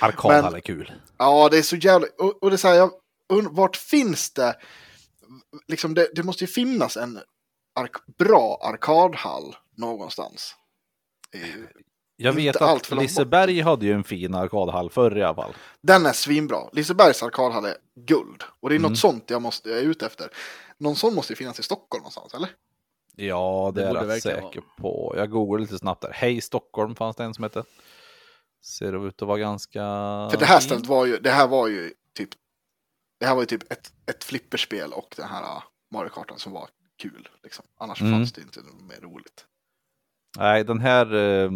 Arkadhall 0.00 0.54
är 0.54 0.60
kul. 0.60 0.92
Ja, 1.18 1.48
det 1.48 1.58
är 1.58 1.62
så 1.62 1.76
jävla... 1.76 2.06
Och, 2.18 2.42
och 2.42 2.50
det 2.50 2.56
är 2.56 2.58
så 2.58 2.68
här, 2.68 2.74
jag, 2.74 2.90
und- 3.32 3.48
vart 3.56 3.76
finns 3.76 4.30
det... 4.32 4.56
Liksom 5.68 5.94
det, 5.94 6.08
det 6.14 6.22
måste 6.22 6.44
ju 6.44 6.48
finnas 6.48 6.96
en 6.96 7.20
ark, 7.80 7.96
bra 8.18 8.58
arkadhall 8.62 9.56
någonstans. 9.76 10.54
Jag 12.16 12.32
Inte 12.32 12.36
vet 12.42 12.62
allt 12.62 12.92
att 12.92 12.98
Liseberg 12.98 13.60
hade 13.60 13.86
ju 13.86 13.92
en 13.92 14.04
fin 14.04 14.34
arkadhall 14.34 14.90
förr 14.90 15.18
i 15.18 15.22
alla 15.22 15.34
fall. 15.34 15.54
Den 15.82 16.06
är 16.06 16.12
svinbra. 16.12 16.58
Lisebergs 16.72 17.22
arkadhall 17.22 17.64
är 17.64 17.76
guld. 18.06 18.42
Och 18.60 18.68
det 18.68 18.74
är 18.74 18.78
Mm. 18.78 18.90
något 18.90 18.98
sånt 18.98 19.30
jag, 19.30 19.42
måste, 19.42 19.68
jag 19.70 19.78
är 19.78 19.82
ute 19.82 20.06
efter. 20.06 20.30
Någon 20.78 20.96
sån 20.96 21.14
måste 21.14 21.32
ju 21.32 21.36
finnas 21.36 21.58
i 21.60 21.62
Stockholm 21.62 22.00
någonstans, 22.02 22.34
eller? 22.34 22.50
Ja, 23.16 23.72
det, 23.74 23.80
Det 23.80 23.88
är 23.88 23.94
jag 23.94 24.08
rätt 24.08 24.22
säker 24.22 24.62
på. 24.78 25.14
Jag 25.16 25.30
googlade 25.30 25.62
lite 25.62 25.78
snabbt 25.78 26.02
där. 26.02 26.10
Hej 26.14 26.40
Stockholm 26.40 26.94
fanns 26.94 27.16
det 27.16 27.24
en 27.24 27.34
som 27.34 27.44
hette. 27.44 27.64
Ser 28.64 29.08
ut 29.08 29.22
att 29.22 29.28
vara 29.28 29.38
ganska... 29.38 29.80
För 30.30 30.36
det 30.38 30.46
här 30.46 30.60
stället 30.60 30.86
var 30.86 31.06
ju, 31.06 31.18
det 31.18 31.30
här 31.30 31.48
var 31.48 31.68
ju 31.68 31.94
typ, 32.16 32.28
det 33.20 33.26
här 33.26 33.34
var 33.34 33.42
ju 33.42 33.46
typ 33.46 33.72
ett, 33.72 33.92
ett 34.06 34.24
flipperspel 34.24 34.92
och 34.92 35.14
den 35.16 35.28
här 35.28 35.42
uh, 35.42 35.62
Mario-kartan 35.94 36.38
som 36.38 36.52
var 36.52 36.68
kul. 36.98 37.28
Liksom. 37.42 37.64
Annars 37.78 38.00
Mm. 38.00 38.12
fanns 38.12 38.32
det 38.32 38.40
inte 38.40 38.60
något 38.60 38.80
mer 38.82 39.00
roligt. 39.00 39.46
Nej, 40.38 40.64
den 40.64 40.80
här 40.80 41.14
uh, 41.14 41.50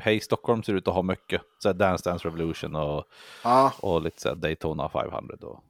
Hej 0.00 0.20
Stockholm 0.20 0.62
ser 0.62 0.74
ut 0.74 0.88
att 0.88 0.94
ha 0.94 1.02
mycket. 1.02 1.42
Så 1.58 1.68
här 1.68 1.74
Dance 1.74 2.10
Dance 2.10 2.28
Revolution 2.28 2.76
och, 2.76 3.04
Ja, 3.44 3.72
och 3.80 4.02
lite 4.02 4.20
så 4.20 4.28
här 4.28 4.36
Daytona 4.36 4.88
500. 4.88 5.36
Och... 5.42 5.60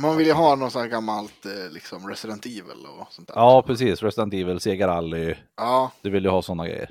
man 0.00 0.16
vill 0.16 0.26
ju 0.26 0.32
ha 0.32 0.54
någon 0.56 0.70
sån 0.70 0.82
här 0.82 0.88
gammalt 0.88 1.46
eh, 1.46 1.70
liksom 1.72 2.08
Resident 2.08 2.46
Evil 2.46 2.86
och 2.98 3.12
sånt 3.12 3.28
där. 3.28 3.34
Ja, 3.36 3.62
precis. 3.62 4.02
Resident 4.02 4.34
Evil, 4.34 4.60
Sega 4.60 4.86
Rally. 4.88 5.34
Ja, 5.56 5.92
Du 6.02 6.10
vill 6.10 6.24
ju 6.24 6.30
ha 6.30 6.42
sådana 6.42 6.66
grejer. 6.68 6.90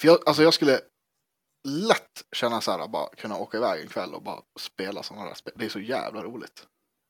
för 0.00 0.08
jag, 0.08 0.18
alltså 0.26 0.42
jag 0.42 0.54
skulle 0.54 0.80
lätt 1.68 2.24
känna 2.32 2.60
så 2.60 2.70
här, 2.70 2.88
bara 2.88 3.08
kunna 3.08 3.36
åka 3.36 3.56
iväg 3.58 3.80
en 3.82 3.88
kväll 3.88 4.14
och 4.14 4.22
bara 4.22 4.40
spela 4.60 5.02
sådana 5.02 5.26
här 5.26 5.34
spel. 5.34 5.54
Det 5.56 5.64
är 5.64 5.68
så 5.68 5.80
jävla 5.80 6.22
roligt. 6.22 6.66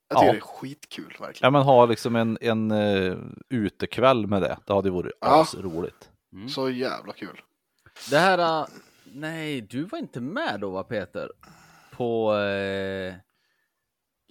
Jag 0.09 0.19
tycker 0.19 0.27
Ja. 0.27 0.33
det 0.33 0.39
är 0.39 0.41
skitkul 0.41 1.05
verkligen. 1.21 1.39
Ja, 1.47 1.51
men 1.51 1.63
ha 1.63 1.87
liksom 1.87 2.17
en, 2.17 2.39
en 2.41 2.71
uh, 2.71 3.19
utekväll 3.51 4.27
med 4.27 4.43
det. 4.43 4.59
Det 4.67 4.73
hade 4.75 4.89
ju 4.89 4.95
varit 4.95 5.13
Ja. 5.21 5.47
roligt. 5.59 6.11
Mm. 6.37 6.49
Så 6.49 6.71
jävla 6.71 7.13
kul. 7.13 7.41
Det 8.11 8.19
här... 8.19 8.39
äh, 8.63 8.67
nej, 9.05 9.61
du 9.61 9.85
var 9.85 9.99
inte 9.99 10.21
med 10.21 10.61
då 10.61 10.71
va 10.71 10.83
Peter? 10.85 11.31
På... 11.93 12.35
Eh, 12.37 13.15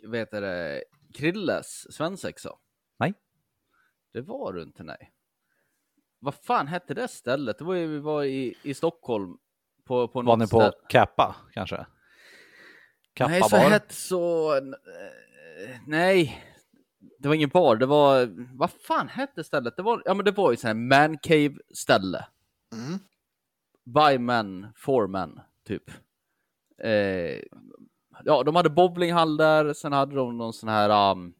vad 0.03 0.19
heter 0.19 0.41
det? 0.41 0.83
Krilles 1.13 1.93
svensexa? 1.95 2.51
Nej. 2.99 3.13
Det 4.13 4.21
var 4.21 4.53
du 4.53 4.61
inte, 4.61 4.83
nej. 4.83 5.11
Vad 6.19 6.35
fan 6.35 6.67
hette 6.67 6.93
det 6.93 7.07
stället? 7.07 7.57
Det 7.57 7.63
var 7.63 7.73
ju, 7.75 7.87
vi 7.87 7.99
var 7.99 8.23
i, 8.23 8.55
i 8.63 8.73
Stockholm. 8.73 9.37
På, 9.85 10.07
på 10.07 10.21
Var 10.21 10.37
ni 10.37 10.43
på 10.43 10.47
ställe. 10.47 10.71
Kappa 10.89 11.35
kanske? 11.53 11.85
Kappa 13.13 13.29
Nej, 13.31 13.43
så 13.49 13.55
hette 13.57 13.93
så... 13.93 14.55
eh, 14.55 14.63
Nej, 15.87 16.43
det 17.25 17.29
var 17.29 17.35
ingen 17.35 17.49
bar. 17.49 17.75
Det 17.75 17.85
var... 17.85 18.29
Vad 18.57 18.71
fan 18.71 19.07
hette 19.07 19.43
stället? 19.43 19.77
Det 19.77 19.83
var, 19.83 20.01
ja, 20.05 20.13
men 20.13 20.25
det 20.25 20.31
var 20.31 20.51
ju 20.51 20.57
sån 20.57 20.67
här 20.67 20.73
man 20.73 21.17
cave 21.17 21.55
ställe. 21.73 22.25
Mm. 22.73 22.99
By 23.85 24.17
men, 24.17 24.67
for 24.75 25.07
men, 25.07 25.39
typ. 25.67 25.91
Eh, 26.83 27.41
ja, 28.23 28.43
de 28.45 28.55
hade 28.55 28.69
bowlinghall 28.69 29.37
där, 29.37 29.73
sen 29.73 29.93
hade 29.93 30.15
de 30.15 30.37
någon 30.37 30.53
sån 30.53 30.69
här 30.69 31.11
um, 31.11 31.33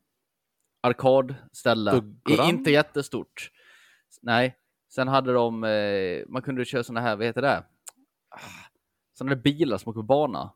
arkadställe. 0.81 2.01
Inte 2.49 2.71
jättestort. 2.71 3.51
Nej, 4.21 4.55
sen 4.93 5.07
hade 5.07 5.33
de, 5.33 5.63
eh, 5.63 6.23
man 6.27 6.41
kunde 6.41 6.65
köra 6.65 6.83
såna 6.83 7.01
här, 7.01 7.15
vad 7.15 7.25
heter 7.25 7.41
det? 7.41 7.63
Ah, 8.29 8.39
Såna 9.13 9.29
där 9.29 9.41
bilar 9.41 9.77
som 9.77 9.89
åker 9.89 9.99
på 9.99 10.03
bana. 10.03 10.53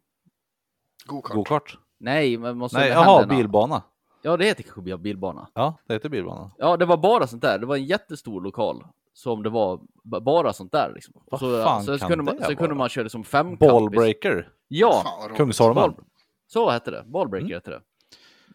God 1.06 1.24
God 1.24 1.48
kart? 1.48 1.78
Nej, 1.98 2.38
man 2.38 2.58
måste 2.58 2.78
Nej, 2.78 2.90
jaha, 2.90 3.26
bilbana. 3.26 3.84
Ja, 4.22 4.38
det 4.38 4.46
heter 4.46 4.64
kanske 4.64 4.98
bilbana. 4.98 5.48
Ja, 5.54 5.78
det 5.88 5.94
heter 5.94 6.10
bilbana. 6.10 6.52
Ja, 6.58 6.78
det 6.78 6.86
var 6.86 6.98
bara 6.98 7.28
sånt 7.28 7.42
där. 7.42 7.60
Det 7.60 7.66
var 7.66 7.76
en 7.76 7.86
jättestor 7.86 8.42
lokal 8.42 8.84
som 9.14 9.44
det 9.44 9.50
var 9.50 9.80
bara 10.04 10.54
sånt 10.54 10.72
där. 10.72 10.92
Liksom. 10.96 11.14
Vad 11.32 11.40
så, 11.40 11.64
fan 11.64 11.84
så, 11.84 11.98
kan 12.00 12.10
kunde 12.10 12.24
man, 12.24 12.36
det 12.38 12.46
så 12.46 12.56
kunde 12.56 12.76
man 12.76 12.90
köra 12.90 13.10
som 13.10 13.24
femkamp. 13.24 13.60
Ballbreaker. 13.60 14.50
Ja, 14.68 15.04
roligt. 15.26 15.38
Kungsholmen. 15.38 15.76
Ball, 15.76 15.94
så 16.48 16.70
hette 16.70 16.92
det. 16.92 17.04
Ballbreaker 17.08 17.46
Mm. 17.46 17.56
hette 17.56 17.70
det. 17.72 17.82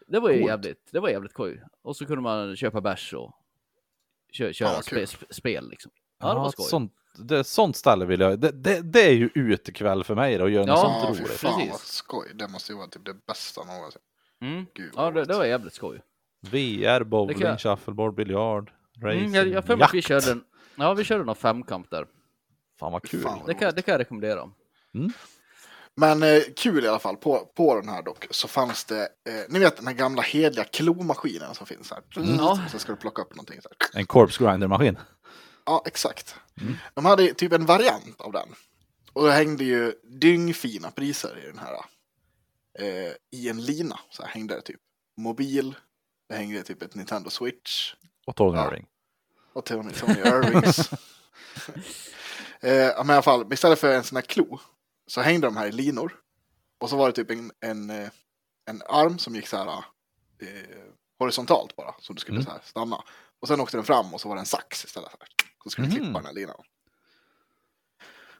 Det 0.07 0.19
var 0.19 0.29
ju 0.29 0.37
Coolt. 0.39 0.49
jävligt, 0.49 0.89
det 0.91 0.99
var 0.99 1.09
jävligt 1.09 1.31
skoj. 1.31 1.61
Och 1.81 1.95
så 1.95 2.05
kunde 2.05 2.21
man 2.21 2.55
köpa 2.55 2.81
bärs 2.81 3.13
och 3.13 3.31
kö, 4.33 4.53
köra 4.53 4.81
spe, 4.81 4.89
kul. 4.95 5.07
sp, 5.13 5.21
spel 5.29 5.69
liksom. 5.69 5.91
Ja, 6.19 6.27
det 6.33 6.39
var 6.39 6.49
skoj. 6.49 6.65
sånt, 6.65 6.93
det, 7.17 7.43
sånt 7.43 7.75
ställe 7.75 8.05
vill 8.05 8.19
jag. 8.19 8.39
Det, 8.39 8.51
det, 8.51 8.81
det 8.81 9.01
är 9.07 9.13
ju 9.13 9.29
utekväll 9.33 10.03
för 10.03 10.15
mig 10.15 10.37
då, 10.37 10.45
att 10.45 10.51
göra 10.51 10.65
något 10.65 10.77
Ja, 10.77 10.81
sånt 10.81 10.95
Ja, 11.03 11.13
fy 11.13 11.23
roligt. 11.23 11.31
fan 11.39 11.53
Precis. 11.55 11.71
vad 11.71 11.79
skoj. 11.79 12.31
Det 12.35 12.47
måste 12.47 12.71
ju 12.71 12.77
vara 12.77 12.87
typ 12.87 13.05
det 13.05 13.25
bästa 13.27 13.63
någonsin. 13.63 14.01
Mm. 14.53 14.65
Gud, 14.73 14.91
vad 14.95 15.05
Ja, 15.05 15.11
det, 15.11 15.25
det 15.25 15.37
var 15.37 15.45
jävligt 15.45 15.73
skoj. 15.73 16.01
VR, 16.41 17.03
bowling, 17.03 17.39
jag- 17.41 17.59
shuffleboard, 17.59 18.15
biljard, 18.15 18.71
racing, 19.01 19.21
Mm, 19.21 19.33
jag 19.33 19.47
jag 19.47 19.65
för 19.65 19.73
att 19.73 19.93
vi 19.93 19.97
jakt. 19.97 20.07
körde 20.07 20.31
en, 20.31 20.43
ja, 20.75 20.93
vi 20.93 21.03
körde 21.03 21.23
någon 21.23 21.35
femkamp 21.35 21.89
där. 21.89 22.05
Fan 22.79 22.91
vad 22.91 23.03
kul. 23.03 23.21
Fan. 23.21 23.39
Det 23.47 23.53
kan, 23.53 23.73
det 23.75 23.81
kan 23.81 23.91
jag 23.91 23.99
rekommendera. 23.99 24.49
Men 25.97 26.23
eh, 26.23 26.41
kul 26.55 26.85
i 26.85 26.87
alla 26.87 26.99
fall. 26.99 27.15
På, 27.17 27.39
på 27.55 27.75
den 27.75 27.89
här 27.89 28.03
dock 28.03 28.27
så 28.29 28.47
fanns 28.47 28.85
det, 28.85 29.01
eh, 29.01 29.33
ni 29.49 29.59
vet 29.59 29.77
den 29.77 29.87
här 29.87 29.93
gamla 29.93 30.21
hedliga 30.21 30.65
klomaskinen 30.65 31.55
som 31.55 31.65
finns 31.67 31.91
här. 31.91 32.01
Ja. 32.37 32.59
Så 32.71 32.79
ska 32.79 32.91
du 32.91 32.97
plocka 32.97 33.21
upp 33.21 33.35
någonting. 33.35 33.61
Så 33.61 33.69
här. 33.93 33.99
En 33.99 34.05
corpse 34.05 34.43
grinder-maskin. 34.43 34.97
Ja, 35.65 35.83
exakt. 35.85 36.35
De 36.93 37.05
hade 37.05 37.33
typ 37.33 37.53
en 37.53 37.65
variant 37.65 38.21
av 38.21 38.31
den. 38.31 38.47
Och 39.13 39.25
det 39.25 39.31
hängde 39.31 39.63
ju 39.63 39.93
dyngfina 40.03 40.91
priser 40.91 41.43
i 41.43 41.47
den 41.47 41.57
här. 41.59 41.69
Eh, 42.79 43.13
I 43.31 43.49
en 43.49 43.61
lina 43.65 43.99
så 44.09 44.23
här 44.23 44.29
hängde 44.29 44.55
det 44.55 44.61
typ 44.61 44.81
mobil. 45.17 45.75
Det 46.29 46.35
hängde 46.35 46.63
typ 46.63 46.81
ett 46.81 46.95
Nintendo 46.95 47.29
Switch. 47.29 47.93
Och 48.27 48.35
Tony 48.35 48.57
Ja. 48.57 48.67
Irving. 48.67 48.87
Och 49.53 49.65
Tony, 49.65 49.91
Tony 49.93 50.13
Irvings. 50.19 50.91
eh, 52.59 52.97
men 52.97 53.09
i 53.09 53.13
alla 53.13 53.21
fall, 53.21 53.53
istället 53.53 53.79
för 53.79 53.93
en 53.95 54.03
sån 54.03 54.15
här 54.15 54.21
klo 54.23 54.59
så 55.07 55.21
hängde 55.21 55.47
de 55.47 55.57
här 55.57 55.67
i 55.67 55.71
linor. 55.71 56.19
Och 56.79 56.89
så 56.89 56.97
var 56.97 57.07
det 57.07 57.13
typ 57.13 57.31
en, 57.31 57.51
en, 57.61 57.89
eh, 57.89 58.09
en 58.69 58.81
arm 58.89 59.17
som 59.17 59.35
gick 59.35 59.47
så 59.47 59.57
här 59.57 59.67
eh, 59.67 60.83
horisontalt 61.19 61.75
bara, 61.75 61.95
så 61.99 62.13
du 62.13 62.19
skulle 62.19 62.35
Mm. 62.35 62.45
så 62.45 62.51
här 62.51 62.61
stanna. 62.63 63.03
Och 63.41 63.47
sen 63.47 63.59
åkte 63.59 63.77
den 63.77 63.85
fram 63.85 64.13
och 64.13 64.21
så 64.21 64.27
var 64.29 64.35
det 64.35 64.39
en 64.41 64.45
sax 64.45 64.85
istället. 64.85 65.11
Så, 65.11 65.17
här. 65.19 65.29
så 65.63 65.69
skulle 65.69 65.87
du 65.87 65.93
Mhm. 65.93 66.03
klippa 66.03 66.19
den 66.19 66.25
här 66.25 66.33
linan. 66.33 66.63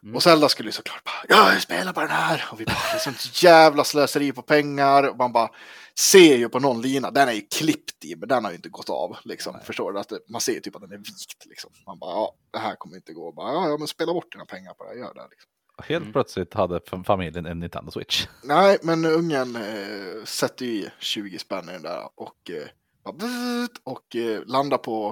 Mm. 0.06 0.16
Och 0.16 0.22
Zelda 0.22 0.48
skulle 0.48 0.68
ju 0.68 0.72
såklart 0.72 1.04
bara, 1.04 1.24
ja, 1.28 1.52
jag 1.52 1.62
spelar 1.62 1.92
på 1.92 2.00
den 2.00 2.10
här. 2.10 2.44
Och 2.52 2.60
vi 2.60 2.64
bara, 2.64 2.74
det 2.92 2.96
är 2.96 2.98
sånt 2.98 3.42
jävla 3.42 3.84
slöseri 3.84 4.32
på 4.32 4.42
pengar. 4.42 5.08
Och 5.08 5.16
man 5.16 5.32
bara 5.32 5.50
ser 5.98 6.36
ju 6.36 6.48
på 6.48 6.60
någon 6.60 6.82
lina, 6.82 7.10
den 7.10 7.28
är 7.28 7.32
ju 7.32 7.40
klippt 7.40 8.04
i, 8.04 8.16
men 8.16 8.28
den 8.28 8.44
har 8.44 8.50
ju 8.50 8.56
inte 8.56 8.68
gått 8.68 8.90
av. 8.90 9.16
Liksom. 9.24 9.56
Förstår 9.64 9.92
du? 9.92 9.98
Att 10.00 10.08
det, 10.08 10.18
man 10.28 10.40
ser 10.40 10.60
typ 10.60 10.74
att 10.76 10.82
den 10.82 10.92
är 10.92 10.96
vikt. 10.98 11.46
Liksom. 11.46 11.70
Man 11.86 11.98
bara, 11.98 12.10
ja, 12.10 12.34
det 12.52 12.58
här 12.58 12.74
kommer 12.76 12.96
inte 12.96 13.12
gå. 13.12 13.32
Bara, 13.32 13.52
ja, 13.52 13.68
ja, 13.68 13.76
men 13.78 13.88
spela 13.88 14.12
bort 14.12 14.32
dina 14.32 14.44
pengar 14.44 14.74
på 14.74 14.84
det, 14.84 14.90
här, 14.90 14.96
gör 14.96 15.14
det. 15.14 15.20
här, 15.20 15.28
Liksom. 15.30 15.50
Helt 15.84 16.02
Mm. 16.02 16.12
plötsligt 16.12 16.54
hade 16.54 16.78
fam- 16.78 17.04
familjen 17.04 17.46
en 17.46 17.60
Nintendo 17.60 17.90
Switch. 17.90 18.26
Nej, 18.44 18.78
men 18.82 19.04
ungen 19.04 19.56
eh, 19.56 20.24
sätter 20.24 20.66
ju 20.66 20.72
i 20.72 20.90
20 20.98 21.38
spänn 21.38 21.68
i 21.68 21.72
den 21.72 21.82
där 21.82 22.08
och, 22.14 22.50
eh, 22.50 22.68
och 23.84 24.16
eh, 24.16 24.42
landar 24.46 24.78
på 24.78 25.06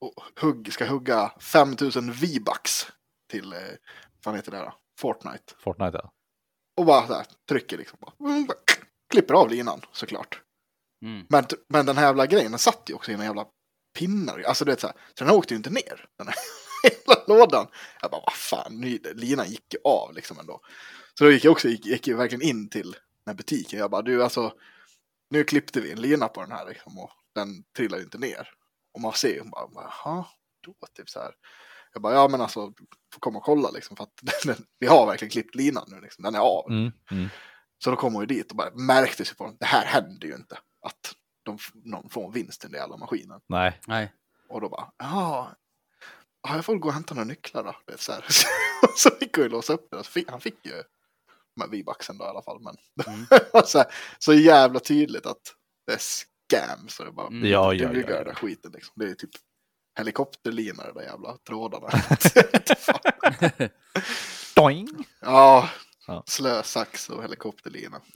och, 0.00 0.16
och 0.18 0.24
hugg, 0.40 0.72
ska 0.72 0.86
hugga 0.86 1.32
5000 1.40 2.12
V-bucks 2.12 2.86
till, 3.28 3.52
eh, 3.52 3.58
vad 3.58 4.24
fan 4.24 4.34
heter 4.34 4.50
det 4.50 4.58
då? 4.58 4.74
Fortnite. 4.98 5.54
Fortnite 5.58 6.00
ja. 6.02 6.12
Och 6.76 6.86
bara 6.86 7.06
så 7.06 7.14
här, 7.14 7.26
trycker 7.48 7.78
liksom. 7.78 7.98
Bara, 8.00 8.30
mm, 8.30 8.46
bara, 8.46 8.58
klipper 9.10 9.34
av 9.34 9.50
linan 9.50 9.80
såklart. 9.92 10.42
Mm. 11.02 11.26
Men, 11.28 11.44
men 11.68 11.86
den 11.86 11.96
här 11.96 12.04
jävla 12.06 12.26
grejen, 12.26 12.50
den 12.50 12.58
satt 12.58 12.82
ju 12.86 12.94
också 12.94 13.10
i 13.10 13.14
en 13.14 13.20
jävla 13.20 13.46
pinnar. 13.98 14.42
Alltså 14.42 14.64
du 14.64 14.70
vet 14.70 14.80
så 14.80 14.86
här, 14.86 14.96
så 15.18 15.24
den 15.24 15.34
åkte 15.34 15.54
ju 15.54 15.56
inte 15.56 15.70
ner. 15.70 16.08
Den 16.18 16.26
här 16.26 16.36
hela 16.82 17.24
lådan. 17.26 17.66
Jag 18.02 18.10
bara, 18.10 18.22
vad 18.26 18.34
fan, 18.34 18.80
linan 19.14 19.50
gick 19.50 19.74
ju 19.74 19.80
av 19.84 20.14
liksom 20.14 20.38
ändå. 20.38 20.60
Så 21.18 21.24
då 21.24 21.30
gick 21.30 21.44
jag 21.44 21.52
också, 21.52 21.68
gick, 21.68 21.86
gick 21.86 22.06
ju 22.06 22.14
verkligen 22.14 22.42
in 22.42 22.68
till 22.68 22.92
den 22.92 23.00
här 23.26 23.34
butiken. 23.34 23.78
Jag 23.78 23.90
bara, 23.90 24.02
du 24.02 24.22
alltså, 24.22 24.52
nu 25.30 25.44
klippte 25.44 25.80
vi 25.80 25.92
en 25.92 26.00
lina 26.00 26.28
på 26.28 26.40
den 26.40 26.52
här 26.52 26.68
liksom 26.68 26.98
och 26.98 27.10
den 27.34 27.64
trillar 27.76 27.98
ju 27.98 28.04
inte 28.04 28.18
ner. 28.18 28.48
Och 28.94 29.00
man 29.00 29.12
ser 29.12 29.34
ju 29.34 29.42
bara, 29.44 29.68
jaha, 29.74 30.26
då 30.66 30.74
typ 30.96 31.10
så 31.10 31.20
här. 31.20 31.34
Jag 31.98 32.02
bara, 32.02 32.14
ja 32.14 32.28
men 32.28 32.40
alltså, 32.40 32.60
får 33.12 33.20
komma 33.20 33.38
och 33.38 33.44
kolla 33.44 33.70
liksom 33.70 33.96
för 33.96 34.04
att 34.04 34.20
den, 34.44 34.56
vi 34.78 34.86
har 34.86 35.06
verkligen 35.06 35.30
klippt 35.30 35.54
linan 35.54 35.84
nu 35.88 36.00
liksom, 36.00 36.24
den 36.24 36.34
är 36.34 36.38
av. 36.38 36.70
Mm, 36.70 36.92
mm. 37.10 37.28
Så 37.84 37.90
då 37.90 37.96
kom 37.96 38.14
hon 38.14 38.22
ju 38.22 38.26
dit 38.26 38.50
och 38.50 38.56
bara 38.56 38.70
märkte 38.74 39.24
sig 39.24 39.36
på 39.36 39.44
dem. 39.44 39.56
Det 39.60 39.66
här 39.66 39.84
händer 39.86 40.28
ju 40.28 40.34
inte. 40.34 40.58
Att 40.82 41.14
de, 41.42 41.58
någon 41.84 42.10
får 42.10 42.26
en 42.26 42.32
vinst 42.32 42.64
i 42.64 42.68
den 42.68 42.80
jävla 42.80 42.96
maskinen. 42.96 43.40
Nej, 43.46 43.80
Nej. 43.86 44.12
Och 44.48 44.60
då 44.60 44.68
bara, 44.68 44.92
ja, 44.98 45.52
ja, 46.42 46.54
jag 46.54 46.64
får 46.64 46.76
gå 46.76 46.88
och 46.88 46.94
hämta 46.94 47.14
några 47.14 47.24
nycklar 47.28 47.64
då. 47.64 47.76
Det 47.86 47.92
är 47.92 47.96
så, 47.96 48.12
här. 48.12 48.24
och 48.82 48.90
så 48.98 49.10
fick 49.10 49.36
hon 49.36 49.44
ju 49.44 49.50
låsa 49.50 49.72
upp 49.72 49.88
det. 49.90 50.04
Så 50.04 50.10
fick, 50.10 50.30
han 50.30 50.40
fick 50.40 50.66
ju 50.66 50.82
här 51.60 51.68
V-bucksen 51.68 52.18
då 52.18 52.24
i 52.24 52.28
alla 52.28 52.42
fall. 52.42 52.60
Men 52.60 52.76
Mm. 53.06 53.26
så, 53.64 53.78
här, 53.78 53.86
så 54.18 54.34
jävla 54.34 54.80
tydligt 54.80 55.26
att 55.26 55.54
det 55.86 55.92
är 55.92 55.98
scam. 55.98 56.88
Så 56.88 57.04
det 57.04 57.12
bara, 57.12 57.26
Mm. 57.26 57.50
Ja, 57.50 57.74
ja, 57.74 57.92
ja, 57.92 58.22
ja. 58.26 58.34
skiten 58.34 58.72
liksom. 58.72 58.92
Det 58.96 59.10
är 59.10 59.14
typ 59.14 59.30
helikopterlina 59.98 60.82
de 60.86 60.92
där 60.92 61.02
jävla 61.02 61.36
trådarna. 61.36 61.88
Doing! 64.56 64.88
ja, 65.20 65.68
Ja. 66.06 66.22
slösax 66.26 67.10
och 67.10 67.22
helikopterlina. 67.22 68.00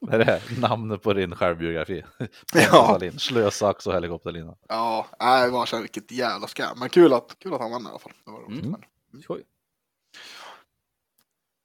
Det 0.00 0.12
är 0.14 0.18
det 0.18 0.42
namnet 0.60 1.02
på 1.02 1.12
din 1.12 1.34
självbiografi. 1.36 2.04
Ja. 2.54 3.00
Slösax 3.18 3.86
och 3.86 3.94
helikopterlina. 3.94 4.56
Ja, 4.68 5.06
nej, 5.20 5.44
det 5.46 5.50
var 5.52 5.66
så 5.66 5.76
här, 5.76 5.82
vilket 5.82 6.10
jävla 6.10 6.46
skam. 6.46 6.78
Men 6.78 6.88
kul 6.88 7.12
att, 7.12 7.36
kul 7.38 7.54
att 7.54 7.60
han 7.60 7.70
vann 7.70 7.86
i 7.86 7.88
alla 7.88 7.98
fall. 7.98 8.12
Det 8.24 8.30
var 8.30 8.40
roligt. 8.40 8.64
Mm. 8.64 8.80
Skoj. 9.22 9.42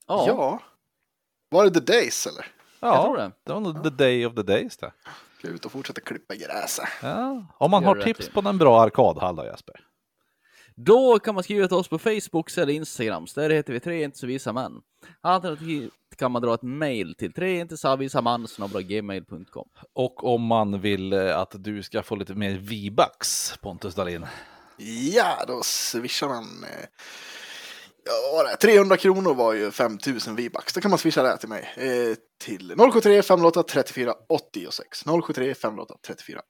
Ja. 0.07 0.25
Ja, 0.27 0.59
Var 1.49 1.63
det 1.65 1.71
The 1.71 1.79
Days 1.93 2.27
eller? 2.27 2.47
jag 2.79 3.03
tror 3.03 3.17
Ja, 3.19 3.23
det. 3.23 3.31
det 3.43 3.53
var 3.53 3.59
nog 3.59 3.83
the 3.83 3.89
day 3.89 4.25
of 4.25 4.35
the 4.35 4.43
days 4.43 4.77
det. 4.77 4.91
Ska 5.43 5.51
ut 5.51 5.65
och 5.65 5.71
fortsätta 5.71 6.01
klippa 6.01 6.35
gräset? 6.35 6.85
Ja. 7.01 7.45
Om 7.57 7.71
man 7.71 7.83
Gör 7.83 7.95
har 7.95 8.03
tips 8.03 8.29
på 8.29 8.49
en 8.49 8.57
bra 8.57 8.81
arkadhall 8.81 9.35
då 9.35 9.45
Jesper? 9.45 9.75
Då 10.75 11.19
kan 11.19 11.35
man 11.35 11.43
skriva 11.43 11.67
till 11.67 11.77
oss 11.77 11.87
på 11.87 11.99
Facebook 11.99 12.57
eller 12.57 12.73
Instagram. 12.73 13.25
Där 13.35 13.49
heter 13.49 13.73
vi 13.73 13.79
tre 13.79 14.03
inte 14.03 14.17
så 14.17 14.27
visa 14.27 14.53
män. 14.53 14.81
Alternativt 15.21 15.91
kan 16.17 16.31
man 16.31 16.41
dra 16.41 16.53
ett 16.53 16.61
mail 16.61 17.15
till 17.15 17.33
tre 17.33 17.59
inte 17.59 17.77
så 17.77 17.95
visa 17.95 18.21
man 18.21 18.47
gmail.com. 18.87 19.69
Och 19.93 20.33
om 20.33 20.41
man 20.41 20.81
vill 20.81 21.13
eh, 21.13 21.39
att 21.39 21.51
du 21.53 21.83
ska 21.83 22.03
få 22.03 22.15
lite 22.15 22.33
mer 22.33 22.57
V-bucks, 22.57 23.57
Pontus 23.61 23.95
Dahlin. 23.95 24.25
Ja, 25.13 25.43
då 25.47 25.61
swishar 25.63 26.27
man. 26.27 26.65
Ja, 28.05 28.11
vad 28.23 28.45
var 28.45 28.51
det? 28.51 28.57
300 28.57 28.97
kronor 28.97 29.33
var 29.33 29.53
ju 29.53 29.71
5000 29.71 30.35
V-bucks. 30.35 30.73
Då 30.73 30.81
kan 30.81 30.89
man 30.89 30.97
swisha 30.99 31.23
det 31.23 31.37
till 31.37 31.49
mig. 31.49 31.73
Eh, 31.77 32.15
till 32.43 32.73
073 32.93 33.21
508 33.21 33.63
34 33.63 34.13
86. 34.29 35.03
073 35.27 35.55
508 35.55 35.95
34 36.07 36.41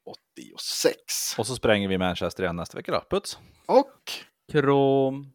86. 0.45 0.97
Och 1.38 1.47
så 1.47 1.56
spränger 1.56 1.88
vi 1.88 1.97
Manchester 1.97 2.43
igen 2.43 2.56
nästa 2.56 2.78
vecka 2.78 2.91
då. 2.91 3.04
Puts! 3.10 3.38
Och 3.66 4.12
Krom. 4.51 5.26